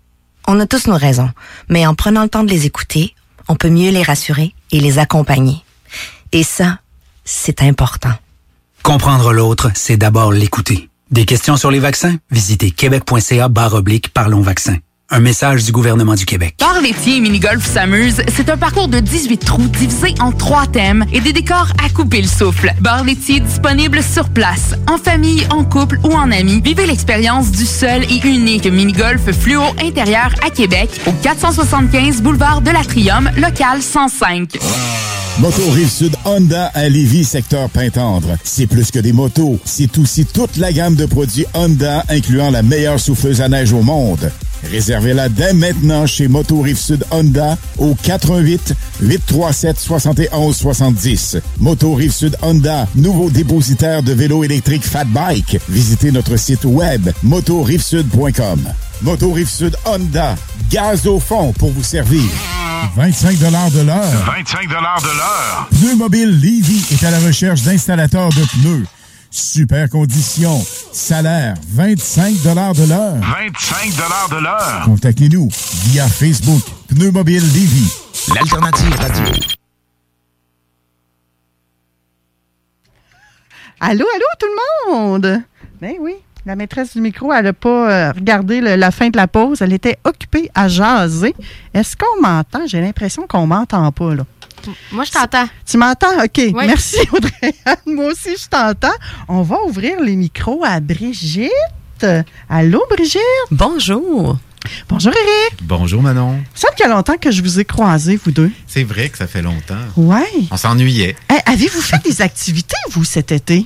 On 0.48 0.58
a 0.58 0.66
tous 0.66 0.86
nos 0.86 0.96
raisons, 0.96 1.30
mais 1.68 1.86
en 1.86 1.94
prenant 1.94 2.22
le 2.22 2.28
temps 2.28 2.42
de 2.42 2.50
les 2.50 2.66
écouter, 2.66 3.14
on 3.48 3.56
peut 3.56 3.68
mieux 3.68 3.90
les 3.90 4.02
rassurer 4.02 4.54
et 4.72 4.80
les 4.80 4.98
accompagner. 4.98 5.62
Et 6.32 6.42
ça, 6.42 6.78
c'est 7.24 7.62
important. 7.62 8.12
Comprendre 8.82 9.32
l'autre, 9.32 9.70
c'est 9.74 9.96
d'abord 9.96 10.32
l'écouter. 10.32 10.88
Des 11.10 11.26
questions 11.26 11.56
sur 11.56 11.70
les 11.70 11.80
vaccins? 11.80 12.16
Visitez 12.30 12.70
québec.ca 12.70 13.48
barre 13.48 13.74
oblique 13.74 14.12
Parlons 14.14 14.40
vaccins. 14.40 14.78
Un 15.12 15.18
message 15.18 15.64
du 15.64 15.72
gouvernement 15.72 16.14
du 16.14 16.24
Québec. 16.24 16.54
Bar 16.60 16.80
laitier 16.80 17.16
et 17.16 17.20
mini-golf 17.20 17.66
s'amuse, 17.66 18.22
c'est 18.32 18.48
un 18.48 18.56
parcours 18.56 18.86
de 18.86 19.00
18 19.00 19.38
trous 19.38 19.66
divisé 19.66 20.14
en 20.20 20.30
trois 20.30 20.68
thèmes 20.68 21.04
et 21.12 21.20
des 21.20 21.32
décors 21.32 21.72
à 21.84 21.88
couper 21.88 22.22
le 22.22 22.28
souffle. 22.28 22.72
Bar 22.80 23.02
laitier 23.02 23.40
disponible 23.40 24.04
sur 24.04 24.28
place, 24.28 24.76
en 24.88 24.98
famille, 24.98 25.44
en 25.50 25.64
couple 25.64 25.98
ou 26.04 26.12
en 26.12 26.30
amis. 26.30 26.60
Vivez 26.62 26.86
l'expérience 26.86 27.50
du 27.50 27.66
seul 27.66 28.04
et 28.04 28.24
unique 28.24 28.66
mini-golf 28.66 29.32
fluo 29.32 29.62
intérieur 29.82 30.32
à 30.46 30.50
Québec 30.50 30.88
au 31.08 31.12
475 31.12 32.22
boulevard 32.22 32.60
de 32.60 32.70
l'Atrium, 32.70 33.28
local 33.36 33.82
105. 33.82 34.58
Moto 35.40 35.70
Rive-Sud 35.72 36.14
Honda 36.24 36.66
à 36.72 36.88
Lévis, 36.88 37.24
secteur 37.24 37.68
Pintendre. 37.70 38.36
C'est 38.44 38.68
plus 38.68 38.92
que 38.92 39.00
des 39.00 39.12
motos, 39.12 39.58
c'est 39.64 39.98
aussi 39.98 40.24
toute 40.24 40.56
la 40.56 40.72
gamme 40.72 40.94
de 40.94 41.06
produits 41.06 41.46
Honda, 41.54 42.04
incluant 42.08 42.52
la 42.52 42.62
meilleure 42.62 43.00
souffleuse 43.00 43.40
à 43.40 43.48
neige 43.48 43.72
au 43.72 43.82
monde. 43.82 44.30
Réservez-la 44.68 45.28
dès 45.28 45.52
maintenant 45.52 46.06
chez 46.06 46.28
Moto 46.28 46.60
Rive-Sud 46.60 47.04
Honda 47.10 47.56
au 47.78 47.94
88 47.94 48.74
837 49.00 49.78
71 49.78 50.56
70. 50.56 51.38
Moto 51.58 51.94
Rive-Sud 51.94 52.36
Honda, 52.42 52.86
nouveau 52.94 53.30
dépositaire 53.30 54.02
de 54.02 54.12
vélos 54.12 54.44
électriques 54.44 54.84
Fat 54.84 55.04
Bike. 55.04 55.58
Visitez 55.68 56.12
notre 56.12 56.36
site 56.36 56.64
web 56.64 57.10
motorivesud.com. 57.22 58.60
Moto 59.02 59.32
Rive-Sud 59.32 59.76
Honda, 59.86 60.36
gaz 60.70 61.06
au 61.06 61.18
fond 61.18 61.52
pour 61.52 61.70
vous 61.70 61.82
servir. 61.82 62.22
25 62.96 63.38
de 63.38 63.46
l'heure. 63.46 64.10
25 64.10 64.68
de 64.68 64.74
l'heure. 64.74 65.68
Pneu 65.70 65.96
Mobile 65.96 66.30
Levy 66.40 66.84
est 66.92 67.04
à 67.04 67.10
la 67.10 67.20
recherche 67.20 67.62
d'installateurs 67.62 68.30
de 68.30 68.44
pneus. 68.44 68.84
Super 69.30 69.88
conditions. 69.88 70.60
Salaire 70.92 71.54
25 71.68 72.34
de 72.42 72.54
l'heure. 72.54 72.74
25 72.74 73.90
de 74.30 74.42
l'heure. 74.42 74.82
Contactez-nous 74.84 75.48
via 75.84 76.08
Facebook 76.08 76.62
Pneu 76.88 77.10
Mobile 77.12 77.42
Levy. 77.42 77.92
L'alternative 78.34 78.94
radio. 79.00 79.24
Allô, 83.82 84.04
allô, 84.14 84.24
tout 84.38 84.46
le 84.46 84.92
monde! 84.92 85.42
Ben 85.80 85.94
oui, 86.00 86.12
la 86.44 86.54
maîtresse 86.54 86.92
du 86.94 87.00
micro, 87.00 87.32
elle 87.32 87.44
n'a 87.44 87.52
pas 87.54 87.90
euh, 87.90 88.12
regardé 88.12 88.60
le- 88.60 88.76
la 88.76 88.90
fin 88.90 89.08
de 89.08 89.16
la 89.16 89.26
pause. 89.26 89.62
Elle 89.62 89.72
était 89.72 89.96
occupée 90.04 90.50
à 90.54 90.68
jaser. 90.68 91.34
Est-ce 91.72 91.96
qu'on 91.96 92.20
m'entend? 92.20 92.66
J'ai 92.66 92.80
l'impression 92.82 93.26
qu'on 93.26 93.46
m'entend 93.46 93.90
pas, 93.92 94.14
là. 94.14 94.24
Moi, 94.92 95.04
je 95.04 95.10
t'entends. 95.10 95.48
Tu 95.66 95.76
m'entends? 95.76 96.22
OK. 96.24 96.36
Oui. 96.38 96.52
Merci, 96.66 96.96
Audrey. 97.12 97.54
Moi 97.86 98.06
aussi, 98.12 98.30
je 98.36 98.48
t'entends. 98.48 98.94
On 99.28 99.42
va 99.42 99.56
ouvrir 99.66 100.00
les 100.00 100.16
micros 100.16 100.64
à 100.64 100.80
Brigitte. 100.80 102.06
Allô, 102.48 102.82
Brigitte? 102.90 103.20
Bonjour. 103.50 104.38
Bonjour, 104.88 105.12
Eric. 105.12 105.62
Bonjour 105.62 106.02
Manon. 106.02 106.38
Ça 106.54 106.68
fait 106.68 106.76
qu'il 106.76 106.86
y 106.86 106.90
a 106.90 106.94
longtemps 106.94 107.16
que 107.16 107.30
je 107.30 107.40
vous 107.42 107.60
ai 107.60 107.64
croisés, 107.64 108.18
vous 108.22 108.30
deux. 108.30 108.50
C'est 108.66 108.84
vrai 108.84 109.08
que 109.08 109.16
ça 109.16 109.26
fait 109.26 109.40
longtemps. 109.42 109.74
Ouais. 109.96 110.26
On 110.50 110.56
s'ennuyait. 110.56 111.16
Hey, 111.30 111.40
Avez-vous 111.46 111.80
fait 111.80 112.02
des 112.04 112.20
activités, 112.22 112.76
vous, 112.90 113.04
cet 113.04 113.32
été? 113.32 113.64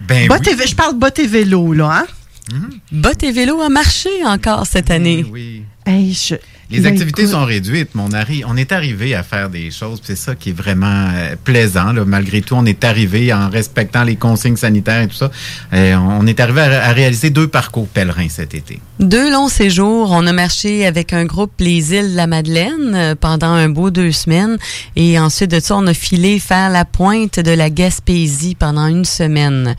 Ben 0.00 0.24
et 0.24 0.28
vé- 0.54 0.68
Je 0.68 0.74
parle 0.74 0.94
bottes 0.94 1.18
et 1.20 1.26
vélo, 1.26 1.72
là, 1.72 2.04
hein? 2.52 2.58
Bottes 2.92 3.22
et 3.22 3.30
vélo 3.32 3.60
a 3.60 3.68
marché 3.68 4.08
encore 4.24 4.66
cette 4.66 4.90
année. 4.90 5.24
Oui. 5.30 5.64
Hey, 5.86 6.12
je- 6.14 6.34
Les 6.70 6.80
Ben, 6.80 6.92
activités 6.92 7.22
écoute. 7.22 7.32
sont 7.32 7.44
réduites, 7.46 7.90
mais 7.94 8.02
on, 8.02 8.08
arri- 8.10 8.44
on 8.46 8.54
est 8.56 8.72
arrivé 8.72 9.14
à 9.14 9.22
faire 9.22 9.48
des 9.48 9.70
choses. 9.70 10.00
C'est 10.04 10.16
ça 10.16 10.34
qui 10.34 10.50
est 10.50 10.52
vraiment 10.52 11.08
euh, 11.14 11.34
plaisant. 11.42 11.92
là. 11.92 12.04
Malgré 12.04 12.42
tout, 12.42 12.54
on 12.56 12.66
est 12.66 12.84
arrivé 12.84 13.32
en 13.32 13.48
respectant 13.48 14.04
les 14.04 14.16
consignes 14.16 14.56
sanitaires 14.56 15.00
et 15.00 15.08
tout 15.08 15.16
ça. 15.16 15.30
Euh, 15.72 15.94
on 15.96 16.26
est 16.26 16.38
arrivé 16.40 16.60
à, 16.60 16.88
à 16.88 16.92
réaliser 16.92 17.30
deux 17.30 17.48
parcours 17.48 17.88
pèlerins 17.88 18.28
cet 18.28 18.52
été. 18.54 18.80
Deux 19.00 19.32
longs 19.32 19.48
séjours. 19.48 20.10
On 20.12 20.26
a 20.26 20.32
marché 20.34 20.84
avec 20.84 21.14
un 21.14 21.24
groupe 21.24 21.52
les 21.58 21.94
îles 21.94 22.10
de 22.12 22.16
la 22.16 22.26
Madeleine 22.26 22.92
euh, 22.94 23.14
pendant 23.14 23.52
un 23.52 23.70
beau 23.70 23.90
deux 23.90 24.12
semaines. 24.12 24.58
Et 24.94 25.18
ensuite 25.18 25.50
de 25.50 25.60
ça, 25.60 25.74
on 25.74 25.86
a 25.86 25.94
filé 25.94 26.38
faire 26.38 26.68
la 26.68 26.84
pointe 26.84 27.40
de 27.40 27.50
la 27.50 27.70
Gaspésie 27.70 28.54
pendant 28.54 28.86
une 28.88 29.06
semaine. 29.06 29.74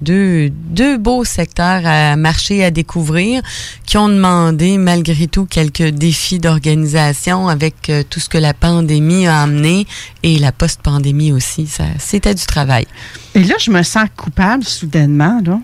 Deux, 0.00 0.50
deux 0.50 0.96
beaux 0.98 1.24
secteurs 1.24 1.82
à 1.84 2.16
marcher, 2.16 2.64
à 2.64 2.70
découvrir, 2.70 3.42
qui 3.86 3.98
ont 3.98 4.08
demandé 4.08 4.78
malgré 4.78 5.26
tout 5.26 5.46
quelques 5.46 5.88
défis 5.88 6.38
d'organisation 6.38 7.48
avec 7.48 7.90
euh, 7.90 8.02
tout 8.08 8.20
ce 8.20 8.28
que 8.28 8.38
la 8.38 8.54
pandémie 8.54 9.26
a 9.26 9.42
amené 9.42 9.86
et 10.22 10.38
la 10.38 10.52
post-pandémie 10.52 11.32
aussi. 11.32 11.66
Ça, 11.66 11.84
c'était 11.98 12.34
du 12.34 12.44
travail. 12.46 12.86
Et 13.34 13.44
là, 13.44 13.54
je 13.58 13.70
me 13.70 13.82
sens 13.82 14.08
coupable 14.16 14.64
soudainement, 14.64 15.40
là. 15.44 15.60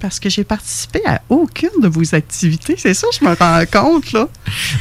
Parce 0.00 0.18
que 0.18 0.28
j'ai 0.30 0.44
participé 0.44 1.00
à 1.06 1.20
aucune 1.28 1.68
de 1.82 1.88
vos 1.88 2.14
activités. 2.14 2.74
C'est 2.78 2.94
ça, 2.94 3.06
je 3.18 3.24
me 3.24 3.34
rends 3.34 3.64
compte, 3.70 4.12
là. 4.12 4.26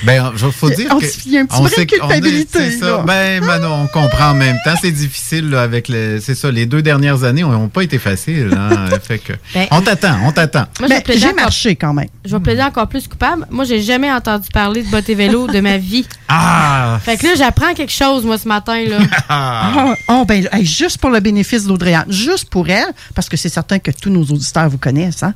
Ben, 0.04 0.32
il 0.34 0.52
faut 0.52 0.70
dire 0.70 0.88
On 0.92 1.00
que... 1.00 1.06
il 1.26 1.32
y 1.34 1.38
a 1.38 1.42
un 1.42 1.46
petit 1.46 1.58
on 1.60 1.68
sait 1.68 1.86
de 1.86 1.92
qu'on 1.98 2.10
est- 2.10 2.14
culpabilité, 2.14 2.72
c'est 2.72 2.78
ça. 2.80 2.86
là. 2.86 3.04
Ben, 3.06 3.44
Manon, 3.44 3.84
on 3.84 3.88
comprend 3.88 4.32
en 4.32 4.36
même 4.36 4.58
temps. 4.64 4.74
C'est 4.82 4.92
difficile, 4.92 5.50
là, 5.50 5.62
avec 5.62 5.88
le... 5.90 6.20
C'est 6.22 6.36
ça, 6.36 6.50
les 6.52 6.66
deux 6.66 6.82
dernières 6.82 7.24
années 7.24 7.42
n'ont 7.42 7.68
pas 7.70 7.84
été 7.84 8.00
faciles. 8.00 8.52
Hein, 8.58 8.88
fait 9.04 9.20
que... 9.20 9.34
Ben, 9.54 9.68
on 9.72 9.82
t'attend, 9.82 10.18
on 10.26 10.32
t'attend. 10.32 10.66
Moi, 10.80 10.84
je 10.84 10.84
vais 10.84 10.88
Ben, 10.96 11.04
plaider 11.04 11.20
j'ai 11.22 11.28
encore- 11.28 11.42
marché 11.44 11.76
quand 11.76 11.94
même. 11.94 12.08
Je 12.26 12.36
vais 12.36 12.42
plaider 12.42 12.62
encore 12.64 12.88
plus 12.88 13.08
coupable. 13.08 13.46
Moi, 13.50 13.66
j'ai 13.66 13.82
jamais 13.82 14.12
entendu 14.12 14.48
parler 14.54 14.84
de 14.84 14.90
bottes 14.90 15.10
et 15.10 15.16
vélo 15.16 15.48
de 15.48 15.60
ma 15.60 15.78
vie. 15.78 16.06
Ah! 16.28 17.00
Fait 17.04 17.18
que 17.18 17.26
là, 17.26 17.34
j'apprends 17.36 17.74
quelque 17.74 17.92
chose, 17.92 18.24
moi, 18.26 18.38
ce 18.38 18.48
matin, 18.48 18.84
là. 18.88 18.98
Ah, 19.32 19.96
oh, 20.08 20.26
ben, 20.28 20.48
hey, 20.52 20.66
juste 20.66 20.98
pour 20.98 21.10
le 21.10 21.20
bénéfice 21.20 21.66
d'Audrey-Anne, 21.66 22.06
juste 22.12 22.50
pour 22.50 22.68
elle, 22.70 22.88
parce 23.16 23.30
que 23.30 23.38
c'est 23.38 23.50
certain 23.50 23.80
que 23.80 23.92
tous 23.92 24.10
nos 24.10 24.24
auditeurs 24.24 24.70
vous 24.70 24.78
connaissent. 24.78 25.09
Hein? 25.22 25.34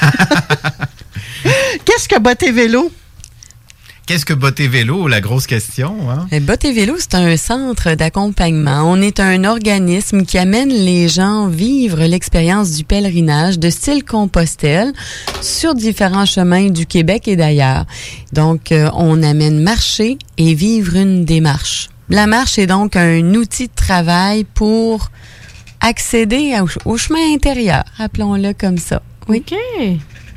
Qu'est-ce 1.84 2.08
que 2.08 2.18
Botte 2.18 2.42
et 2.42 2.52
Vélo? 2.52 2.90
Qu'est-ce 4.06 4.24
que 4.24 4.34
Botter 4.34 4.68
Vélo, 4.68 5.08
la 5.08 5.20
grosse 5.20 5.48
question? 5.48 6.08
Hein? 6.08 6.28
Eh, 6.30 6.38
Botte 6.38 6.64
et 6.64 6.72
Vélo, 6.72 6.94
c'est 6.96 7.16
un 7.16 7.36
centre 7.36 7.94
d'accompagnement. 7.94 8.82
On 8.84 9.00
est 9.00 9.18
un 9.18 9.42
organisme 9.42 10.24
qui 10.24 10.38
amène 10.38 10.68
les 10.68 11.08
gens 11.08 11.48
vivre 11.48 12.04
l'expérience 12.04 12.70
du 12.70 12.84
pèlerinage 12.84 13.58
de 13.58 13.68
style 13.68 14.04
Compostelle 14.04 14.92
sur 15.40 15.74
différents 15.74 16.24
chemins 16.24 16.70
du 16.70 16.86
Québec 16.86 17.26
et 17.26 17.34
d'ailleurs. 17.34 17.84
Donc, 18.32 18.70
euh, 18.70 18.88
on 18.94 19.24
amène 19.24 19.60
marcher 19.60 20.18
et 20.38 20.54
vivre 20.54 20.94
une 20.94 21.24
démarche. 21.24 21.88
La 22.08 22.28
marche 22.28 22.60
est 22.60 22.68
donc 22.68 22.94
un 22.94 23.34
outil 23.34 23.66
de 23.66 23.74
travail 23.74 24.44
pour 24.44 25.10
accéder 25.86 26.54
au, 26.60 26.92
au 26.92 26.96
chemin 26.96 27.34
intérieur, 27.34 27.84
appelons-le 27.98 28.52
comme 28.52 28.78
ça. 28.78 29.02
Oui. 29.28 29.42
OK. 29.50 29.58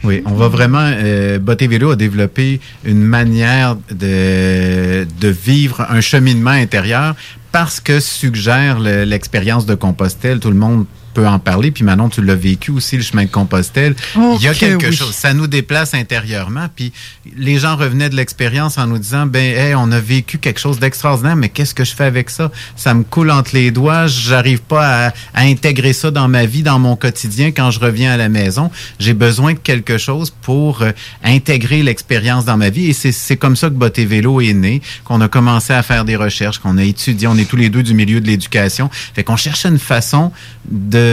Oui, 0.06 0.22
on 0.26 0.34
va 0.34 0.48
vraiment. 0.48 0.80
Euh, 0.94 1.40
Vélo 1.68 1.92
a 1.92 1.96
développé 1.98 2.62
une 2.86 3.02
manière 3.02 3.76
de, 3.92 5.06
de 5.20 5.28
vivre 5.28 5.86
un 5.90 6.00
cheminement 6.00 6.52
intérieur 6.52 7.16
parce 7.52 7.82
que 7.82 8.00
suggère 8.00 8.80
le- 8.80 9.04
l'expérience 9.04 9.66
de 9.66 9.76
Compostelle. 9.76 10.40
Tout 10.40 10.52
le 10.52 10.56
monde 10.58 10.86
peut 11.14 11.28
en 11.28 11.40
parler. 11.40 11.72
Puis 11.72 11.84
Manon, 11.84 12.10
tu 12.10 12.22
l'as 12.22 12.36
vécu 12.36 12.72
aussi, 12.72 12.98
le 12.98 13.04
chemin 13.04 13.26
de 13.26 13.30
Compostelle. 13.30 13.96
Il 14.16 14.42
y 14.42 14.48
a 14.48 14.54
que 14.54 14.60
quelque 14.60 14.88
oui. 14.88 14.96
chose. 14.96 15.14
Ça 15.14 15.34
nous 15.34 15.48
déplace 15.48 15.94
intérieurement. 15.94 16.68
Puis 16.76 16.92
les 17.38 17.60
gens 17.60 17.76
revenaient 17.76 18.10
de 18.10 18.16
l'expérience 18.16 18.78
en 18.78 18.88
nous 18.88 18.98
disant, 18.98 19.26
ben, 19.26 19.56
hey, 19.56 19.76
on 19.76 19.92
a 19.92 20.00
vécu 20.00 20.38
quelque 20.38 20.60
chose 20.60 20.80
d'extraordinaire, 20.80 21.36
mais 21.36 21.50
qu'est-ce 21.50 21.74
que 21.74 21.84
je 21.84 21.96
fais 21.96 22.06
avec 22.06 22.30
ça? 22.30 22.52
Ça 22.76 22.94
me 22.94 23.04
coule 23.04 23.32
entre 23.32 23.52
les 23.54 23.72
doigts. 23.72 24.08
J'arrive 24.08 24.62
pas 24.62 25.08
à, 25.08 25.14
à 25.34 25.44
intégrer 25.44 25.94
ça 25.94 26.12
dans 26.12 26.28
ma 26.28 26.46
vie, 26.46 26.64
dans 26.64 26.80
mon 26.80 26.96
quotidien 26.96 27.52
quand 27.52 27.72
je 27.72 27.80
reviens 27.80 28.12
à 28.12 28.18
la 28.18 28.30
maison. 28.30 28.72
J'ai 29.00 29.14
besoin 29.14 29.54
de 29.54 29.60
quelque 29.60 29.98
chose 29.98 30.34
pour 30.42 30.82
euh, 30.82 30.92
intégrer 31.24 31.84
l'expérience 31.84 32.46
dans 32.46 32.58
ma 32.58 32.70
vie. 32.70 32.88
Et 32.88 32.94
c'est 32.94 33.12
c'est 33.12 33.38
comme 33.38 33.56
ça 33.56 33.70
que 33.70 33.76
Boté 33.76 34.06
Vélo 34.06 34.42
est 34.42 34.54
né, 34.54 34.82
qu'on 35.04 35.22
a 35.22 35.28
commencé 35.28 35.74
à 35.74 35.84
faire 35.84 36.06
des 36.06 36.16
recherches, 36.16 36.60
qu'on 36.60 36.78
a 36.78 36.84
étudié. 36.84 37.28
On 37.28 37.38
est 37.38 37.50
tous 37.50 37.56
les 37.56 37.70
deux 37.70 37.84
du 37.84 37.94
milieu 37.94 38.22
de 38.22 38.28
l'éducation. 38.28 38.90
Fait 39.14 39.24
qu'on 39.24 39.38
cherchait 39.38 39.70
une 39.70 39.80
façon 39.80 40.32
de 40.70 41.09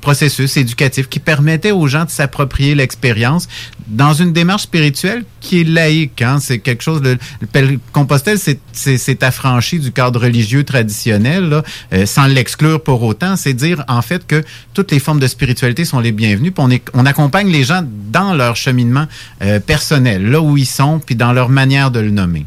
processus 0.00 0.56
éducatif 0.56 1.08
qui 1.08 1.18
permettait 1.18 1.70
aux 1.70 1.86
gens 1.86 2.04
de 2.04 2.10
s'approprier 2.10 2.74
l'expérience 2.74 3.48
dans 3.88 4.12
une 4.12 4.32
démarche 4.32 4.62
spirituelle 4.64 5.24
qui 5.40 5.60
est 5.60 5.64
laïque. 5.64 6.20
Hein? 6.22 6.38
C'est 6.40 6.58
quelque 6.58 6.82
chose. 6.82 7.02
Le, 7.02 7.18
le 7.54 7.78
Compostelle, 7.92 8.38
c'est 8.72 9.22
affranchi 9.22 9.78
du 9.78 9.92
cadre 9.92 10.20
religieux 10.20 10.64
traditionnel, 10.64 11.62
euh, 11.92 12.06
sans 12.06 12.26
l'exclure 12.26 12.82
pour 12.82 13.02
autant. 13.02 13.36
C'est 13.36 13.54
dire 13.54 13.84
en 13.88 14.02
fait 14.02 14.26
que 14.26 14.44
toutes 14.74 14.92
les 14.92 14.98
formes 14.98 15.20
de 15.20 15.26
spiritualité 15.26 15.84
sont 15.84 16.00
les 16.00 16.12
bienvenues. 16.12 16.52
On, 16.58 17.06
accompagne 17.06 17.48
les 17.48 17.64
gens 17.64 17.82
dans 18.10 18.34
leur 18.34 18.56
cheminement 18.56 19.06
euh, 19.42 19.60
personnel, 19.60 20.30
là 20.30 20.40
où 20.40 20.56
ils 20.56 20.66
sont, 20.66 21.00
puis 21.04 21.16
dans 21.16 21.32
leur 21.32 21.48
manière 21.48 21.90
de 21.90 22.00
le 22.00 22.10
nommer. 22.10 22.44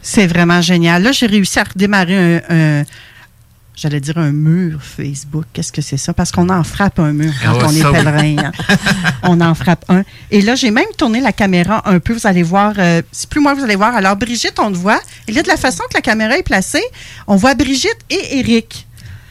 C'est 0.00 0.26
vraiment 0.26 0.60
génial. 0.60 1.02
Là, 1.04 1.12
j'ai 1.12 1.26
réussi 1.26 1.60
à 1.60 1.64
redémarrer 1.64 2.42
un- 2.48 2.84
j'allais 3.74 4.00
dire 4.00 4.18
un 4.18 4.32
mur 4.32 4.80
Facebook. 4.82 5.44
Qu'est-ce 5.52 5.72
que 5.72 5.82
c'est 5.82 5.96
ça? 5.96 6.12
Parce 6.12 6.30
qu'on 6.30 6.48
en 6.50 6.62
frappe 6.64 6.98
un 6.98 7.12
mur 7.12 7.32
quand 7.42 7.50
Ah 7.52 7.56
ouais, 7.56 7.64
on 7.66 7.72
est 7.88 7.92
pèlerin. 7.92 8.36
hein. 8.38 8.52
on 9.22 9.40
en 9.40 9.54
frappe 9.54 9.84
un. 9.88 10.02
Et 10.30 10.40
là, 10.42 10.54
j'ai 10.54 10.70
même 10.70 10.84
tourné 10.96 11.20
la 11.20 11.32
caméra 11.32 11.82
un 11.88 11.98
peu. 11.98 12.12
Vous 12.12 12.26
allez 12.26 12.42
voir, 12.42 12.74
euh, 12.78 13.02
c'est 13.12 13.28
plus 13.28 13.40
moi, 13.40 13.54
vous 13.54 13.64
allez 13.64 13.76
voir. 13.76 13.94
Alors, 13.94 14.16
Brigitte, 14.16 14.58
on 14.58 14.70
te 14.70 14.76
voit. 14.76 15.00
Et 15.28 15.32
là, 15.32 15.42
de 15.42 15.48
la 15.48 15.56
façon 15.56 15.82
que 15.90 15.94
la 15.94 16.02
caméra 16.02 16.36
est 16.36 16.42
placée, 16.42 16.82
on 17.26 17.36
voit 17.36 17.54
Brigitte 17.54 17.98
et 18.10 18.38
Eric. 18.38 18.86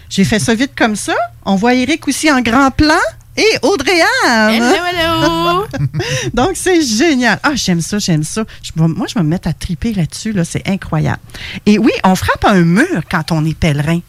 J'ai 0.09 0.23
fait 0.25 0.39
ça 0.39 0.53
vite 0.55 0.71
comme 0.75 0.95
ça. 0.95 1.13
On 1.45 1.55
voit 1.55 1.73
Eric 1.73 2.07
aussi 2.07 2.29
en 2.31 2.41
grand 2.41 2.69
plan. 2.71 2.99
Et 3.37 3.47
Audrey-Anne. 3.61 4.61
Hello, 4.61 4.75
hello. 4.91 5.65
Donc, 6.33 6.51
c'est 6.55 6.81
génial. 6.81 7.39
Ah, 7.43 7.51
j'aime 7.55 7.79
ça, 7.79 7.97
j'aime 7.97 8.23
ça. 8.25 8.43
Je 8.61 8.71
moi, 8.75 9.07
je 9.07 9.13
vais 9.13 9.23
me 9.23 9.29
mettre 9.29 9.47
à 9.47 9.53
triper 9.53 9.93
là-dessus. 9.93 10.33
Là, 10.33 10.43
c'est 10.43 10.67
incroyable. 10.67 11.19
Et 11.65 11.77
oui, 11.79 11.91
on 12.03 12.15
frappe 12.15 12.43
un 12.43 12.61
mur 12.65 13.01
quand 13.09 13.31
on 13.31 13.45
est 13.45 13.57
pèlerin. 13.57 13.99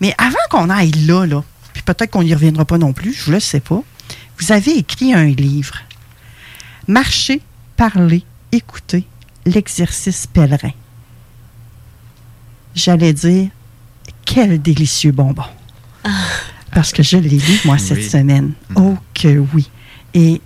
Mais 0.00 0.14
avant 0.18 0.36
qu'on 0.50 0.70
aille 0.70 0.90
là, 1.06 1.26
là, 1.26 1.42
puis 1.72 1.82
peut-être 1.82 2.10
qu'on 2.10 2.22
n'y 2.22 2.34
reviendra 2.34 2.64
pas 2.64 2.78
non 2.78 2.92
plus, 2.92 3.12
je 3.12 3.30
ne 3.30 3.34
le 3.36 3.40
sais 3.40 3.60
pas, 3.60 3.82
vous 4.38 4.52
avez 4.52 4.72
écrit 4.78 5.12
un 5.14 5.26
livre. 5.26 5.76
Marcher, 6.88 7.40
parler, 7.76 8.24
écouter, 8.52 9.06
l'exercice 9.46 10.26
pèlerin. 10.26 10.72
J'allais 12.74 13.12
dire, 13.12 13.48
quel 14.24 14.60
délicieux 14.60 15.12
bonbon. 15.12 15.44
Parce 16.72 16.92
que 16.92 17.02
je 17.02 17.16
l'ai 17.16 17.28
lu, 17.38 17.60
moi, 17.64 17.78
cette 17.78 17.98
Oui. 17.98 18.08
semaine. 18.10 18.52
Oh 18.74 18.96
que 19.14 19.38
oui. 19.54 19.70
Et 20.12 20.40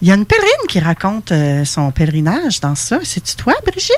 il 0.00 0.08
y 0.08 0.10
a 0.12 0.14
une 0.14 0.24
pèlerine 0.26 0.48
qui 0.68 0.78
raconte 0.80 1.32
euh, 1.32 1.64
son 1.64 1.90
pèlerinage 1.90 2.60
dans 2.60 2.74
ça. 2.76 3.00
C'est-tu 3.02 3.34
toi, 3.36 3.54
Brigitte? 3.66 3.92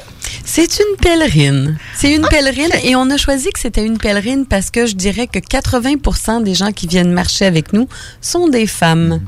C'est 0.45 0.79
une 0.79 0.97
pèlerine. 1.01 1.77
C'est 1.95 2.15
une 2.15 2.27
pèlerine 2.27 2.71
et 2.85 2.97
on 2.97 3.11
a 3.11 3.17
choisi 3.19 3.51
que 3.53 3.61
c'était 3.61 3.85
une 3.85 3.99
pèlerine 3.99 4.47
parce 4.47 4.71
que 4.71 4.87
je 4.87 4.95
dirais 4.95 5.27
que 5.27 5.39
80% 5.39 6.43
des 6.43 6.55
gens 6.55 6.73
qui 6.73 6.87
viennent 6.87 7.13
marcher 7.13 7.45
avec 7.45 7.73
nous 7.73 7.89
sont 8.21 8.49
des 8.49 8.67
femmes. 8.67 9.21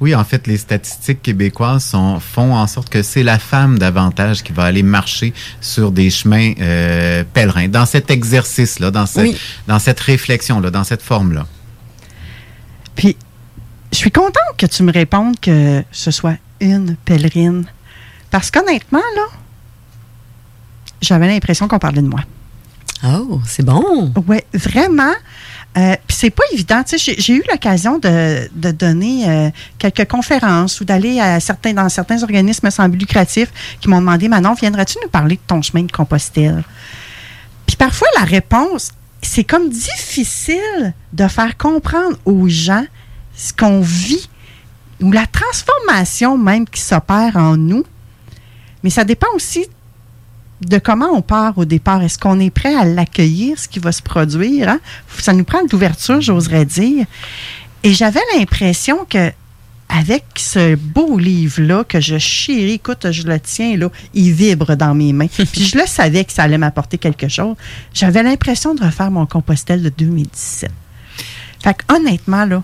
Oui, 0.00 0.14
en 0.14 0.22
fait, 0.24 0.46
les 0.46 0.58
statistiques 0.58 1.22
québécoises 1.22 1.84
sont, 1.84 2.20
font 2.20 2.54
en 2.54 2.66
sorte 2.66 2.88
que 2.88 3.02
c'est 3.02 3.22
la 3.22 3.38
femme 3.38 3.78
davantage 3.78 4.42
qui 4.42 4.52
va 4.52 4.64
aller 4.64 4.82
marcher 4.82 5.32
sur 5.60 5.90
des 5.90 6.10
chemins 6.10 6.52
euh, 6.60 7.24
pèlerins, 7.32 7.68
dans 7.68 7.86
cet 7.86 8.10
exercice-là, 8.10 8.90
dans, 8.90 9.06
ce- 9.06 9.20
Oui. 9.20 9.36
dans 9.66 9.78
cette 9.78 9.98
réflexion-là, 10.00 10.70
dans 10.70 10.84
cette 10.84 11.02
forme-là. 11.02 11.46
Puis, 12.94 13.16
je 13.92 13.98
suis 13.98 14.10
contente 14.10 14.56
que 14.56 14.66
tu 14.66 14.82
me 14.82 14.92
répondes 14.92 15.38
que 15.40 15.82
ce 15.92 16.10
soit 16.10 16.36
une 16.60 16.96
pèlerine. 16.96 17.64
Parce 18.30 18.50
qu'honnêtement, 18.50 19.02
là, 19.16 19.22
j'avais 21.00 21.26
l'impression 21.28 21.68
qu'on 21.68 21.78
parlait 21.78 22.02
de 22.02 22.08
moi. 22.08 22.20
Oh, 23.04 23.40
c'est 23.46 23.64
bon. 23.64 24.12
Oui, 24.28 24.38
vraiment. 24.54 25.12
Euh, 25.76 25.96
Puis 26.06 26.16
c'est 26.16 26.30
pas 26.30 26.44
évident. 26.52 26.82
J'ai- 26.96 27.32
eu 27.32 27.42
l'occasion 27.50 27.98
de, 27.98 28.48
de 28.54 28.70
donner 28.70 29.28
euh, 29.28 29.50
quelques 29.78 30.08
conférences 30.08 30.80
ou 30.80 30.84
d'aller 30.84 31.18
à 31.18 31.40
certains 31.40 31.72
dans 31.72 31.88
certains 31.88 32.22
organismes 32.22 32.70
sans 32.70 32.88
but 32.88 32.98
lucratif 33.00 33.48
qui 33.80 33.88
m'ont 33.88 33.98
demandé 34.00 34.28
Manon, 34.28 34.54
viendrais-tu 34.54 34.98
nous 35.02 35.08
parler 35.08 35.36
de 35.36 35.40
ton 35.46 35.60
chemin 35.62 35.82
de 35.82 35.90
Compostelle? 35.92 36.62
Puis 37.66 37.76
parfois 37.76 38.06
la 38.18 38.24
réponse, 38.24 38.92
c'est 39.22 39.44
comme 39.44 39.68
difficile 39.70 40.94
de 41.12 41.26
faire 41.26 41.56
comprendre 41.56 42.16
aux 42.24 42.48
gens 42.48 42.84
ce 43.36 43.52
qu'on 43.52 43.80
vit 43.80 44.28
ou 45.00 45.10
la 45.12 45.26
transformation 45.26 46.38
même 46.38 46.66
qui 46.66 46.80
s'opère 46.80 47.36
en 47.36 47.56
nous. 47.56 47.84
Mais 48.82 48.90
ça 48.90 49.04
dépend 49.04 49.28
aussi 49.34 49.66
de 50.60 50.78
comment 50.78 51.10
on 51.12 51.22
part 51.22 51.58
au 51.58 51.64
départ. 51.64 52.02
Est-ce 52.02 52.18
qu'on 52.18 52.38
est 52.40 52.50
prêt 52.50 52.74
à 52.74 52.84
l'accueillir, 52.84 53.58
ce 53.58 53.68
qui 53.68 53.78
va 53.78 53.92
se 53.92 54.02
produire? 54.02 54.68
hein? 54.68 54.80
Ça 55.18 55.32
nous 55.32 55.44
prend 55.44 55.62
de 55.64 55.68
l'ouverture, 55.70 56.20
j'oserais 56.20 56.64
dire. 56.64 57.06
Et 57.82 57.92
j'avais 57.94 58.20
l'impression 58.36 59.04
que 59.08 59.32
avec 59.88 60.24
ce 60.36 60.74
beau 60.74 61.18
livre-là 61.18 61.84
que 61.84 62.00
je 62.00 62.16
chéris, 62.16 62.74
écoute, 62.74 63.10
je 63.10 63.24
le 63.24 63.38
tiens, 63.38 63.76
là, 63.76 63.90
il 64.14 64.32
vibre 64.32 64.74
dans 64.74 64.94
mes 64.94 65.12
mains. 65.12 65.26
Puis 65.52 65.64
je 65.64 65.76
le 65.76 65.86
savais 65.86 66.24
que 66.24 66.32
ça 66.32 66.44
allait 66.44 66.56
m'apporter 66.58 66.96
quelque 66.96 67.28
chose. 67.28 67.56
J'avais 67.92 68.22
l'impression 68.22 68.74
de 68.74 68.82
refaire 68.82 69.10
mon 69.10 69.26
compostel 69.26 69.82
de 69.82 69.90
2017. 69.90 70.70
Fait 71.62 71.74
que, 71.74 71.94
honnêtement, 71.94 72.46
là, 72.46 72.62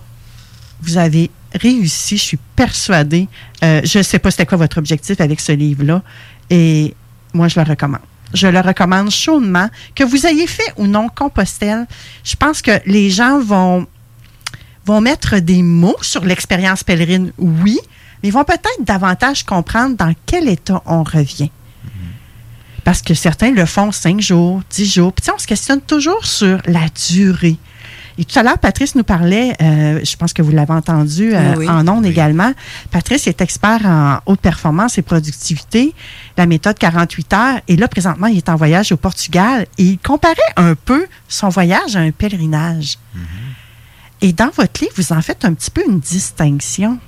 vous 0.81 0.97
avez 0.97 1.29
réussi, 1.53 2.17
je 2.17 2.23
suis 2.23 2.39
persuadée. 2.55 3.27
Euh, 3.63 3.81
je 3.83 3.99
ne 3.99 4.03
sais 4.03 4.19
pas 4.19 4.31
c'était 4.31 4.45
quoi 4.45 4.57
votre 4.57 4.77
objectif 4.77 5.19
avec 5.21 5.39
ce 5.39 5.51
livre-là. 5.51 6.01
Et 6.49 6.95
moi, 7.33 7.47
je 7.47 7.59
le 7.59 7.65
recommande. 7.65 8.01
Je 8.33 8.47
le 8.47 8.59
recommande 8.59 9.09
chaudement. 9.09 9.69
Que 9.95 10.03
vous 10.03 10.25
ayez 10.25 10.47
fait 10.47 10.73
ou 10.77 10.87
non 10.87 11.09
Compostelle, 11.09 11.87
je 12.23 12.35
pense 12.35 12.61
que 12.61 12.79
les 12.85 13.09
gens 13.09 13.39
vont, 13.39 13.87
vont 14.85 15.01
mettre 15.01 15.39
des 15.39 15.63
mots 15.63 15.97
sur 16.01 16.23
l'expérience 16.23 16.83
pèlerine, 16.83 17.31
oui, 17.37 17.79
mais 18.21 18.29
vont 18.29 18.43
peut-être 18.43 18.83
davantage 18.83 19.43
comprendre 19.43 19.95
dans 19.97 20.13
quel 20.25 20.47
état 20.47 20.81
on 20.85 21.03
revient. 21.03 21.51
Parce 22.83 23.01
que 23.01 23.13
certains 23.13 23.51
le 23.51 23.65
font 23.65 23.91
cinq 23.91 24.19
jours, 24.19 24.61
dix 24.69 24.91
jours. 24.91 25.13
Puis 25.13 25.29
on 25.33 25.37
se 25.37 25.45
questionne 25.45 25.81
toujours 25.81 26.25
sur 26.25 26.59
la 26.65 26.87
durée. 27.09 27.57
Et 28.19 28.25
tout 28.25 28.37
à 28.37 28.43
l'heure, 28.43 28.57
Patrice 28.59 28.95
nous 28.95 29.05
parlait, 29.05 29.55
euh, 29.61 30.01
je 30.03 30.15
pense 30.17 30.33
que 30.33 30.41
vous 30.41 30.51
l'avez 30.51 30.73
entendu 30.73 31.33
euh, 31.33 31.55
Oui. 31.55 31.69
en 31.69 31.87
ondes 31.87 32.05
également. 32.05 32.51
Patrice 32.91 33.27
est 33.27 33.39
expert 33.39 33.85
en 33.85 34.19
haute 34.25 34.41
performance 34.41 34.97
et 34.97 35.01
productivité, 35.01 35.95
la 36.35 36.45
méthode 36.45 36.77
48 36.77 37.33
heures. 37.33 37.61
Et 37.69 37.77
là, 37.77 37.87
présentement, 37.87 38.27
il 38.27 38.35
est 38.35 38.49
en 38.49 38.57
voyage 38.57 38.91
au 38.91 38.97
Portugal 38.97 39.65
et 39.77 39.83
il 39.83 39.99
comparait 39.99 40.35
un 40.57 40.75
peu 40.75 41.07
son 41.29 41.47
voyage 41.47 41.95
à 41.95 41.99
un 41.99 42.11
pèlerinage. 42.11 42.97
Et 44.19 44.33
dans 44.33 44.49
votre 44.49 44.81
livre, 44.81 44.93
vous 44.97 45.13
en 45.13 45.21
faites 45.21 45.45
un 45.45 45.53
petit 45.53 45.71
peu 45.71 45.81
une 45.87 46.01
distinction. 46.01 46.99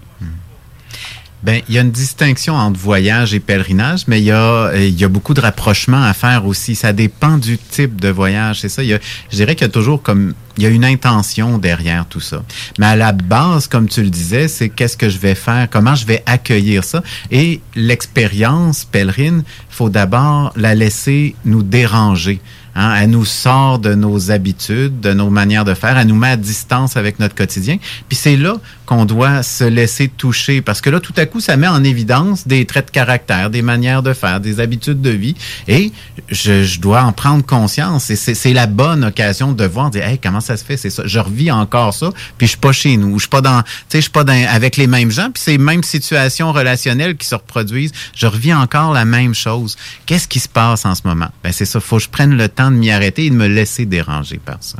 Ben, 1.44 1.62
il 1.68 1.76
y 1.76 1.80
a 1.80 1.82
une 1.82 1.92
distinction 1.92 2.56
entre 2.56 2.80
voyage 2.80 3.34
et 3.34 3.40
pèlerinage, 3.40 4.04
mais 4.08 4.20
il 4.20 4.26
y 4.26 4.32
a, 4.32 4.68
euh, 4.68 4.86
il 4.86 5.00
y 5.00 5.04
a 5.04 5.08
beaucoup 5.08 5.34
de 5.34 5.42
rapprochements 5.42 6.04
à 6.04 6.14
faire 6.14 6.46
aussi. 6.46 6.76
Ça 6.76 6.94
dépend 6.94 7.38
du 7.38 7.58
type 7.58 8.00
de 8.00 8.10
voyage. 8.10 8.60
C'est 8.62 8.70
ça. 8.70 8.84
Il 8.84 8.90
y 8.90 8.94
a, 8.94 9.00
je 9.32 9.38
dirais 9.38 9.56
qu'il 9.56 9.66
y 9.66 9.70
a 9.70 9.74
toujours 9.74 10.04
comme, 10.04 10.34
il 10.58 10.64
y 10.64 10.66
a 10.68 10.70
une 10.70 10.86
intention 10.86 11.58
derrière 11.58 12.06
tout 12.06 12.20
ça. 12.20 12.44
Mais 12.78 12.86
à 12.86 12.96
la 12.96 13.12
base, 13.12 13.68
comme 13.68 13.90
tu 13.90 14.04
le 14.04 14.12
disais, 14.12 14.48
c'est 14.48 14.70
qu'est-ce 14.70 14.98
que 14.98 15.10
je 15.10 15.18
vais 15.18 15.34
faire, 15.34 15.68
comment 15.70 15.96
je 15.96 16.06
vais 16.06 16.22
accueillir 16.28 16.84
ça. 16.84 17.02
Et 17.32 17.62
l'expérience 17.76 18.86
pèlerine, 18.86 19.44
faut 19.70 19.90
d'abord 19.90 20.54
la 20.56 20.76
laisser 20.76 21.36
nous 21.44 21.64
déranger. 21.64 22.40
Hein, 22.74 22.96
elle 23.02 23.10
nous 23.10 23.26
sort 23.26 23.80
de 23.80 23.96
nos 23.96 24.32
habitudes, 24.32 25.02
de 25.02 25.12
nos 25.12 25.30
manières 25.30 25.66
de 25.66 25.74
faire, 25.74 25.98
elle 25.98 26.08
nous 26.08 26.16
met 26.16 26.30
à 26.30 26.38
distance 26.38 26.96
avec 26.96 27.20
notre 27.20 27.36
quotidien. 27.36 27.78
Puis 28.08 28.18
c'est 28.18 28.38
là 28.38 28.56
qu'on 28.92 29.06
doit 29.06 29.42
se 29.42 29.64
laisser 29.64 30.10
toucher 30.10 30.62
parce 30.62 30.82
que 30.82 30.90
là, 30.90 31.00
tout 31.00 31.14
à 31.16 31.26
coup, 31.26 31.40
ça 31.40 31.56
met 31.56 31.70
en 31.70 31.82
évidence 31.82 32.46
des 32.46 32.66
traits 32.66 32.88
de 32.88 32.92
caractère, 32.92 33.50
des 33.50 33.62
manières 33.62 34.04
de 34.04 34.12
faire, 34.12 34.42
des 34.42 34.60
habitudes 34.60 35.00
de 35.00 35.12
vie. 35.12 35.34
Et 35.70 35.94
je, 36.28 36.66
je 36.66 36.82
dois 36.82 37.04
en 37.04 37.14
prendre 37.14 37.46
conscience. 37.46 38.10
Et 38.10 38.18
c'est 38.18 38.52
la 38.52 38.68
bonne 38.68 39.06
occasion 39.06 39.54
de 39.54 39.64
voir, 39.64 39.92
de 39.92 40.00
dire, 40.00 40.06
hey, 40.06 40.20
comment 40.20 40.42
ça 40.42 40.58
se 40.58 40.66
fait, 40.66 40.76
c'est 40.76 40.90
ça. 40.90 41.04
Je 41.06 41.20
revis 41.20 41.52
encore 41.52 41.94
ça, 41.94 42.10
puis 42.38 42.48
je 42.48 42.50
suis 42.50 42.60
pas 42.60 42.74
chez 42.74 42.98
nous. 42.98 43.18
Je 43.18 43.22
suis 43.22 43.30
pas 43.30 43.40
dans, 43.40 43.62
tu 43.62 43.70
sais, 43.88 43.98
je 44.00 44.02
suis 44.02 44.12
pas 44.12 44.26
dans, 44.26 44.34
avec 44.50 44.76
les 44.76 44.88
mêmes 44.88 45.10
gens, 45.10 45.32
puis 45.32 45.42
c'est 45.42 45.52
les 45.52 45.58
mêmes 45.58 45.84
situations 45.84 46.52
relationnelles 46.52 47.16
qui 47.16 47.28
se 47.28 47.36
reproduisent. 47.36 47.94
Je 48.14 48.28
revis 48.28 48.54
encore 48.54 48.92
la 48.92 49.06
même 49.06 49.34
chose. 49.34 49.78
Qu'est-ce 50.06 50.28
qui 50.28 50.42
se 50.42 50.50
passe 50.50 50.84
en 50.84 50.96
ce 50.96 51.04
moment? 51.06 51.30
Ben, 51.46 51.54
c'est 51.54 51.64
ça. 51.64 51.80
Faut 51.80 51.96
que 51.96 52.04
je 52.04 52.10
prenne 52.10 52.36
le 52.36 52.50
temps 52.50 52.70
de 52.70 52.76
m'y 52.76 52.92
arrêter 52.92 53.28
et 53.28 53.30
de 53.30 53.36
me 53.36 53.48
laisser 53.48 53.86
déranger 53.86 54.42
par 54.44 54.58
ça. 54.60 54.80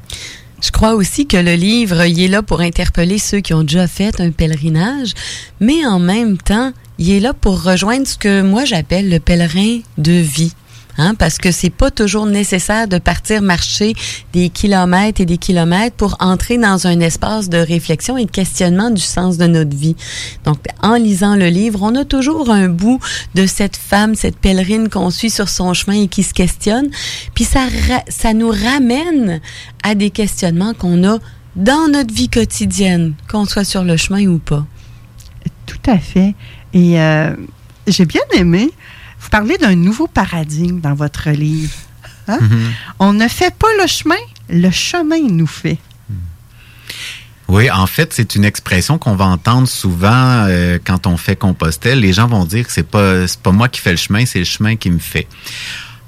Je 0.62 0.70
crois 0.70 0.94
aussi 0.94 1.26
que 1.26 1.38
le 1.38 1.56
livre, 1.56 2.06
il 2.06 2.22
est 2.22 2.28
là 2.28 2.44
pour 2.44 2.62
interpeller 2.62 3.18
ceux 3.18 3.40
qui 3.40 3.54
ont 3.54 3.64
déjà 3.64 3.88
fait 3.88 4.22
un 4.22 4.30
pèlerinage, 4.30 5.14
mais 5.60 5.86
en 5.88 5.98
même 5.98 6.38
temps, 6.38 6.72
il 7.00 7.12
est 7.12 7.20
là 7.20 7.34
pour 7.34 7.64
rejoindre 7.64 8.06
ce 8.06 8.16
que 8.16 8.42
moi 8.44 8.64
j'appelle 8.64 9.10
le 9.10 9.20
pèlerin 9.20 9.80
de 9.98 10.12
vie. 10.12 10.54
Hein, 10.98 11.16
parce 11.16 11.38
que 11.38 11.52
c'est 11.52 11.70
pas 11.70 11.90
toujours 11.90 12.26
nécessaire 12.26 12.88
de 12.88 12.98
partir 12.98 13.42
marcher 13.42 13.94
des 14.34 14.50
kilomètres 14.50 15.22
et 15.22 15.26
des 15.26 15.38
kilomètres 15.38 15.96
pour 15.96 16.18
entrer 16.20 16.58
dans 16.58 16.86
un 16.86 17.00
espace 17.00 17.50
de 17.50 17.58
réflexion 17.58 18.18
et 18.18 18.26
de 18.26 18.32
questionnement 18.32 18.90
du 18.90 19.02
sens 19.02 19.38
de 19.38 19.48
notre 19.48 19.76
vie. 19.76 19.96
Donc, 20.46 20.60
en 20.82 20.96
lisant 20.96 21.36
le 21.36 21.48
livre, 21.48 21.80
on 21.82 21.96
a 21.96 22.04
toujours 22.04 22.50
un 22.50 22.68
bout 22.68 23.00
de 23.36 23.46
cette 23.46 23.78
femme, 23.78 24.16
cette 24.16 24.38
pèlerine 24.38 24.90
qu'on 24.90 25.10
suit 25.10 25.30
sur 25.30 25.50
son 25.50 25.74
chemin 25.74 26.02
et 26.04 26.08
qui 26.08 26.24
se 26.24 26.34
questionne. 26.34 26.90
Puis 27.36 27.46
ça, 27.46 27.68
ça 28.10 28.34
nous 28.34 28.50
ramène 28.50 29.40
à 29.84 29.96
des 29.96 30.10
questionnements 30.10 30.74
qu'on 30.74 31.04
a 31.08 31.20
dans 31.56 31.88
notre 31.88 32.14
vie 32.14 32.30
quotidienne, 32.30 33.14
qu'on 33.30 33.46
soit 33.46 33.66
sur 33.66 33.84
le 33.84 33.98
chemin 33.98 34.26
ou 34.28 34.40
pas. 34.40 34.66
Tout 35.66 35.90
à 35.90 35.98
fait. 35.98 36.36
Et 36.74 37.00
euh, 37.00 37.36
j'ai 37.88 38.06
bien 38.06 38.22
aimé, 38.34 38.70
vous 39.22 39.30
parlez 39.30 39.58
d'un 39.58 39.76
nouveau 39.76 40.08
paradigme 40.08 40.82
dans 40.82 40.96
votre 40.96 41.30
livre. 41.30 41.74
Hein? 42.28 42.40
On 43.00 43.14
ne 43.14 43.28
fait 43.28 43.54
pas 43.54 43.68
le 43.80 43.88
chemin, 43.88 44.16
le 44.50 44.72
chemin 44.72 45.22
nous 45.22 45.48
fait. 45.48 45.78
Oui, 47.48 47.70
en 47.70 47.86
fait, 47.86 48.14
c'est 48.14 48.36
une 48.36 48.46
expression 48.46 48.98
qu'on 48.98 49.16
va 49.16 49.26
entendre 49.26 49.68
souvent 49.68 50.46
euh, 50.48 50.80
quand 50.84 51.06
on 51.06 51.18
fait 51.18 51.36
Compostelle. 51.36 52.00
Les 52.00 52.14
gens 52.14 52.28
vont 52.28 52.46
dire 52.46 52.66
que 52.66 52.72
c'est 52.72 52.88
pas 52.88 53.28
c'est 53.28 53.42
pas 53.42 53.52
moi 53.52 53.68
qui 53.68 53.82
fais 53.82 53.92
le 53.92 53.98
chemin, 53.98 54.26
c'est 54.26 54.40
le 54.40 54.46
chemin 54.46 54.78
qui 54.78 54.90
me 54.90 55.00
fait. 55.00 55.28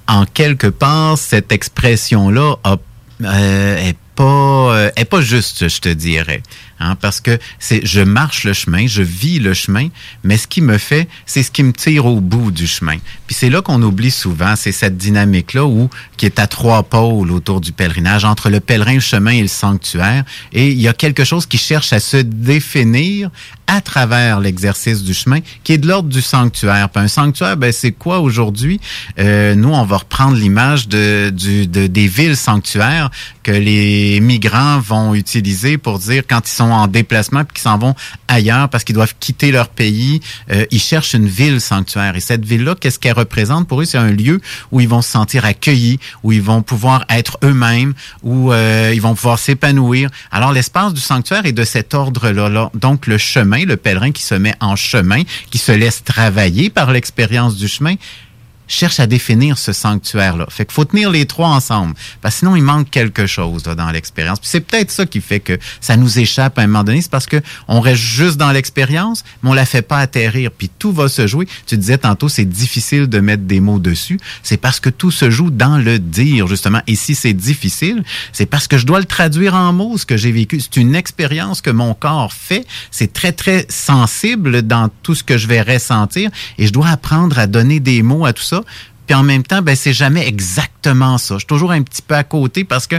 En 0.07 0.26
quelque 0.26 0.68
part, 0.68 1.18
cette 1.18 1.52
expression-là 1.52 2.56
a, 2.64 2.77
euh, 3.23 3.90
est 3.90 3.98
pas 4.15 4.23
euh, 4.23 4.91
est 4.95 5.03
pas 5.03 5.19
juste, 5.19 5.68
je 5.68 5.81
te 5.81 5.90
dirais, 5.90 6.41
hein, 6.84 6.95
parce 6.99 7.22
que 7.22 7.39
c'est 7.60 7.85
je 7.85 8.01
marche 8.01 8.43
le 8.43 8.53
chemin, 8.53 8.88
je 8.88 9.01
vis 9.01 9.39
le 9.39 9.53
chemin, 9.53 9.88
mais 10.23 10.38
ce 10.38 10.47
qui 10.47 10.61
me 10.61 10.77
fait, 10.77 11.07
c'est 11.26 11.43
ce 11.43 11.51
qui 11.51 11.64
me 11.64 11.73
tire 11.73 12.05
au 12.05 12.19
bout 12.19 12.51
du 12.51 12.68
chemin. 12.68 12.97
Puis 13.27 13.35
c'est 13.35 13.49
là 13.49 13.61
qu'on 13.61 13.81
oublie 13.81 14.11
souvent, 14.11 14.55
c'est 14.55 14.72
cette 14.72 14.97
dynamique-là 14.97 15.65
où 15.65 15.89
qui 16.18 16.26
est 16.26 16.39
à 16.39 16.47
trois 16.47 16.84
pôles 16.84 17.31
autour 17.31 17.61
du 17.61 17.72
pèlerinage, 17.72 18.26
entre 18.26 18.49
le 18.49 18.60
pèlerin, 18.60 18.95
le 18.95 18.99
chemin 18.99 19.31
et 19.31 19.41
le 19.41 19.47
sanctuaire, 19.47 20.23
et 20.51 20.69
il 20.69 20.81
y 20.81 20.88
a 20.88 20.93
quelque 20.93 21.23
chose 21.23 21.45
qui 21.45 21.57
cherche 21.57 21.93
à 21.93 21.99
se 21.99 22.18
définir 22.18 23.30
à 23.68 23.81
travers 23.81 24.40
l'exercice 24.40 25.03
du 25.03 25.14
chemin, 25.14 25.40
qui 25.64 25.73
est 25.73 25.77
de 25.77 25.88
l'ordre 25.88 26.10
du 26.10 26.22
sanctuaire. 26.22 26.90
Un 26.95 27.07
sanctuaire, 27.07 27.57
ben 27.57 27.72
c'est 27.72 27.91
quoi 27.91 28.19
aujourd'hui? 28.19 28.80
Euh, 29.19 29.56
Nous, 29.56 29.69
on 29.69 29.84
va 29.85 29.98
reprendre 29.98 30.35
l'image 30.38 30.88
de, 30.88 31.31
de 31.31 31.88
des 31.88 32.07
villes 32.07 32.38
sanctuaires 32.38 33.10
que 33.44 33.52
les 33.52 34.19
migrants 34.22 34.80
vont 34.80 35.14
utiliser 35.15 35.77
pour 35.77 35.99
dire 35.99 36.23
quand 36.27 36.48
ils 36.48 36.53
sont 36.53 36.72
en 36.72 36.88
déplacement 36.88 37.44
puis 37.44 37.56
qu'ils 37.56 37.64
s'en 37.64 37.77
vont 37.77 37.94
ailleurs 38.27 38.69
parce 38.69 38.84
qu'ils 38.84 38.95
doivent 38.95 39.15
quitter 39.19 39.52
leur 39.52 39.69
pays, 39.69 40.22
euh, 40.52 40.65
ils 40.72 40.80
cherchent 40.80 41.14
une 41.14 41.27
ville 41.27 41.60
sanctuaire. 41.60 42.15
Et 42.15 42.22
cette 42.22 42.45
ville-là, 42.45 42.76
qu'est-ce 42.80 42.99
qu'elle 42.99 43.14
représente? 43.18 43.68
Pour 43.68 43.81
eux 43.81 43.85
C'est 43.85 43.98
un 43.98 44.11
lieu 44.11 44.40
où 44.72 44.80
ils 44.80 44.88
vont 44.88 45.02
se 45.02 45.11
sentir 45.11 45.45
accueillis, 45.45 45.99
où 46.23 46.31
ils 46.31 46.41
vont 46.41 46.61
pouvoir 46.61 47.06
être 47.10 47.38
eux-mêmes, 47.44 47.94
où 48.23 48.52
euh, 48.52 48.91
ils 48.94 49.02
vont 49.02 49.15
pouvoir 49.15 49.40
s'épanouir. 49.40 50.10
Alors 50.31 50.53
l'espace 50.53 50.94
du 50.94 51.02
sanctuaire 51.02 51.45
est 51.45 51.52
de 51.52 51.64
cet 51.65 51.94
ordre-là. 51.94 52.49
là. 52.49 52.72
Donc 52.73 53.07
le 53.07 53.18
chemin, 53.18 53.62
le 53.65 53.77
pèlerin 53.77 54.11
qui 54.11 54.23
se 54.23 54.35
met 54.35 54.56
en 54.60 54.76
chemin, 54.76 55.23
qui 55.52 55.57
se 55.57 55.72
laisse 55.72 56.03
travailler 56.03 56.69
par 56.69 56.91
l'expérience 56.91 57.56
du 57.56 57.68
chemin, 57.68 57.95
cherche 58.74 59.00
à 59.00 59.08
définir 59.08 59.58
ce 59.58 59.74
sanctuaire-là. 59.74 60.45
Fait 60.50 60.66
qu'il 60.66 60.74
faut 60.74 60.86
tenir 60.86 61.10
les 61.10 61.26
trois 61.26 61.50
ensemble, 61.50 61.94
parce 62.22 62.36
que 62.36 62.40
sinon 62.40 62.56
il 62.56 62.64
manque 62.64 62.90
quelque 62.90 63.26
chose 63.28 63.66
là, 63.66 63.76
dans 63.76 63.91
l'expérience. 63.91 64.40
Puis 64.40 64.50
c'est 64.50 64.62
peut-être 64.62 64.91
ça 64.91 65.06
qui 65.06 65.22
fait 65.22 65.40
que 65.40 65.58
ça 65.82 65.98
nous 65.98 66.20
échappe 66.20 66.58
à 66.60 66.64
un 66.64 66.68
moment 66.68 66.84
donné, 66.84 67.02
c'est 67.02 67.12
parce 67.12 67.26
que 67.26 67.41
on 67.68 67.80
reste 67.80 68.02
juste 68.02 68.38
dans 68.38 68.52
l'expérience, 68.52 69.24
mais 69.41 69.50
on 69.50 69.54
la 69.54 69.66
fait 69.66 69.82
pas 69.82 69.98
atterrir. 69.98 70.52
Puis 70.52 70.70
tout 70.78 70.91
va 70.91 71.08
se 71.08 71.28
jouer. 71.28 71.48
Tu 71.66 71.78
disais 71.78 71.98
tantôt, 71.98 72.30
c'est 72.30 72.45
difficile 72.45 73.08
de 73.08 73.20
mettre 73.20 73.44
des 73.44 73.60
mots 73.60 73.80
dessus. 73.80 74.20
C'est 74.41 74.58
parce 74.58 74.80
que 74.80 74.90
tout 74.90 75.12
se 75.12 75.30
joue 75.30 75.50
dans 75.50 75.78
le 75.78 76.00
dire 76.00 76.48
justement. 76.48 76.82
Et 76.88 76.95
si 76.95 77.16
c'est 77.16 77.34
difficile, 77.34 78.04
c'est 78.32 78.45
parce 78.45 78.68
que 78.68 78.78
je 78.78 78.86
dois 78.86 79.00
le 79.00 79.06
traduire 79.06 79.56
en 79.56 79.74
mots 79.74 79.98
ce 79.98 80.06
que 80.06 80.18
j'ai 80.18 80.32
vécu. 80.32 80.60
C'est 80.60 80.78
une 80.78 80.95
expérience 80.95 81.62
que 81.62 81.70
mon 81.70 81.94
corps 81.94 82.34
fait. 82.34 82.66
C'est 82.91 83.14
très 83.14 83.32
très 83.32 83.66
sensible 83.70 84.62
dans 84.64 84.90
tout 85.04 85.16
ce 85.16 85.24
que 85.24 85.38
je 85.38 85.48
vais 85.48 85.62
ressentir, 85.62 86.30
et 86.58 86.68
je 86.68 86.74
dois 86.74 86.90
apprendre 86.90 87.40
à 87.40 87.48
donner 87.48 87.80
des 87.80 88.02
mots 88.04 88.26
à 88.26 88.34
tout 88.34 88.44
ça. 88.44 88.62
Puis 89.07 89.15
en 89.15 89.23
même 89.23 89.44
temps, 89.44 89.61
ben 89.61 89.76
c'est 89.76 89.94
jamais 89.94 90.27
exactement 90.27 91.18
ça. 91.18 91.35
Je 91.35 91.40
suis 91.40 91.48
toujours 91.48 91.72
un 91.72 91.81
petit 91.81 92.02
peu 92.02 92.15
à 92.15 92.23
côté 92.23 92.64
parce 92.64 92.88
que 92.88 92.95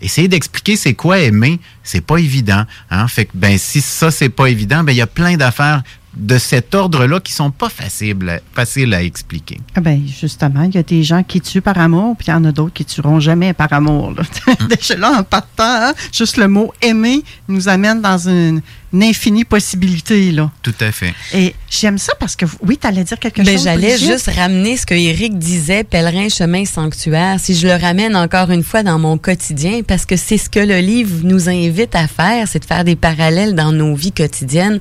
essayer 0.00 0.28
d'expliquer 0.28 0.76
c'est 0.76 0.94
quoi 0.94 1.18
aimer, 1.18 1.60
c'est 1.82 2.00
pas 2.00 2.18
évident. 2.18 2.64
Hein? 2.90 3.08
Fait 3.08 3.26
que 3.26 3.32
ben 3.34 3.58
si 3.58 3.80
ça 3.80 4.10
c'est 4.10 4.28
pas 4.28 4.46
évident, 4.46 4.84
ben 4.84 4.92
il 4.92 4.98
y 4.98 5.02
a 5.02 5.06
plein 5.06 5.36
d'affaires 5.36 5.82
de 6.16 6.38
cet 6.38 6.74
ordre-là 6.74 7.20
qui 7.20 7.32
sont 7.32 7.50
pas 7.50 7.68
faciles, 7.68 8.40
faciles 8.52 8.92
à 8.94 9.02
expliquer. 9.02 9.60
Ah 9.74 9.80
ben 9.80 10.02
justement, 10.06 10.62
il 10.62 10.74
y 10.74 10.78
a 10.78 10.82
des 10.82 11.04
gens 11.04 11.22
qui 11.22 11.40
tuent 11.40 11.60
par 11.60 11.78
amour, 11.78 12.16
puis 12.16 12.28
il 12.28 12.30
y 12.30 12.34
en 12.34 12.44
a 12.44 12.52
d'autres 12.52 12.72
qui 12.72 12.84
tueront 12.84 13.20
jamais 13.20 13.52
par 13.52 13.72
amour. 13.72 14.14
Déjà 14.68 14.96
là, 14.96 15.12
en 15.18 15.22
partant, 15.22 15.64
hein, 15.64 15.92
juste 16.12 16.36
le 16.36 16.48
mot 16.48 16.72
aimer 16.82 17.22
nous 17.46 17.68
amène 17.68 18.00
dans 18.00 18.28
une, 18.28 18.62
une 18.92 19.02
infinie 19.02 19.44
possibilité. 19.44 20.32
Là. 20.32 20.50
Tout 20.62 20.74
à 20.80 20.92
fait. 20.92 21.14
Et 21.34 21.54
j'aime 21.70 21.98
ça 21.98 22.14
parce 22.18 22.36
que, 22.36 22.46
oui, 22.66 22.78
tu 22.80 22.86
allais 22.86 23.04
dire 23.04 23.18
quelque 23.18 23.42
Ben, 23.42 23.54
chose. 23.54 23.64
J'allais 23.64 23.98
juste 23.98 24.30
ramener 24.34 24.76
ce 24.76 24.86
que 24.86 24.94
Eric 24.94 25.38
disait, 25.38 25.84
pèlerin, 25.84 26.28
chemin, 26.28 26.64
sanctuaire. 26.64 27.38
Si 27.38 27.54
je 27.54 27.66
le 27.66 27.74
ramène 27.74 28.16
encore 28.16 28.50
une 28.50 28.64
fois 28.64 28.82
dans 28.82 28.98
mon 28.98 29.18
quotidien, 29.18 29.82
parce 29.86 30.06
que 30.06 30.16
c'est 30.16 30.38
ce 30.38 30.48
que 30.48 30.60
le 30.60 30.78
livre 30.78 31.20
nous 31.22 31.48
invite 31.48 31.94
à 31.94 32.08
faire, 32.08 32.46
c'est 32.48 32.60
de 32.60 32.64
faire 32.64 32.84
des 32.84 32.96
parallèles 32.96 33.54
dans 33.54 33.72
nos 33.72 33.94
vies 33.94 34.12
quotidiennes. 34.12 34.80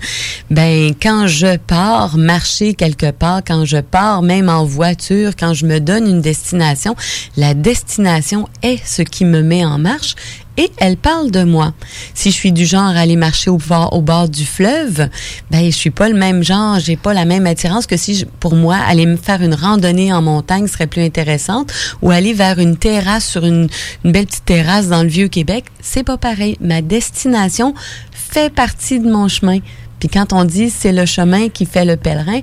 Ben, 0.50 0.94
quand 1.02 1.28
je 1.28 1.58
pars 1.58 2.18
marcher 2.18 2.74
quelque 2.74 3.12
part, 3.12 3.42
quand 3.46 3.66
je 3.66 3.78
pars 3.78 4.22
même 4.22 4.50
en 4.50 4.66
voiture, 4.66 5.36
quand 5.38 5.54
je 5.54 5.66
me 5.66 5.80
donne 5.80 6.08
une 6.08 6.22
destination, 6.22 6.96
la 7.36 7.54
destination 7.54 8.48
est 8.64 8.80
ce 8.86 9.02
qui 9.02 9.26
me 9.26 9.42
met 9.42 9.66
en 9.66 9.78
marche 9.78 10.16
et 10.58 10.72
elle 10.78 10.98
parle 10.98 11.32
de 11.32 11.44
moi. 11.44 11.74
Si 12.14 12.32
je 12.32 12.36
suis 12.36 12.52
du 12.52 12.66
genre 12.66 12.96
aller 12.96 13.16
marcher 13.16 13.50
au 13.50 13.58
bord, 13.58 13.94
au 13.94 14.02
bord 14.02 14.28
du 14.28 14.46
fleuve, 14.46 15.10
ben 15.52 15.66
je 15.66 15.76
suis 15.76 15.92
pas 15.92 16.10
le 16.10 16.16
même 16.16 16.44
genre, 16.44 16.80
j'ai 16.80 16.98
pas 16.98 17.14
la 17.14 17.26
même 17.26 17.46
attirance 17.46 17.86
que 17.86 17.98
si 17.98 18.26
pour 18.40 18.56
moi 18.56 18.76
aller 18.76 19.06
me 19.06 19.18
faire 19.18 19.42
une 19.42 19.54
randonnée 19.54 20.12
en 20.12 20.22
montagne 20.22 20.68
serait 20.68 20.88
plus 20.88 21.04
intéressante 21.04 21.72
ou 22.02 22.12
aller 22.12 22.34
vers 22.34 22.60
une 22.60 22.76
terrasse 22.78 23.28
sur 23.28 23.46
une, 23.46 23.70
une 24.04 24.12
belle 24.12 24.26
petite 24.26 24.46
terrasse 24.46 24.88
dans 24.88 25.04
le 25.04 25.10
vieux 25.10 25.28
Québec, 25.28 25.66
c'est 25.82 26.04
pas 26.04 26.18
pareil. 26.18 26.58
Ma 26.60 26.82
destination 26.82 27.74
fait 28.12 28.54
partie 28.54 29.00
de 29.00 29.10
mon 29.10 29.28
chemin. 29.28 29.60
Puis 30.00 30.10
quand 30.10 30.34
on 30.34 30.44
dit 30.44 30.70
c'est 30.70 30.92
le 30.92 31.06
chemin 31.06 31.50
qui 31.50 31.66
fait 31.66 31.86
le 31.86 31.98
pèlerin, 31.98 32.40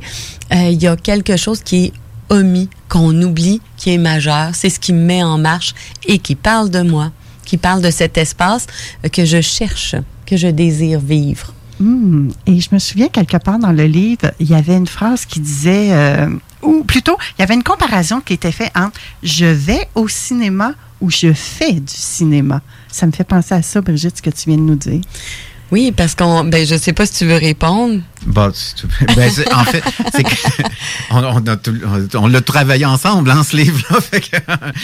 euh, 0.52 0.68
il 0.70 0.82
y 0.82 0.86
a 0.86 0.96
quelque 0.96 1.36
chose 1.36 1.62
qui 1.62 1.86
est 1.86 1.92
omis, 2.30 2.68
qu'on 2.88 3.20
oublie, 3.22 3.60
qui 3.76 3.92
est 3.92 3.98
majeur. 3.98 4.50
C'est 4.54 4.70
ce 4.70 4.80
qui 4.80 4.92
me 4.92 5.04
met 5.04 5.22
en 5.22 5.38
marche 5.38 5.74
et 6.06 6.18
qui 6.18 6.34
parle 6.34 6.70
de 6.70 6.80
moi. 6.80 7.10
Qui 7.54 7.58
parle 7.58 7.82
de 7.82 7.90
cet 7.92 8.18
espace 8.18 8.66
que 9.12 9.24
je 9.24 9.40
cherche, 9.40 9.94
que 10.26 10.36
je 10.36 10.48
désire 10.48 10.98
vivre. 10.98 11.54
Hmm. 11.78 12.30
Et 12.46 12.58
je 12.58 12.68
me 12.72 12.80
souviens 12.80 13.06
quelque 13.06 13.36
part 13.36 13.60
dans 13.60 13.70
le 13.70 13.84
livre, 13.84 14.32
il 14.40 14.50
y 14.50 14.56
avait 14.56 14.76
une 14.76 14.88
phrase 14.88 15.24
qui 15.24 15.38
disait, 15.38 15.92
euh, 15.92 16.28
ou 16.62 16.82
plutôt, 16.82 17.16
il 17.38 17.42
y 17.42 17.44
avait 17.44 17.54
une 17.54 17.62
comparaison 17.62 18.20
qui 18.20 18.32
était 18.32 18.50
faite 18.50 18.72
entre 18.74 18.98
je 19.22 19.46
vais 19.46 19.88
au 19.94 20.08
cinéma 20.08 20.72
ou 21.00 21.10
je 21.10 21.32
fais 21.32 21.74
du 21.74 21.94
cinéma. 21.94 22.60
Ça 22.88 23.06
me 23.06 23.12
fait 23.12 23.22
penser 23.22 23.54
à 23.54 23.62
ça, 23.62 23.80
Brigitte, 23.80 24.16
ce 24.16 24.22
que 24.22 24.30
tu 24.30 24.48
viens 24.48 24.58
de 24.58 24.62
nous 24.62 24.74
dire. 24.74 25.02
Oui, 25.70 25.92
parce 25.96 26.16
qu'on, 26.16 26.42
ben, 26.42 26.66
je 26.66 26.74
sais 26.74 26.92
pas 26.92 27.06
si 27.06 27.14
tu 27.18 27.24
veux 27.24 27.36
répondre. 27.36 28.00
Bon, 28.26 28.50
ben, 29.16 29.30
en 29.52 29.64
fait, 29.64 29.82
c'est 30.14 30.24
on, 31.10 31.18
on 31.24 31.46
a 31.46 31.56
tout- 31.56 31.74
on 32.14 32.26
l'a 32.26 32.40
travaillé 32.40 32.84
ensemble, 32.86 33.30
hein, 33.30 33.42
ce 33.48 33.56
livre-là. 33.56 33.98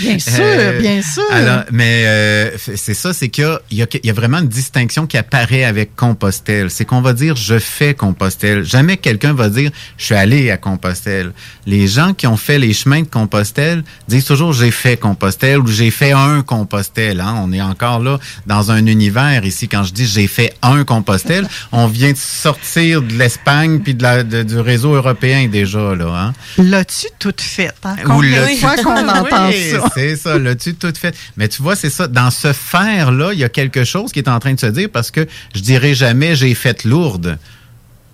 Bien 0.01 0.19
sûr, 0.19 0.81
bien 0.81 1.01
sûr. 1.03 1.23
Alors, 1.31 1.63
mais 1.73 2.05
euh, 2.07 2.51
c'est 2.77 2.95
ça, 2.95 3.13
c'est 3.15 3.29
qu'il 3.29 3.59
y 3.71 3.77
y, 3.77 3.83
a, 3.83 3.87
il 4.03 4.07
y 4.07 4.11
a 4.11 4.13
vraiment 4.13 4.39
une 4.39 4.49
distinction 4.49 5.07
qui 5.07 5.17
apparaît 5.17 5.65
avec 5.65 5.97
Compostelle. 5.97 6.71
C'est 6.71 6.85
qu'on 6.85 7.01
va 7.01 7.13
dire 7.13 7.35
je 7.37 7.59
fais 7.59 7.95
Compostelle. 7.95 8.63
Jamais 8.65 8.97
quelqu'un 8.99 9.33
va 9.33 9.49
dire 9.49 9.71
je 9.97 10.05
suis 10.05 10.15
allé 10.15 10.51
à 10.51 10.57
Compostelle. 10.57 11.33
Les 11.67 11.89
gens 11.89 12.13
qui 12.13 12.27
ont 12.27 12.37
fait 12.37 12.59
les 12.59 12.73
chemins 12.75 13.01
de 13.03 13.07
Compostelle 13.09 13.85
disent 14.09 14.27
toujours 14.27 14.53
j'ai 14.53 14.71
fait 14.71 14.97
Compostelle 14.97 15.59
ou 15.61 15.67
j'ai 15.67 15.91
fait 15.91 16.13
un 16.13 16.43
Compostelle. 16.43 17.21
Hein. 17.21 17.37
On 17.43 17.53
est 17.53 17.63
encore 17.63 18.01
là 18.01 18.19
dans 18.47 18.71
un 18.71 18.85
univers 18.87 19.45
ici. 19.45 19.67
Quand 19.69 19.85
je 19.85 19.93
dis 19.93 20.07
j'ai 20.07 20.27
fait 20.27 20.55
un 20.63 20.85
Compostelle, 20.85 21.49
on 21.73 21.87
vient 21.87 22.13
de 22.13 22.17
sortir 22.19 23.03
de 23.03 23.15
l'Espagne 23.35 23.79
puis 23.81 23.95
de 23.95 24.03
la, 24.03 24.23
de- 24.25 24.43
du 24.43 24.59
réseau 24.59 24.95
européen 24.95 25.47
déjà 25.49 25.95
là. 25.95 26.07
Hein. 26.07 26.33
L'as-tu 26.59 27.07
toute 27.21 27.41
faite? 27.41 27.75
Hein? 27.85 27.95
Ou 28.17 28.23
l'as-tu- 28.23 28.83
qu'on 28.83 29.09
entend 29.09 29.49
Oui, 29.49 29.71
ça? 29.71 29.85
C'est 29.95 30.17
ça, 30.17 30.37
l'as-tu 30.39 30.75
tout 30.75 30.93
fait. 30.99 31.15
Mais 31.37 31.47
tu 31.49 31.63
vois, 31.63 31.77
c'est 31.77 31.91
ça. 31.91 32.09
Dans 32.09 32.31
ce 32.31 32.53
faire-là, 32.53 33.33
il 33.33 33.39
y 33.39 33.45
a 33.45 33.49
quelque 33.49 33.85
chose 33.85 34.11
qui 34.11 34.19
est 34.19 34.29
en 34.29 34.41
train 34.41 34.55
de 34.55 34.61
se 34.61 34.67
dire 34.67 34.89
parce 34.93 35.11
que 35.13 35.27
je 35.55 35.61
dirais 35.61 35.95
jamais 35.95 36.35
j'ai 36.35 36.55
fait 36.55 36.83
Lourdes. 36.85 37.39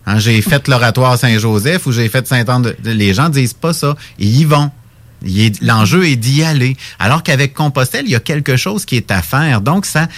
Hein, 0.06 0.18
j'ai 0.18 0.40
fait 0.42 0.68
l'oratoire 0.68 1.16
Saint-Joseph 1.18 1.86
ou 1.86 1.92
j'ai 1.92 2.08
fait 2.08 2.26
Saint-Anne. 2.28 2.62
de- 2.62 2.90
Les 2.90 3.14
gens 3.14 3.28
disent 3.30 3.54
pas 3.54 3.72
ça. 3.72 3.96
Ils 4.18 4.40
y 4.40 4.44
vont. 4.44 4.70
L'enjeu 5.62 6.06
est 6.06 6.16
d'y 6.16 6.42
aller. 6.44 6.76
Alors 6.98 7.22
qu'avec 7.22 7.54
Compostelle, 7.54 8.04
il 8.06 8.10
y 8.12 8.14
a 8.16 8.20
quelque 8.20 8.56
chose 8.56 8.84
qui 8.84 8.96
est 8.96 9.10
à 9.10 9.22
faire. 9.22 9.62
Donc, 9.62 9.86
ça 9.86 10.08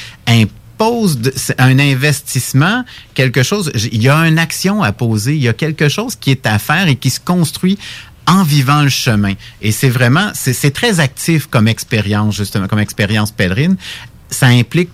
c'est 1.37 1.61
un 1.61 1.79
investissement, 1.79 2.85
quelque 3.15 3.43
chose. 3.43 3.71
Il 3.75 4.03
y 4.03 4.09
a 4.09 4.17
une 4.27 4.39
action 4.39 4.83
à 4.83 4.93
poser. 4.93 5.35
Il 5.35 5.43
y 5.43 5.49
a 5.49 5.53
quelque 5.53 5.89
chose 5.89 6.17
qui 6.17 6.31
est 6.31 6.47
à 6.47 6.59
faire 6.59 6.89
et 6.89 6.97
qui 6.97 7.11
se 7.11 7.21
construit 7.21 7.79
en 8.27 8.43
vivant 8.43 8.83
le 8.83 8.89
chemin. 8.89 9.35
Et 9.63 9.73
c'est 9.73 9.89
vraiment, 9.89 10.31
c'est 10.35 10.71
très 10.71 11.01
actif 11.01 11.47
comme 11.47 11.67
expérience, 11.67 12.37
justement, 12.37 12.69
comme 12.69 12.79
expérience 12.79 13.33
pèlerine. 13.33 13.77
Ça 14.31 14.47
implique 14.47 14.91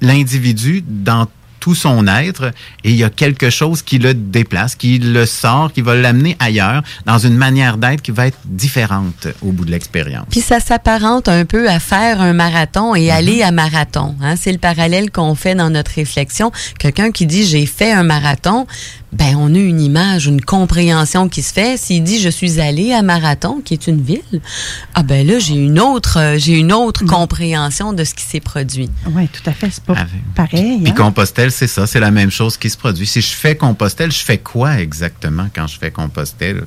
l'individu 0.00 0.82
dans 0.86 1.26
tout 1.68 1.74
son 1.74 2.06
être 2.06 2.44
et 2.82 2.90
il 2.92 2.96
y 2.96 3.04
a 3.04 3.10
quelque 3.10 3.50
chose 3.50 3.82
qui 3.82 3.98
le 3.98 4.14
déplace, 4.14 4.74
qui 4.74 4.98
le 4.98 5.26
sort, 5.26 5.70
qui 5.70 5.82
va 5.82 5.94
l'amener 5.94 6.34
ailleurs 6.38 6.82
dans 7.04 7.18
une 7.18 7.36
manière 7.36 7.76
d'être 7.76 8.00
qui 8.00 8.10
va 8.10 8.28
être 8.28 8.38
différente 8.46 9.28
au 9.42 9.52
bout 9.52 9.66
de 9.66 9.70
l'expérience. 9.70 10.24
Puis 10.30 10.40
ça 10.40 10.60
s'apparente 10.60 11.28
un 11.28 11.44
peu 11.44 11.68
à 11.68 11.78
faire 11.78 12.22
un 12.22 12.32
marathon 12.32 12.94
et 12.94 13.10
aller 13.10 13.42
à 13.42 13.50
marathon. 13.50 14.16
Hein? 14.22 14.36
C'est 14.36 14.52
le 14.52 14.56
parallèle 14.56 15.10
qu'on 15.10 15.34
fait 15.34 15.54
dans 15.54 15.68
notre 15.68 15.90
réflexion. 15.90 16.52
Quelqu'un 16.78 17.10
qui 17.10 17.26
dit 17.26 17.44
j'ai 17.44 17.66
fait 17.66 17.92
un 17.92 18.02
marathon, 18.02 18.66
ben 19.12 19.36
on 19.36 19.54
a 19.54 19.58
une 19.58 19.80
image, 19.80 20.26
une 20.26 20.40
compréhension 20.42 21.28
qui 21.28 21.42
se 21.42 21.52
fait. 21.52 21.78
S'il 21.78 22.02
dit 22.04 22.20
je 22.20 22.28
suis 22.28 22.60
allé 22.60 22.92
à 22.92 23.02
Marathon, 23.02 23.60
qui 23.64 23.74
est 23.74 23.86
une 23.86 24.02
ville, 24.02 24.20
ah 24.94 25.02
ben 25.02 25.26
là 25.26 25.38
j'ai 25.38 25.54
une 25.54 25.80
autre, 25.80 26.18
euh, 26.18 26.38
j'ai 26.38 26.58
une 26.58 26.72
autre 26.72 27.04
compréhension 27.06 27.92
de 27.92 28.04
ce 28.04 28.14
qui 28.14 28.24
s'est 28.24 28.40
produit. 28.40 28.90
Oui, 29.10 29.28
tout 29.28 29.48
à 29.48 29.52
fait. 29.52 29.68
C'est 29.70 29.82
pas 29.84 29.94
Ah, 29.96 30.06
pareil. 30.34 30.80
Puis 30.82 30.90
hein? 30.92 30.94
Compostelle, 30.94 31.50
c'est 31.52 31.66
ça, 31.66 31.86
c'est 31.86 32.00
la 32.00 32.10
même 32.10 32.30
chose 32.30 32.56
qui 32.56 32.68
se 32.68 32.76
produit. 32.76 33.06
Si 33.06 33.20
je 33.20 33.28
fais 33.34 33.56
Compostelle, 33.56 34.12
je 34.12 34.18
fais 34.24 34.38
quoi 34.38 34.78
exactement 34.80 35.48
quand 35.54 35.66
je 35.66 35.78
fais 35.78 35.90
Compostelle? 35.90 36.64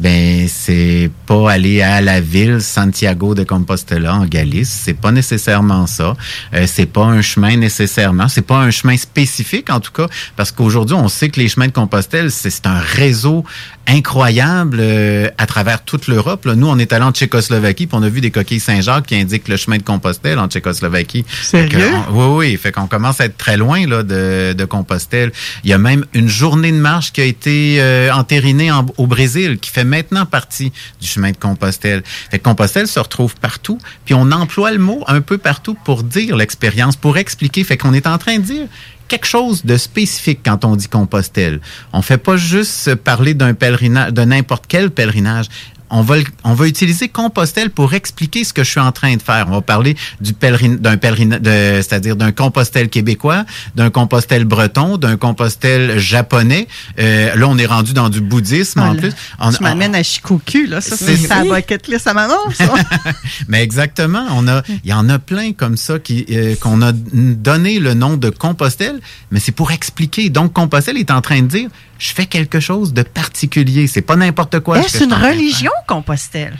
Ben, 0.00 0.48
c'est 0.48 1.10
pas 1.26 1.52
aller 1.52 1.82
à 1.82 2.00
la 2.00 2.22
ville 2.22 2.62
Santiago 2.62 3.34
de 3.34 3.44
Compostela 3.44 4.14
en 4.14 4.24
Galice. 4.24 4.80
C'est 4.84 4.94
pas 4.94 5.12
nécessairement 5.12 5.86
ça. 5.86 6.16
Euh, 6.54 6.64
c'est 6.66 6.86
pas 6.86 7.04
un 7.04 7.20
chemin 7.20 7.56
nécessairement. 7.58 8.26
C'est 8.28 8.46
pas 8.46 8.56
un 8.56 8.70
chemin 8.70 8.96
spécifique, 8.96 9.68
en 9.68 9.78
tout 9.78 9.92
cas, 9.92 10.06
parce 10.36 10.52
qu'aujourd'hui, 10.52 10.96
on 10.96 11.08
sait 11.08 11.28
que 11.28 11.38
les 11.38 11.48
chemins 11.48 11.66
de 11.66 11.72
Compostelle, 11.72 12.30
c'est 12.30 12.66
un 12.66 12.78
réseau 12.78 13.44
incroyable 13.90 14.78
euh, 14.80 15.28
à 15.36 15.46
travers 15.46 15.84
toute 15.84 16.06
l'Europe. 16.06 16.44
là. 16.44 16.54
Nous, 16.54 16.66
on 16.66 16.78
est 16.78 16.92
allé 16.92 17.04
en 17.04 17.12
Tchécoslovaquie, 17.12 17.86
puis 17.86 17.96
on 17.98 18.02
a 18.02 18.08
vu 18.08 18.20
des 18.20 18.30
coquilles 18.30 18.60
Saint-Jacques 18.60 19.06
qui 19.06 19.16
indiquent 19.16 19.48
le 19.48 19.56
chemin 19.56 19.76
de 19.78 19.82
Compostelle 19.82 20.38
en 20.38 20.48
Tchécoslovaquie. 20.48 21.24
Sérieux? 21.42 21.90
On- 22.10 22.38
oui, 22.38 22.50
oui. 22.50 22.56
Fait 22.56 22.72
qu'on 22.72 22.86
commence 22.86 23.20
à 23.20 23.26
être 23.26 23.36
très 23.36 23.56
loin 23.56 23.86
là, 23.86 24.02
de, 24.02 24.54
de 24.56 24.64
Compostelle. 24.64 25.32
Il 25.64 25.70
y 25.70 25.72
a 25.72 25.78
même 25.78 26.04
une 26.14 26.28
journée 26.28 26.72
de 26.72 26.76
marche 26.78 27.12
qui 27.12 27.20
a 27.20 27.24
été 27.24 27.76
euh, 27.80 28.12
entérinée 28.12 28.70
en- 28.70 28.86
au 28.96 29.06
Brésil, 29.06 29.58
qui 29.60 29.70
fait 29.70 29.84
maintenant 29.84 30.24
partie 30.26 30.72
du 31.00 31.06
chemin 31.06 31.32
de 31.32 31.36
Compostelle. 31.36 32.02
Fait 32.30 32.38
que 32.38 32.44
Compostelle 32.44 32.86
se 32.86 33.00
retrouve 33.00 33.34
partout, 33.36 33.78
puis 34.04 34.14
on 34.14 34.30
emploie 34.32 34.70
le 34.72 34.78
mot 34.78 35.04
un 35.08 35.20
peu 35.20 35.36
partout 35.38 35.76
pour 35.84 36.02
dire 36.02 36.36
l'expérience, 36.36 36.96
pour 36.96 37.18
expliquer. 37.18 37.64
Fait 37.64 37.76
qu'on 37.76 37.92
est 37.94 38.06
en 38.06 38.18
train 38.18 38.36
de 38.38 38.42
dire 38.44 38.66
quelque 39.10 39.26
chose 39.26 39.64
de 39.64 39.76
spécifique 39.76 40.40
quand 40.44 40.64
on 40.64 40.76
dit 40.76 40.88
Compostelle. 40.88 41.60
On 41.92 42.00
fait 42.00 42.16
pas 42.16 42.36
juste 42.36 42.94
parler 42.94 43.34
d'un 43.34 43.54
pèlerinage, 43.54 44.12
de 44.12 44.22
n'importe 44.22 44.64
quel 44.68 44.90
pèlerinage. 44.90 45.46
On 45.90 46.02
va, 46.02 46.16
on 46.44 46.54
va 46.54 46.66
utiliser 46.66 47.08
Compostelle 47.08 47.70
pour 47.70 47.94
expliquer 47.94 48.44
ce 48.44 48.52
que 48.52 48.62
je 48.64 48.70
suis 48.70 48.80
en 48.80 48.92
train 48.92 49.16
de 49.16 49.22
faire. 49.22 49.46
On 49.48 49.52
va 49.52 49.60
parler 49.60 49.96
du 50.20 50.32
pèlerin, 50.32 50.76
d'un 50.76 50.96
pèlerin, 50.96 51.30
c'est-à-dire 51.42 52.16
d'un 52.16 52.32
Compostelle 52.32 52.88
québécois, 52.88 53.44
d'un 53.74 53.90
Compostelle 53.90 54.44
breton, 54.44 54.96
d'un 54.98 55.16
Compostelle 55.16 55.98
japonais. 55.98 56.68
Euh, 56.98 57.34
là, 57.34 57.48
on 57.48 57.58
est 57.58 57.66
rendu 57.66 57.92
dans 57.92 58.08
du 58.08 58.20
bouddhisme 58.20 58.80
en 58.80 58.94
plus. 58.94 59.12
On- 59.38 59.50
tu 59.52 59.62
m'amènes 59.62 59.94
à 59.94 60.02
Shikoku, 60.02 60.66
là. 60.66 60.80
Ça, 60.80 60.96
c'est 60.96 61.16
sa 61.16 61.42
bucket 61.44 61.88
list 61.88 62.06
à 62.06 62.14
maman, 62.14 62.34
ça. 62.54 62.72
mais 63.48 63.62
exactement, 63.62 64.26
on 64.30 64.46
a, 64.48 64.62
il 64.84 64.90
y 64.90 64.92
en 64.94 65.08
a 65.08 65.18
plein 65.18 65.52
comme 65.52 65.76
ça 65.76 65.98
qui 65.98 66.24
euh, 66.30 66.54
qu'on 66.56 66.82
a 66.82 66.92
donné 66.92 67.78
le 67.78 67.94
nom 67.94 68.16
de 68.16 68.30
Compostelle, 68.30 69.00
mais 69.30 69.40
c'est 69.40 69.52
pour 69.52 69.72
expliquer. 69.72 70.30
Donc 70.30 70.52
Compostelle 70.52 70.98
est 70.98 71.10
en 71.10 71.20
train 71.20 71.42
de 71.42 71.46
dire, 71.48 71.68
je 71.98 72.12
fais 72.12 72.26
quelque 72.26 72.60
chose 72.60 72.92
de 72.94 73.02
particulier. 73.02 73.86
C'est 73.86 74.00
pas 74.00 74.16
n'importe 74.16 74.60
quoi. 74.60 74.78
Est-ce 74.78 75.04
une 75.04 75.12
religion, 75.12 75.70
Compostelle? 75.86 76.56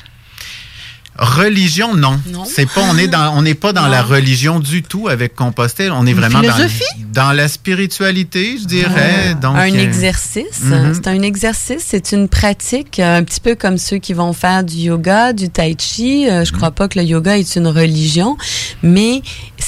Religion, 1.18 1.94
non. 1.94 2.18
C'est 2.46 2.66
pas, 2.66 2.80
on 2.90 2.96
est 2.96 3.08
dans, 3.08 3.36
on 3.36 3.42
n'est 3.42 3.54
pas 3.54 3.74
dans 3.74 3.88
la 3.88 4.02
religion 4.02 4.58
du 4.58 4.82
tout 4.82 5.08
avec 5.08 5.34
Compostelle. 5.34 5.92
On 5.92 6.06
est 6.06 6.12
Une 6.12 6.16
vraiment 6.16 6.40
dans, 6.40 6.52
philosophie? 6.54 6.84
dans 7.12 7.32
la 7.32 7.46
spiritualité, 7.48 8.56
je 8.58 8.64
dirais. 8.64 9.34
Donc, 9.34 9.56
un 9.56 9.70
euh, 9.74 9.78
exercice? 9.80 10.62
mhm. 10.62 10.94
C'est 10.94 11.08
un 11.08 11.20
exercice, 11.20 11.84
c'est 11.86 12.12
une 12.12 12.28
pratique, 12.28 13.00
euh, 13.00 13.18
un 13.18 13.24
petit 13.24 13.40
peu 13.40 13.54
comme 13.54 13.76
ceux 13.76 13.98
qui 13.98 14.14
vont 14.14 14.32
faire 14.32 14.64
du 14.64 14.76
yoga, 14.76 15.34
du 15.34 15.50
tai 15.50 15.76
chi. 15.78 16.26
Euh, 16.30 16.44
je 16.46 16.52
crois 16.52 16.70
pas 16.70 16.88
que 16.88 16.98
le 16.98 17.04
yoga 17.04 17.36
est 17.36 17.54
une 17.56 17.66
religion, 17.66 18.38
mais 18.82 19.20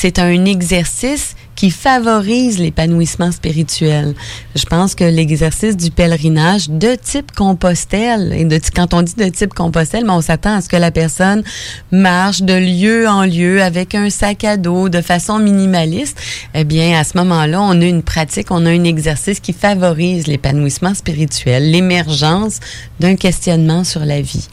c'est 0.02 0.18
un 0.18 0.46
exercice 0.46 1.36
qui 1.54 1.70
favorise 1.70 2.58
l'épanouissement 2.58 3.30
spirituel. 3.30 4.16
Je 4.56 4.64
pense 4.64 4.96
que 4.96 5.04
l'exercice 5.04 5.76
du 5.76 5.92
pèlerinage 5.92 6.68
de 6.68 6.96
type 6.96 7.30
Compostelle, 7.30 8.32
et 8.32 8.60
quand 8.74 8.94
on 8.94 9.02
dit 9.02 9.14
de 9.14 9.28
type 9.28 9.54
Compostelle, 9.54 10.04
mais 10.04 10.10
on 10.10 10.20
s'attend 10.20 10.56
à 10.56 10.60
ce 10.60 10.68
que 10.68 10.74
la 10.74 10.90
personne 10.90 11.44
marche 11.92 12.42
de 12.42 12.54
lieu 12.54 13.06
en 13.06 13.22
lieu 13.22 13.62
avec 13.62 13.94
un 13.94 14.10
sac 14.10 14.42
à 14.42 14.56
dos 14.56 14.88
de 14.88 15.00
façon 15.00 15.38
minimaliste. 15.38 16.18
Eh 16.52 16.64
bien, 16.64 16.98
à 16.98 17.04
ce 17.04 17.16
moment-là, 17.18 17.62
on 17.62 17.80
a 17.80 17.84
une 17.84 18.02
pratique, 18.02 18.50
on 18.50 18.66
a 18.66 18.70
un 18.70 18.82
exercice 18.82 19.38
qui 19.38 19.52
favorise 19.52 20.26
l'épanouissement 20.26 20.94
spirituel, 20.94 21.70
l'émergence 21.70 22.58
d'un 22.98 23.14
questionnement 23.14 23.84
sur 23.84 24.04
la 24.04 24.20
vie. 24.20 24.48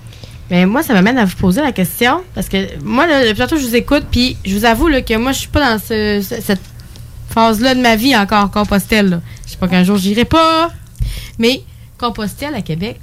Mais 0.52 0.66
moi, 0.66 0.82
ça 0.84 0.94
m'amène 0.94 1.18
à 1.18 1.26
vous 1.26 1.36
poser 1.36 1.62
la 1.62 1.72
question. 1.72 2.22
Parce 2.34 2.50
que 2.50 2.58
moi, 2.84 3.06
là, 3.08 3.26
depuis 3.26 3.40
tantôt, 3.40 3.58
je 3.58 3.66
vous 3.66 3.76
écoute, 3.76 4.06
puis 4.12 4.36
je 4.46 4.56
vous 4.58 4.66
avoue 4.66 4.88
là, 4.88 5.02
que 5.02 5.14
moi, 5.16 5.32
je 5.32 5.40
suis 5.40 5.48
pas 5.48 5.74
dans 5.74 5.80
ce- 5.80 6.22
ce- 6.28 6.42
cette 6.42 6.62
phase-là 7.30 7.76
de 7.76 7.82
ma 7.82 7.96
vie 7.96 8.16
encore, 8.16 8.50
Compostelle. 8.50 9.10
là. 9.10 9.22
Je 9.46 9.52
sais 9.52 9.58
pas 9.58 9.68
qu'un 9.68 9.84
jour, 9.84 9.98
j'irai 9.98 10.26
pas. 10.26 10.72
Mais 11.38 11.62
Compostelle 11.98 12.56
à 12.56 12.62
Québec, 12.62 13.00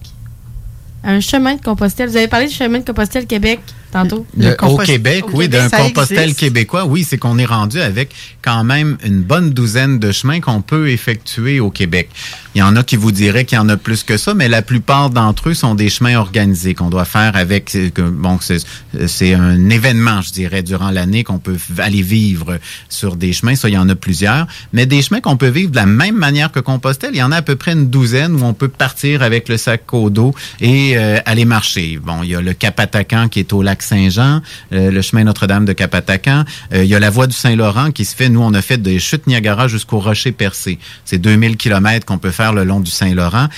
un 1.05 1.21
chemin 1.21 1.55
de 1.55 1.61
Compostelle. 1.63 2.09
Vous 2.09 2.17
avez 2.17 2.29
parlé 2.29 2.47
du 2.49 2.55
chemin 2.55 2.81
de 2.81 2.85
Compostelle 2.85 3.27
Québec 3.27 3.61
tantôt? 3.93 4.27
Le- 4.37 4.49
Le 4.51 4.65
au 4.65 4.77
Québec, 4.79 5.25
au 5.27 5.37
oui, 5.37 5.45
Québec, 5.49 5.71
d'un 5.71 5.79
Compostelle 5.85 6.19
existe. 6.25 6.41
québécois, 6.41 6.85
oui, 6.87 7.05
c'est 7.09 7.19
qu'on 7.19 7.39
est 7.39 7.45
rendu 7.45 7.81
avec 7.81 8.13
quand 8.43 8.65
même 8.65 8.97
une 9.05 9.23
bonne 9.23 9.51
douzaine 9.51 9.99
de 10.01 10.11
chemins 10.11 10.41
qu'on 10.41 10.63
peut 10.63 10.91
effectuer 10.91 11.61
au 11.61 11.71
Québec. 11.71 12.11
Il 12.57 12.61
y 12.61 12.63
en 12.63 12.75
a 12.75 12.83
qui 12.83 12.97
vous 12.97 13.13
diraient 13.13 13.45
qu'il 13.45 13.57
y 13.57 13.61
en 13.61 13.69
a 13.69 13.77
plus 13.77 14.03
que 14.03 14.17
ça, 14.17 14.33
mais 14.33 14.49
la 14.49 14.63
plupart 14.63 15.11
d'entre 15.11 15.51
eux 15.51 15.55
sont 15.55 15.75
des 15.75 15.91
chemins 15.91 16.17
organisés 16.17 16.73
qu'on 16.73 16.89
doit 16.89 17.05
faire 17.05 17.37
avec, 17.37 17.77
euh, 17.77 17.91
bon, 18.11 18.39
c'est 18.41 18.65
c'est 19.09 19.35
un 19.35 19.69
événement, 19.69 20.23
je 20.23 20.33
dirais, 20.33 20.63
durant 20.63 20.91
l'année 20.91 21.23
qu'on 21.23 21.39
peut 21.39 21.59
aller 21.77 22.01
vivre 22.01 22.59
sur 22.89 23.17
des 23.17 23.35
chemins. 23.35 23.57
Ça, 23.57 23.69
il 23.69 23.75
y 23.75 23.79
en 23.79 23.91
a 23.91 23.95
plusieurs. 23.95 24.47
Mais 24.73 24.87
des 24.87 25.03
chemins 25.03 25.21
qu'on 25.21 25.37
peut 25.37 25.49
vivre 25.49 25.71
de 25.71 25.77
la 25.77 25.85
même 25.85 26.17
manière 26.17 26.51
que 26.51 26.61
Compostelle, 26.61 27.11
il 27.13 27.19
y 27.19 27.23
en 27.23 27.31
a 27.31 27.37
à 27.37 27.43
peu 27.43 27.57
près 27.57 27.73
une 27.73 27.91
douzaine 27.91 28.35
où 28.37 28.43
on 28.43 28.55
peut 28.55 28.69
partir 28.69 29.23
avec 29.23 29.51
le 29.51 29.59
sac 29.59 29.93
au 29.93 30.09
dos 30.09 30.35
et 30.59 30.97
euh, 30.97 31.19
aller 31.27 31.45
marcher. 31.45 31.99
Bon, 32.03 32.23
il 32.23 32.31
y 32.31 32.35
a 32.35 32.41
le 32.41 32.55
Cap-Attaquant 32.55 33.29
qui 33.29 33.41
est 33.41 33.53
au 33.53 33.63
lac 33.63 33.83
Saint-Jean, 33.83 34.41
euh, 34.73 34.91
le 34.91 35.03
chemin 35.03 35.25
Notre-Dame 35.25 35.67
de 35.67 35.75
Cap-Attaquant. 35.75 36.45
Euh, 36.73 36.85
il 36.85 36.89
y 36.89 36.95
a 36.95 37.01
la 37.01 37.11
voie 37.11 37.27
du 37.27 37.37
Saint-Laurent 37.37 37.91
qui 37.91 38.07
se 38.07 38.17
fait, 38.17 38.31
nous, 38.31 38.41
on 38.41 38.55
a 38.55 38.63
fait 38.63 38.79
des 38.79 38.99
chutes 38.99 39.27
Niagara 39.27 39.69
jusqu'au 39.69 39.99
Rocher 39.99 40.33
Percé. 40.33 40.79
C'est 41.05 41.19
2000 41.19 41.59
kilomètres 41.59 42.07
qu'on 42.07 42.19
peut 42.19 42.31
faire 42.31 42.46
le 42.53 42.65
long 42.65 42.81
du 42.81 42.91
Saint-Laurent 42.91 43.49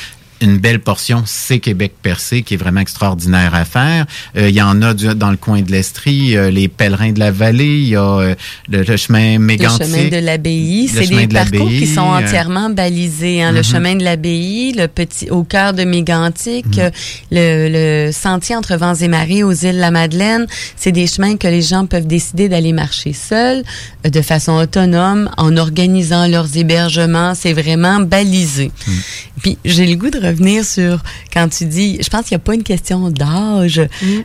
une 0.40 0.58
belle 0.58 0.80
portion, 0.80 1.22
c'est 1.26 1.58
Québec 1.58 1.92
percé, 2.02 2.42
qui 2.42 2.54
est 2.54 2.56
vraiment 2.56 2.80
extraordinaire 2.80 3.54
à 3.54 3.64
faire. 3.64 4.06
Euh, 4.36 4.48
il 4.48 4.54
y 4.54 4.62
en 4.62 4.80
a 4.82 4.94
du- 4.94 5.14
dans 5.14 5.30
le 5.30 5.36
coin 5.36 5.62
de 5.62 5.70
l'Estrie, 5.72 6.36
euh, 6.36 6.50
les 6.50 6.68
pèlerins 6.68 7.12
de 7.12 7.18
la 7.18 7.30
vallée, 7.30 7.78
il 7.78 7.88
y 7.88 7.96
a 7.96 8.02
euh, 8.18 8.34
le, 8.68 8.82
le 8.82 8.96
chemin 8.96 9.32
Le 9.34 9.38
mégantique. 9.40 9.86
chemin 9.86 10.08
de 10.08 10.16
l'abbaye, 10.24 10.88
Le 10.92 11.00
c'est 11.02 11.08
des 11.08 11.26
de 11.26 11.32
parcours 11.32 11.68
qui 11.68 11.86
sont 11.86 12.00
entièrement 12.02 12.70
balisés. 12.70 13.42
hein. 13.42 13.50
Le 13.52 13.58
Mhm. 13.58 13.64
chemin 13.64 13.94
de 13.96 14.04
l'abbaye, 14.04 14.72
le 14.76 14.86
petit 14.86 15.28
au 15.30 15.42
cœur 15.42 15.72
de 15.72 15.84
Mégantic, 15.84 16.66
Mhm. 16.66 16.78
euh, 16.78 16.90
le, 17.32 18.06
le 18.06 18.12
sentier 18.12 18.54
entre 18.56 18.76
Vents 18.76 18.94
et 18.94 19.08
Marais 19.08 19.42
aux 19.42 19.52
îles 19.52 19.78
La 19.78 19.90
Madeleine, 19.90 20.46
c'est 20.76 20.92
des 20.92 21.06
chemins 21.06 21.36
que 21.36 21.48
les 21.48 21.62
gens 21.62 21.86
peuvent 21.86 22.06
décider 22.06 22.48
d'aller 22.48 22.72
marcher 22.72 23.12
seuls, 23.12 23.62
de 24.04 24.22
façon 24.22 24.52
autonome, 24.52 25.30
en 25.36 25.56
organisant 25.56 26.26
leurs 26.26 26.56
hébergements. 26.56 27.34
C'est 27.34 27.52
vraiment 27.52 28.00
balisé. 28.00 28.70
Mhm. 28.86 28.94
Puis 29.42 29.58
j'ai 29.64 29.86
le 29.86 29.94
goût 29.96 30.10
de 30.10 30.18
revenir 30.28 30.64
sur 30.64 31.02
quand 31.32 31.48
tu 31.48 31.64
dis, 31.64 31.98
je 32.02 32.08
pense 32.08 32.26
qu'il 32.26 32.36
n'y 32.36 32.42
a 32.42 32.44
pas 32.44 32.54
une 32.54 32.62
question 32.62 33.10
d'âge 33.10 33.80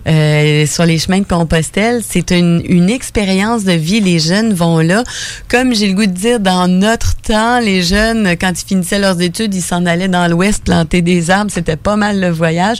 euh, 0.08 0.66
sur 0.66 0.86
les 0.86 0.98
chemins 1.00 1.20
de 1.20 1.26
Compostelle. 1.26 2.02
C'est 2.08 2.32
une, 2.32 2.62
une 2.66 2.90
expérience 2.90 3.64
de 3.64 3.74
vie. 3.74 4.00
Les 4.00 4.20
jeunes 4.20 4.54
vont 4.54 4.80
là. 4.80 5.04
Comme 5.50 5.74
j'ai 5.74 5.88
le 5.88 5.94
goût 5.94 6.06
de 6.06 6.12
dire, 6.12 6.40
dans 6.40 6.68
notre 6.68 7.16
temps, 7.16 7.60
les 7.60 7.84
jeunes, 7.84 8.36
quand 8.40 8.52
ils 8.52 8.68
finissaient 8.68 9.00
leurs 9.00 9.22
études, 9.22 9.54
ils 9.54 9.62
s'en 9.62 9.86
allaient 9.86 10.08
dans 10.08 10.28
l'Ouest 10.30 10.64
planter 10.64 11.02
des 11.02 11.30
arbres. 11.30 11.52
C'était 11.52 11.76
pas 11.76 11.96
mal 11.96 12.20
le 12.20 12.30
voyage. 12.30 12.78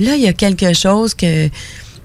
Là, 0.00 0.14
il 0.16 0.22
y 0.22 0.28
a 0.28 0.32
quelque 0.32 0.72
chose 0.72 1.14
que 1.14 1.48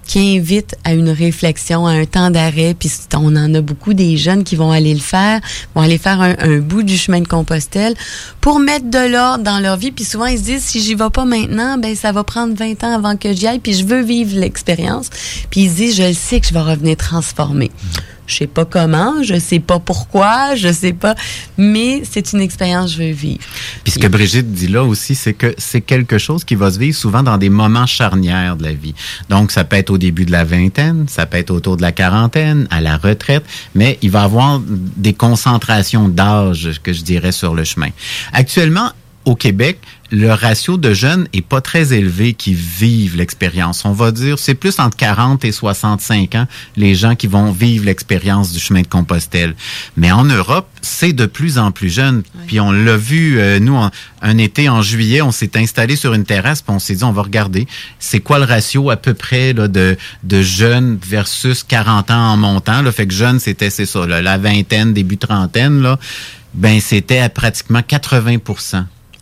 qui 0.06 0.38
invite 0.38 0.76
à 0.84 0.94
une 0.94 1.10
réflexion, 1.10 1.86
à 1.88 1.92
un 1.92 2.06
temps 2.06 2.30
d'arrêt. 2.30 2.76
Puis 2.78 2.92
on 3.16 3.36
en 3.36 3.54
a 3.54 3.62
beaucoup 3.62 3.94
des 3.94 4.18
jeunes 4.18 4.44
qui 4.44 4.56
vont 4.56 4.72
aller 4.72 4.94
le 4.94 5.00
faire, 5.00 5.40
vont 5.76 5.82
aller 5.82 5.98
faire 5.98 6.22
un, 6.22 6.36
un 6.40 6.60
bout 6.60 6.84
du 6.84 6.98
chemin 6.98 7.22
de 7.22 7.28
Compostelle 7.28 7.96
pour 8.42 8.60
mettre 8.60 8.90
de 8.90 9.12
l'ordre 9.12 9.44
dans 9.44 9.60
leur 9.60 9.78
vie. 9.78 9.92
Puis 9.92 10.06
souvent 10.06 10.26
ils 10.26 10.38
se 10.38 10.44
disent 10.44 10.64
si 10.64 10.82
j'y 10.82 10.96
vais 10.96 11.10
pas 11.12 11.26
maintenant, 11.26 11.78
ben 11.78 11.96
ça 11.96 12.12
va 12.12 12.24
prendre 12.24 12.56
20 12.56 12.84
ans 12.84 12.96
avant 12.96 13.18
que 13.18 13.34
j'y 13.34 13.48
aille. 13.48 13.60
Puis 13.60 13.74
je 13.74 13.86
veux 13.86 14.02
vivre 14.02 14.38
l'expérience. 14.38 15.10
Puis 15.50 15.62
ils 15.62 15.70
se 15.70 15.76
disent 15.76 15.98
je 15.98 16.04
le 16.04 16.14
sais 16.14 16.40
que 16.40 16.48
je 16.48 16.54
vais 16.54 16.62
revenir 16.62 16.98
transformé. 16.98 17.72
Je 18.26 18.36
sais 18.36 18.48
pas 18.48 18.66
comment, 18.66 19.22
je 19.24 19.38
sais 19.38 19.60
pas 19.60 19.80
pourquoi, 19.80 20.56
je 20.56 20.72
sais 20.72 20.94
pas, 20.94 21.16
mais 21.58 22.04
c'est 22.10 22.34
une 22.34 22.42
expérience 22.42 22.92
que 22.92 22.98
je 22.98 23.08
veux 23.08 23.14
vivre. 23.14 23.44
Puis 23.84 23.94
ce 23.94 24.00
que 24.00 24.08
Brigitte 24.08 24.52
dit 24.52 24.68
là 24.68 24.84
aussi, 24.84 25.16
c'est 25.16 25.34
que 25.34 25.54
c'est 25.58 25.82
quelque 25.82 26.18
chose 26.18 26.44
qui 26.44 26.56
va 26.56 26.72
se 26.72 26.80
vivre 26.80 26.96
souvent 26.96 27.24
dans 27.24 27.38
des 27.38 27.50
moments 27.50 27.86
charnières 27.86 28.56
de 28.56 28.64
la 28.64 28.74
vie. 28.74 28.96
Donc, 29.30 29.52
ça 29.52 29.64
peut 29.64 29.76
être 29.76 29.90
au 29.90 29.98
début 29.98 30.26
de 30.26 30.32
la 30.32 30.44
vingtaine, 30.44 31.06
ça 31.08 31.26
peut 31.26 31.38
être 31.38 31.52
autour 31.52 31.78
de 31.78 31.82
la 31.82 31.92
quarantaine, 31.92 32.68
à 32.72 32.82
la 32.82 32.98
retraite, 32.98 33.44
mais 33.76 33.98
il 34.02 34.12
va 34.12 34.22
y 34.22 34.26
avoir 34.26 34.62
des 34.66 35.14
concentrations 35.14 36.08
d'âge, 36.08 36.80
que 36.82 36.94
je 36.94 37.02
dirais, 37.02 37.32
sur 37.32 37.54
le 37.56 37.64
chemin. 37.64 37.90
Actuellement, 38.32 38.92
au 39.26 39.36
Québec, 39.36 39.80
le 40.16 40.32
ratio 40.32 40.78
de 40.78 40.94
jeunes 40.94 41.28
est 41.34 41.42
pas 41.42 41.60
très 41.60 41.92
élevé 41.92 42.34
qui 42.36 42.54
vivent 42.54 43.18
l'expérience. 43.18 43.84
On 43.84 43.94
va 43.94 44.12
dire, 44.12 44.38
c'est 44.38 44.54
plus 44.54 44.78
entre 44.78 44.96
40 44.96 45.44
et 45.44 45.52
65 45.52 46.36
ans, 46.36 46.46
les 46.78 46.94
gens 46.94 47.16
qui 47.16 47.26
vont 47.26 47.52
vivre 47.52 47.86
l'expérience 47.86 48.52
du 48.52 48.60
chemin 48.60 48.84
de 48.84 48.88
Compostelle. 48.88 49.56
Mais 49.98 50.12
en 50.12 50.24
Europe, 50.24 50.68
c'est 50.84 51.14
de 51.14 51.26
plus 51.26 51.58
en 51.58 51.72
plus 51.72 51.90
jeune. 51.90 52.22
Puis 52.46 52.60
on 52.60 52.72
l'a 52.72 52.96
vu, 52.96 53.40
euh, 53.40 53.58
nous, 53.58 53.74
en- 53.74 53.90
un 54.22 54.38
été 54.38 54.70
en 54.70 54.84
juillet, 54.84 55.24
on 55.24 55.32
s'est 55.32 55.58
installé 55.58 55.96
sur 55.96 56.14
une 56.14 56.26
terrasse, 56.26 56.62
puis 56.62 56.76
on 56.76 56.80
s'est 56.80 56.94
dit, 56.94 57.04
on 57.04 57.12
va 57.12 57.24
regarder, 57.24 57.68
c'est 57.98 58.20
quoi 58.20 58.38
le 58.38 58.46
ratio 58.46 58.92
à 58.92 58.98
peu 58.98 59.16
près 59.16 59.54
là, 59.54 59.68
de, 59.68 59.98
de 60.24 60.42
jeunes 60.44 61.00
versus 61.04 61.64
40 61.64 62.12
ans 62.12 62.34
en 62.34 62.38
montant? 62.38 62.84
Là. 62.84 62.92
Fait 62.92 63.08
que 63.08 63.14
jeunes, 63.16 63.40
c'était, 63.40 63.72
c'est 63.72 63.88
ça, 63.88 64.06
là, 64.06 64.22
la 64.22 64.38
vingtaine, 64.38 64.94
début 64.94 65.18
trentaine, 65.18 65.82
là, 65.82 65.98
ben 66.54 66.80
c'était 66.80 67.18
à 67.18 67.30
pratiquement 67.30 67.82
80 67.82 68.38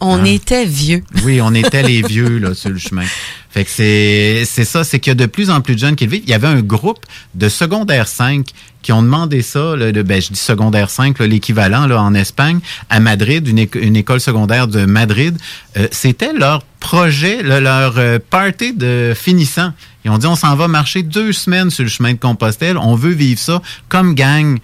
On 0.02 0.26
était 0.26 0.66
vieux. 0.66 1.04
oui, 1.24 1.40
on 1.42 1.54
était 1.54 1.84
les 1.84 2.02
vieux 2.02 2.40
là 2.40 2.54
sur 2.54 2.70
le 2.72 2.78
chemin. 2.80 3.04
Fait 3.52 3.66
que 3.66 3.70
c'est 3.70 4.44
c'est 4.46 4.66
ça, 4.66 4.84
c'est 4.84 5.00
qu'il 5.00 5.12
y 5.12 5.14
a 5.14 5.16
de 5.16 5.26
plus 5.26 5.50
en 5.50 5.62
plus 5.62 5.76
de 5.76 5.80
jeunes 5.80 5.96
qui 5.96 6.06
le 6.06 6.12
vivent. 6.12 6.24
Il 6.24 6.30
y 6.30 6.34
avait 6.34 6.48
un 6.48 6.62
groupe 6.62 7.06
de 7.36 7.50
secondaire 7.50 8.08
5 8.08 8.48
qui 8.82 8.92
ont 8.94 9.04
demandé 9.04 9.42
ça, 9.44 9.76
là, 9.76 9.92
de, 9.92 10.02
ben, 10.02 10.20
je 10.20 10.30
dis 10.30 10.40
secondaire 10.40 10.90
5, 10.90 11.20
là, 11.20 11.28
l'équivalent 11.28 11.86
là, 11.86 12.02
en 12.02 12.16
Espagne, 12.16 12.60
à 12.90 13.00
Madrid, 13.00 13.48
une, 13.48 13.60
éco- 13.60 13.78
une 13.80 13.96
école 13.96 14.20
secondaire 14.20 14.68
de 14.68 14.86
Madrid. 14.86 15.38
Euh, 15.78 15.88
C'était 15.92 16.34
leur 16.34 16.64
projet, 16.80 17.44
là, 17.44 17.60
leur 17.60 18.00
euh, 18.00 18.18
party 18.30 18.74
de 18.74 19.14
finissant. 19.16 19.72
Ils 20.04 20.10
ont 20.10 20.18
dit, 20.18 20.26
on 20.26 20.36
s'en 20.36 20.56
va 20.56 20.68
marcher 20.68 21.04
deux 21.04 21.32
semaines 21.32 21.70
sur 21.70 21.84
le 21.84 21.90
chemin 21.92 22.14
de 22.14 22.18
Compostelle. 22.20 22.76
On 22.78 22.96
veut 22.96 23.12
vivre 23.14 23.40
ça 23.40 23.62
comme 23.88 24.16
gang 24.16 24.58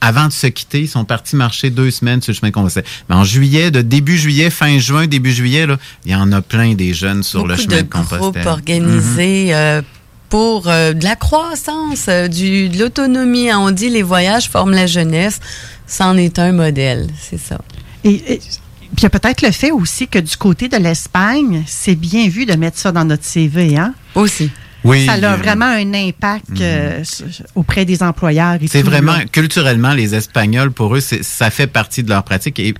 avant 0.00 0.26
de 0.28 0.32
se 0.32 0.46
quitter, 0.46 0.82
ils 0.82 0.88
sont 0.88 1.04
partis 1.04 1.34
marcher 1.36 1.70
deux 1.70 1.90
semaines 1.90 2.22
sur 2.22 2.32
le 2.32 2.36
chemin 2.36 2.48
de 2.50 2.54
Compostelle. 2.54 2.84
Mais 3.08 3.16
en 3.16 3.24
juillet, 3.24 3.70
de 3.70 3.82
début 3.82 4.16
juillet, 4.16 4.48
fin 4.50 4.78
juin, 4.78 5.06
début 5.06 5.32
juillet, 5.32 5.66
là, 5.66 5.76
il 6.04 6.12
y 6.12 6.14
en 6.14 6.30
a 6.32 6.40
plein 6.40 6.74
des 6.74 6.94
jeunes 6.94 7.22
sur 7.22 7.46
le 7.46 7.56
chemin 7.56 7.78
de 7.78 7.82
de, 7.82 7.88
Compostelle. 7.88 8.18
groupes 8.20 8.46
organisés 8.46 9.54
euh, 9.54 9.82
pour 10.28 10.68
euh, 10.68 10.92
de 10.92 11.02
la 11.04 11.16
croissance, 11.16 12.06
euh, 12.08 12.28
du, 12.28 12.68
de 12.68 12.78
l'autonomie. 12.78 13.52
On 13.52 13.70
dit 13.70 13.88
les 13.88 14.02
voyages 14.02 14.48
forment 14.48 14.72
la 14.72 14.86
jeunesse. 14.86 15.40
C'en 15.86 16.16
est 16.16 16.38
un 16.38 16.52
modèle, 16.52 17.08
c'est 17.20 17.38
ça. 17.40 17.58
Et, 18.04 18.34
et- 18.34 18.40
puis 18.96 19.02
il 19.02 19.02
y 19.02 19.06
a 19.06 19.10
peut-être 19.10 19.42
le 19.42 19.50
fait 19.52 19.70
aussi 19.70 20.08
que 20.08 20.18
du 20.18 20.34
côté 20.36 20.68
de 20.68 20.76
l'Espagne, 20.78 21.62
c'est 21.66 21.94
bien 21.94 22.26
vu 22.28 22.46
de 22.46 22.54
mettre 22.54 22.78
ça 22.78 22.90
dans 22.90 23.04
notre 23.04 23.24
CV, 23.24 23.76
hein? 23.76 23.92
Aussi. 24.14 24.50
Oui, 24.84 25.06
Ça 25.06 25.14
a 25.14 25.16
euh, 25.32 25.36
vraiment 25.36 25.66
un 25.66 25.92
impact 25.92 26.60
euh, 26.60 27.00
s- 27.00 27.24
auprès 27.56 27.84
des 27.84 28.02
employeurs. 28.02 28.58
C'est 28.68 28.82
vraiment, 28.82 29.18
culturellement, 29.32 29.92
les 29.92 30.14
Espagnols, 30.14 30.70
pour 30.70 30.94
eux, 30.94 31.00
ça 31.00 31.50
fait 31.50 31.66
partie 31.66 32.02
de 32.04 32.08
leur 32.10 32.22
pratique 32.22 32.58
et 32.60 32.74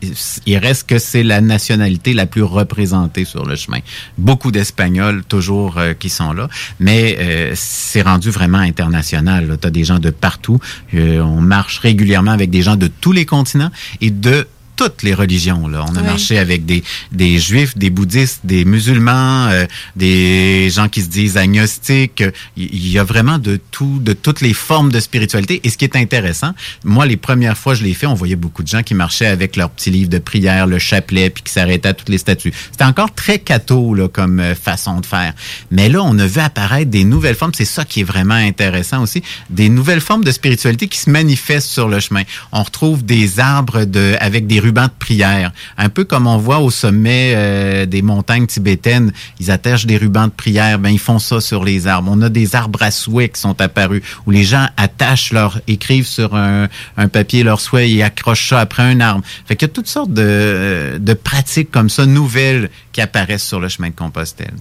il 0.47 0.59
reste 0.59 0.89
que 0.89 0.99
c'est 0.99 1.25
la 1.25 1.41
nationalité 1.41 2.15
la 2.15 2.27
plus 2.27 2.43
représentée 2.43 3.25
sur 3.25 3.45
le 3.45 3.57
chemin. 3.57 3.79
Beaucoup 4.17 4.53
d'Espagnols, 4.53 5.25
toujours, 5.29 5.79
euh, 5.79 5.95
qui 5.95 6.09
sont 6.09 6.33
là, 6.33 6.49
mais 6.79 7.17
euh, 7.19 7.53
c'est 7.57 8.03
rendu 8.03 8.31
vraiment 8.31 8.59
international. 8.59 9.59
Tu 9.61 9.67
as 9.67 9.71
des 9.71 9.85
gens 9.85 9.99
de 9.99 10.11
partout. 10.11 10.61
Euh, 10.95 11.21
on 11.21 11.41
marche 11.41 11.79
régulièrement 11.81 12.31
avec 12.31 12.51
des 12.51 12.63
gens 12.63 12.77
de 12.77 12.87
tous 12.87 13.13
les 13.13 13.27
continents 13.27 13.71
et 14.01 14.11
de 14.11 14.47
toutes 14.79 15.03
les 15.03 15.13
religions. 15.13 15.67
Là. 15.69 15.85
On 15.89 15.97
a 15.97 16.01
Oui. 16.01 16.07
marché 16.07 16.39
avec 16.39 16.65
des, 16.65 16.83
des 17.13 17.39
juifs, 17.39 17.77
des 17.77 17.91
bouddhistes, 17.91 18.41
des 18.45 18.65
musulmans, 18.65 19.49
euh, 19.51 19.67
des 19.97 20.71
gens 20.71 20.89
qui 20.89 21.03
se 21.03 21.09
disent 21.09 21.37
agnostiques. 21.37 22.23
Il 22.57 22.89
y 22.89 22.99
a 22.99 23.05
vraiment 23.05 23.39
de 23.39 23.59
tout, 23.73 23.99
de 24.01 24.13
toutes 24.13 24.41
les 24.41 24.55
formes 24.55 24.93
de 24.93 25.01
spiritualité. 25.01 25.61
Et 25.65 25.71
ce 25.71 25.77
qui 25.77 25.85
est 25.85 25.97
intéressant, 25.97 26.53
moi, 26.85 27.05
les 27.07 27.17
premières 27.17 27.59
fois 27.59 27.73
que 27.75 27.81
je 27.81 27.85
l'ai 27.85 27.95
fait, 27.95 28.07
on 28.07 28.15
voyait 28.15 28.37
beaucoup 28.37 28.63
de 28.63 28.69
gens 28.69 28.83
qui 28.85 28.95
marchaient 28.95 29.27
avec 29.27 29.57
leur 29.57 29.71
petit 29.71 29.91
livre 29.91 30.09
de 30.09 30.19
prière, 30.19 30.67
le 30.69 30.79
chapelet, 30.79 31.29
puis 31.31 31.43
qui 31.43 31.53
s'arrêtaient 31.53 31.89
à 31.89 31.95
toutes 31.95 32.09
les 32.09 32.19
statues. 32.19 32.53
C'était 32.71 32.85
encore 32.85 33.13
très 33.15 33.41
catho 33.41 33.95
là, 33.95 34.07
comme 34.09 34.39
euh, 34.41 34.55
façon 34.55 35.01
de 35.01 35.07
faire. 35.07 35.35
Mais 35.73 35.89
là, 35.89 36.03
on 36.05 36.17
a 36.21 36.27
vu 36.27 36.41
apparaître 36.41 36.91
des 36.91 37.05
nouvelles 37.05 37.35
formes. 37.35 37.53
C'est 37.55 37.65
ça 37.65 37.85
qui 37.85 38.01
est 38.01 38.05
vraiment 38.05 38.35
intéressant 38.35 39.03
aussi. 39.03 39.23
Des 39.51 39.69
nouvelles 39.69 40.01
formes 40.01 40.25
de 40.25 40.31
spiritualité 40.31 40.87
qui 40.87 40.99
se 40.99 41.11
manifestent 41.11 41.69
sur 41.69 41.89
le 41.89 41.99
chemin. 41.99 42.23
On 42.53 42.63
retrouve 42.63 43.05
des 43.05 43.41
arbres 43.41 43.85
de, 43.85 44.15
avec 44.21 44.47
des 44.47 44.61
de 44.73 44.99
prière. 44.99 45.53
Un 45.77 45.89
peu 45.89 46.05
comme 46.05 46.27
on 46.27 46.39
voit 46.39 46.59
au 46.61 46.71
sommet 46.71 47.33
euh, 47.35 47.87
des 47.87 48.03
montagnes 48.03 48.47
tibétaines. 48.47 49.13
Ils 49.41 49.51
attachent 49.51 49.87
des 49.87 49.97
rubans 49.97 50.27
de 50.27 50.33
prière. 50.33 50.79
Ben, 50.79 50.91
ils 50.91 50.99
font 50.99 51.19
ça 51.19 51.41
sur 51.41 51.65
les 51.65 51.87
arbres. 51.87 52.11
On 52.13 52.23
a 52.23 52.29
des 52.29 52.55
arbres 52.55 52.83
à 52.83 52.91
souhait 52.91 53.29
qui 53.29 53.41
sont 53.41 53.61
apparus 53.61 54.03
où 54.27 54.31
les 54.31 54.45
gens 54.45 54.67
attachent 54.77 55.33
leur, 55.33 55.61
écrivent 55.67 56.07
sur 56.07 56.37
un, 56.37 56.69
un 56.97 57.09
papier 57.09 57.43
leur 57.43 57.61
souhait 57.61 57.91
et 57.91 58.03
accrochent 58.03 58.49
ça 58.49 58.61
après 58.61 58.83
un 58.83 59.01
arbre. 59.01 59.25
Fait 59.47 59.57
qu'il 59.57 59.69
y 59.69 59.71
a 59.71 59.75
toutes 59.75 59.89
sortes 59.89 60.13
de, 60.13 60.99
de 61.01 61.15
pratiques 61.15 61.71
comme 61.71 61.91
ça, 61.91 62.07
nouvelles, 62.07 62.71
qui 62.93 63.01
apparaissent 63.01 63.47
sur 63.47 63.61
le 63.61 63.69
chemin 63.69 63.91
de 63.91 63.95
Compostelle. 63.95 64.55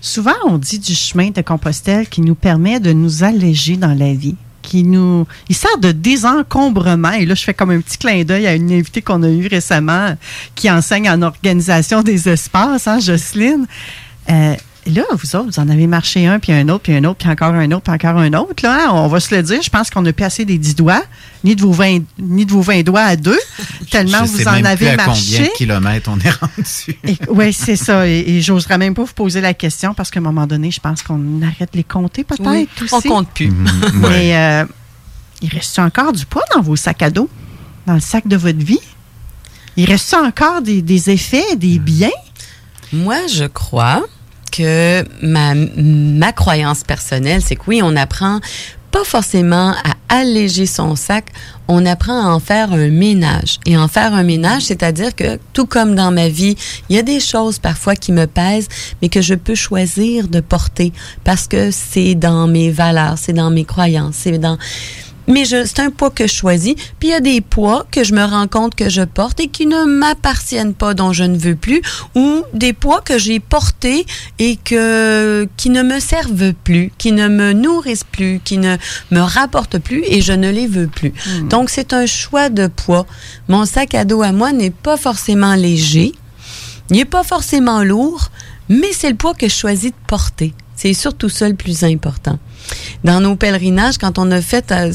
Souvent, 0.00 0.36
on 0.46 0.58
dit 0.58 0.78
du 0.78 0.94
chemin 0.94 1.30
de 1.30 1.40
Compostelle 1.40 2.08
qui 2.08 2.20
nous 2.20 2.34
permet 2.34 2.80
de 2.80 2.92
nous 2.92 3.24
alléger 3.24 3.76
dans 3.76 3.94
la 3.98 4.12
vie, 4.12 4.36
qui 4.66 4.82
nous, 4.82 5.26
il 5.48 5.54
sert 5.54 5.78
de 5.78 5.92
désencombrement. 5.92 7.12
Et 7.12 7.24
là, 7.24 7.34
je 7.34 7.44
fais 7.44 7.54
comme 7.54 7.70
un 7.70 7.80
petit 7.80 7.98
clin 7.98 8.24
d'œil 8.24 8.48
à 8.48 8.54
une 8.54 8.72
invitée 8.72 9.00
qu'on 9.00 9.22
a 9.22 9.28
eue 9.28 9.46
récemment 9.46 10.16
qui 10.56 10.68
enseigne 10.68 11.08
en 11.08 11.22
organisation 11.22 12.02
des 12.02 12.28
espaces, 12.28 12.88
hein, 12.88 12.98
Jocelyne. 12.98 13.66
Euh, 14.28 14.54
là, 14.86 15.02
vous 15.12 15.36
autres, 15.36 15.46
vous 15.50 15.58
en 15.60 15.68
avez 15.68 15.86
marché 15.86 16.26
un, 16.26 16.38
puis 16.38 16.52
un 16.52 16.68
autre, 16.68 16.82
puis 16.84 16.94
un 16.94 17.04
autre, 17.04 17.16
puis 17.18 17.28
encore 17.28 17.54
un 17.54 17.70
autre, 17.72 17.82
puis 17.82 17.92
encore 17.92 18.20
un 18.20 18.32
autre. 18.34 18.54
Là, 18.62 18.86
hein? 18.86 18.90
on 18.92 19.08
va 19.08 19.20
se 19.20 19.34
le 19.34 19.42
dire, 19.42 19.60
je 19.62 19.70
pense 19.70 19.90
qu'on 19.90 20.02
n'a 20.02 20.12
plus 20.12 20.24
assez 20.24 20.44
des 20.44 20.58
10 20.58 20.76
doigts, 20.76 21.02
ni 21.44 21.56
de 21.56 21.62
vos 21.62 21.72
20, 21.72 22.00
ni 22.18 22.46
de 22.46 22.52
vos 22.52 22.60
20 22.62 22.82
doigts 22.82 23.02
à 23.02 23.16
deux, 23.16 23.38
tellement 23.90 24.24
Je 24.24 24.30
vous 24.30 24.38
sais 24.38 24.48
en 24.48 24.52
même 24.52 24.66
avez 24.66 24.86
plus 24.86 24.88
à 24.88 24.96
combien 24.96 25.06
marché. 25.06 25.42
de 25.44 25.56
kilomètres 25.56 26.10
on 26.12 26.18
est 26.20 26.30
rendu. 26.30 27.18
Oui, 27.28 27.52
c'est 27.52 27.76
ça. 27.76 28.06
Et, 28.08 28.24
et 28.36 28.40
j'oserais 28.42 28.78
même 28.78 28.94
pas 28.94 29.04
vous 29.04 29.12
poser 29.12 29.40
la 29.40 29.54
question 29.54 29.94
parce 29.94 30.10
qu'à 30.10 30.20
un 30.20 30.22
moment 30.22 30.46
donné, 30.46 30.70
je 30.70 30.80
pense 30.80 31.02
qu'on 31.02 31.42
arrête 31.42 31.72
de 31.72 31.78
les 31.78 31.84
compter 31.84 32.24
peut-être 32.24 32.48
Oui, 32.48 32.68
aussi. 32.82 32.94
on 32.94 33.00
compte 33.00 33.28
plus. 33.30 33.52
Mais 33.94 34.36
euh, 34.36 34.64
il 35.42 35.48
reste 35.50 35.78
encore 35.78 36.12
du 36.12 36.24
poids 36.26 36.44
dans 36.54 36.62
vos 36.62 36.76
sacs 36.76 37.02
à 37.02 37.10
dos, 37.10 37.28
dans 37.86 37.94
le 37.94 38.00
sac 38.00 38.26
de 38.26 38.36
votre 38.36 38.58
vie? 38.64 38.80
Il 39.76 39.84
reste 39.84 40.14
encore 40.14 40.62
des, 40.62 40.80
des 40.80 41.10
effets, 41.10 41.56
des 41.56 41.78
biens? 41.78 42.08
Moi, 42.92 43.16
je 43.26 43.44
crois 43.44 44.02
que 44.56 45.04
ma, 45.22 45.54
ma 45.54 46.32
croyance 46.32 46.84
personnelle, 46.84 47.42
c'est 47.42 47.56
que 47.56 47.62
oui, 47.66 47.80
on 47.82 47.96
apprend 47.96 48.40
pas 48.90 49.04
forcément 49.04 49.72
à 49.72 50.20
alléger 50.20 50.64
son 50.64 50.96
sac, 50.96 51.26
on 51.68 51.84
apprend 51.84 52.24
à 52.24 52.28
en 52.28 52.40
faire 52.40 52.72
un 52.72 52.88
ménage. 52.88 53.58
Et 53.66 53.76
en 53.76 53.88
faire 53.88 54.14
un 54.14 54.22
ménage, 54.22 54.62
c'est-à-dire 54.62 55.14
que 55.14 55.38
tout 55.52 55.66
comme 55.66 55.94
dans 55.94 56.10
ma 56.10 56.28
vie, 56.28 56.56
il 56.88 56.96
y 56.96 56.98
a 56.98 57.02
des 57.02 57.20
choses 57.20 57.58
parfois 57.58 57.96
qui 57.96 58.12
me 58.12 58.26
pèsent, 58.26 58.68
mais 59.02 59.08
que 59.08 59.20
je 59.20 59.34
peux 59.34 59.54
choisir 59.54 60.28
de 60.28 60.40
porter 60.40 60.92
parce 61.24 61.46
que 61.46 61.70
c'est 61.70 62.14
dans 62.14 62.46
mes 62.46 62.70
valeurs, 62.70 63.18
c'est 63.18 63.34
dans 63.34 63.50
mes 63.50 63.64
croyances, 63.64 64.14
c'est 64.16 64.38
dans 64.38 64.56
mais 65.26 65.44
c'est 65.44 65.80
un 65.80 65.90
poids 65.90 66.10
que 66.10 66.26
je 66.26 66.32
choisis. 66.32 66.74
Puis 66.98 67.08
il 67.08 67.10
y 67.10 67.14
a 67.14 67.20
des 67.20 67.40
poids 67.40 67.86
que 67.90 68.04
je 68.04 68.14
me 68.14 68.24
rends 68.24 68.48
compte 68.48 68.74
que 68.74 68.88
je 68.88 69.02
porte 69.02 69.40
et 69.40 69.48
qui 69.48 69.66
ne 69.66 69.84
m'appartiennent 69.84 70.74
pas, 70.74 70.94
dont 70.94 71.12
je 71.12 71.24
ne 71.24 71.36
veux 71.36 71.56
plus, 71.56 71.82
ou 72.14 72.42
des 72.52 72.72
poids 72.72 73.00
que 73.00 73.18
j'ai 73.18 73.40
portés 73.40 74.06
et 74.38 74.56
que 74.56 75.48
qui 75.56 75.70
ne 75.70 75.82
me 75.82 76.00
servent 76.00 76.52
plus, 76.52 76.92
qui 76.98 77.12
ne 77.12 77.28
me 77.28 77.52
nourrissent 77.52 78.04
plus, 78.04 78.40
qui 78.44 78.58
ne 78.58 78.76
me 79.10 79.20
rapportent 79.20 79.78
plus 79.78 80.02
et 80.06 80.20
je 80.20 80.32
ne 80.32 80.50
les 80.50 80.66
veux 80.66 80.88
plus. 80.88 81.12
Donc 81.48 81.70
c'est 81.70 81.92
un 81.92 82.06
choix 82.06 82.48
de 82.48 82.66
poids. 82.66 83.06
Mon 83.48 83.64
sac 83.64 83.94
à 83.94 84.04
dos 84.04 84.22
à 84.22 84.32
moi 84.32 84.52
n'est 84.52 84.70
pas 84.70 84.96
forcément 84.96 85.54
léger, 85.54 86.12
il 86.90 86.96
n'est 86.96 87.04
pas 87.04 87.24
forcément 87.24 87.82
lourd, 87.82 88.30
mais 88.68 88.92
c'est 88.92 89.10
le 89.10 89.16
poids 89.16 89.34
que 89.34 89.48
je 89.48 89.54
choisis 89.54 89.90
de 89.90 89.96
porter. 90.06 90.54
C'est 90.76 90.92
surtout 90.92 91.28
ça 91.28 91.48
le 91.48 91.54
plus 91.54 91.84
important. 91.84 92.38
Dans 93.04 93.20
nos 93.20 93.36
pèlerinages, 93.36 93.98
quand 93.98 94.18
on 94.18 94.30
a 94.30 94.40
fait 94.40 94.72
euh, 94.72 94.92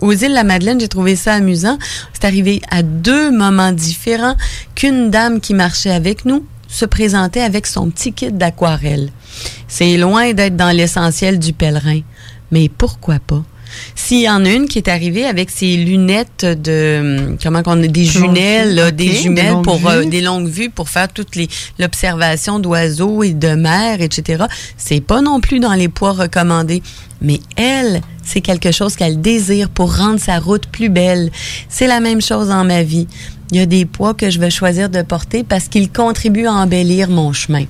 aux 0.00 0.12
îles 0.12 0.28
de 0.28 0.34
la 0.34 0.44
Madeleine, 0.44 0.80
j'ai 0.80 0.88
trouvé 0.88 1.16
ça 1.16 1.34
amusant. 1.34 1.78
C'est 2.12 2.24
arrivé 2.24 2.60
à 2.70 2.82
deux 2.82 3.30
moments 3.30 3.72
différents 3.72 4.36
qu'une 4.74 5.10
dame 5.10 5.40
qui 5.40 5.54
marchait 5.54 5.90
avec 5.90 6.24
nous 6.24 6.44
se 6.68 6.84
présentait 6.84 7.42
avec 7.42 7.66
son 7.66 7.90
petit 7.90 8.12
kit 8.12 8.32
d'aquarelle. 8.32 9.10
C'est 9.68 9.96
loin 9.96 10.32
d'être 10.32 10.56
dans 10.56 10.74
l'essentiel 10.74 11.38
du 11.38 11.52
pèlerin, 11.52 12.00
mais 12.50 12.68
pourquoi 12.68 13.18
pas? 13.18 13.42
S'il 13.94 14.20
y 14.20 14.28
en 14.28 14.44
a 14.44 14.50
une 14.50 14.68
qui 14.68 14.78
est 14.78 14.88
arrivée 14.88 15.24
avec 15.24 15.50
ses 15.50 15.76
lunettes 15.76 16.44
de 16.44 17.36
comment 17.42 17.62
qu'on 17.62 17.82
a 17.82 17.86
des 17.86 18.04
jumelles, 18.04 18.74
là, 18.74 18.90
des 18.90 19.12
jumelles 19.12 19.62
pour 19.62 19.88
euh, 19.88 20.04
des 20.04 20.20
longues 20.20 20.48
vues 20.48 20.70
pour 20.70 20.88
faire 20.88 21.08
toutes 21.12 21.36
les 21.36 21.48
l'observation 21.78 22.58
d'oiseaux 22.58 23.22
et 23.22 23.32
de 23.32 23.54
mer, 23.54 24.00
etc. 24.00 24.44
C'est 24.76 25.00
pas 25.00 25.20
non 25.20 25.40
plus 25.40 25.60
dans 25.60 25.74
les 25.74 25.88
poids 25.88 26.12
recommandés, 26.12 26.82
mais 27.20 27.40
elle, 27.56 28.02
c'est 28.24 28.40
quelque 28.40 28.72
chose 28.72 28.96
qu'elle 28.96 29.20
désire 29.20 29.68
pour 29.68 29.96
rendre 29.96 30.20
sa 30.20 30.38
route 30.38 30.66
plus 30.66 30.88
belle. 30.88 31.30
C'est 31.68 31.86
la 31.86 32.00
même 32.00 32.20
chose 32.20 32.48
dans 32.48 32.64
ma 32.64 32.82
vie. 32.82 33.06
Il 33.50 33.58
y 33.58 33.60
a 33.60 33.66
des 33.66 33.84
poids 33.84 34.14
que 34.14 34.30
je 34.30 34.38
vais 34.38 34.50
choisir 34.50 34.88
de 34.88 35.02
porter 35.02 35.44
parce 35.44 35.68
qu'ils 35.68 35.90
contribuent 35.92 36.46
à 36.46 36.54
embellir 36.54 37.10
mon 37.10 37.32
chemin. 37.32 37.64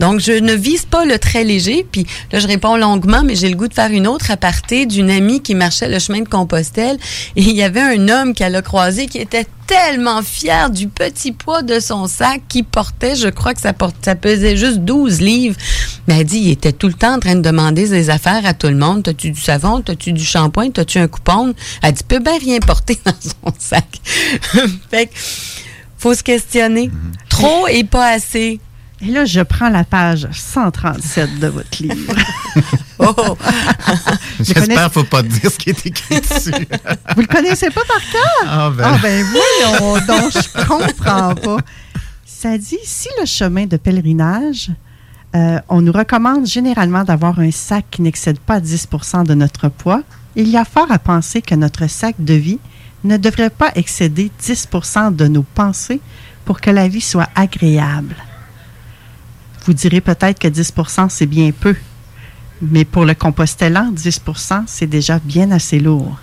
Donc, 0.00 0.20
je 0.20 0.32
ne 0.32 0.52
vise 0.52 0.84
pas 0.84 1.04
le 1.04 1.18
très 1.18 1.44
léger. 1.44 1.86
Puis 1.90 2.06
là, 2.32 2.38
je 2.38 2.46
réponds 2.46 2.76
longuement, 2.76 3.22
mais 3.24 3.34
j'ai 3.34 3.48
le 3.48 3.56
goût 3.56 3.68
de 3.68 3.74
faire 3.74 3.90
une 3.90 4.06
autre 4.06 4.30
aparté 4.30 4.86
d'une 4.86 5.10
amie 5.10 5.40
qui 5.40 5.54
marchait 5.54 5.88
le 5.88 5.98
chemin 5.98 6.20
de 6.20 6.28
Compostelle. 6.28 6.98
Et 7.36 7.42
il 7.42 7.56
y 7.56 7.62
avait 7.62 7.80
un 7.80 8.08
homme 8.08 8.34
qu'elle 8.34 8.54
a 8.54 8.62
croisé 8.62 9.06
qui 9.06 9.18
était 9.18 9.46
tellement 9.66 10.22
fier 10.22 10.70
du 10.70 10.88
petit 10.88 11.32
poids 11.32 11.62
de 11.62 11.80
son 11.80 12.06
sac 12.06 12.42
qu'il 12.48 12.64
portait. 12.64 13.16
Je 13.16 13.28
crois 13.28 13.54
que 13.54 13.60
ça, 13.60 13.72
ça 14.02 14.14
pesait 14.14 14.56
juste 14.56 14.78
12 14.78 15.20
livres. 15.20 15.56
Mais 16.06 16.20
elle 16.20 16.24
dit, 16.24 16.38
il 16.38 16.50
était 16.50 16.72
tout 16.72 16.86
le 16.86 16.94
temps 16.94 17.14
en 17.14 17.18
train 17.18 17.34
de 17.34 17.40
demander 17.40 17.88
des 17.88 18.10
affaires 18.10 18.46
à 18.46 18.54
tout 18.54 18.68
le 18.68 18.76
monde. 18.76 19.02
T'as-tu 19.02 19.30
du 19.30 19.40
savon? 19.40 19.80
T'as-tu 19.80 20.12
du 20.12 20.24
shampoing? 20.24 20.70
T'as-tu 20.70 20.98
un 20.98 21.08
coupon? 21.08 21.54
Elle 21.82 21.92
dit, 21.92 22.04
peut 22.04 22.20
bien 22.20 22.38
rien 22.38 22.58
porter 22.60 22.98
dans 23.04 23.12
son 23.20 23.52
sac. 23.58 23.88
fait 24.90 25.06
que, 25.06 25.14
faut 25.98 26.14
se 26.14 26.22
questionner. 26.22 26.90
Trop 27.28 27.66
et 27.68 27.84
pas 27.84 28.10
assez. 28.12 28.60
Et 29.02 29.06
là, 29.10 29.26
je 29.26 29.40
prends 29.40 29.68
la 29.68 29.84
page 29.84 30.26
137 30.32 31.38
de 31.38 31.48
votre 31.48 31.82
livre. 31.82 32.14
oh! 32.98 33.14
J'espère 34.40 34.64
qu'il 34.64 34.74
ne 34.74 34.88
faut 34.88 35.04
pas 35.04 35.22
te 35.22 35.28
dire 35.28 35.50
ce 35.50 35.58
qui 35.58 35.70
est 35.70 35.86
écrit 35.86 36.20
dessus. 36.20 36.50
Vous 37.14 37.20
le 37.20 37.26
connaissez 37.26 37.68
pas 37.70 37.82
par 37.86 38.00
cœur? 38.10 38.46
Ah 38.46 38.70
ben. 38.70 38.84
Ah 38.86 38.98
ben 39.02 39.24
voyons 39.24 40.06
donc, 40.06 40.32
je 40.32 40.66
comprends 40.66 41.34
pas. 41.34 41.58
Ça 42.24 42.56
dit, 42.56 42.78
si 42.84 43.08
le 43.20 43.26
chemin 43.26 43.66
de 43.66 43.76
pèlerinage, 43.76 44.70
euh, 45.34 45.58
on 45.68 45.82
nous 45.82 45.92
recommande 45.92 46.46
généralement 46.46 47.04
d'avoir 47.04 47.38
un 47.38 47.50
sac 47.50 47.84
qui 47.90 48.00
n'excède 48.00 48.38
pas 48.38 48.60
10% 48.60 49.26
de 49.26 49.34
notre 49.34 49.68
poids, 49.68 50.02
il 50.36 50.48
y 50.48 50.56
a 50.56 50.64
fort 50.64 50.90
à 50.90 50.98
penser 50.98 51.42
que 51.42 51.54
notre 51.54 51.86
sac 51.86 52.14
de 52.18 52.34
vie 52.34 52.58
ne 53.04 53.18
devrait 53.18 53.50
pas 53.50 53.72
excéder 53.74 54.30
10% 54.42 55.14
de 55.14 55.26
nos 55.26 55.42
pensées 55.42 56.00
pour 56.46 56.60
que 56.60 56.70
la 56.70 56.88
vie 56.88 57.02
soit 57.02 57.28
agréable. 57.34 58.14
Vous 59.66 59.74
direz 59.74 60.00
peut-être 60.00 60.38
que 60.38 60.48
10% 60.48 61.08
c'est 61.10 61.26
bien 61.26 61.50
peu, 61.50 61.74
mais 62.62 62.84
pour 62.84 63.04
le 63.04 63.14
compostellant, 63.14 63.92
10% 63.92 64.62
c'est 64.66 64.86
déjà 64.86 65.18
bien 65.18 65.50
assez 65.50 65.80
lourd. 65.80 66.16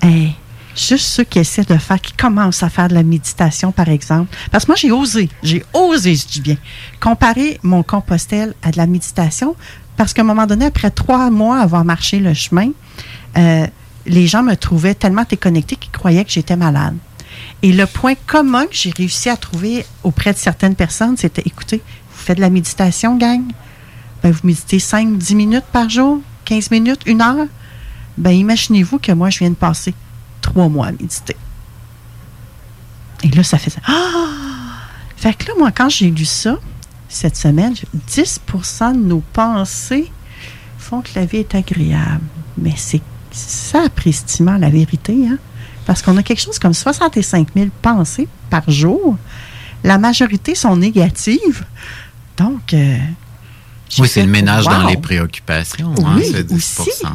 Hey, 0.00 0.34
juste 0.74 1.06
ceux 1.06 1.24
qui 1.24 1.38
essaient 1.38 1.64
de 1.64 1.76
faire, 1.76 2.00
qui 2.00 2.14
commencent 2.14 2.62
à 2.62 2.70
faire 2.70 2.88
de 2.88 2.94
la 2.94 3.02
méditation, 3.02 3.70
par 3.70 3.88
exemple. 3.88 4.34
Parce 4.50 4.64
que 4.64 4.70
moi, 4.70 4.76
j'ai 4.76 4.90
osé, 4.90 5.28
j'ai 5.42 5.62
osé, 5.74 6.14
je 6.14 6.26
dis 6.26 6.40
bien, 6.40 6.56
comparer 7.00 7.58
mon 7.62 7.82
compostel 7.82 8.54
à 8.62 8.70
de 8.70 8.78
la 8.78 8.86
méditation, 8.86 9.54
parce 9.98 10.14
qu'à 10.14 10.22
un 10.22 10.24
moment 10.24 10.46
donné, 10.46 10.66
après 10.66 10.90
trois 10.90 11.30
mois 11.30 11.58
avoir 11.58 11.84
marché 11.84 12.18
le 12.18 12.32
chemin, 12.32 12.70
euh, 13.36 13.66
les 14.06 14.26
gens 14.26 14.42
me 14.42 14.54
trouvaient 14.54 14.94
tellement 14.94 15.24
déconnecté 15.28 15.76
qu'ils 15.76 15.92
croyaient 15.92 16.24
que 16.24 16.30
j'étais 16.30 16.56
malade. 16.56 16.96
Et 17.62 17.72
le 17.72 17.86
point 17.86 18.14
commun 18.26 18.66
que 18.66 18.74
j'ai 18.74 18.90
réussi 18.90 19.28
à 19.28 19.36
trouver 19.36 19.84
auprès 20.04 20.32
de 20.32 20.38
certaines 20.38 20.76
personnes, 20.76 21.16
c'était, 21.16 21.42
écoutez, 21.44 21.78
vous 22.12 22.18
faites 22.18 22.36
de 22.36 22.40
la 22.42 22.50
méditation, 22.50 23.16
gang? 23.16 23.42
Ben, 24.22 24.30
vous 24.30 24.40
méditez 24.44 24.78
5-10 24.78 25.34
minutes 25.34 25.64
par 25.72 25.88
jour, 25.88 26.20
15 26.44 26.70
minutes, 26.70 27.00
une 27.06 27.20
heure? 27.20 27.46
Ben, 28.16 28.30
imaginez-vous 28.30 28.98
que 28.98 29.12
moi, 29.12 29.30
je 29.30 29.38
viens 29.40 29.50
de 29.50 29.54
passer 29.56 29.94
trois 30.40 30.68
mois 30.68 30.86
à 30.88 30.92
méditer. 30.92 31.36
Et 33.24 33.28
là, 33.28 33.42
ça 33.42 33.58
fait 33.58 33.70
ça. 33.70 33.80
Ah! 33.86 34.26
Fait 35.16 35.34
que 35.34 35.46
là, 35.48 35.54
moi, 35.58 35.72
quand 35.72 35.88
j'ai 35.88 36.10
lu 36.10 36.24
ça, 36.24 36.58
cette 37.08 37.36
semaine, 37.36 37.74
j'ai- 37.74 37.88
10% 38.06 38.92
de 38.92 38.98
nos 38.98 39.22
pensées 39.32 40.10
font 40.78 41.00
que 41.00 41.10
la 41.16 41.24
vie 41.24 41.38
est 41.38 41.54
agréable. 41.56 42.22
Mais 42.56 42.74
c'est 42.76 43.02
sapristiement 43.32 44.56
la 44.58 44.70
vérité, 44.70 45.26
hein? 45.28 45.38
Parce 45.88 46.02
qu'on 46.02 46.16
a 46.18 46.22
quelque 46.22 46.40
chose 46.42 46.58
comme 46.60 46.74
65 46.74 47.48
000 47.56 47.68
pensées 47.82 48.28
par 48.50 48.70
jour. 48.70 49.16
La 49.82 49.96
majorité 49.98 50.54
sont 50.54 50.76
négatives. 50.76 51.64
Donc, 52.36 52.74
euh, 52.74 52.96
Oui, 53.98 54.06
c'est 54.06 54.22
le 54.22 54.28
ménage 54.28 54.64
dans 54.66 54.86
les 54.86 54.98
préoccupations, 54.98 55.92
hein, 56.04 56.12
Oui, 56.16 56.30
ce 56.30 56.36
10 56.42 56.76
aussi. 56.80 57.02
là. 57.02 57.10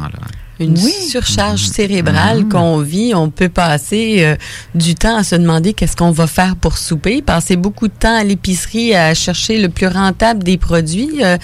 Une 0.60 0.76
Oui. 0.78 0.92
surcharge 1.08 1.62
cérébrale 1.66 2.48
qu'on 2.48 2.78
vit, 2.78 3.12
on 3.14 3.30
peut 3.30 3.48
passer 3.48 4.18
euh, 4.24 4.36
du 4.74 4.94
temps 4.96 5.16
à 5.16 5.22
se 5.24 5.34
demander 5.36 5.72
qu'est-ce 5.72 5.96
qu'on 5.96 6.10
va 6.12 6.26
faire 6.26 6.54
pour 6.56 6.76
souper, 6.78 7.22
passer 7.22 7.56
beaucoup 7.56 7.86
de 7.88 7.92
temps 7.92 8.16
à 8.16 8.22
l'épicerie 8.24 8.94
à 8.94 9.14
chercher 9.14 9.58
le 9.60 9.68
plus 9.68 9.86
rentable 9.88 10.42
des 10.42 10.58
produits. 10.58 11.24
euh, 11.24 11.38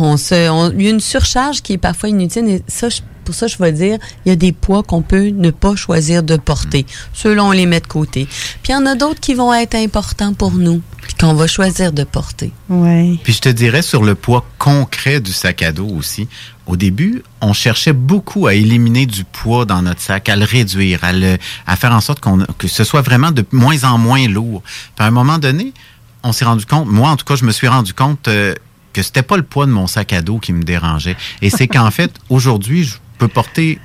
on 0.00 0.16
se, 0.16 0.48
on- 0.50 0.70
il 0.72 0.82
y 0.82 0.86
a 0.88 0.90
une 0.90 1.00
surcharge 1.00 1.60
qui 1.62 1.72
est 1.74 1.78
parfois 1.78 2.08
inutile. 2.08 2.48
Et 2.48 2.62
ça, 2.68 2.88
je- 2.88 3.00
pour 3.24 3.34
ça, 3.34 3.46
je 3.46 3.56
vais 3.58 3.72
dire, 3.72 3.98
il 4.24 4.28
y 4.28 4.32
a 4.32 4.36
des 4.36 4.52
poids 4.52 4.82
qu'on 4.82 5.02
peut 5.02 5.28
ne 5.28 5.50
pas 5.50 5.76
choisir 5.76 6.22
de 6.22 6.36
porter. 6.36 6.86
Ceux-là, 7.12 7.44
on 7.44 7.50
les 7.50 7.66
met 7.66 7.80
de 7.80 7.86
côté. 7.86 8.26
Puis 8.62 8.70
il 8.70 8.72
y 8.72 8.76
en 8.76 8.86
a 8.86 8.94
d'autres 8.94 9.20
qui 9.20 9.34
vont 9.34 9.52
être 9.52 9.74
importants 9.74 10.34
pour 10.34 10.52
nous, 10.52 10.82
puis 11.02 11.14
qu'on 11.14 11.34
va 11.34 11.46
choisir 11.46 11.92
de 11.92 12.04
porter. 12.04 12.52
Ouais. 12.68 13.18
Puis 13.22 13.34
je 13.34 13.40
te 13.40 13.48
dirais 13.48 13.82
sur 13.82 14.02
le 14.02 14.14
poids 14.14 14.46
concret 14.58 15.20
du 15.20 15.32
sac 15.32 15.62
à 15.62 15.72
dos 15.72 15.88
aussi. 15.88 16.28
Au 16.66 16.76
début, 16.76 17.22
on 17.40 17.52
cherchait 17.52 17.92
beaucoup 17.92 18.46
à 18.46 18.54
éliminer 18.54 19.04
du 19.04 19.24
poids 19.24 19.66
dans 19.66 19.82
notre 19.82 20.00
sac, 20.00 20.28
à 20.28 20.36
le 20.36 20.44
réduire, 20.44 21.04
à, 21.04 21.12
le, 21.12 21.36
à 21.66 21.76
faire 21.76 21.92
en 21.92 22.00
sorte 22.00 22.20
qu'on, 22.20 22.38
que 22.58 22.68
ce 22.68 22.84
soit 22.84 23.02
vraiment 23.02 23.32
de 23.32 23.44
moins 23.52 23.84
en 23.84 23.98
moins 23.98 24.26
lourd. 24.28 24.62
Puis 24.96 25.04
à 25.04 25.08
un 25.08 25.10
moment 25.10 25.38
donné, 25.38 25.74
on 26.22 26.32
s'est 26.32 26.46
rendu 26.46 26.64
compte, 26.64 26.86
moi 26.86 27.10
en 27.10 27.16
tout 27.16 27.26
cas, 27.26 27.36
je 27.36 27.44
me 27.44 27.52
suis 27.52 27.68
rendu 27.68 27.92
compte 27.92 28.28
euh, 28.28 28.54
que 28.94 29.02
c'était 29.02 29.22
pas 29.22 29.36
le 29.36 29.42
poids 29.42 29.66
de 29.66 29.72
mon 29.72 29.86
sac 29.86 30.14
à 30.14 30.22
dos 30.22 30.38
qui 30.38 30.54
me 30.54 30.62
dérangeait. 30.62 31.16
Et 31.42 31.50
c'est 31.50 31.68
qu'en 31.68 31.90
fait, 31.90 32.10
aujourd'hui, 32.30 32.84
je 32.84 32.94
porter 33.28 33.78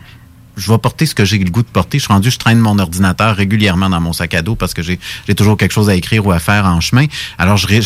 je 0.60 0.72
vais 0.72 0.78
porter 0.78 1.06
ce 1.06 1.16
que 1.16 1.26
j'ai 1.26 1.40
le 1.40 1.50
goût 1.50 1.64
de 1.64 1.68
porter. 1.68 1.98
Je 1.98 2.04
suis 2.04 2.14
rendu, 2.14 2.30
je 2.30 2.38
traîne 2.38 2.60
mon 2.60 2.78
ordinateur 2.80 3.36
régulièrement 3.36 3.90
dans 3.90 4.02
mon 4.02 4.14
sac 4.14 4.34
à 4.34 4.42
dos 4.42 4.56
parce 4.56 4.74
que 4.74 4.82
j'ai 4.82 5.00
toujours 5.36 5.58
quelque 5.58 5.72
chose 5.72 5.90
à 5.90 5.96
écrire 5.96 6.26
ou 6.26 6.32
à 6.32 6.40
faire 6.40 6.66
en 6.66 6.82
chemin. 6.82 7.06
Alors, 7.38 7.58
j'ai 7.58 7.80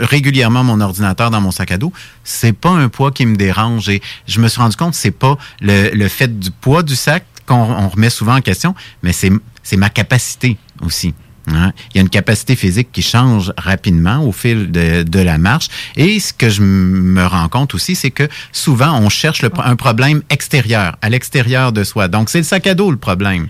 régulièrement 0.00 0.62
mon 0.62 0.80
ordinateur 0.80 1.30
dans 1.30 1.40
mon 1.40 1.50
sac 1.50 1.72
à 1.72 1.78
dos. 1.78 1.92
C'est 2.24 2.52
pas 2.52 2.70
un 2.70 2.88
poids 2.88 3.10
qui 3.10 3.26
me 3.26 3.36
dérange. 3.36 3.88
Et 3.88 4.02
je 4.26 4.40
me 4.40 4.48
suis 4.48 4.60
rendu 4.60 4.76
compte, 4.76 4.94
c'est 4.94 5.10
pas 5.10 5.38
le, 5.60 6.08
fait 6.08 6.38
du 6.38 6.50
poids 6.50 6.82
du 6.82 6.96
sac 6.96 7.24
qu'on 7.46 7.54
on 7.54 7.88
remet 7.88 8.10
souvent 8.10 8.36
en 8.36 8.42
question, 8.42 8.74
mais 9.02 9.12
c'est 9.12 9.76
ma 9.76 9.88
capacité 9.88 10.58
aussi. 10.82 11.14
Hein? 11.54 11.72
Il 11.90 11.96
y 11.96 11.98
a 11.98 12.02
une 12.02 12.08
capacité 12.08 12.56
physique 12.56 12.88
qui 12.92 13.02
change 13.02 13.52
rapidement 13.56 14.24
au 14.24 14.32
fil 14.32 14.70
de, 14.70 15.02
de 15.02 15.18
la 15.20 15.38
marche. 15.38 15.68
Et 15.96 16.20
ce 16.20 16.32
que 16.32 16.48
je 16.48 16.62
me 16.62 17.24
rends 17.26 17.48
compte 17.48 17.74
aussi, 17.74 17.94
c'est 17.94 18.10
que 18.10 18.28
souvent, 18.52 18.98
on 19.00 19.08
cherche 19.08 19.42
le 19.42 19.50
un 19.64 19.76
problème 19.76 20.22
extérieur, 20.30 20.96
à 21.02 21.08
l'extérieur 21.10 21.72
de 21.72 21.84
soi. 21.84 22.08
Donc, 22.08 22.30
c'est 22.30 22.38
le 22.38 22.44
sac 22.44 22.66
à 22.66 22.74
dos 22.74 22.90
le 22.90 22.96
problème. 22.96 23.48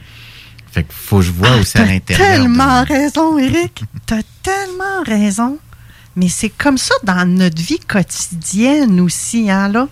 Fait 0.70 0.86
faut 0.90 1.18
que 1.18 1.24
je 1.24 1.30
vois 1.32 1.56
aussi 1.56 1.78
à 1.78 1.84
l'intérieur. 1.86 2.28
de- 2.28 2.34
Tellement 2.42 2.84
raison, 2.84 3.38
Eric. 3.38 3.84
T'as 4.06 4.22
tellement 4.42 5.02
raison. 5.06 5.58
Mais 6.16 6.28
c'est 6.28 6.50
comme 6.50 6.78
ça 6.78 6.94
dans 7.04 7.24
notre 7.28 7.62
vie 7.62 7.78
quotidienne 7.86 9.00
aussi, 9.00 9.50
hein, 9.50 9.68
là. 9.68 9.88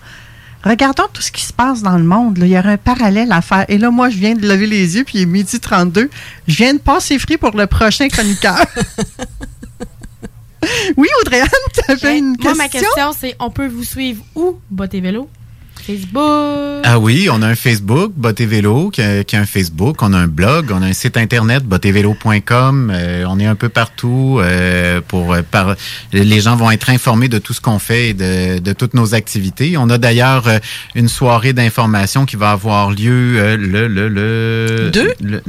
Regardons 0.67 1.03
tout 1.13 1.21
ce 1.21 1.31
qui 1.31 1.43
se 1.43 1.53
passe 1.53 1.81
dans 1.81 1.97
le 1.97 2.03
monde. 2.03 2.37
là. 2.37 2.45
Il 2.45 2.51
y 2.51 2.57
aurait 2.59 2.73
un 2.73 2.77
parallèle 2.77 3.31
à 3.31 3.41
faire. 3.41 3.65
Et 3.69 3.77
là, 3.77 3.89
moi, 3.91 4.09
je 4.09 4.17
viens 4.17 4.33
de 4.35 4.45
lever 4.47 4.67
les 4.67 4.95
yeux, 4.97 5.03
puis 5.05 5.19
il 5.19 5.21
est 5.21 5.25
midi 5.25 5.59
32. 5.59 6.09
Je 6.47 6.55
viens 6.55 6.73
de 6.73 6.79
passer 6.79 7.17
free 7.19 7.37
pour 7.37 7.55
le 7.55 7.67
prochain 7.67 8.07
chroniqueur. 8.09 8.65
oui, 10.97 11.07
Audrey-Anne, 11.21 11.47
tu 11.73 11.91
avais 11.91 12.17
une 12.17 12.29
Moi, 12.29 12.37
question? 12.37 12.55
ma 12.55 12.67
question, 12.69 13.11
c'est 13.17 13.35
on 13.39 13.49
peut 13.49 13.67
vous 13.67 13.83
suivre 13.83 14.23
où, 14.35 14.57
Boté 14.69 14.99
Vélo? 15.01 15.29
Facebook. 15.87 16.83
Ah 16.83 16.99
oui, 16.99 17.29
on 17.31 17.41
a 17.41 17.47
un 17.47 17.55
Facebook, 17.55 18.11
Boté 18.15 18.45
Vélo, 18.45 18.89
qui 18.89 19.01
a, 19.01 19.23
qui 19.23 19.35
a 19.37 19.39
un 19.39 19.45
Facebook, 19.45 20.01
on 20.01 20.11
a 20.13 20.17
un 20.17 20.27
blog, 20.27 20.71
on 20.71 20.81
a 20.81 20.85
un 20.87 20.93
site 20.93 21.15
internet, 21.15 21.63
botévélo.com, 21.63 22.91
euh, 22.93 23.23
on 23.29 23.39
est 23.39 23.45
un 23.45 23.55
peu 23.55 23.69
partout 23.69 24.39
euh, 24.41 24.99
pour 25.07 25.33
euh, 25.33 25.41
par, 25.49 25.75
les 26.11 26.41
gens 26.41 26.57
vont 26.57 26.71
être 26.71 26.89
informés 26.89 27.29
de 27.29 27.39
tout 27.39 27.53
ce 27.53 27.61
qu'on 27.61 27.79
fait 27.79 28.09
et 28.09 28.13
de, 28.13 28.59
de 28.59 28.73
toutes 28.73 28.93
nos 28.95 29.15
activités. 29.15 29.77
On 29.77 29.89
a 29.89 29.97
d'ailleurs 29.97 30.47
euh, 30.47 30.59
une 30.93 31.07
soirée 31.07 31.53
d'information 31.53 32.25
qui 32.25 32.35
va 32.35 32.51
avoir 32.51 32.91
lieu 32.91 33.37
euh, 33.39 33.55
le 33.57 33.87
le 33.87 34.09
le 34.09 34.89
Deux? 34.91 35.13
le- 35.21 35.41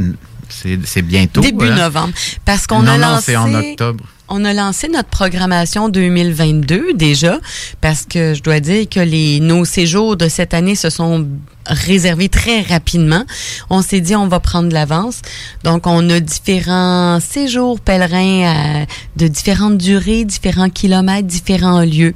c'est 0.49 0.79
c'est 0.85 1.03
bientôt. 1.03 1.41
Début 1.43 1.67
hein? 1.69 1.75
novembre. 1.77 2.15
Parce 2.45 2.67
qu'on 2.67 2.87
a 2.87 2.97
non, 2.97 3.09
lancé. 3.09 3.33
c'est 3.33 3.37
en 3.37 3.53
octobre. 3.53 4.05
On 4.31 4.45
a 4.45 4.53
lancé 4.53 4.89
notre 4.89 5.09
programmation 5.09 5.89
2022 5.89 6.93
déjà, 6.93 7.39
parce 7.81 8.05
que 8.05 8.35
je 8.35 8.43
dois 8.43 8.61
dire 8.61 8.87
que 8.89 9.01
les 9.01 9.41
nos 9.41 9.65
séjours 9.65 10.19
de 10.19 10.29
cette 10.29 10.53
année 10.53 10.75
se 10.75 10.91
sont 10.91 11.27
réservés 11.69 12.29
très 12.29 12.63
rapidement. 12.63 13.25
On 13.71 13.83
s'est 13.83 14.01
dit 14.01 14.17
on 14.17 14.27
va 14.29 14.41
prendre 14.41 14.73
l'avance. 14.73 15.21
Donc 15.65 15.87
on 15.87 16.09
a 16.11 16.21
différents 16.21 17.21
séjours 17.21 17.79
pèlerins 17.81 18.45
à- 18.83 18.87
de 19.17 19.29
différentes 19.29 19.79
durées, 19.79 20.25
différents 20.25 20.71
kilomètres, 20.71 21.29
différents 21.29 21.81
lieux. 21.83 22.15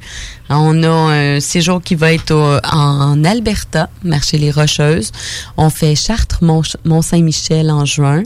On 0.48 0.82
a 0.82 0.88
un 0.88 1.40
séjour 1.40 1.80
qui 1.82 1.94
va 1.94 2.12
être 2.12 2.60
en 2.72 3.24
Alberta, 3.24 3.88
marché 4.04 4.36
les 4.38 4.50
Rocheuses. 4.50 5.10
On 5.56 5.70
fait 5.70 5.94
Chartres, 5.94 6.42
Mont- 6.44 6.62
Mont-Saint-Michel 6.84 7.70
en 7.70 7.84
juin. 7.86 8.22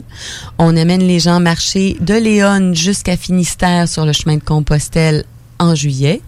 On 0.57 0.75
amène 0.75 1.01
les 1.07 1.19
gens 1.19 1.39
marcher 1.39 1.95
de 2.01 2.13
Léon 2.15 2.73
jusqu'à 2.73 3.15
Finistère 3.15 3.87
sur 3.87 4.05
le 4.05 4.11
chemin 4.13 4.35
de 4.37 4.43
Compostelle 4.43 5.23
en 5.59 5.73
juillet. 5.75 6.21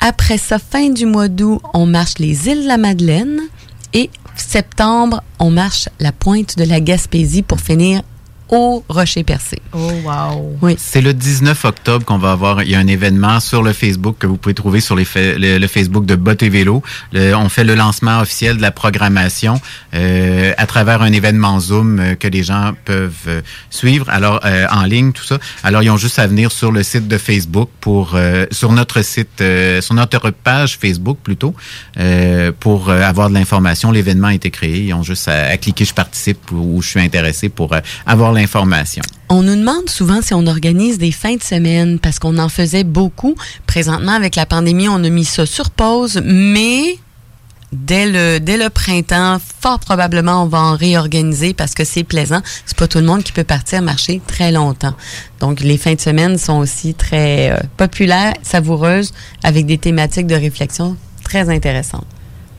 Après 0.00 0.38
ça, 0.38 0.58
fin 0.58 0.90
du 0.90 1.06
mois 1.06 1.28
d'août, 1.28 1.60
on 1.74 1.84
marche 1.84 2.18
les 2.18 2.48
îles 2.48 2.62
de 2.62 2.68
la 2.68 2.76
Madeleine. 2.78 3.40
Et 3.94 4.10
septembre, 4.36 5.22
on 5.38 5.50
marche 5.50 5.88
la 5.98 6.12
pointe 6.12 6.58
de 6.58 6.64
la 6.64 6.80
Gaspésie 6.80 7.42
pour 7.42 7.60
finir 7.60 8.02
au 8.48 8.84
Rocher 8.88 9.24
Percé. 9.24 9.58
Oh, 9.72 9.90
wow. 10.04 10.56
Oui. 10.62 10.76
C'est 10.78 11.00
le 11.00 11.12
19 11.14 11.64
octobre 11.64 12.04
qu'on 12.04 12.18
va 12.18 12.32
avoir. 12.32 12.62
Il 12.62 12.70
y 12.70 12.74
a 12.74 12.78
un 12.78 12.86
événement 12.86 13.40
sur 13.40 13.62
le 13.62 13.72
Facebook 13.72 14.16
que 14.18 14.26
vous 14.26 14.36
pouvez 14.36 14.54
trouver 14.54 14.80
sur 14.80 14.96
les 14.96 15.04
fa- 15.04 15.20
le, 15.20 15.58
le 15.58 15.66
Facebook 15.66 16.06
de 16.06 16.14
Bot 16.16 16.32
et 16.42 16.48
Vélo. 16.48 16.82
Le- 17.12 17.34
on 17.34 17.48
fait 17.48 17.64
le 17.64 17.74
lancement 17.74 18.20
officiel 18.20 18.56
de 18.56 18.62
la 18.62 18.70
programmation 18.70 19.60
euh, 19.94 20.52
à 20.56 20.66
travers 20.66 21.02
un 21.02 21.12
événement 21.12 21.60
Zoom 21.60 21.98
euh, 22.00 22.14
que 22.14 22.28
les 22.28 22.42
gens 22.42 22.72
peuvent 22.84 23.12
euh, 23.26 23.40
suivre. 23.70 24.06
Alors 24.08 24.40
euh, 24.44 24.66
en 24.70 24.84
ligne, 24.84 25.12
tout 25.12 25.24
ça. 25.24 25.38
Alors 25.62 25.82
ils 25.82 25.90
ont 25.90 25.96
juste 25.96 26.18
à 26.18 26.26
venir 26.26 26.50
sur 26.52 26.72
le 26.72 26.82
site 26.82 27.08
de 27.08 27.18
Facebook 27.18 27.68
pour 27.80 28.12
euh, 28.14 28.46
sur 28.50 28.72
notre 28.72 29.02
site, 29.02 29.40
euh, 29.40 29.80
sur 29.80 29.94
notre 29.94 30.30
page 30.30 30.78
Facebook 30.80 31.18
plutôt, 31.22 31.54
euh, 31.98 32.52
pour 32.58 32.88
euh, 32.88 33.02
avoir 33.02 33.28
de 33.28 33.34
l'information. 33.34 33.90
L'événement 33.90 34.28
a 34.28 34.34
été 34.34 34.50
créé. 34.50 34.78
Ils 34.86 34.94
ont 34.94 35.02
juste 35.02 35.28
à, 35.28 35.48
à 35.48 35.56
cliquer 35.56 35.84
je 35.84 35.94
participe 35.94 36.50
ou, 36.50 36.80
je 36.82 36.88
suis 36.88 37.00
intéressé 37.00 37.48
pour 37.48 37.72
euh, 37.72 37.80
avoir 38.06 38.32
l'information. 38.38 39.02
On 39.28 39.42
nous 39.42 39.56
demande 39.56 39.90
souvent 39.90 40.22
si 40.22 40.32
on 40.32 40.46
organise 40.46 40.98
des 40.98 41.12
fins 41.12 41.36
de 41.36 41.42
semaine 41.42 41.98
parce 41.98 42.18
qu'on 42.18 42.38
en 42.38 42.48
faisait 42.48 42.84
beaucoup. 42.84 43.34
Présentement, 43.66 44.12
avec 44.12 44.36
la 44.36 44.46
pandémie, 44.46 44.88
on 44.88 45.02
a 45.04 45.08
mis 45.10 45.24
ça 45.24 45.44
sur 45.44 45.70
pause, 45.70 46.20
mais 46.24 46.98
dès 47.72 48.06
le, 48.06 48.38
dès 48.38 48.56
le 48.56 48.70
printemps, 48.70 49.38
fort 49.60 49.80
probablement, 49.80 50.44
on 50.44 50.46
va 50.46 50.60
en 50.60 50.76
réorganiser 50.76 51.52
parce 51.52 51.74
que 51.74 51.84
c'est 51.84 52.04
plaisant. 52.04 52.40
C'est 52.64 52.76
pas 52.76 52.88
tout 52.88 52.98
le 52.98 53.04
monde 53.04 53.22
qui 53.22 53.32
peut 53.32 53.44
partir 53.44 53.82
marcher 53.82 54.22
très 54.26 54.52
longtemps. 54.52 54.94
Donc, 55.40 55.60
les 55.60 55.76
fins 55.76 55.94
de 55.94 56.00
semaine 56.00 56.38
sont 56.38 56.58
aussi 56.58 56.94
très 56.94 57.50
euh, 57.50 57.58
populaires, 57.76 58.34
savoureuses, 58.42 59.12
avec 59.42 59.66
des 59.66 59.78
thématiques 59.78 60.26
de 60.26 60.36
réflexion 60.36 60.96
très 61.24 61.50
intéressantes. 61.50 62.06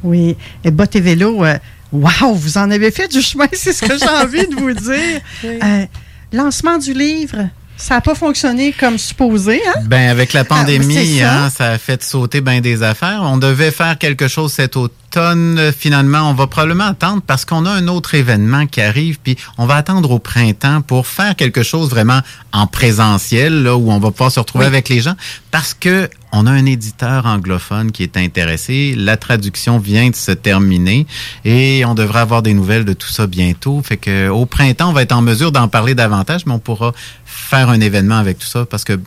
Oui. 0.03 0.37
Et 0.63 0.71
Bot 0.71 0.85
et 0.93 0.99
Vélo, 1.01 1.43
euh, 1.43 1.57
wow, 1.91 2.33
vous 2.33 2.57
en 2.57 2.69
avez 2.71 2.91
fait 2.91 3.07
du 3.07 3.21
chemin, 3.21 3.47
c'est 3.53 3.73
ce 3.73 3.81
que 3.83 3.97
j'ai 3.97 4.09
envie 4.09 4.47
de 4.47 4.55
vous 4.55 4.73
dire. 4.73 5.21
Euh, 5.43 5.85
lancement 6.33 6.77
du 6.77 6.93
livre, 6.93 7.49
ça 7.77 7.95
n'a 7.95 8.01
pas 8.01 8.13
fonctionné 8.15 8.73
comme 8.73 8.97
supposé, 8.97 9.61
hein? 9.67 9.81
Ben 9.85 10.09
avec 10.09 10.33
la 10.33 10.41
Ah, 10.41 10.45
pandémie, 10.45 11.21
hein, 11.21 11.49
ça 11.49 11.71
a 11.71 11.77
fait 11.77 12.03
sauter 12.03 12.41
bien 12.41 12.61
des 12.61 12.83
affaires. 12.83 13.21
On 13.23 13.37
devait 13.37 13.71
faire 13.71 13.97
quelque 13.97 14.27
chose 14.27 14.51
cet 14.53 14.75
automne. 14.75 14.95
Euh, 15.17 15.71
Finalement, 15.77 16.29
on 16.29 16.33
va 16.33 16.47
probablement 16.47 16.85
attendre 16.85 17.21
parce 17.25 17.45
qu'on 17.45 17.65
a 17.65 17.71
un 17.71 17.87
autre 17.87 18.15
événement 18.15 18.67
qui 18.67 18.81
arrive, 18.81 19.19
puis 19.23 19.37
on 19.57 19.65
va 19.65 19.75
attendre 19.75 20.11
au 20.11 20.19
printemps 20.19 20.81
pour 20.81 21.07
faire 21.07 21.35
quelque 21.35 21.63
chose 21.63 21.89
vraiment 21.89 22.19
en 22.53 22.67
présentiel, 22.67 23.63
là 23.63 23.75
où 23.75 23.91
on 23.91 23.99
va 23.99 24.11
pouvoir 24.11 24.31
se 24.31 24.39
retrouver 24.39 24.65
Oui. 24.65 24.67
avec 24.69 24.89
les 24.89 24.99
gens, 25.01 25.15
parce 25.51 25.73
que 25.73 26.09
on 26.31 26.45
a 26.45 26.51
un 26.51 26.65
éditeur 26.65 27.25
anglophone 27.25 27.91
qui 27.91 28.03
est 28.03 28.15
intéressé. 28.17 28.93
La 28.95 29.17
traduction 29.17 29.79
vient 29.79 30.09
de 30.09 30.15
se 30.15 30.31
terminer 30.31 31.07
et 31.43 31.83
on 31.85 31.95
devrait 31.95 32.19
avoir 32.19 32.41
des 32.43 32.53
nouvelles 32.53 32.85
de 32.85 32.93
tout 32.93 33.07
ça 33.09 33.25
bientôt. 33.25 33.81
Fait 33.83 33.97
que 33.97 34.29
au 34.29 34.45
printemps, 34.45 34.89
on 34.89 34.93
va 34.93 35.01
être 35.01 35.11
en 35.13 35.21
mesure 35.21 35.51
d'en 35.51 35.67
parler 35.67 35.95
davantage, 35.95 36.45
mais 36.45 36.53
on 36.53 36.59
pourra 36.59 36.91
faire 37.25 37.69
un 37.69 37.79
événement 37.81 38.17
avec 38.17 38.37
tout 38.37 38.47
ça 38.47 38.65
parce 38.65 38.83
que 38.83 38.99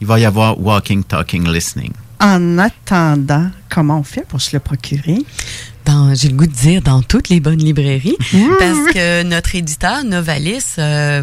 il 0.00 0.06
va 0.06 0.18
y 0.18 0.24
avoir 0.24 0.58
walking, 0.58 1.04
talking, 1.04 1.46
listening. 1.46 1.92
En 2.20 2.56
attendant, 2.58 3.50
comment 3.70 4.00
on 4.00 4.02
fait 4.02 4.26
pour 4.26 4.40
se 4.40 4.54
le 4.54 4.60
procurer? 4.60 5.18
dans, 5.86 6.14
j'ai 6.14 6.28
le 6.28 6.34
goût 6.34 6.46
de 6.46 6.52
dire, 6.52 6.82
dans 6.82 7.02
toutes 7.02 7.28
les 7.28 7.40
bonnes 7.40 7.58
librairies, 7.58 8.16
parce 8.58 8.92
que 8.92 9.22
notre 9.22 9.54
éditeur 9.54 10.04
Novalis 10.04 10.76
euh, 10.78 11.22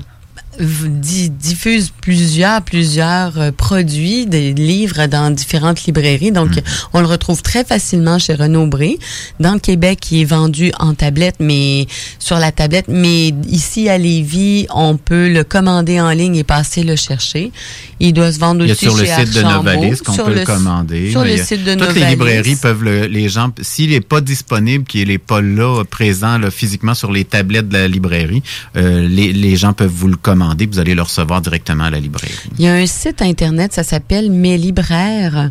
diffuse 0.59 1.91
plusieurs, 2.01 2.61
plusieurs 2.61 3.39
euh, 3.39 3.51
produits, 3.51 4.25
des 4.25 4.53
livres 4.53 5.07
dans 5.07 5.31
différentes 5.31 5.85
librairies. 5.85 6.31
Donc, 6.31 6.49
on 6.93 7.01
le 7.01 7.07
retrouve 7.07 7.41
très 7.41 7.63
facilement 7.63 8.19
chez 8.19 8.34
Renaud 8.34 8.67
Bré. 8.67 8.97
Dans 9.39 9.53
le 9.53 9.59
Québec, 9.59 10.11
il 10.11 10.21
est 10.21 10.25
vendu 10.25 10.71
en 10.79 10.93
tablette, 10.93 11.35
mais 11.39 11.88
sur 12.19 12.39
la 12.39 12.51
tablette. 12.51 12.85
Mais 12.88 13.34
ici, 13.47 13.89
à 13.89 13.97
Lévis, 13.97 14.67
on 14.73 14.97
peut 14.97 15.29
le 15.29 15.43
commander 15.43 15.99
en 15.99 16.11
ligne 16.11 16.35
et 16.35 16.43
passer 16.43 16.84
le 16.84 16.95
chercher. 16.95 17.51
Il 17.99 18.13
doit 18.13 18.31
se 18.31 18.39
vendre 18.39 18.63
Il 18.63 18.67
y 18.67 18.71
a 18.71 18.73
aussi 18.73 18.85
sur 18.85 18.97
le 18.97 19.05
site 19.05 19.35
de 19.35 19.41
Novalis 19.41 19.97
qu'on 20.05 20.15
peut 20.15 20.34
le, 20.34 20.45
commander. 20.45 21.11
Sur 21.11 21.23
le 21.23 21.38
site 21.38 21.63
de 21.63 21.73
Toutes 21.73 21.81
Novalis. 21.81 21.99
les 21.99 22.09
librairies 22.09 22.55
peuvent 22.55 22.84
le, 22.84 23.05
les 23.05 23.29
gens, 23.29 23.51
s'il 23.61 23.91
n'est 23.91 24.01
pas 24.01 24.21
disponible, 24.21 24.85
qu'il 24.85 25.07
n'est 25.07 25.17
pas 25.17 25.41
là, 25.41 25.84
présent 25.84 26.38
là, 26.38 26.51
physiquement 26.51 26.93
sur 26.93 27.11
les 27.11 27.25
tablettes 27.25 27.69
de 27.69 27.77
la 27.77 27.88
librairie, 27.88 28.43
euh, 28.75 29.07
les, 29.07 29.34
les 29.34 29.55
gens 29.55 29.73
peuvent 29.73 29.91
vous 29.93 30.07
le 30.07 30.15
commander, 30.15 30.47
vous 30.72 30.80
allez 30.80 30.95
le 30.95 31.02
recevoir 31.02 31.41
directement 31.41 31.86
à 31.86 31.90
la 31.90 31.99
librairie. 31.99 32.34
Il 32.57 32.65
y 32.65 32.68
a 32.68 32.74
un 32.74 32.86
site 32.86 33.22
internet, 33.22 33.74
ça 33.74 33.84
s'appelle 33.84 34.32
Mes 34.32 34.57
libraires. 34.57 35.49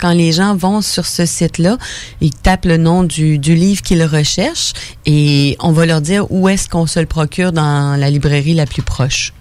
Quand 0.00 0.12
les 0.12 0.32
gens 0.32 0.56
vont 0.56 0.80
sur 0.80 1.04
ce 1.06 1.26
site-là, 1.26 1.76
ils 2.20 2.32
tapent 2.32 2.64
le 2.64 2.76
nom 2.78 3.02
du, 3.04 3.38
du 3.38 3.54
livre 3.54 3.82
qu'ils 3.82 4.02
recherchent 4.04 4.72
et 5.04 5.56
on 5.60 5.72
va 5.72 5.84
leur 5.86 6.00
dire 6.00 6.30
où 6.30 6.48
est-ce 6.48 6.68
qu'on 6.68 6.86
se 6.86 6.98
le 7.00 7.06
procure 7.06 7.52
dans 7.52 7.98
la 7.98 8.10
librairie 8.10 8.54
la 8.54 8.66
plus 8.66 8.82
proche. 8.82 9.32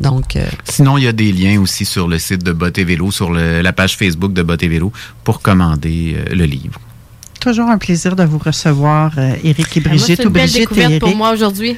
Donc, 0.00 0.36
euh, 0.36 0.44
Sinon, 0.64 0.98
il 0.98 1.04
y 1.04 1.08
a 1.08 1.12
des 1.12 1.32
liens 1.32 1.60
aussi 1.60 1.84
sur 1.84 2.06
le 2.08 2.18
site 2.18 2.44
de 2.44 2.52
Bot 2.52 2.66
et 2.76 2.84
Vélo, 2.84 3.10
sur 3.10 3.32
le- 3.32 3.60
la 3.60 3.72
page 3.72 3.96
Facebook 3.96 4.32
de 4.32 4.42
Bot 4.42 4.56
et 4.60 4.68
Vélo, 4.68 4.92
pour 5.24 5.40
commander 5.40 6.16
euh, 6.16 6.34
le 6.34 6.44
livre. 6.44 6.80
Toujours 7.44 7.68
un 7.68 7.76
plaisir 7.76 8.16
de 8.16 8.24
vous 8.24 8.38
recevoir, 8.38 9.12
euh, 9.18 9.34
Éric 9.44 9.76
et 9.76 9.82
Ah, 9.84 9.88
moi, 9.88 9.88
Brigitte. 9.90 10.16
c'est 10.16 10.22
une 10.22 10.28
ou 10.28 10.32
belle 10.32 10.48
Brigitte 10.48 10.56
et 10.72 10.74
découverte 10.74 10.98
pour 11.00 11.14
moi 11.14 11.30
aujourd'hui. 11.32 11.76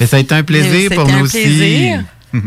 Et 0.00 0.06
ça 0.06 0.16
a 0.16 0.20
été 0.20 0.34
un 0.34 0.42
plaisir 0.42 0.90
pour 0.94 1.06
nous 1.06 1.18
un 1.18 1.20
aussi. 1.20 1.42
plaisir. 1.42 2.04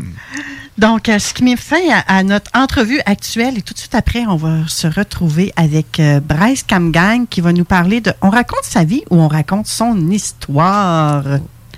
Donc, 0.80 1.10
euh, 1.10 1.20
ce 1.20 1.32
qui 1.36 1.44
met 1.44 1.56
fin 1.56 1.78
à, 1.92 2.18
à 2.18 2.24
notre 2.24 2.50
entrevue 2.56 3.00
actuelle 3.06 3.56
et 3.60 3.62
tout 3.62 3.76
de 3.76 3.80
suite 3.80 3.94
après, 3.94 4.26
on 4.28 4.36
va 4.36 4.68
se 4.68 4.88
retrouver 4.88 5.54
avec 5.56 6.00
euh, 6.00 6.20
Bryce 6.20 6.64
Camgang 6.64 7.28
qui 7.30 7.40
va 7.42 7.54
nous 7.54 7.66
parler 7.66 8.02
de 8.02 8.12
On 8.24 8.32
raconte 8.32 8.64
sa 8.64 8.84
vie 8.84 9.04
ou 9.12 9.18
on 9.22 9.28
raconte 9.28 9.68
son 9.68 10.10
histoire. 10.10 11.24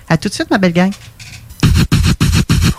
À 0.07 0.18
tout 0.18 0.30
de 0.30 0.34
suite, 0.34 0.49
ma 0.49 0.57
belle 0.57 0.74
gang. 0.74 0.91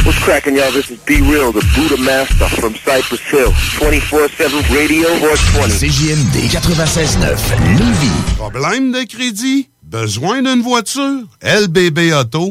What's 0.05 0.18
cracking, 0.18 0.56
y'all? 0.56 0.72
This 0.72 0.90
is 0.90 0.98
Be 1.05 1.20
Real, 1.20 1.52
the 1.52 1.64
Buddha 1.77 1.97
Master 2.02 2.48
from 2.60 2.74
Cypress 2.74 3.20
Hill. 3.31 3.51
24-7 3.78 4.74
Radio 4.74 5.09
420. 5.18 5.68
CJMD 5.78 6.48
96.9, 6.48 7.78
Lévis. 7.78 8.36
Problème 8.36 8.93
de 8.93 9.05
crédit? 9.05 9.68
Besoin 9.82 10.43
d'une 10.43 10.62
voiture? 10.62 11.24
lbbauto.com 11.43 12.48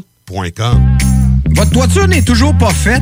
Votre 1.52 1.72
toiture 1.72 2.08
n'est 2.08 2.22
toujours 2.22 2.56
pas 2.58 2.72
faite? 2.72 3.02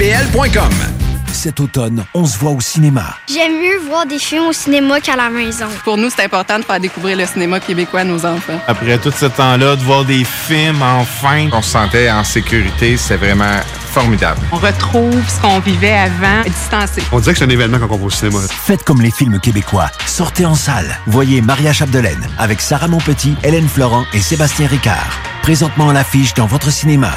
Cet 1.31 1.59
automne, 1.59 2.03
on 2.15 2.25
se 2.25 2.35
voit 2.39 2.49
au 2.49 2.59
cinéma. 2.59 3.17
J'aime 3.31 3.51
mieux 3.61 3.77
voir 3.87 4.07
des 4.07 4.17
films 4.17 4.47
au 4.47 4.51
cinéma 4.51 4.99
qu'à 4.99 5.15
la 5.15 5.29
maison. 5.29 5.67
Pour 5.83 5.95
nous, 5.95 6.09
c'est 6.09 6.23
important 6.23 6.57
de 6.57 6.63
faire 6.63 6.79
découvrir 6.79 7.17
le 7.17 7.25
cinéma 7.27 7.59
québécois 7.59 7.99
à 7.99 8.03
nos 8.03 8.25
enfants. 8.25 8.59
Après 8.67 8.97
tout 8.97 9.11
ce 9.11 9.27
temps-là, 9.27 9.75
de 9.75 9.83
voir 9.83 10.03
des 10.03 10.23
films, 10.23 10.81
enfin, 10.81 11.49
on 11.53 11.61
se 11.61 11.69
sentait 11.69 12.09
en 12.09 12.23
sécurité. 12.23 12.97
C'est 12.97 13.17
vraiment 13.17 13.59
formidable. 13.91 14.41
On 14.51 14.57
retrouve 14.57 15.23
ce 15.29 15.39
qu'on 15.39 15.59
vivait 15.59 15.93
avant, 15.93 16.41
distancé. 16.47 17.03
On 17.11 17.19
dirait 17.19 17.33
que 17.33 17.39
c'est 17.39 17.45
un 17.45 17.49
événement 17.49 17.77
quand 17.77 17.91
on 17.91 17.97
va 17.97 18.05
au 18.05 18.09
cinéma. 18.09 18.39
Faites 18.49 18.83
comme 18.83 19.03
les 19.03 19.11
films 19.11 19.39
québécois. 19.39 19.91
Sortez 20.07 20.47
en 20.47 20.55
salle. 20.55 20.97
Voyez 21.05 21.43
Maria 21.43 21.73
Chapdelaine 21.73 22.27
avec 22.39 22.59
Sarah 22.59 22.87
Monpetit, 22.87 23.35
Hélène 23.43 23.67
Florent 23.67 24.05
et 24.13 24.19
Sébastien 24.19 24.65
Ricard. 24.65 25.19
Présentement 25.43 25.89
à 25.89 25.93
l'affiche 25.93 26.33
dans 26.33 26.47
votre 26.47 26.71
cinéma. 26.71 27.11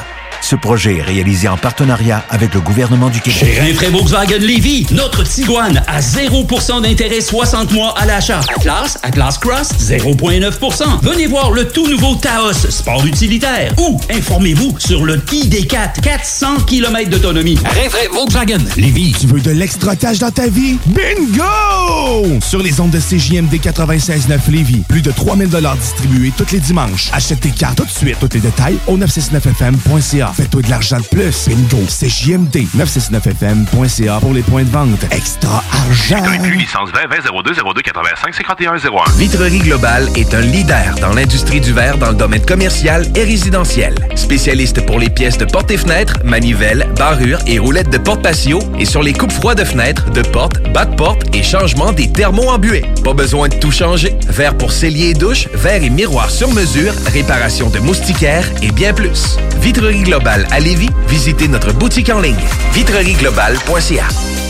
Ce 0.45 0.57
projet 0.57 0.99
est 0.99 1.03
réalisé 1.03 1.49
en 1.49 1.57
partenariat 1.57 2.23
avec 2.29 2.53
le 2.53 2.61
gouvernement 2.61 3.09
du 3.09 3.19
Québec. 3.19 3.39
Chez 3.39 3.61
Rinfraie 3.61 3.89
Volkswagen 3.89 4.41
Lévy, 4.41 4.87
notre 4.91 5.23
Tiguan 5.23 5.83
à 5.87 6.01
0% 6.01 6.83
d'intérêt 6.83 7.23
60 7.23 7.73
mois 7.73 7.95
à 7.99 8.05
l'achat. 8.05 8.41
Atlas, 8.55 8.99
Atlas 9.03 9.39
Cross, 9.39 9.71
0,9%. 9.81 11.01
Venez 11.01 11.29
voir 11.29 11.51
le 11.51 11.66
tout 11.66 11.89
nouveau 11.89 12.16
Taos, 12.16 12.53
sport 12.69 13.07
utilitaire. 13.07 13.73
Ou 13.79 13.99
informez-vous 14.11 14.75
sur 14.79 15.07
le 15.07 15.16
ID4, 15.16 16.03
400 16.03 16.57
km 16.66 17.09
d'autonomie. 17.09 17.59
Rinfraie 17.65 18.09
Volkswagen 18.12 18.59
Lévy. 18.77 19.15
Tu 19.19 19.27
veux 19.27 19.41
de 19.41 19.51
l'extra 19.51 19.97
cash 19.97 20.19
dans 20.19 20.31
ta 20.31 20.49
vie? 20.49 20.77
Bingo! 20.85 22.39
Sur 22.43 22.62
les 22.62 22.81
ondes 22.81 22.91
de 22.91 23.01
CJMD 23.01 23.55
96.9 23.55 24.51
Lévis, 24.51 24.83
plus 24.87 25.01
de 25.01 25.11
3000 25.11 25.49
distribués 25.81 26.35
tous 26.37 26.53
les 26.53 26.61
dimanches. 26.61 27.09
Achète 27.15 27.41
tes 27.41 27.51
cartes 27.51 27.79
tout 27.79 27.87
de 27.87 27.91
suite. 27.91 28.19
Tous 28.21 28.29
les 28.35 28.41
détails 28.41 28.77
au 28.87 28.99
969fm.ca. 28.99 30.34
Fais-toi 30.35 30.62
de 30.62 30.70
l'argent 30.70 30.98
de 30.98 31.05
plus. 31.05 31.47
Bingo! 31.47 31.78
CJMD 31.86 32.66
969fm.ca 32.77 34.19
pour 34.19 34.35
les 34.35 34.43
points 34.43 34.65
de 34.65 34.69
vente. 34.69 35.05
Extra 35.12 35.62
argent! 35.73 36.24
licence 36.56 36.90
20 36.93 37.06
20 37.09 37.43
02 37.44 37.52
02 37.55 37.82
85 37.82 38.35
51 38.35 38.74
01. 38.74 38.78
Vitrerie 39.16 39.61
Globale 39.61 40.09
est 40.16 40.35
un 40.35 40.40
leader 40.40 40.97
dans 41.01 41.12
l'industrie 41.12 41.61
du 41.61 41.73
verre 41.73 41.98
dans 41.98 42.09
le 42.09 42.16
domaine 42.16 42.44
commercial 42.44 43.06
et 43.15 43.23
résidentiel. 43.23 43.94
Spécialiste 44.16 44.85
pour 44.86 44.98
les 44.98 45.09
pièces 45.09 45.39
de 45.39 45.44
portes 45.44 45.70
et 45.70 45.77
fenêtres, 45.77 46.19
manivelles, 46.24 46.89
barrures 46.97 47.39
et 47.47 47.61
roulettes 47.61 47.90
de 47.90 47.98
porte 47.98 48.23
patio 48.23 48.59
et 48.77 48.86
sur 48.86 49.05
les 49.05 49.12
coupes 49.12 49.32
froides 49.32 49.59
de 49.59 49.65
fenêtres, 49.65 50.11
de 50.11 50.23
portes, 50.23 50.61
bas 50.73 50.86
de 50.86 50.97
porte 50.97 51.23
et 51.32 51.44
changement 51.44 51.93
des 51.93 52.11
thermos 52.11 52.48
embués. 52.48 52.85
Pas 53.05 53.15
besoin 53.15 53.48
de 53.48 53.55
tout 53.55 53.70
changer. 53.70 54.16
Verre 54.28 54.59
pour 54.59 54.73
cellier 54.73 55.11
et 55.11 55.15
douche, 55.15 55.48
verre 55.55 55.85
et 55.85 55.90
miroir 55.90 56.28
sur 56.28 56.51
mesure, 56.52 56.93
réparation 57.12 57.70
de 57.70 57.78
moustiquaires 57.78 58.48
et 58.62 58.73
bien 58.73 58.93
plus. 58.93 59.36
Vitrerie 59.61 60.02
Globale 60.02 60.24
à 60.27 60.61
Lévis, 60.61 60.91
visitez 61.09 61.49
notre 61.49 61.73
boutique 61.73 62.09
en 62.09 62.21
ligne 62.21 62.35
vitrerieglobale.ca. 62.73 64.44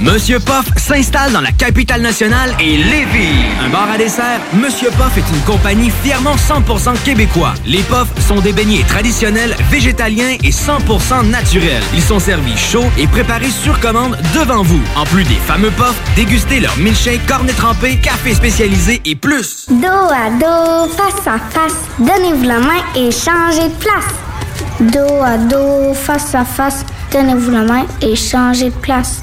Monsieur 0.00 0.40
Poff 0.40 0.66
s'installe 0.76 1.32
dans 1.32 1.40
la 1.40 1.52
capitale 1.52 2.02
nationale 2.02 2.54
et 2.60 2.76
Lévis. 2.76 3.44
Un 3.64 3.68
bar 3.70 3.88
à 3.90 3.96
dessert, 3.96 4.40
Monsieur 4.52 4.90
Poff 4.90 5.16
est 5.16 5.34
une 5.34 5.40
compagnie 5.42 5.90
fièrement 6.02 6.34
100% 6.34 7.00
québécois. 7.04 7.54
Les 7.64 7.82
Poffs 7.82 8.12
sont 8.26 8.40
des 8.40 8.52
beignets 8.52 8.82
traditionnels, 8.82 9.56
végétaliens 9.70 10.36
et 10.42 10.50
100% 10.50 11.30
naturels. 11.30 11.82
Ils 11.94 12.02
sont 12.02 12.18
servis 12.18 12.56
chauds 12.56 12.90
et 12.98 13.06
préparés 13.06 13.50
sur 13.50 13.78
commande 13.80 14.18
devant 14.34 14.62
vous. 14.62 14.82
En 14.96 15.04
plus 15.04 15.24
des 15.24 15.34
fameux 15.34 15.70
Poffs, 15.70 16.00
dégustez 16.16 16.60
leur 16.60 16.76
milkshake, 16.76 17.24
cornet 17.26 17.52
trempé, 17.52 17.96
café 17.96 18.34
spécialisé 18.34 19.00
et 19.04 19.14
plus. 19.14 19.66
Dos 19.70 19.86
à 19.86 20.30
dos, 20.30 20.90
face 20.92 21.26
à 21.26 21.38
face, 21.38 21.76
donnez-vous 21.98 22.44
la 22.44 22.58
main 22.58 22.82
et 22.96 23.10
changez 23.10 23.68
de 23.68 23.74
place. 23.74 24.14
Dos 24.80 25.22
à 25.22 25.38
dos, 25.38 25.94
face 25.94 26.34
à 26.34 26.44
face, 26.44 26.84
donnez-vous 27.12 27.50
la 27.50 27.62
main 27.62 27.86
et 28.02 28.16
changez 28.16 28.70
de 28.70 28.76
place. 28.76 29.22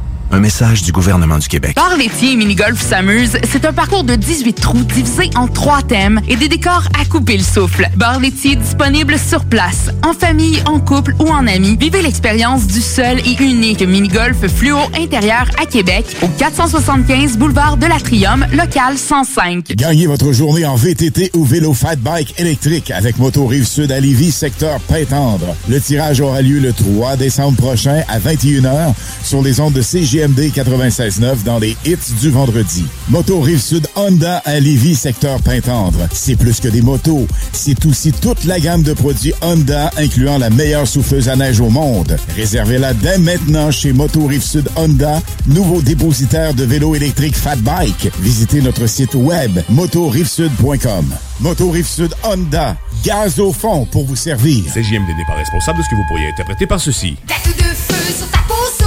Un 0.33 0.39
message 0.39 0.83
du 0.83 0.93
gouvernement 0.93 1.39
du 1.39 1.49
Québec. 1.49 1.75
Bar 1.75 1.97
laitier 1.97 2.31
et 2.31 2.35
mini-golf 2.37 2.81
s'amuse, 2.81 3.37
c'est 3.51 3.65
un 3.65 3.73
parcours 3.73 4.05
de 4.05 4.15
18 4.15 4.53
trous 4.53 4.81
divisé 4.85 5.29
en 5.35 5.49
trois 5.49 5.81
thèmes 5.81 6.21
et 6.29 6.37
des 6.37 6.47
décors 6.47 6.87
à 6.97 7.03
couper 7.03 7.35
le 7.35 7.43
souffle. 7.43 7.89
Bar 7.97 8.21
laitier 8.21 8.55
disponible 8.55 9.19
sur 9.19 9.43
place, 9.43 9.89
en 10.05 10.13
famille, 10.13 10.63
en 10.65 10.79
couple 10.79 11.15
ou 11.19 11.27
en 11.27 11.47
amis. 11.47 11.75
Vivez 11.77 12.01
l'expérience 12.01 12.65
du 12.65 12.79
seul 12.79 13.19
et 13.19 13.43
unique 13.43 13.81
mini-golf 13.81 14.47
fluo 14.47 14.77
intérieur 14.97 15.49
à 15.61 15.65
Québec 15.65 16.05
au 16.21 16.27
475 16.29 17.37
boulevard 17.37 17.75
de 17.75 17.87
l'Atrium, 17.87 18.45
local 18.53 18.97
105. 18.97 19.73
Gagnez 19.75 20.07
votre 20.07 20.31
journée 20.31 20.65
en 20.65 20.75
VTT 20.75 21.31
ou 21.33 21.43
vélo 21.43 21.73
fat 21.73 21.97
bike 21.97 22.39
électrique 22.39 22.91
avec 22.91 23.17
Moto 23.17 23.47
Rive 23.47 23.67
Sud 23.67 23.91
à 23.91 23.99
Lévis, 23.99 24.31
secteur 24.31 24.79
Pintendre. 24.79 25.57
Le 25.67 25.81
tirage 25.81 26.21
aura 26.21 26.41
lieu 26.41 26.59
le 26.59 26.71
3 26.71 27.17
décembre 27.17 27.57
prochain 27.57 28.03
à 28.07 28.17
21h 28.17 28.93
sur 29.25 29.41
les 29.41 29.59
ondes 29.59 29.73
de 29.73 29.81
CGMD 30.21 30.51
96.9 30.51 31.43
dans 31.43 31.57
les 31.57 31.75
hits 31.83 31.97
du 32.19 32.29
vendredi. 32.29 32.85
Moto 33.09 33.41
Rive 33.41 33.59
Sud 33.59 33.87
Honda 33.95 34.37
à 34.45 34.59
Lévis, 34.59 34.95
secteur 34.95 35.41
Pintendre. 35.41 36.07
C'est 36.13 36.35
plus 36.35 36.59
que 36.59 36.67
des 36.67 36.83
motos, 36.83 37.25
c'est 37.53 37.85
aussi 37.87 38.11
toute 38.11 38.43
la 38.43 38.59
gamme 38.59 38.83
de 38.83 38.93
produits 38.93 39.33
Honda 39.41 39.89
incluant 39.97 40.37
la 40.37 40.51
meilleure 40.51 40.87
souffleuse 40.87 41.27
à 41.27 41.35
neige 41.35 41.59
au 41.59 41.69
monde. 41.69 42.17
Réservez-la 42.35 42.93
dès 42.93 43.17
maintenant 43.17 43.71
chez 43.71 43.93
Moto 43.93 44.27
Rive 44.27 44.43
Sud 44.43 44.69
Honda, 44.75 45.21
nouveau 45.47 45.81
dépositaire 45.81 46.53
de 46.53 46.65
vélos 46.65 46.93
électriques 46.93 47.35
Fat 47.35 47.55
Bike. 47.55 48.11
Visitez 48.19 48.61
notre 48.61 48.85
site 48.85 49.15
web 49.15 49.59
motorivesud.com. 49.69 51.05
Moto 51.39 51.71
Rive 51.71 51.87
Sud 51.87 52.13
Honda, 52.23 52.77
gaz 53.03 53.39
au 53.39 53.51
fond 53.51 53.85
pour 53.85 54.05
vous 54.05 54.15
servir. 54.15 54.65
CJMD 54.71 55.17
n'est 55.17 55.25
pas 55.25 55.35
responsable 55.35 55.79
de 55.79 55.83
ce 55.83 55.89
que 55.89 55.95
vous 55.95 56.05
pourriez 56.07 56.27
interpréter 56.27 56.67
par 56.67 56.79
ceci. 56.79 57.17
Tête 57.25 57.57
de 57.57 57.63
feu 57.63 58.13
sur 58.19 58.29
ta 58.29 58.39
peau 58.47 58.80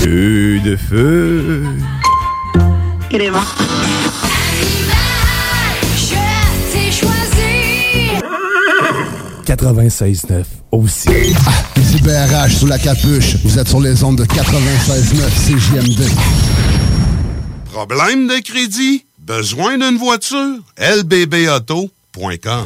Feu 0.00 0.60
de 0.64 0.76
feu. 0.76 1.64
Il 3.10 3.20
est 3.22 3.30
mort. 3.30 3.54
Je 5.96 6.14
t'ai 6.72 6.90
choisi. 6.92 8.20
96.9 9.46 10.44
aussi. 10.72 11.08
Ah, 11.46 11.50
ici 11.80 12.00
BRH 12.02 12.56
sous 12.58 12.66
la 12.66 12.78
capuche. 12.78 13.36
Vous 13.44 13.58
êtes 13.58 13.68
sur 13.68 13.80
les 13.80 14.04
ondes 14.04 14.18
de 14.18 14.24
96.9 14.24 15.30
CJMD. 15.46 16.02
Problème 17.72 18.26
de 18.28 18.42
crédit? 18.42 19.04
Besoin 19.18 19.78
d'une 19.78 19.98
voiture? 19.98 20.58
lbbauto.com 20.78 22.64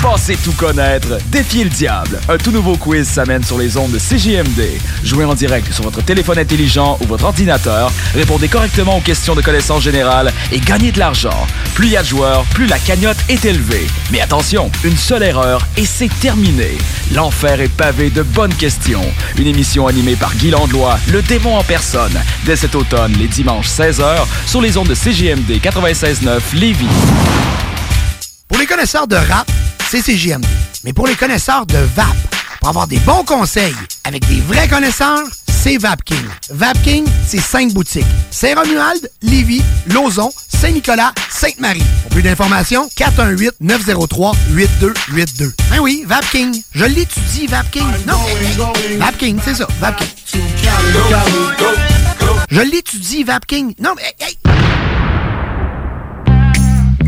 Pensez 0.00 0.36
tout 0.36 0.52
connaître? 0.52 1.18
Défiez 1.26 1.64
le 1.64 1.70
diable. 1.70 2.20
Un 2.28 2.38
tout 2.38 2.50
nouveau 2.50 2.76
quiz 2.76 3.06
s'amène 3.06 3.42
sur 3.44 3.58
les 3.58 3.76
ondes 3.76 3.92
de 3.92 3.98
CJMD. 3.98 4.80
Jouez 5.04 5.24
en 5.24 5.34
direct 5.34 5.72
sur 5.72 5.84
votre 5.84 6.02
téléphone 6.02 6.38
intelligent 6.38 6.98
ou 7.00 7.06
votre 7.06 7.24
ordinateur. 7.24 7.92
Répondez 8.14 8.48
correctement 8.48 8.96
aux 8.96 9.00
questions 9.00 9.34
de 9.34 9.42
connaissance 9.42 9.82
générale 9.82 10.32
et 10.50 10.60
gagnez 10.60 10.92
de 10.92 10.98
l'argent. 10.98 11.46
Plus 11.74 11.86
il 11.86 11.92
y 11.92 11.96
a 11.96 12.02
de 12.02 12.08
joueurs, 12.08 12.44
plus 12.46 12.66
la 12.66 12.78
cagnotte 12.78 13.18
est 13.28 13.44
élevée. 13.44 13.86
Mais 14.10 14.20
attention, 14.20 14.70
une 14.84 14.96
seule 14.96 15.22
erreur 15.22 15.66
et 15.76 15.84
c'est 15.84 16.10
terminé. 16.20 16.78
L'enfer 17.12 17.60
est 17.60 17.68
pavé 17.68 18.10
de 18.10 18.22
bonnes 18.22 18.54
questions. 18.54 19.04
Une 19.38 19.46
émission 19.46 19.86
animée 19.86 20.16
par 20.16 20.34
Guy 20.34 20.50
Landlois, 20.50 20.98
le 21.08 21.22
démon 21.22 21.56
en 21.56 21.64
personne, 21.64 22.18
dès 22.44 22.56
cet 22.56 22.74
automne, 22.74 23.12
les 23.18 23.28
dimanches 23.28 23.68
16h, 23.68 24.26
sur 24.46 24.60
les 24.60 24.76
ondes 24.76 24.88
de 24.88 24.94
CJMD 24.94 25.60
96.9 25.62 26.40
Lévis. 26.54 26.86
Pour 28.48 28.58
les 28.58 28.66
connaisseurs 28.66 29.06
de 29.06 29.16
rap, 29.16 29.50
c'est 29.92 30.00
CJMD. 30.00 30.46
Mais 30.84 30.94
pour 30.94 31.06
les 31.06 31.14
connaisseurs 31.14 31.66
de 31.66 31.76
VAP, 31.94 32.06
pour 32.60 32.70
avoir 32.70 32.86
des 32.86 32.96
bons 33.00 33.24
conseils 33.24 33.74
avec 34.04 34.26
des 34.26 34.40
vrais 34.40 34.66
connaisseurs, 34.66 35.20
c'est 35.46 35.76
VapKing. 35.76 36.24
VapKing, 36.48 37.04
c'est 37.26 37.42
cinq 37.42 37.74
boutiques. 37.74 38.06
Saint-Romuald, 38.30 39.10
Lévis, 39.20 39.60
Lauson, 39.88 40.32
Saint-Nicolas, 40.48 41.12
Sainte-Marie. 41.30 41.82
Pour 42.04 42.12
plus 42.12 42.22
d'informations, 42.22 42.88
418-903-8282. 42.96 45.52
Ben 45.70 45.80
oui, 45.80 46.04
VapKing. 46.06 46.62
Je 46.74 46.86
l'étudie, 46.86 47.46
VapKing. 47.46 47.84
Non, 48.06 48.16
VapKing, 48.98 49.40
c'est 49.44 49.56
ça, 49.56 49.68
VapKing. 49.78 50.08
Je 52.48 52.60
l'étudie, 52.62 53.24
VapKing. 53.24 53.74
Non, 53.78 53.90
mais 53.96 54.14
hey, 54.20 54.38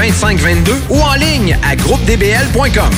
2522 0.00 0.72
ou 0.88 0.98
en 0.98 1.12
ligne 1.12 1.58
à 1.62 1.76
groupedbl.com. 1.76 2.94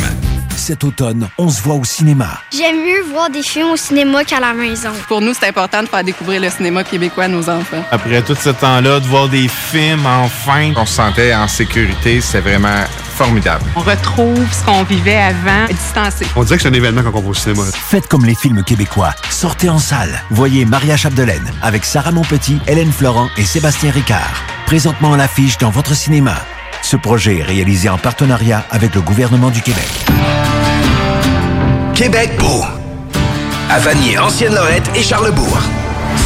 Cet 0.55 0.85
automne, 0.85 1.29
on 1.37 1.49
se 1.49 1.61
voit 1.61 1.75
au 1.75 1.83
cinéma. 1.83 2.39
J'aime 2.57 2.77
mieux 2.77 3.03
voir 3.11 3.29
des 3.29 3.43
films 3.43 3.71
au 3.73 3.77
cinéma 3.77 4.23
qu'à 4.23 4.39
la 4.39 4.55
maison. 4.55 4.91
Pour 5.09 5.21
nous, 5.21 5.35
c'est 5.35 5.49
important 5.49 5.83
de 5.83 5.89
faire 5.89 6.05
découvrir 6.05 6.41
le 6.41 6.49
cinéma 6.49 6.85
québécois 6.85 7.25
à 7.25 7.29
nos 7.29 7.51
enfants. 7.51 7.83
Après 7.91 8.23
tout 8.23 8.37
ce 8.37 8.51
temps-là, 8.51 9.01
de 9.01 9.07
voir 9.07 9.29
des 9.29 9.49
films, 9.49 10.07
enfin, 10.07 10.73
on 10.77 10.87
se 10.87 10.95
sentait 10.95 11.35
en 11.35 11.49
sécurité, 11.49 12.21
c'est 12.21 12.41
vraiment 12.41 12.85
formidable. 13.17 13.65
On 13.75 13.81
retrouve 13.81 14.47
ce 14.53 14.65
qu'on 14.65 14.85
vivait 14.85 15.17
avant, 15.17 15.67
distancé. 15.67 16.25
On 16.37 16.45
dirait 16.45 16.59
que 16.59 16.63
c'est 16.63 16.69
un 16.69 16.73
événement 16.73 17.03
quand 17.03 17.19
on 17.19 17.21
va 17.21 17.31
au 17.31 17.35
cinéma. 17.35 17.65
Faites 17.73 18.07
comme 18.07 18.25
les 18.25 18.37
films 18.37 18.63
québécois. 18.63 19.13
Sortez 19.29 19.69
en 19.69 19.79
salle. 19.79 20.23
Voyez 20.31 20.65
Maria 20.67 20.97
Chapdelaine 20.97 21.51
avec 21.63 21.85
Sarah 21.85 22.13
Monpetit, 22.13 22.61
Hélène 22.69 22.93
Florent 22.93 23.29
et 23.37 23.45
Sébastien 23.45 23.91
Ricard. 23.91 24.45
Présentement 24.67 25.15
à 25.15 25.17
l'affiche 25.17 25.59
dans 25.59 25.71
votre 25.71 25.97
cinéma. 25.97 26.37
Ce 26.83 26.97
projet 26.97 27.39
est 27.39 27.43
réalisé 27.43 27.89
en 27.89 27.97
partenariat 27.97 28.67
avec 28.71 28.95
le 28.95 29.01
gouvernement 29.01 29.51
du 29.51 29.63
Québec. 29.63 29.89
Québec 31.95 32.37
beau. 32.39 32.65
À 33.71 33.79
Vanier, 33.79 34.19
Ancienne-Lorette 34.19 34.91
et 34.95 35.03
Charlebourg. 35.03 35.59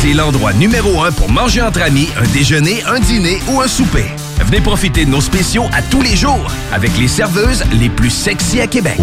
C'est 0.01 0.15
l'endroit 0.15 0.53
numéro 0.55 1.03
un 1.03 1.13
pour 1.13 1.31
manger 1.31 1.63
entre 1.63 1.83
amis, 1.83 2.09
un 2.19 2.27
déjeuner, 2.33 2.83
un 2.85 2.99
dîner 2.99 3.39
ou 3.49 3.61
un 3.61 3.69
souper. 3.69 4.07
Venez 4.45 4.61
profiter 4.61 5.05
de 5.05 5.11
nos 5.11 5.21
spéciaux 5.21 5.65
à 5.73 5.83
tous 5.83 6.03
les 6.03 6.17
jours 6.17 6.51
avec 6.73 6.97
les 6.99 7.09
serveuses 7.09 7.65
les 7.73 7.89
plus 7.89 8.11
sexy 8.11 8.61
à 8.61 8.67
Québec. 8.67 9.01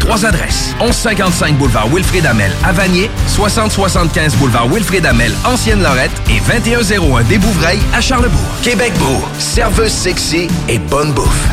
Trois 0.00 0.24
adresses. 0.26 0.74
1155 0.80 1.56
boulevard 1.56 1.88
Wilfrid 1.88 2.26
Amel 2.26 2.52
à 2.64 2.72
Vanier, 2.72 3.10
6075 3.26 4.36
boulevard 4.36 4.68
Wilfrid 4.68 5.04
Amel, 5.06 5.32
Ancienne-Lorette 5.44 6.12
et 6.30 6.40
2101 6.60 7.22
des 7.24 7.38
Bouvrailles 7.38 7.80
à 7.94 8.00
Charlebourg. 8.00 8.40
Québec 8.62 8.92
beau. 8.98 9.22
Serveuse 9.38 9.92
sexy 9.92 10.48
et 10.68 10.78
bonne 10.78 11.12
bouffe. 11.12 11.48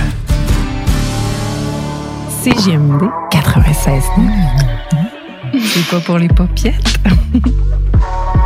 CGMD 2.43 3.03
96 3.29 4.03
C'est 5.53 5.87
pas 5.89 5.99
pour 5.99 6.17
les 6.17 6.27
popiettes. 6.27 6.99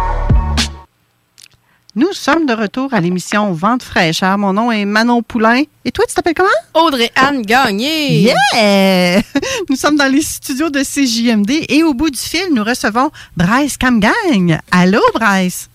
Nous 1.97 2.11
sommes 2.11 2.45
de 2.45 2.51
retour 2.51 2.93
à 2.93 2.99
l'émission 2.99 3.53
Vente 3.53 3.81
fraîcheur. 3.81 4.37
Mon 4.37 4.51
nom 4.51 4.69
est 4.69 4.83
Manon 4.83 5.23
Poulain. 5.23 5.61
Et 5.85 5.93
toi, 5.93 6.03
tu 6.05 6.13
t'appelles 6.13 6.33
comment? 6.33 6.49
Audrey-Anne 6.73 7.41
Gagné. 7.41 8.33
Yeah! 8.53 9.21
Nous 9.69 9.77
sommes 9.77 9.95
dans 9.95 10.11
les 10.11 10.19
studios 10.19 10.69
de 10.69 10.81
CJMD 10.83 11.51
et 11.69 11.83
au 11.83 11.93
bout 11.93 12.09
du 12.09 12.19
fil, 12.19 12.53
nous 12.53 12.65
recevons 12.65 13.11
Bryce 13.37 13.77
Camgang. 13.77 14.59
Allô, 14.71 14.99
Bryce? 15.13 15.69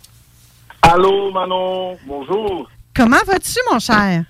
Allô, 0.82 1.32
Manon. 1.32 1.96
Bonjour. 2.06 2.68
Comment 2.94 3.24
vas-tu, 3.26 3.58
mon 3.72 3.78
cher? 3.78 4.24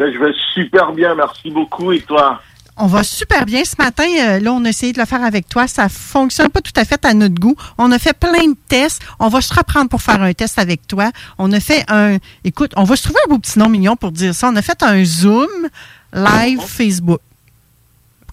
Ben, 0.00 0.12
je 0.12 0.18
vais 0.18 0.32
super 0.54 0.90
bien, 0.90 1.14
merci 1.14 1.52
beaucoup. 1.52 1.92
Et 1.92 2.00
toi? 2.00 2.40
On 2.78 2.86
va 2.86 3.04
super 3.04 3.44
bien 3.44 3.64
ce 3.64 3.74
matin. 3.78 4.04
euh, 4.18 4.40
là, 4.40 4.52
on 4.52 4.64
a 4.64 4.68
essayé 4.70 4.92
de 4.92 4.98
le 4.98 5.04
faire 5.04 5.22
avec 5.22 5.48
toi. 5.48 5.68
Ça 5.68 5.88
fonctionne 5.88 6.48
pas 6.48 6.60
tout 6.62 6.72
à 6.76 6.84
fait 6.84 7.04
à 7.04 7.12
notre 7.14 7.34
goût. 7.34 7.54
On 7.78 7.92
a 7.92 7.98
fait 7.98 8.14
plein 8.14 8.48
de 8.48 8.56
tests. 8.68 9.02
On 9.20 9.28
va 9.28 9.40
se 9.42 9.52
reprendre 9.52 9.88
pour 9.90 10.00
faire 10.00 10.22
un 10.22 10.32
test 10.32 10.58
avec 10.58 10.86
toi. 10.86 11.10
On 11.38 11.52
a 11.52 11.60
fait 11.60 11.84
un. 11.88 12.16
Écoute, 12.44 12.72
on 12.76 12.84
va 12.84 12.96
se 12.96 13.02
trouver 13.02 13.18
un 13.26 13.30
beau 13.30 13.38
petit 13.38 13.58
nom 13.58 13.68
mignon 13.68 13.94
pour 13.96 14.10
dire 14.10 14.34
ça. 14.34 14.48
On 14.48 14.56
a 14.56 14.62
fait 14.62 14.82
un 14.82 15.04
Zoom 15.04 15.48
live 16.14 16.60
Facebook. 16.66 17.20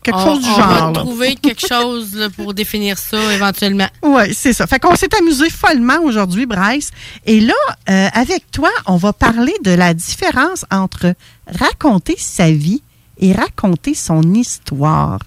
Quelque 0.01 0.15
on, 0.17 0.25
chose 0.35 0.43
du 0.43 0.49
on 0.49 0.55
genre. 0.55 0.67
va 0.69 0.91
là. 0.91 0.91
trouver 0.93 1.35
quelque 1.35 1.67
chose 1.67 2.15
là, 2.15 2.29
pour 2.29 2.53
définir 2.53 2.97
ça 2.97 3.17
éventuellement. 3.33 3.87
Oui, 4.03 4.33
c'est 4.33 4.53
ça. 4.53 4.65
Fait 4.65 4.79
qu'on 4.79 4.95
s'est 4.95 5.13
amusé 5.19 5.49
follement 5.49 5.99
aujourd'hui, 6.03 6.45
Bryce. 6.45 6.91
Et 7.25 7.41
là, 7.41 7.53
euh, 7.89 8.07
avec 8.13 8.49
toi, 8.51 8.69
on 8.85 8.95
va 8.95 9.11
parler 9.11 9.53
de 9.65 9.71
la 9.71 9.93
différence 9.93 10.63
entre 10.71 11.13
raconter 11.59 12.15
sa 12.17 12.49
vie 12.49 12.81
et 13.19 13.33
raconter 13.33 13.93
son 13.93 14.21
histoire. 14.33 15.19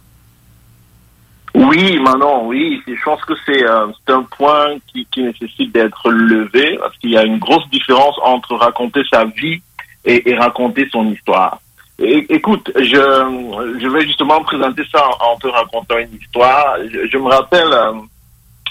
Oui, 1.55 1.98
Manon, 1.98 2.47
oui. 2.47 2.82
Je 2.86 3.02
pense 3.05 3.23
que 3.24 3.35
c'est 3.44 3.62
euh, 3.64 3.89
un 4.09 4.23
point 4.23 4.77
qui, 4.86 5.06
nécessite 5.16 5.73
d'être 5.73 6.10
levé 6.10 6.78
parce 6.78 6.97
qu'il 6.98 7.10
y 7.10 7.19
a 7.19 7.24
une 7.24 7.39
grosse 7.39 7.69
différence 7.70 8.16
entre 8.23 8.55
raconter 8.55 9.02
sa 9.10 9.24
vie 9.24 9.60
et, 10.05 10.35
raconter 10.35 10.89
son 10.90 11.10
histoire. 11.10 11.60
Écoute, 11.98 12.73
je, 12.74 13.89
vais 13.89 14.01
justement 14.01 14.43
présenter 14.43 14.82
ça 14.90 15.05
en, 15.20 15.36
te 15.36 15.47
racontant 15.47 15.98
une 15.98 16.19
histoire. 16.20 16.77
Je, 16.90 17.19
me 17.19 17.28
rappelle, 17.28 17.70
euh, 17.70 17.93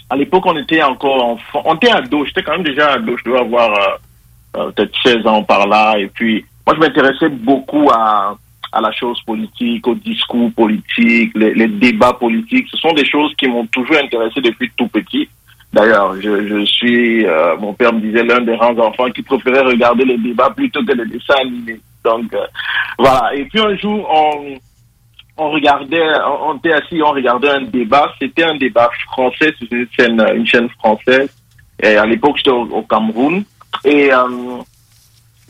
à 0.10 0.16
l'époque, 0.16 0.46
on 0.48 0.58
était 0.58 0.82
encore 0.82 1.24
enfant. 1.24 1.62
On 1.66 1.76
était 1.76 1.92
ado. 1.92 2.26
J'étais 2.26 2.42
quand 2.42 2.54
même 2.54 2.64
déjà 2.64 2.94
ado. 2.94 3.16
Je 3.16 3.24
devais 3.24 3.40
avoir 3.40 4.00
euh, 4.58 4.72
peut-être 4.72 4.92
16 5.04 5.28
ans 5.28 5.44
par 5.44 5.68
là. 5.68 5.98
Et 6.00 6.08
puis, 6.08 6.44
moi, 6.66 6.76
je 6.76 6.80
m'intéressais 6.82 7.30
beaucoup 7.30 7.90
à, 7.94 8.36
à 8.72 8.82
la 8.82 8.92
chose 8.92 9.22
politique, 9.22 9.86
au 9.88 9.96
discours 9.96 10.52
politique, 10.54 11.32
les, 11.36 11.54
les 11.54 11.68
débats 11.68 12.14
politiques. 12.14 12.68
Ce 12.72 12.78
sont 12.78 12.94
des 12.94 13.06
choses 13.06 13.34
qui 13.36 13.48
m'ont 13.48 13.66
toujours 13.68 13.98
intéressé 13.98 14.40
depuis 14.42 14.72
tout 14.78 14.88
petit. 14.88 15.28
D'ailleurs, 15.74 16.16
je, 16.22 16.48
je 16.48 16.66
suis, 16.66 17.26
euh, 17.26 17.56
mon 17.58 17.74
père 17.74 17.94
me 17.94 18.02
disait, 18.02 18.24
l'un 18.24 18.42
des 18.42 18.56
rares 18.56 18.78
enfants 18.80 19.10
qui 19.10 19.22
préférait 19.22 19.62
regarder 19.62 20.04
les 20.06 20.18
débats 20.18 20.50
plutôt 20.50 20.84
que 20.84 20.92
les 20.92 21.06
dessins 21.06 21.36
animés. 21.42 21.80
Donc, 22.04 22.34
euh, 22.34 22.46
voilà. 22.98 23.34
Et 23.36 23.46
puis 23.46 23.60
un 23.60 23.76
jour, 23.78 24.06
on, 24.10 24.58
on 25.38 25.52
regardait, 25.52 26.04
on, 26.46 26.56
était 26.58 26.74
assis, 26.74 27.02
on 27.02 27.12
regardait 27.12 27.50
un 27.50 27.62
débat. 27.62 28.14
C'était 28.20 28.44
un 28.44 28.56
débat 28.56 28.90
français, 29.12 29.54
c'était 29.60 29.78
une 29.78 29.88
chaîne, 29.98 30.26
une 30.36 30.48
chaîne 30.48 30.70
française. 30.70 31.30
Et 31.82 31.96
à 31.96 32.06
l'époque, 32.06 32.38
j'étais 32.38 32.52
au, 32.52 32.64
au 32.64 32.82
Cameroun. 32.84 33.44
Et 33.86 34.14
euh, 34.14 34.18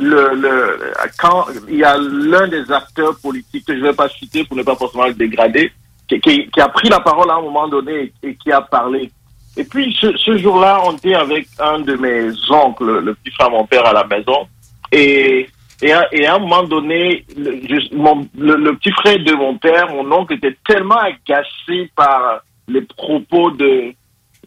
le, 0.02 0.36
le, 0.36 0.94
quand 1.20 1.46
il 1.70 1.78
y 1.78 1.84
a 1.84 1.98
l'un 1.98 2.48
des 2.48 2.72
acteurs 2.72 3.18
politiques 3.22 3.66
que 3.66 3.74
je 3.74 3.80
ne 3.80 3.88
vais 3.88 3.94
pas 3.94 4.10
citer 4.10 4.44
pour 4.44 4.58
ne 4.58 4.64
pas 4.64 4.76
forcément 4.76 5.08
le 5.08 5.14
dégrader, 5.14 5.72
qui, 6.08 6.20
qui, 6.20 6.60
a 6.60 6.68
pris 6.68 6.90
la 6.90 7.00
parole 7.00 7.30
à 7.30 7.36
un 7.36 7.42
moment 7.42 7.68
donné 7.68 8.12
et, 8.22 8.36
qui 8.36 8.52
a 8.52 8.62
parlé. 8.62 9.10
Et 9.56 9.64
puis 9.64 9.96
ce, 10.00 10.38
jour-là, 10.38 10.82
on 10.86 10.96
était 10.96 11.14
avec 11.14 11.48
un 11.60 11.80
de 11.80 11.96
mes 11.96 12.32
oncles, 12.50 13.00
le 13.00 13.14
petit 13.16 13.32
frère 13.32 13.50
de 13.50 13.54
mon 13.54 13.66
père 13.66 13.86
à 13.86 13.94
la 13.94 14.06
maison, 14.06 14.48
et 14.92 15.48
et 15.84 15.94
à, 15.94 16.08
et 16.12 16.28
à 16.28 16.36
un 16.36 16.40
moment 16.40 16.64
donné, 16.64 17.26
le, 17.36 18.72
petit 18.76 18.92
frère 18.92 19.18
de 19.18 19.34
mon 19.34 19.58
père, 19.58 19.90
mon 19.90 20.12
oncle, 20.12 20.36
était 20.36 20.56
tellement 20.68 21.00
agacé 21.00 21.90
par 21.96 22.42
les 22.68 22.82
propos 22.82 23.50
de, 23.50 23.92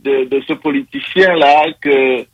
de, 0.04 0.42
ce 0.46 0.52
politicien-là 0.52 1.72
que 1.80 2.24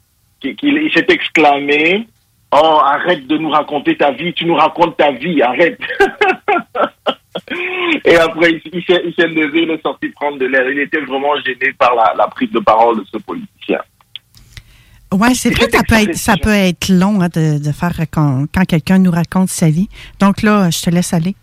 qu'il 0.40 0.56
il 0.62 0.90
s'est 0.92 1.06
exclamé 1.08 2.06
Oh, 2.52 2.80
arrête 2.84 3.26
de 3.28 3.38
nous 3.38 3.50
raconter 3.50 3.96
ta 3.96 4.10
vie, 4.10 4.34
tu 4.34 4.44
nous 4.44 4.56
racontes 4.56 4.96
ta 4.96 5.12
vie, 5.12 5.40
arrête. 5.42 5.78
Et 8.04 8.16
après, 8.16 8.60
il, 8.72 8.82
s'est 8.84 9.02
il 9.06 9.14
s'est 9.14 9.28
levé, 9.28 9.62
il 9.62 9.70
est 9.70 9.82
sorti 9.82 10.08
prendre 10.08 10.38
de 10.38 10.46
l'air. 10.46 10.68
Il 10.68 10.78
était 10.80 11.00
vraiment 11.00 11.34
gêné 11.44 11.72
par 11.78 11.94
la, 11.94 12.12
la 12.16 12.26
prise 12.28 12.50
de 12.50 12.58
parole 12.58 12.98
de 12.98 13.04
ce 13.04 13.18
politicien. 13.18 13.78
Ouais, 15.12 15.34
c'est 15.34 15.50
vrai 15.50 15.66
que 15.66 15.72
ça 15.76 15.82
peut 15.86 15.94
être, 15.96 16.16
ça 16.16 16.36
peut 16.36 16.54
être 16.54 16.88
long 16.88 17.20
hein, 17.20 17.28
de, 17.28 17.58
de 17.64 17.72
faire 17.72 17.92
quand, 18.12 18.44
quand 18.54 18.64
quelqu'un 18.64 18.98
nous 18.98 19.10
raconte 19.10 19.48
sa 19.48 19.68
vie. 19.70 19.88
Donc 20.20 20.42
là, 20.42 20.70
je 20.70 20.80
te 20.82 20.90
laisse 20.90 21.12
aller. 21.12 21.34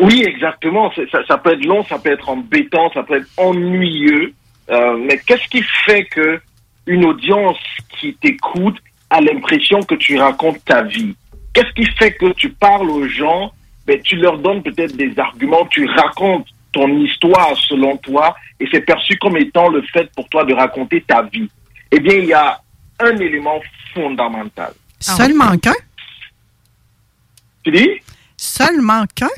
Oui, 0.00 0.22
exactement. 0.26 0.90
C'est- 0.94 1.10
Ça, 1.10 1.20
ça 1.26 1.38
peut 1.38 1.52
être 1.52 1.64
long, 1.64 1.84
ça 1.84 1.98
peut 1.98 2.12
être 2.12 2.28
embêtant, 2.28 2.90
ça 2.92 3.02
peut 3.02 3.16
être 3.16 3.28
ennuyeux. 3.36 4.32
Euh, 4.70 4.96
mais 4.98 5.18
qu'est-ce 5.26 5.48
qui 5.48 5.62
fait 5.86 6.04
que 6.04 6.40
une 6.86 7.04
audience 7.06 7.58
qui 8.00 8.14
t'écoute 8.14 8.76
a 9.10 9.20
l'impression 9.20 9.80
que 9.80 9.94
tu 9.94 10.18
racontes 10.18 10.64
ta 10.64 10.82
vie 10.82 11.14
Qu'est-ce 11.52 11.72
qui 11.72 11.86
fait 11.96 12.12
que 12.12 12.32
tu 12.34 12.50
parles 12.50 12.88
aux 12.88 13.08
gens, 13.08 13.52
ben, 13.86 14.00
tu 14.02 14.16
leur 14.16 14.38
donnes 14.38 14.62
peut-être 14.62 14.96
des 14.96 15.18
arguments, 15.18 15.66
tu 15.66 15.86
racontes 15.86 16.46
ton 16.72 16.88
histoire 17.00 17.56
selon 17.56 17.96
toi, 17.96 18.36
et 18.60 18.68
c'est 18.70 18.82
perçu 18.82 19.16
comme 19.18 19.36
étant 19.36 19.68
le 19.68 19.82
fait 19.82 20.08
pour 20.14 20.28
toi 20.28 20.44
de 20.44 20.54
raconter 20.54 21.00
ta 21.00 21.22
vie. 21.22 21.50
Eh 21.90 21.98
bien, 21.98 22.14
il 22.14 22.26
y 22.26 22.32
a 22.32 22.60
un 23.00 23.16
élément 23.16 23.60
fondamental. 23.94 24.72
Seulement 25.00 25.56
qu'un? 25.58 25.74
Tu 27.64 27.72
dis? 27.72 27.90
Seulement 28.36 29.04
qu'un? 29.14 29.28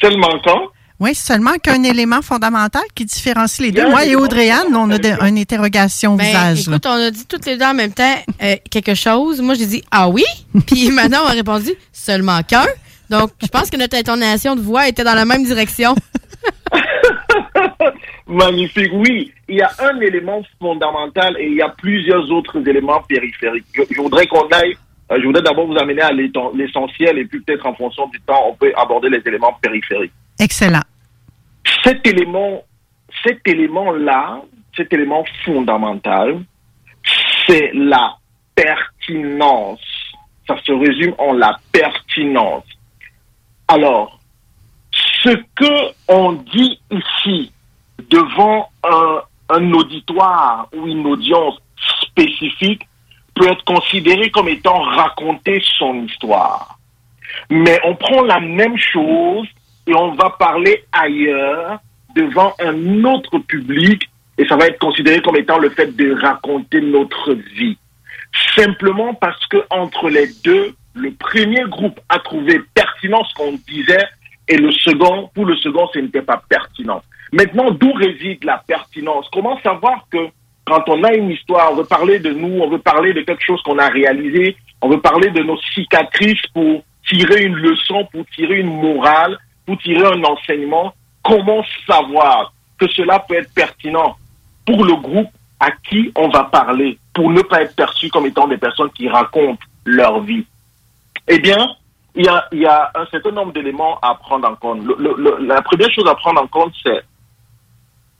Seulement 0.00 0.38
qu'un? 0.40 0.60
Oui, 1.00 1.14
seulement 1.14 1.54
qu'un 1.62 1.82
élément 1.84 2.22
fondamental 2.22 2.82
qui 2.94 3.04
différencie 3.04 3.60
les 3.66 3.72
deux. 3.72 3.88
Moi 3.88 4.04
et 4.06 4.14
Audrey-Anne, 4.16 4.74
on 4.74 4.90
a 4.90 4.98
de- 4.98 5.24
une 5.26 5.38
interrogation 5.38 6.14
Ben, 6.16 6.24
visage. 6.26 6.66
là. 6.68 6.72
écoute, 6.76 6.86
on 6.86 6.92
a 7.06 7.10
dit 7.10 7.26
toutes 7.26 7.46
les 7.46 7.56
deux 7.56 7.64
en 7.64 7.74
même 7.74 7.92
temps 7.92 8.14
euh, 8.42 8.56
quelque 8.70 8.94
chose. 8.94 9.40
Moi, 9.40 9.54
j'ai 9.54 9.66
dit 9.66 9.82
ah 9.90 10.08
oui. 10.08 10.24
Puis 10.66 10.90
maintenant, 10.92 11.20
on 11.24 11.28
a 11.28 11.32
répondu 11.32 11.70
seulement 11.92 12.40
qu'un. 12.42 12.66
Donc, 13.10 13.32
je 13.42 13.48
pense 13.48 13.68
que 13.70 13.76
notre 13.76 13.96
intonation 13.96 14.56
de 14.56 14.60
voix 14.62 14.88
était 14.88 15.04
dans 15.04 15.14
la 15.14 15.24
même 15.24 15.44
direction. 15.44 15.94
Magnifique, 18.26 18.90
oui. 18.94 19.32
Il 19.48 19.56
y 19.56 19.62
a 19.62 19.70
un 19.80 20.00
élément 20.00 20.42
fondamental 20.58 21.36
et 21.38 21.46
il 21.48 21.54
y 21.54 21.62
a 21.62 21.68
plusieurs 21.68 22.30
autres 22.30 22.66
éléments 22.66 23.02
périphériques. 23.02 23.66
Je, 23.74 23.82
je 23.90 24.00
voudrais 24.00 24.26
qu'on 24.26 24.46
aille, 24.48 24.74
euh, 25.12 25.16
je 25.20 25.26
voudrais 25.26 25.42
d'abord 25.42 25.66
vous 25.66 25.76
amener 25.76 26.00
à 26.00 26.10
l'essentiel 26.12 27.18
et 27.18 27.24
puis 27.26 27.40
peut-être 27.40 27.66
en 27.66 27.74
fonction 27.74 28.06
du 28.08 28.18
temps, 28.22 28.40
on 28.48 28.54
peut 28.54 28.72
aborder 28.76 29.10
les 29.10 29.20
éléments 29.26 29.52
périphériques. 29.60 30.12
Excellent. 30.38 30.82
Cet 31.82 32.06
élément, 32.06 32.62
cet 33.24 33.46
élément-là, 33.46 34.42
cet 34.76 34.92
élément 34.92 35.24
fondamental, 35.44 36.42
c'est 37.46 37.70
la 37.74 38.16
pertinence. 38.54 39.80
Ça 40.46 40.56
se 40.64 40.72
résume 40.72 41.14
en 41.18 41.32
la 41.32 41.56
pertinence. 41.72 42.64
Alors, 43.68 44.18
ce 45.22 45.30
que 45.54 45.94
on 46.08 46.32
dit 46.32 46.80
ici 46.90 47.52
devant 48.10 48.68
un, 48.84 49.22
un 49.48 49.72
auditoire 49.72 50.68
ou 50.74 50.86
une 50.86 51.06
audience 51.06 51.58
spécifique 52.02 52.86
peut 53.34 53.50
être 53.50 53.64
considéré 53.64 54.30
comme 54.30 54.48
étant 54.48 54.80
raconter 54.80 55.62
son 55.78 56.04
histoire. 56.04 56.78
Mais 57.50 57.78
on 57.84 57.96
prend 57.96 58.22
la 58.22 58.40
même 58.40 58.76
chose 58.76 59.48
et 59.86 59.94
on 59.94 60.12
va 60.12 60.30
parler 60.38 60.84
ailleurs 60.92 61.78
devant 62.14 62.54
un 62.60 63.04
autre 63.04 63.38
public 63.38 64.08
et 64.38 64.46
ça 64.46 64.56
va 64.56 64.66
être 64.66 64.78
considéré 64.78 65.20
comme 65.20 65.36
étant 65.36 65.58
le 65.58 65.70
fait 65.70 65.94
de 65.94 66.12
raconter 66.20 66.80
notre 66.80 67.34
vie. 67.34 67.78
Simplement 68.56 69.14
parce 69.14 69.44
que 69.46 69.58
entre 69.70 70.08
les 70.08 70.28
deux, 70.44 70.74
le 70.94 71.12
premier 71.12 71.62
groupe 71.64 72.00
a 72.08 72.18
trouvé 72.18 72.60
pertinent 72.74 73.22
ce 73.24 73.34
qu'on 73.34 73.52
disait 73.68 74.06
et 74.48 74.56
le 74.56 74.70
second, 74.72 75.30
pour 75.34 75.46
le 75.46 75.56
second, 75.56 75.88
ce 75.92 75.98
n'était 75.98 76.22
pas 76.22 76.42
pertinent. 76.48 77.02
Maintenant, 77.32 77.70
d'où 77.70 77.92
réside 77.92 78.44
la 78.44 78.62
pertinence? 78.66 79.28
Comment 79.32 79.58
savoir 79.60 80.06
que 80.10 80.18
quand 80.64 80.82
on 80.88 81.02
a 81.04 81.14
une 81.14 81.30
histoire, 81.30 81.72
on 81.72 81.76
veut 81.76 81.84
parler 81.84 82.18
de 82.18 82.30
nous, 82.30 82.60
on 82.60 82.68
veut 82.68 82.78
parler 82.78 83.12
de 83.12 83.22
quelque 83.22 83.44
chose 83.44 83.60
qu'on 83.62 83.78
a 83.78 83.88
réalisé, 83.88 84.56
on 84.80 84.88
veut 84.88 85.00
parler 85.00 85.30
de 85.30 85.42
nos 85.42 85.58
cicatrices 85.74 86.46
pour 86.52 86.82
tirer 87.08 87.44
une 87.44 87.56
leçon, 87.56 88.06
pour 88.12 88.24
tirer 88.34 88.60
une 88.60 88.80
morale, 88.80 89.38
pour 89.66 89.78
tirer 89.78 90.06
un 90.06 90.22
enseignement, 90.24 90.94
comment 91.22 91.64
savoir 91.86 92.52
que 92.78 92.88
cela 92.88 93.18
peut 93.20 93.34
être 93.34 93.52
pertinent 93.54 94.16
pour 94.66 94.84
le 94.84 94.94
groupe 94.96 95.30
à 95.60 95.70
qui 95.70 96.12
on 96.16 96.28
va 96.28 96.44
parler, 96.44 96.98
pour 97.12 97.30
ne 97.30 97.40
pas 97.42 97.62
être 97.62 97.74
perçu 97.74 98.08
comme 98.10 98.26
étant 98.26 98.48
des 98.48 98.58
personnes 98.58 98.90
qui 98.90 99.08
racontent 99.08 99.62
leur 99.84 100.20
vie. 100.20 100.44
Eh 101.28 101.38
bien, 101.38 101.76
il 102.14 102.24
y 102.24 102.66
a, 102.66 102.90
un 102.94 103.06
certain 103.06 103.30
nombre 103.30 103.52
d'éléments 103.52 103.98
à 104.00 104.14
prendre 104.14 104.48
en 104.48 104.54
compte. 104.54 104.82
La 105.40 105.62
première 105.62 105.90
chose 105.90 106.06
à 106.06 106.14
prendre 106.14 106.42
en 106.42 106.46
compte, 106.46 106.74
c'est 106.82 107.02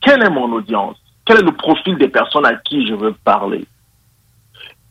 quelle 0.00 0.22
est 0.22 0.30
mon 0.30 0.52
audience? 0.52 0.96
Quel 1.24 1.38
est 1.38 1.42
le 1.42 1.52
profil 1.52 1.96
des 1.96 2.08
personnes 2.08 2.46
à 2.46 2.54
qui 2.54 2.86
je 2.86 2.94
veux 2.94 3.12
parler? 3.24 3.64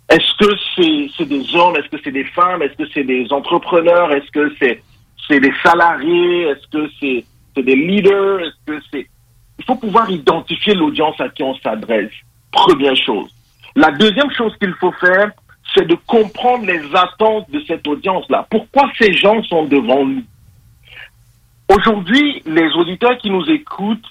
Est-ce 0.09 0.33
que 0.37 1.09
c'est 1.17 1.25
des 1.25 1.55
hommes? 1.55 1.75
Est-ce 1.75 1.89
que 1.89 1.97
c'est 2.03 2.11
des 2.11 2.23
femmes? 2.25 2.61
Est-ce 2.61 2.75
que 2.75 2.89
c'est 2.93 3.03
des 3.03 3.31
entrepreneurs? 3.31 4.11
Est-ce 4.11 4.29
que 4.31 4.53
c'est 4.59 4.83
c'est 5.27 5.39
des 5.39 5.53
salariés 5.63 6.43
Est-ce 6.49 6.67
que 6.67 6.89
c'est 6.99 7.61
des 7.61 7.75
leaders 7.75 8.39
Est-ce 8.39 8.65
que 8.65 8.79
c'est 8.91 9.07
il 9.59 9.65
faut 9.65 9.75
pouvoir 9.75 10.09
identifier 10.09 10.73
l'audience 10.73 11.19
à 11.19 11.29
qui 11.29 11.43
on 11.43 11.55
s'adresse. 11.55 12.11
Première 12.51 12.95
chose. 12.95 13.29
La 13.75 13.91
deuxième 13.91 14.31
chose 14.31 14.55
qu'il 14.57 14.73
faut 14.73 14.91
faire, 14.93 15.31
c'est 15.73 15.87
de 15.87 15.95
comprendre 16.05 16.65
les 16.65 16.81
attentes 16.95 17.49
de 17.49 17.61
cette 17.65 17.87
audience-là. 17.87 18.45
Pourquoi 18.49 18.91
ces 18.99 19.13
gens 19.13 19.41
sont 19.43 19.65
devant 19.65 20.05
nous? 20.05 20.23
Aujourd'hui, 21.73 22.43
les 22.45 22.69
auditeurs 22.73 23.17
qui 23.17 23.29
nous 23.29 23.49
écoutent, 23.49 24.05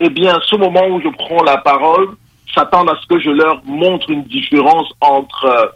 eh 0.00 0.10
bien, 0.10 0.38
ce 0.44 0.56
moment 0.56 0.86
où 0.88 1.00
je 1.00 1.08
prends 1.08 1.42
la 1.44 1.58
parole, 1.58 2.16
s'attendent 2.54 2.90
à 2.90 2.98
ce 3.00 3.06
que 3.06 3.20
je 3.20 3.30
leur 3.30 3.64
montre 3.64 4.10
une 4.10 4.24
différence 4.24 4.92
entre 5.00 5.44
euh, 5.44 5.66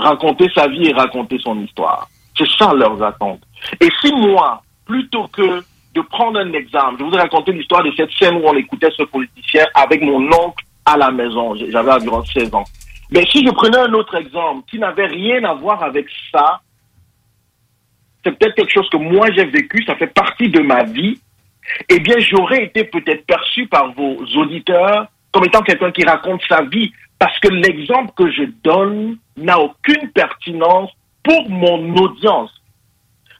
raconter 0.00 0.48
sa 0.54 0.66
vie 0.66 0.86
et 0.86 0.92
raconter 0.92 1.38
son 1.38 1.60
histoire. 1.60 2.08
C'est 2.36 2.48
ça 2.58 2.72
leurs 2.74 3.02
attentes. 3.02 3.42
Et 3.80 3.88
si 4.00 4.12
moi, 4.12 4.62
plutôt 4.84 5.28
que 5.28 5.62
de 5.94 6.00
prendre 6.02 6.38
un 6.38 6.52
exemple, 6.52 6.96
je 7.00 7.04
vous 7.04 7.14
ai 7.14 7.20
raconté 7.20 7.52
l'histoire 7.52 7.82
de 7.82 7.92
cette 7.96 8.12
scène 8.12 8.36
où 8.36 8.42
on 8.44 8.54
écoutait 8.54 8.90
ce 8.96 9.02
politicien 9.02 9.66
avec 9.74 10.02
mon 10.02 10.24
oncle 10.32 10.64
à 10.84 10.96
la 10.96 11.10
maison. 11.10 11.54
J'avais 11.68 11.92
environ 11.92 12.24
16 12.24 12.54
ans. 12.54 12.64
Mais 13.10 13.26
si 13.26 13.44
je 13.44 13.50
prenais 13.50 13.78
un 13.78 13.92
autre 13.92 14.14
exemple 14.14 14.62
qui 14.70 14.78
n'avait 14.78 15.06
rien 15.06 15.42
à 15.44 15.54
voir 15.54 15.82
avec 15.82 16.06
ça, 16.30 16.60
c'est 18.24 18.38
peut-être 18.38 18.54
quelque 18.54 18.72
chose 18.72 18.88
que 18.90 18.98
moi 18.98 19.28
j'ai 19.34 19.46
vécu, 19.46 19.82
ça 19.84 19.96
fait 19.96 20.06
partie 20.06 20.48
de 20.48 20.60
ma 20.60 20.84
vie, 20.84 21.18
eh 21.88 21.98
bien 21.98 22.16
j'aurais 22.18 22.64
été 22.64 22.84
peut-être 22.84 23.26
perçu 23.26 23.66
par 23.66 23.92
vos 23.92 24.16
auditeurs 24.36 25.08
comme 25.32 25.44
étant 25.44 25.62
quelqu'un 25.62 25.90
qui 25.92 26.04
raconte 26.04 26.42
sa 26.48 26.62
vie, 26.62 26.92
parce 27.18 27.38
que 27.38 27.48
l'exemple 27.48 28.12
que 28.16 28.30
je 28.30 28.44
donne 28.64 29.18
n'a 29.36 29.58
aucune 29.58 30.10
pertinence 30.10 30.90
pour 31.22 31.48
mon 31.48 31.94
audience. 31.96 32.50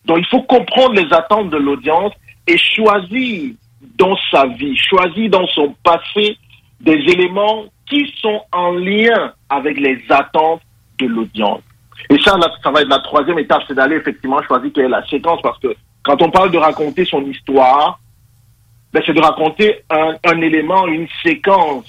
Donc 0.04 0.18
il 0.18 0.26
faut 0.26 0.42
comprendre 0.42 0.94
les 0.94 1.12
attentes 1.12 1.50
de 1.50 1.56
l'audience 1.56 2.12
et 2.46 2.56
choisir 2.56 3.52
dans 3.96 4.16
sa 4.30 4.46
vie, 4.46 4.76
choisir 4.76 5.30
dans 5.30 5.46
son 5.48 5.74
passé 5.84 6.36
des 6.80 6.92
éléments 6.92 7.64
qui 7.86 8.12
sont 8.20 8.42
en 8.52 8.72
lien 8.72 9.32
avec 9.48 9.78
les 9.78 10.02
attentes 10.08 10.62
de 10.98 11.06
l'audience. 11.06 11.62
Et 12.08 12.18
ça, 12.20 12.34
ça 12.62 12.70
va 12.70 12.80
être 12.80 12.88
la 12.88 13.00
troisième 13.00 13.38
étape, 13.38 13.62
c'est 13.68 13.74
d'aller 13.74 13.96
effectivement 13.96 14.42
choisir 14.42 14.70
quelle 14.74 14.86
est 14.86 14.88
la 14.88 15.06
séquence, 15.06 15.40
parce 15.42 15.58
que 15.58 15.74
quand 16.02 16.20
on 16.22 16.30
parle 16.30 16.50
de 16.50 16.58
raconter 16.58 17.04
son 17.04 17.22
histoire, 17.26 18.00
ben, 18.92 19.02
c'est 19.04 19.12
de 19.12 19.20
raconter 19.20 19.84
un 19.90 20.40
élément, 20.40 20.86
une 20.86 21.06
séquence, 21.22 21.86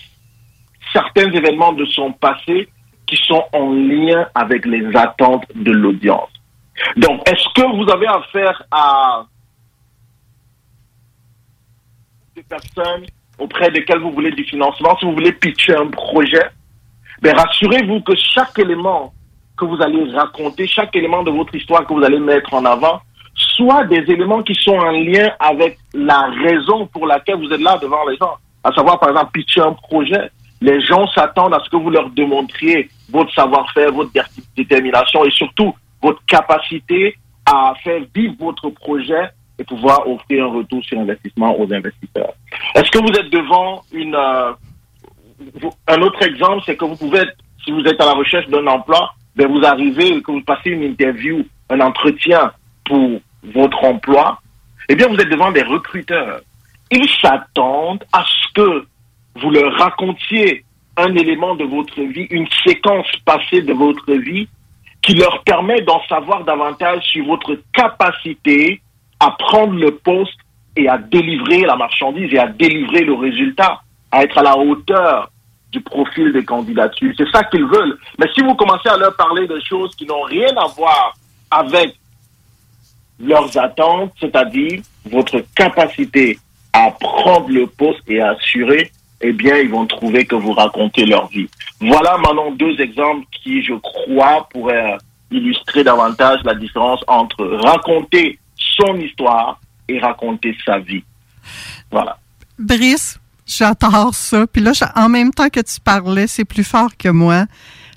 certains 0.92 1.32
événements 1.32 1.74
de 1.74 1.86
son 1.86 2.12
passé 2.12 2.68
qui 3.08 3.18
sont 3.28 3.44
en 3.54 3.72
lien 3.72 4.28
avec 4.36 4.66
les 4.66 4.86
attentes 4.96 5.46
de 5.56 5.72
l'audience. 5.72 6.30
Donc, 6.98 7.28
est-ce 7.30 7.48
que 7.56 7.76
vous 7.76 7.90
avez 7.92 8.08
affaire 8.08 8.64
à 8.72 9.24
des 12.36 12.44
personnes 12.44 13.06
auprès 13.38 13.72
desquelles 13.72 14.00
vous 14.00 14.12
voulez 14.12 14.32
du 14.32 14.44
financement, 14.44 14.98
si 15.00 15.06
vous 15.06 15.14
voulez 15.14 15.34
pitcher 15.34 15.76
un 15.76 15.88
projet, 15.88 16.44
ben 17.22 17.36
rassurez-vous 17.36 18.02
que 18.02 18.16
chaque 18.16 18.58
élément 18.60 19.14
que 19.58 19.66
vous 19.66 19.82
allez 19.82 20.12
raconter, 20.12 20.68
chaque 20.68 20.96
élément 20.96 21.24
de 21.24 21.32
votre 21.32 21.54
histoire 21.56 21.86
que 21.86 21.94
vous 21.94 22.04
allez 22.04 22.20
mettre 22.20 22.54
en 22.54 22.66
avant, 22.66 23.02
soit 23.36 23.84
des 23.86 24.04
éléments 24.12 24.44
qui 24.44 24.56
sont 24.56 24.78
en 24.78 24.92
lien 24.92 25.32
avec 25.40 25.78
la 25.94 26.28
raison 26.44 26.88
pour 26.88 27.06
laquelle 27.08 27.38
vous 27.38 27.52
êtes 27.52 27.62
là 27.62 27.78
devant 27.78 28.08
les 28.08 28.18
gens. 28.18 28.36
À 28.64 28.72
savoir, 28.74 29.00
par 29.00 29.10
exemple, 29.10 29.32
pitcher 29.34 29.62
un 29.62 29.74
projet. 29.74 30.32
Les 30.62 30.80
gens 30.82 31.08
s'attendent 31.08 31.56
à 31.56 31.60
ce 31.64 31.70
que 31.70 31.78
vous 31.78 31.90
leur 31.90 32.10
démontriez 32.12 32.90
votre 33.10 33.34
savoir-faire, 33.34 33.92
votre 33.92 34.12
dé- 34.14 34.22
détermination 34.56 35.26
et 35.26 35.32
surtout 35.32 35.74
votre 36.02 36.24
capacité 36.26 37.16
à 37.46 37.74
faire 37.84 38.02
vivre 38.14 38.36
votre 38.40 38.70
projet 38.70 39.30
et 39.60 39.64
pouvoir 39.64 40.08
offrir 40.08 40.46
un 40.46 40.54
retour 40.54 40.84
sur 40.84 41.00
investissement 41.00 41.60
aux 41.60 41.72
investisseurs. 41.72 42.34
Est-ce 42.76 42.90
que 42.92 43.00
vous 43.00 43.14
êtes 43.20 43.30
devant 43.30 43.82
une... 43.92 44.16
euh, 44.16 44.54
un 45.88 46.02
autre 46.02 46.24
exemple, 46.24 46.64
c'est 46.66 46.76
que 46.76 46.86
vous 46.86 46.96
pouvez 46.96 47.20
être, 47.20 47.36
si 47.64 47.72
vous 47.72 47.84
êtes 47.84 48.00
à 48.02 48.06
la 48.06 48.14
recherche 48.14 48.48
d'un 48.48 48.66
emploi, 48.68 49.14
ben 49.36 49.48
vous 49.48 49.64
arrivez 49.66 50.18
et 50.18 50.22
que 50.22 50.32
vous 50.32 50.42
passez 50.42 50.72
une 50.72 50.84
interview, 50.84 51.46
un 51.70 51.80
entretien 51.80 52.52
pour 52.86 53.22
votre 53.44 53.84
emploi, 53.84 54.40
eh 54.90 54.96
bien, 54.96 55.08
vous 55.08 55.16
êtes 55.16 55.30
devant 55.30 55.52
des 55.52 55.64
recruteurs. 55.64 56.42
Ils 56.92 57.10
s'attendent 57.22 58.04
à 58.12 58.24
ce 58.26 58.54
que 58.54 58.86
vous 59.36 59.50
leur 59.50 59.74
racontiez 59.78 60.66
un 60.98 61.16
élément 61.16 61.56
de 61.56 61.64
votre 61.64 62.02
vie, 62.02 62.28
une 62.30 62.48
séquence 62.66 63.08
passée 63.26 63.62
de 63.62 63.74
votre 63.74 64.12
vie 64.14 64.48
qui 65.02 65.14
leur 65.16 65.44
permet 65.44 65.82
d'en 65.82 66.02
savoir 66.08 66.44
davantage 66.44 67.04
sur 67.06 67.26
votre 67.26 67.58
capacité 67.74 68.82
à 69.20 69.32
prendre 69.32 69.74
le 69.74 69.92
poste 69.92 70.38
et 70.76 70.88
à 70.88 70.98
délivrer 70.98 71.62
la 71.62 71.76
marchandise 71.76 72.34
et 72.34 72.40
à 72.40 72.48
délivrer 72.48 73.02
le 73.02 73.14
résultat, 73.14 73.82
à 74.12 74.24
être 74.24 74.38
à 74.38 74.44
la 74.44 74.58
hauteur 74.58 75.32
du 75.72 75.82
profil 75.82 76.34
des 76.34 76.44
candidatures. 76.44 77.14
C'est 77.18 77.30
ça 77.32 77.44
qu'ils 77.46 77.66
veulent. 77.66 77.98
Mais 78.20 78.28
si 78.34 78.42
vous 78.42 78.56
commencez 78.56 78.90
à 78.90 78.98
leur 78.98 79.16
parler 79.16 79.48
de 79.48 79.60
choses 79.68 79.96
qui 79.96 80.06
n'ont 80.06 80.24
rien 80.24 80.56
à 80.58 80.68
voir 80.68 81.14
avec 81.50 81.96
leurs 83.20 83.58
attentes, 83.58 84.14
c'est-à-dire 84.20 84.82
votre 85.06 85.44
capacité 85.56 86.38
à 86.74 86.92
prendre 86.92 87.50
le 87.50 87.68
poste 87.68 88.02
et 88.08 88.22
à 88.22 88.32
assurer, 88.32 88.92
eh 89.22 89.34
bien, 89.34 89.58
ils 89.58 89.70
vont 89.70 89.86
trouver 89.86 90.26
que 90.26 90.36
vous 90.36 90.54
racontez 90.54 91.06
leur 91.06 91.28
vie. 91.28 91.48
Voilà 91.80 92.18
maintenant 92.18 92.52
deux 92.52 92.80
exemples 92.80 93.26
qui, 93.32 93.64
je 93.64 93.74
crois, 93.74 94.48
pourraient 94.52 94.98
illustrer 95.30 95.84
davantage 95.84 96.40
la 96.44 96.56
différence 96.56 97.02
entre 97.08 97.46
raconter 97.64 98.40
son 98.58 98.98
histoire 98.98 99.60
et 99.88 100.00
raconter 100.00 100.56
sa 100.66 100.80
vie. 100.80 101.04
Voilà. 101.90 102.18
Brice, 102.58 103.20
j'adore 103.46 104.14
ça. 104.14 104.46
Puis 104.48 104.62
là, 104.62 104.72
en 104.96 105.10
même 105.10 105.32
temps 105.32 105.50
que 105.50 105.60
tu 105.60 105.80
parlais, 105.80 106.28
c'est 106.28 106.46
plus 106.46 106.64
fort 106.64 106.92
que 106.98 107.10
moi. 107.10 107.46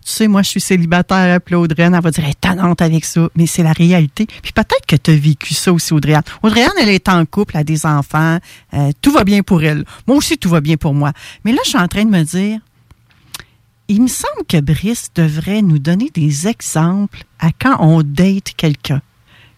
Tu 0.04 0.12
sais, 0.12 0.28
moi, 0.28 0.42
je 0.42 0.50
suis 0.50 0.60
célibataire, 0.60 1.40
puis 1.40 1.54
Audreyane, 1.54 1.94
elle 1.94 2.02
va 2.02 2.10
dire, 2.10 2.24
elle 2.24 2.30
est 2.30 2.82
avec 2.82 3.04
ça, 3.06 3.28
mais 3.34 3.46
c'est 3.46 3.62
la 3.62 3.72
réalité. 3.72 4.26
Puis 4.42 4.52
peut-être 4.52 4.84
que 4.86 4.96
tu 4.96 5.10
as 5.10 5.16
vécu 5.16 5.54
ça 5.54 5.72
aussi, 5.72 5.94
Audreyane. 5.94 6.22
Audreyane, 6.42 6.72
elle 6.78 6.90
est 6.90 7.08
en 7.08 7.24
couple, 7.24 7.56
a 7.56 7.64
des 7.64 7.86
enfants, 7.86 8.38
euh, 8.74 8.90
tout 9.00 9.12
va 9.12 9.24
bien 9.24 9.42
pour 9.42 9.62
elle. 9.62 9.84
Moi 10.06 10.18
aussi, 10.18 10.36
tout 10.36 10.50
va 10.50 10.60
bien 10.60 10.76
pour 10.76 10.92
moi. 10.92 11.12
Mais 11.44 11.52
là, 11.52 11.58
je 11.64 11.70
suis 11.70 11.78
en 11.78 11.88
train 11.88 12.04
de 12.04 12.10
me 12.10 12.22
dire, 12.22 12.60
il 13.88 14.02
me 14.02 14.08
semble 14.08 14.44
que 14.46 14.60
Brice 14.60 15.08
devrait 15.14 15.62
nous 15.62 15.78
donner 15.78 16.10
des 16.12 16.48
exemples 16.48 17.24
à 17.38 17.50
quand 17.50 17.76
on 17.80 18.02
date 18.02 18.52
quelqu'un 18.56 19.00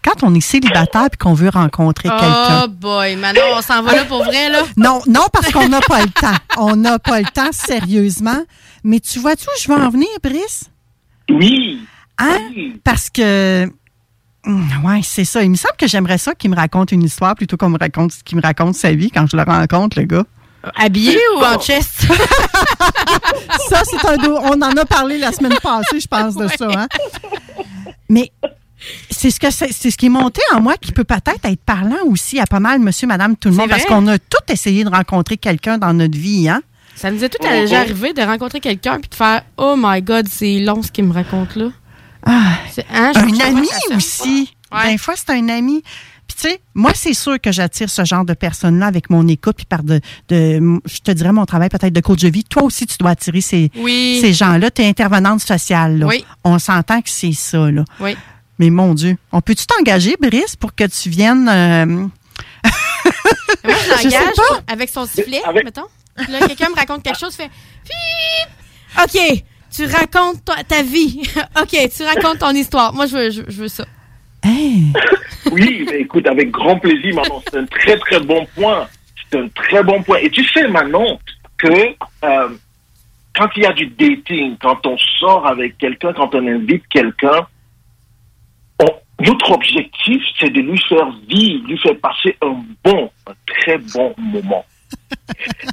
quand 0.07 0.23
on 0.27 0.33
est 0.33 0.41
célibataire 0.41 1.07
et 1.11 1.17
qu'on 1.17 1.33
veut 1.33 1.49
rencontrer 1.49 2.09
quelqu'un. 2.09 2.63
Oh 2.65 2.67
boy, 2.69 3.15
Manon, 3.17 3.41
on 3.57 3.61
s'en 3.61 3.81
va 3.81 3.95
là 3.95 4.05
pour 4.05 4.23
vrai, 4.23 4.49
là? 4.49 4.63
Non, 4.77 5.01
non, 5.07 5.25
parce 5.33 5.51
qu'on 5.51 5.67
n'a 5.67 5.81
pas 5.81 6.01
le 6.01 6.09
temps. 6.09 6.37
On 6.57 6.75
n'a 6.75 6.99
pas 6.99 7.19
le 7.19 7.25
temps, 7.27 7.51
sérieusement. 7.51 8.41
Mais 8.83 8.99
tu 8.99 9.19
vois-tu 9.19 9.45
où 9.45 9.61
je 9.61 9.67
veux 9.67 9.77
en 9.79 9.89
venir, 9.89 10.07
Brice? 10.23 10.65
Oui. 11.29 11.81
Hein? 12.19 12.39
Parce 12.83 13.09
que. 13.09 13.69
hum, 14.45 14.67
Ouais, 14.83 15.01
c'est 15.03 15.25
ça. 15.25 15.43
Il 15.43 15.49
me 15.51 15.55
semble 15.55 15.75
que 15.77 15.87
j'aimerais 15.87 16.17
ça 16.17 16.33
qu'il 16.35 16.49
me 16.51 16.55
raconte 16.55 16.91
une 16.91 17.03
histoire 17.03 17.35
plutôt 17.35 17.57
qu'on 17.57 17.69
me 17.69 17.77
raconte 17.77 18.11
qu'il 18.23 18.37
me 18.37 18.41
raconte 18.41 18.75
sa 18.75 18.91
vie 18.93 19.11
quand 19.11 19.25
je 19.29 19.35
le 19.35 19.43
rencontre, 19.43 19.99
le 19.99 20.05
gars. 20.05 20.23
Habillé 20.75 21.17
ou 21.37 21.43
en 21.43 21.59
chest? 21.59 22.07
ça, 23.69 23.81
c'est 23.83 24.05
un 24.05 24.17
dos. 24.17 24.37
On 24.41 24.61
en 24.61 24.75
a 24.75 24.85
parlé 24.85 25.17
la 25.17 25.31
semaine 25.31 25.57
passée, 25.61 25.99
je 25.99 26.07
pense, 26.07 26.35
de 26.35 26.47
ça. 26.57 26.67
Hein? 26.75 26.87
Mais 28.09 28.31
c'est 29.09 29.31
ce 29.31 29.39
que 29.39 29.49
c'est, 29.51 29.71
c'est 29.73 29.91
ce 29.91 29.97
qui 29.97 30.05
est 30.07 30.09
monté 30.09 30.41
en 30.53 30.61
moi 30.61 30.75
qui 30.79 30.91
peut 30.91 31.03
peut-être 31.03 31.45
être 31.45 31.61
parlant 31.65 32.03
aussi 32.05 32.39
à 32.39 32.45
pas 32.45 32.59
mal 32.59 32.79
monsieur, 32.79 33.07
madame, 33.07 33.35
tout 33.35 33.49
le 33.49 33.55
monde, 33.55 33.69
parce 33.69 33.85
qu'on 33.85 34.07
a 34.07 34.17
tout 34.19 34.37
essayé 34.49 34.83
de 34.83 34.89
rencontrer 34.89 35.37
quelqu'un 35.37 35.77
dans 35.77 35.93
notre 35.93 36.17
vie, 36.17 36.47
hein? 36.49 36.61
Ça 36.95 37.11
nous 37.11 37.23
est 37.23 37.29
tout 37.29 37.37
déjà 37.47 37.81
arrivé 37.81 38.13
de 38.13 38.21
rencontrer 38.23 38.59
quelqu'un 38.59 38.99
puis 38.99 39.09
de 39.09 39.15
faire 39.15 39.43
Oh 39.57 39.75
my 39.77 40.01
God, 40.01 40.27
c'est 40.29 40.59
long 40.59 40.81
ce 40.81 40.91
qu'il 40.91 41.05
me 41.05 41.13
raconte 41.13 41.55
là. 41.55 41.69
C'est- 42.71 42.85
hein, 42.93 43.11
un 43.15 43.39
ami 43.45 43.67
aussi. 43.95 44.53
Des 44.85 44.97
fois, 44.97 45.13
c'est 45.15 45.29
un 45.31 45.47
ami. 45.49 45.81
Puis 46.27 46.35
tu 46.41 46.49
sais, 46.49 46.59
moi, 46.73 46.91
c'est 46.93 47.13
sûr 47.13 47.39
que 47.39 47.53
j'attire 47.53 47.89
ce 47.89 48.03
genre 48.03 48.25
de 48.25 48.33
personnes-là 48.33 48.87
avec 48.87 49.09
mon 49.09 49.25
écoute, 49.29 49.55
puis 49.55 49.65
par 49.65 49.81
de, 49.83 50.01
de, 50.27 50.59
je 50.85 50.97
te 50.99 51.11
dirais 51.11 51.31
mon 51.31 51.45
travail 51.45 51.69
peut-être 51.69 51.93
de 51.93 52.01
coach 52.01 52.19
de 52.21 52.27
vie. 52.27 52.43
Toi 52.43 52.63
aussi, 52.63 52.85
tu 52.85 52.97
dois 52.99 53.11
attirer 53.11 53.39
ces, 53.39 53.71
Oui. 53.77 54.17
ces 54.19 54.33
gens-là. 54.33 54.69
Tu 54.71 54.81
es 54.81 54.87
intervenante 54.89 55.39
sociale. 55.39 55.99
Là. 55.99 56.07
Oui. 56.07 56.25
On 56.43 56.59
s'entend 56.59 57.01
que 57.01 57.09
c'est 57.09 57.31
ça. 57.31 57.71
Là. 57.71 57.85
Oui. 58.01 58.17
Mais 58.59 58.69
mon 58.69 58.93
Dieu, 58.93 59.17
on 59.31 59.41
peut-tu 59.41 59.65
t'engager, 59.67 60.15
Brice, 60.19 60.55
pour 60.55 60.73
que 60.75 60.83
tu 60.85 61.09
viennes... 61.09 61.47
euh, 61.47 61.85
Moi, 61.85 62.09
je 63.63 63.89
l'engage 64.03 64.35
pas. 64.35 64.61
avec 64.73 64.89
son 64.89 65.05
sifflet, 65.05 65.41
mettons. 65.63 65.85
Puis 66.17 66.31
là, 66.31 66.39
quelqu'un 66.47 66.69
me 66.69 66.75
raconte 66.75 67.03
quelque 67.03 67.19
chose, 67.19 67.35
fait! 67.35 67.49
OK, 69.03 69.43
tu 69.71 69.85
racontes 69.85 70.43
ta, 70.43 70.63
ta 70.63 70.81
vie. 70.81 71.21
OK, 71.61 71.77
tu 71.95 72.03
racontes 72.03 72.39
ton 72.39 72.49
histoire. 72.51 72.93
Moi, 72.93 73.05
je 73.05 73.15
veux, 73.17 73.29
je, 73.29 73.41
je 73.47 73.61
veux 73.61 73.67
ça. 73.67 73.85
Oui, 75.51 75.85
mais 75.89 76.01
écoute, 76.01 76.27
avec 76.27 76.51
grand 76.51 76.77
plaisir, 76.77 77.15
Manon. 77.15 77.41
C'est 77.49 77.57
un 77.57 77.65
très, 77.65 77.97
très 77.99 78.19
bon 78.19 78.45
point. 78.53 78.87
C'est 79.31 79.39
un 79.39 79.47
très 79.49 79.81
bon 79.81 80.03
point. 80.03 80.17
Et 80.17 80.29
tu 80.29 80.45
sais, 80.49 80.67
Manon, 80.67 81.19
que 81.57 81.67
euh, 82.23 82.49
quand 83.33 83.47
il 83.55 83.63
y 83.63 83.65
a 83.65 83.71
du 83.71 83.85
dating, 83.87 84.57
quand 84.61 84.85
on 84.85 84.97
sort 85.19 85.47
avec 85.47 85.77
quelqu'un, 85.77 86.11
quand 86.13 86.35
on 86.35 86.45
invite 86.45 86.83
quelqu'un, 86.89 87.47
notre 89.19 89.51
objectif, 89.51 90.21
c'est 90.39 90.49
de 90.49 90.61
lui 90.61 90.79
faire 90.87 91.09
vivre, 91.27 91.67
lui 91.67 91.77
faire 91.79 91.97
passer 91.99 92.35
un 92.41 92.55
bon, 92.83 93.09
un 93.27 93.33
très 93.47 93.77
bon 93.77 94.13
moment. 94.17 94.65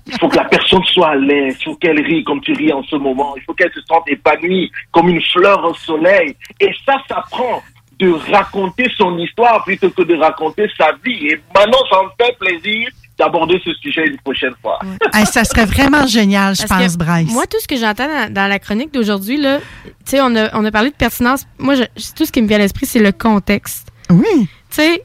Il 0.07 0.19
faut 0.19 0.29
que 0.29 0.37
la 0.37 0.45
personne 0.45 0.83
soit 0.85 1.11
à 1.11 1.15
l'aise, 1.15 1.57
il 1.61 1.65
faut 1.65 1.77
qu'elle 1.77 2.01
rie 2.01 2.25
comme 2.25 2.41
tu 2.41 2.53
ris 2.53 2.73
en 2.73 2.83
ce 2.85 2.97
moment, 2.97 3.35
il 3.37 3.43
faut 3.43 3.55
qu'elle 3.55 3.73
se 3.73 3.81
sente 3.83 4.09
épanouie 4.09 4.71
comme 4.91 5.09
une 5.09 5.23
fleur 5.23 5.65
au 5.65 5.75
soleil. 5.75 6.37
Et 6.61 6.71
ça, 6.87 6.97
ça 7.09 7.23
prend 7.31 7.63
de 7.99 8.11
raconter 8.33 8.87
son 8.97 9.17
histoire 9.19 9.63
plutôt 9.65 9.91
que 9.91 10.03
de 10.03 10.17
raconter 10.17 10.69
sa 10.77 10.93
vie. 11.05 11.29
Et 11.29 11.41
maintenant, 11.55 11.79
ça 11.91 12.03
me 12.03 12.25
fait 12.25 12.37
plaisir 12.39 12.89
d'aborder 13.19 13.61
ce 13.65 13.73
sujet 13.75 14.07
une 14.07 14.17
prochaine 14.19 14.55
fois. 14.61 14.79
hey, 15.13 15.25
ça 15.27 15.45
serait 15.45 15.67
vraiment 15.67 16.07
génial, 16.07 16.57
je 16.57 16.67
Parce 16.67 16.83
pense, 16.83 16.97
Bryce. 16.97 17.33
Moi, 17.33 17.47
tout 17.47 17.59
ce 17.61 17.69
que 17.69 17.77
j'entends 17.77 18.09
dans, 18.09 18.33
dans 18.33 18.47
la 18.49 18.59
chronique 18.59 18.93
d'aujourd'hui, 18.93 19.37
là, 19.37 19.59
tu 19.85 19.93
sais, 20.07 20.21
on 20.21 20.35
a, 20.35 20.51
on 20.59 20.65
a 20.65 20.71
parlé 20.71 20.91
de 20.91 20.95
pertinence. 20.97 21.47
Moi, 21.59 21.75
je- 21.77 21.85
tout 22.17 22.27
ce 22.27 22.33
qui 22.33 22.43
me 22.43 22.49
vient 22.49 22.57
à 22.57 22.61
l'esprit, 22.61 22.87
c'est 22.87 22.99
le 22.99 23.13
contexte. 23.13 23.89
Oui. 24.11 24.25
Tu 24.71 24.83
sais, 24.83 25.03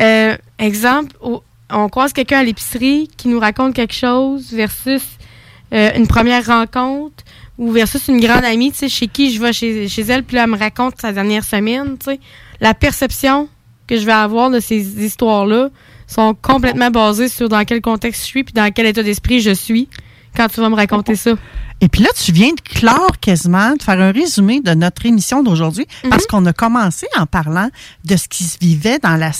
euh, 0.00 0.36
exemple, 0.58 1.16
on 1.70 1.88
croise 1.88 2.12
quelqu'un 2.12 2.38
à 2.40 2.44
l'épicerie 2.44 3.08
qui 3.16 3.28
nous 3.28 3.40
raconte 3.40 3.74
quelque 3.74 3.94
chose 3.94 4.52
versus 4.52 5.02
euh, 5.72 5.90
une 5.96 6.06
première 6.06 6.44
rencontre 6.46 7.24
ou 7.58 7.70
versus 7.72 8.08
une 8.08 8.20
grande 8.20 8.44
amie, 8.44 8.72
tu 8.72 8.78
sais, 8.78 8.88
chez 8.88 9.06
qui 9.06 9.32
je 9.32 9.40
vais 9.40 9.52
chez, 9.52 9.88
chez 9.88 10.02
elle, 10.02 10.24
puis 10.24 10.36
là, 10.36 10.44
elle 10.44 10.50
me 10.50 10.58
raconte 10.58 11.00
sa 11.00 11.12
dernière 11.12 11.44
semaine, 11.44 11.96
tu 11.98 12.10
sais. 12.12 12.20
La 12.60 12.74
perception 12.74 13.48
que 13.86 13.96
je 13.96 14.04
vais 14.06 14.12
avoir 14.12 14.50
de 14.50 14.60
ces 14.60 15.04
histoires-là 15.04 15.68
sont 16.10 16.34
complètement 16.34 16.90
basées 16.90 17.28
sur 17.28 17.48
dans 17.48 17.64
quel 17.64 17.80
contexte 17.80 18.22
je 18.22 18.26
suis 18.26 18.44
puis 18.44 18.52
dans 18.54 18.70
quel 18.72 18.86
état 18.86 19.02
d'esprit 19.02 19.40
je 19.40 19.52
suis 19.52 19.88
quand 20.36 20.48
tu 20.48 20.60
vas 20.60 20.68
me 20.68 20.76
raconter 20.76 21.16
ça. 21.16 21.32
Et 21.80 21.88
puis 21.88 22.02
là, 22.02 22.08
tu 22.16 22.30
viens 22.30 22.50
de 22.52 22.60
clore 22.60 23.18
quasiment, 23.20 23.74
de 23.74 23.82
faire 23.82 24.00
un 24.00 24.12
résumé 24.12 24.60
de 24.60 24.74
notre 24.74 25.04
émission 25.06 25.42
d'aujourd'hui, 25.42 25.86
Mhm. 26.04 26.10
parce 26.10 26.26
qu'on 26.26 26.44
a 26.46 26.52
commencé 26.52 27.06
en 27.18 27.26
parlant 27.26 27.68
de 28.04 28.16
ce 28.16 28.28
qui 28.28 28.44
se 28.44 28.58
vivait 28.60 28.98
dans, 28.98 29.16
la, 29.16 29.30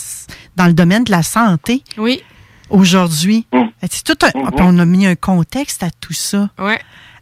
dans 0.56 0.66
le 0.66 0.72
domaine 0.72 1.04
de 1.04 1.10
la 1.10 1.22
santé. 1.22 1.84
Oui. 1.98 2.22
Aujourd'hui. 2.70 3.46
C'est 3.90 4.04
tout 4.04 4.26
un- 4.26 4.30
puis 4.30 4.60
on 4.60 4.78
a 4.78 4.84
mis 4.84 5.06
un 5.06 5.16
contexte 5.16 5.82
à 5.82 5.90
tout 5.90 6.12
ça. 6.12 6.50
Ouais. 6.58 6.80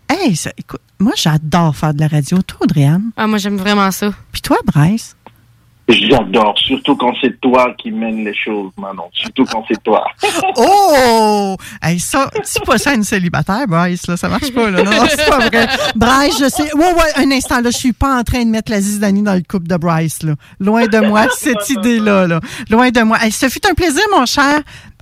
Hey, 0.08 0.36
ça- 0.36 0.52
écoute, 0.56 0.80
moi, 0.98 1.12
j'adore 1.16 1.76
faire 1.76 1.92
de 1.94 2.00
la 2.00 2.08
radio. 2.08 2.40
Toi, 2.42 2.58
Audrey-Anne? 2.62 3.10
Ah, 3.16 3.26
moi, 3.26 3.38
j'aime 3.38 3.56
vraiment 3.56 3.90
ça. 3.90 4.12
Puis 4.32 4.40
toi, 4.40 4.56
Bryce? 4.66 5.16
J'adore, 5.88 6.54
surtout 6.58 6.96
quand 6.96 7.14
c'est 7.22 7.40
toi 7.40 7.74
qui 7.78 7.90
mène 7.90 8.22
les 8.22 8.34
choses, 8.34 8.72
Manon. 8.76 9.08
Surtout 9.12 9.46
quand 9.46 9.64
c'est 9.68 9.82
toi. 9.82 10.04
Oh! 10.56 11.56
Hey, 11.82 12.00
ça, 12.00 12.28
c'est 12.42 12.64
pas 12.64 12.78
ça 12.78 12.94
une 12.94 13.04
célibataire, 13.04 13.66
Bryce, 13.66 14.06
là. 14.06 14.16
Ça 14.16 14.28
marche 14.28 14.52
pas, 14.52 14.70
là. 14.70 14.82
Non, 14.82 14.90
c'est 15.08 15.28
pas 15.28 15.38
vrai. 15.38 15.68
Bryce, 15.94 16.38
je 16.40 16.48
sais. 16.48 16.74
Ouais, 16.74 16.92
ouais, 16.92 17.12
un 17.16 17.30
instant, 17.30 17.60
là. 17.60 17.70
Je 17.70 17.76
suis 17.76 17.92
pas 17.92 18.18
en 18.18 18.22
train 18.24 18.44
de 18.44 18.50
mettre 18.50 18.72
la 18.72 18.80
zizanie 18.80 19.22
dans 19.22 19.34
le 19.34 19.42
couple 19.48 19.68
de 19.68 19.76
Bryce, 19.76 20.22
là. 20.22 20.34
Loin 20.58 20.86
de 20.86 20.98
moi, 20.98 21.26
cette 21.36 21.68
idée-là, 21.70 22.26
là. 22.26 22.40
Loin 22.70 22.90
de 22.90 23.00
moi. 23.02 23.18
Hey, 23.22 23.30
ce 23.30 23.48
fut 23.48 23.66
un 23.68 23.74
plaisir, 23.74 24.02
mon 24.12 24.26
cher. 24.26 24.60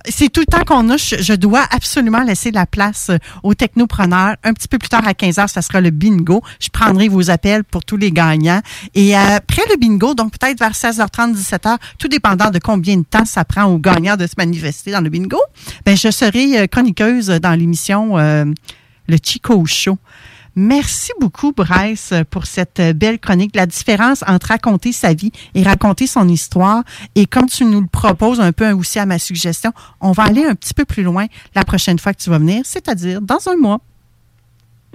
C'est 0.09 0.29
tout 0.29 0.41
le 0.41 0.45
temps 0.45 0.63
qu'on 0.63 0.89
a. 0.89 0.97
Je, 0.97 1.33
dois 1.33 1.65
absolument 1.71 2.21
laisser 2.21 2.51
la 2.51 2.65
place 2.65 3.09
euh, 3.09 3.17
aux 3.43 3.53
technopreneurs. 3.53 4.35
Un 4.43 4.53
petit 4.53 4.67
peu 4.67 4.77
plus 4.77 4.89
tard, 4.89 5.07
à 5.07 5.13
15 5.13 5.35
h, 5.35 5.47
ça 5.47 5.61
sera 5.61 5.81
le 5.81 5.89
bingo. 5.89 6.41
Je 6.59 6.69
prendrai 6.69 7.07
vos 7.07 7.29
appels 7.29 7.63
pour 7.63 7.83
tous 7.83 7.97
les 7.97 8.11
gagnants. 8.11 8.61
Et 8.95 9.17
euh, 9.17 9.37
après 9.37 9.63
le 9.69 9.77
bingo, 9.77 10.13
donc 10.13 10.37
peut-être 10.37 10.59
vers 10.59 10.71
16h30, 10.71 11.35
17h, 11.35 11.77
tout 11.99 12.07
dépendant 12.07 12.49
de 12.49 12.59
combien 12.59 12.97
de 12.97 13.03
temps 13.03 13.25
ça 13.25 13.43
prend 13.45 13.65
aux 13.65 13.79
gagnants 13.79 14.17
de 14.17 14.27
se 14.27 14.33
manifester 14.37 14.91
dans 14.91 15.01
le 15.01 15.09
bingo, 15.09 15.39
ben, 15.85 15.97
je 15.97 16.09
serai 16.09 16.59
euh, 16.59 16.67
chroniqueuse 16.67 17.27
dans 17.27 17.53
l'émission 17.53 18.17
Le 18.17 19.17
Chico 19.21 19.65
Show. 19.65 19.97
Merci 20.59 21.11
beaucoup, 21.19 21.51
Bryce, 21.51 22.15
pour 22.31 22.47
cette 22.47 22.81
belle 22.95 23.19
chronique. 23.19 23.55
La 23.55 23.67
différence 23.67 24.23
entre 24.27 24.47
raconter 24.47 24.91
sa 24.91 25.13
vie 25.13 25.31
et 25.53 25.61
raconter 25.61 26.07
son 26.07 26.27
histoire. 26.27 26.83
Et 27.13 27.27
comme 27.27 27.45
tu 27.45 27.63
nous 27.63 27.79
le 27.79 27.85
proposes 27.87 28.41
un 28.41 28.51
peu 28.51 28.71
aussi 28.71 28.97
à 28.97 29.05
ma 29.05 29.19
suggestion, 29.19 29.71
on 30.01 30.13
va 30.13 30.23
aller 30.23 30.43
un 30.43 30.55
petit 30.55 30.73
peu 30.73 30.83
plus 30.83 31.03
loin 31.03 31.27
la 31.53 31.63
prochaine 31.63 31.99
fois 31.99 32.11
que 32.11 32.23
tu 32.23 32.31
vas 32.31 32.39
venir, 32.39 32.63
c'est-à-dire 32.65 33.21
dans 33.21 33.47
un 33.47 33.55
mois. 33.55 33.79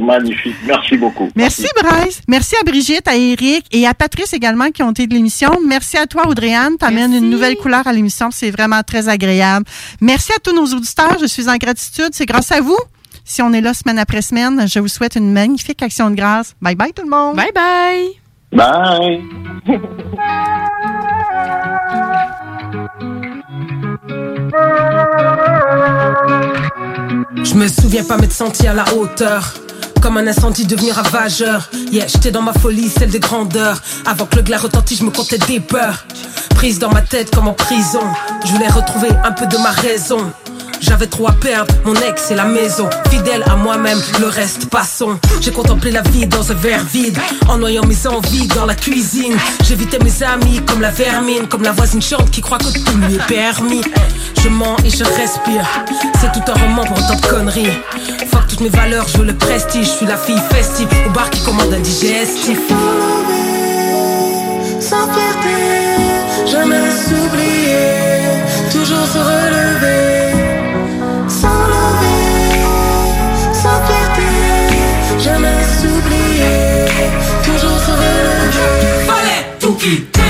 Magnifique. 0.00 0.56
Merci 0.66 0.96
beaucoup. 0.96 1.28
Merci, 1.36 1.68
Bryce. 1.80 2.22
Merci 2.26 2.56
à 2.60 2.64
Brigitte, 2.64 3.06
à 3.06 3.14
Eric 3.14 3.64
et 3.70 3.86
à 3.86 3.94
Patrice 3.94 4.32
également 4.32 4.70
qui 4.72 4.82
ont 4.82 4.90
été 4.90 5.06
de 5.06 5.14
l'émission. 5.14 5.50
Merci 5.64 5.96
à 5.96 6.08
toi, 6.08 6.26
Audrey-Anne. 6.26 6.74
Tu 6.76 6.84
amènes 6.84 7.14
une 7.14 7.30
nouvelle 7.30 7.54
couleur 7.56 7.86
à 7.86 7.92
l'émission. 7.92 8.30
C'est 8.32 8.50
vraiment 8.50 8.82
très 8.82 9.08
agréable. 9.08 9.64
Merci 10.00 10.32
à 10.32 10.40
tous 10.42 10.52
nos 10.52 10.66
auditeurs. 10.66 11.18
Je 11.20 11.26
suis 11.26 11.48
en 11.48 11.56
gratitude. 11.56 12.08
C'est 12.10 12.26
grâce 12.26 12.50
à 12.50 12.60
vous. 12.60 12.78
Si 13.32 13.40
on 13.40 13.54
est 13.54 13.62
là 13.62 13.72
semaine 13.72 13.98
après 13.98 14.20
semaine, 14.20 14.68
je 14.68 14.78
vous 14.78 14.88
souhaite 14.88 15.16
une 15.16 15.32
magnifique 15.32 15.82
action 15.82 16.10
de 16.10 16.16
grâce. 16.16 16.54
Bye 16.60 16.74
bye 16.74 16.92
tout 16.92 17.02
le 17.02 17.08
monde. 17.08 17.34
Bye 17.34 17.50
bye. 17.54 18.10
Bye. 18.52 19.22
Je 27.42 27.54
me 27.54 27.66
souviens 27.68 28.04
pas 28.04 28.18
m'être 28.18 28.34
senti 28.34 28.66
à 28.66 28.74
la 28.74 28.84
hauteur. 28.92 29.54
Comme 30.02 30.18
un 30.18 30.26
incendie 30.26 30.66
devenir 30.66 30.96
ravageur. 30.96 31.70
Yeah, 31.90 32.08
j'étais 32.08 32.32
dans 32.32 32.42
ma 32.42 32.52
folie, 32.52 32.90
celle 32.90 33.08
des 33.08 33.20
grandeurs. 33.20 33.80
Avant 34.04 34.26
que 34.26 34.36
le 34.36 34.42
glas 34.42 34.58
retentisse, 34.58 34.98
je 34.98 35.04
me 35.04 35.10
comptais 35.10 35.38
des 35.38 35.60
peurs. 35.60 36.04
Prise 36.50 36.78
dans 36.78 36.92
ma 36.92 37.00
tête 37.00 37.34
comme 37.34 37.48
en 37.48 37.54
prison. 37.54 38.02
Je 38.44 38.52
voulais 38.52 38.68
retrouver 38.68 39.08
un 39.24 39.32
peu 39.32 39.46
de 39.46 39.56
ma 39.56 39.70
raison. 39.70 40.30
J'avais 40.82 41.06
trop 41.06 41.28
à 41.28 41.32
perdre, 41.32 41.72
mon 41.84 41.94
ex 41.94 42.32
et 42.32 42.34
la 42.34 42.44
maison. 42.44 42.90
Fidèle 43.08 43.44
à 43.46 43.54
moi-même, 43.54 44.00
le 44.18 44.26
reste 44.26 44.68
passons. 44.68 45.16
J'ai 45.40 45.52
contemplé 45.52 45.92
la 45.92 46.02
vie 46.02 46.26
dans 46.26 46.50
un 46.50 46.56
verre 46.56 46.84
vide, 46.84 47.16
en 47.48 47.56
noyant 47.58 47.84
mes 47.86 48.06
envies 48.08 48.48
dans 48.48 48.66
la 48.66 48.74
cuisine. 48.74 49.36
J'évitais 49.64 50.00
mes 50.00 50.22
amis 50.24 50.60
comme 50.66 50.80
la 50.80 50.90
vermine, 50.90 51.46
comme 51.46 51.62
la 51.62 51.70
voisine 51.70 52.02
chante 52.02 52.30
qui 52.32 52.40
croit 52.40 52.58
que 52.58 52.64
tout 52.64 52.98
lui 52.98 53.14
est 53.14 53.26
permis. 53.28 53.82
Je 54.42 54.48
mens 54.48 54.76
et 54.84 54.90
je 54.90 55.04
respire, 55.04 55.64
c'est 56.20 56.32
tout 56.32 56.50
un 56.50 56.60
roman 56.60 56.84
pour 56.84 56.98
autant 56.98 57.14
de 57.14 57.26
conneries. 57.26 57.78
Fuck 58.32 58.48
toutes 58.48 58.60
mes 58.60 58.68
valeurs, 58.68 59.06
je 59.06 59.18
veux 59.18 59.24
le 59.24 59.36
prestige. 59.36 59.86
Je 59.86 59.90
suis 59.90 60.06
la 60.06 60.16
fille 60.16 60.42
festive 60.50 60.88
au 61.06 61.10
bar 61.10 61.30
qui 61.30 61.44
commande 61.44 61.72
un 61.72 61.78
digestif. 61.78 62.58
Sans 64.80 65.06
fierté, 65.12 66.50
jamais 66.50 66.90
s'oublier, 66.90 68.42
toujours 68.72 69.06
se 69.06 69.18
relever. 69.18 70.11
Fallait 79.82 80.21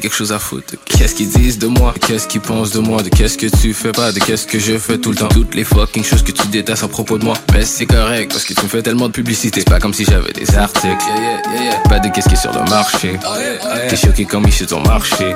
quelque 0.00 0.14
chose 0.14 0.32
à 0.32 0.38
foutre 0.38 0.74
Qu'est-ce 0.84 1.14
qu'ils 1.14 1.28
disent 1.28 1.58
de 1.58 1.66
moi, 1.66 1.94
qu'est-ce 2.06 2.26
qu'ils 2.26 2.40
pensent 2.40 2.72
de 2.72 2.80
moi, 2.80 3.02
de 3.02 3.08
qu'est-ce 3.08 3.38
que 3.38 3.46
tu 3.46 3.72
fais 3.74 3.92
pas, 3.92 4.12
de 4.12 4.18
qu'est-ce 4.18 4.46
que 4.46 4.58
je 4.58 4.78
fais 4.78 4.98
tout 4.98 5.10
le 5.10 5.16
temps? 5.16 5.28
Toutes 5.28 5.54
les 5.54 5.64
fucking 5.64 6.04
choses 6.04 6.22
que 6.22 6.32
tu 6.32 6.46
détestes 6.48 6.84
à 6.84 6.88
propos 6.88 7.18
de 7.18 7.24
moi. 7.24 7.34
Mais 7.52 7.64
c'est 7.64 7.86
correct 7.86 8.32
parce 8.32 8.44
que 8.44 8.54
tu 8.54 8.62
me 8.62 8.68
fais 8.68 8.82
tellement 8.82 9.06
de 9.06 9.12
publicité. 9.12 9.60
C'est 9.60 9.70
pas 9.70 9.80
comme 9.80 9.94
si 9.94 10.04
j'avais 10.04 10.32
des 10.32 10.54
articles. 10.56 11.04
Pas 11.88 11.98
de 11.98 12.08
qu'est-ce 12.08 12.28
qui 12.28 12.34
est 12.34 12.38
sur 12.38 12.52
le 12.52 12.68
marché. 12.68 13.18
T'es 13.88 13.96
choqué 13.96 14.24
comme 14.24 14.44
il 14.46 14.52
sur 14.52 14.66
ton 14.66 14.80
marché. 14.82 15.34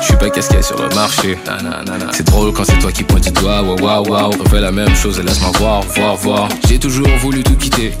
Je 0.00 0.04
suis 0.04 0.16
pas 0.16 0.30
qu'est-ce 0.30 0.48
qu'il 0.48 0.56
y 0.56 0.60
a 0.60 0.62
sur 0.62 0.80
le 0.80 0.94
marché. 0.94 1.38
C'est 2.12 2.26
drôle 2.26 2.52
quand 2.52 2.64
c'est 2.64 2.78
toi 2.78 2.92
qui 2.92 3.02
pointe 3.02 3.24
du 3.24 3.30
doigt. 3.30 3.62
Waouh, 3.62 3.80
waouh, 3.80 4.08
waouh. 4.08 4.30
Refais 4.42 4.60
la 4.60 4.72
même 4.72 4.94
chose 4.94 5.18
et 5.18 5.22
laisse-moi 5.22 5.52
voir, 5.58 5.82
voir, 5.82 6.16
voir. 6.16 6.48
J'ai 6.68 6.78
toujours 6.78 7.08
voulu 7.20 7.42
tout 7.42 7.56
quitter. 7.56 7.92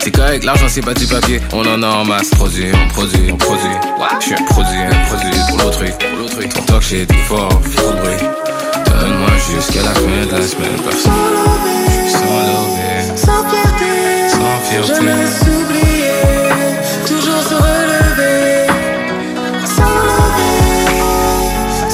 C'est 0.00 0.10
correct, 0.10 0.44
l'argent 0.44 0.66
c'est 0.68 0.80
pas 0.80 0.94
du 0.94 1.06
papier. 1.06 1.40
On 1.52 1.66
en 1.66 1.82
a 1.82 1.86
en 1.86 2.04
masse. 2.04 2.30
Produit, 2.30 2.66
on 2.72 2.88
produit, 2.88 3.32
on 3.32 3.36
produit. 3.36 3.64
Je 4.20 4.24
suis 4.26 4.34
un 4.34 4.42
produit, 4.44 4.78
un 4.78 5.04
produit 5.08 5.40
pour 5.48 5.58
l'autrui. 5.58 5.90
Pour 5.98 6.18
l'autrui. 6.18 6.48
Ton 6.48 6.62
talk 6.62 6.82
shit 6.82 7.12
fort, 7.26 7.48
de 7.48 8.00
bruit. 8.00 8.22
Donne-moi 9.00 9.30
jusqu'à 9.48 9.82
la 9.82 9.94
fin 9.94 10.26
de 10.30 10.36
la 10.36 10.46
semaine. 10.46 10.78
Personne. 10.84 11.12
Je 11.86 11.92
suis 11.92 12.10
sans 12.12 12.40
lever. 12.48 13.16
Sans 13.16 13.42
fierté, 13.50 13.92
Sans 14.30 14.58
fierté. 14.68 14.94
jamais 14.94 15.26
s'oublier, 15.40 16.20
toujours 17.06 17.42
se 17.50 17.54
relever. 17.54 18.66
Sans 19.76 19.96
lever, 20.08 21.00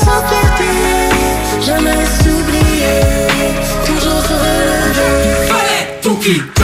sans 0.05 0.21
fierté, 0.31 0.73
jamais 1.67 2.05
s'oublier, 2.19 3.01
toujours 3.87 4.21
se 4.29 4.35
relever. 4.45 5.47
Fallait 5.49 6.01
tout 6.03 6.17
quitter. 6.17 6.64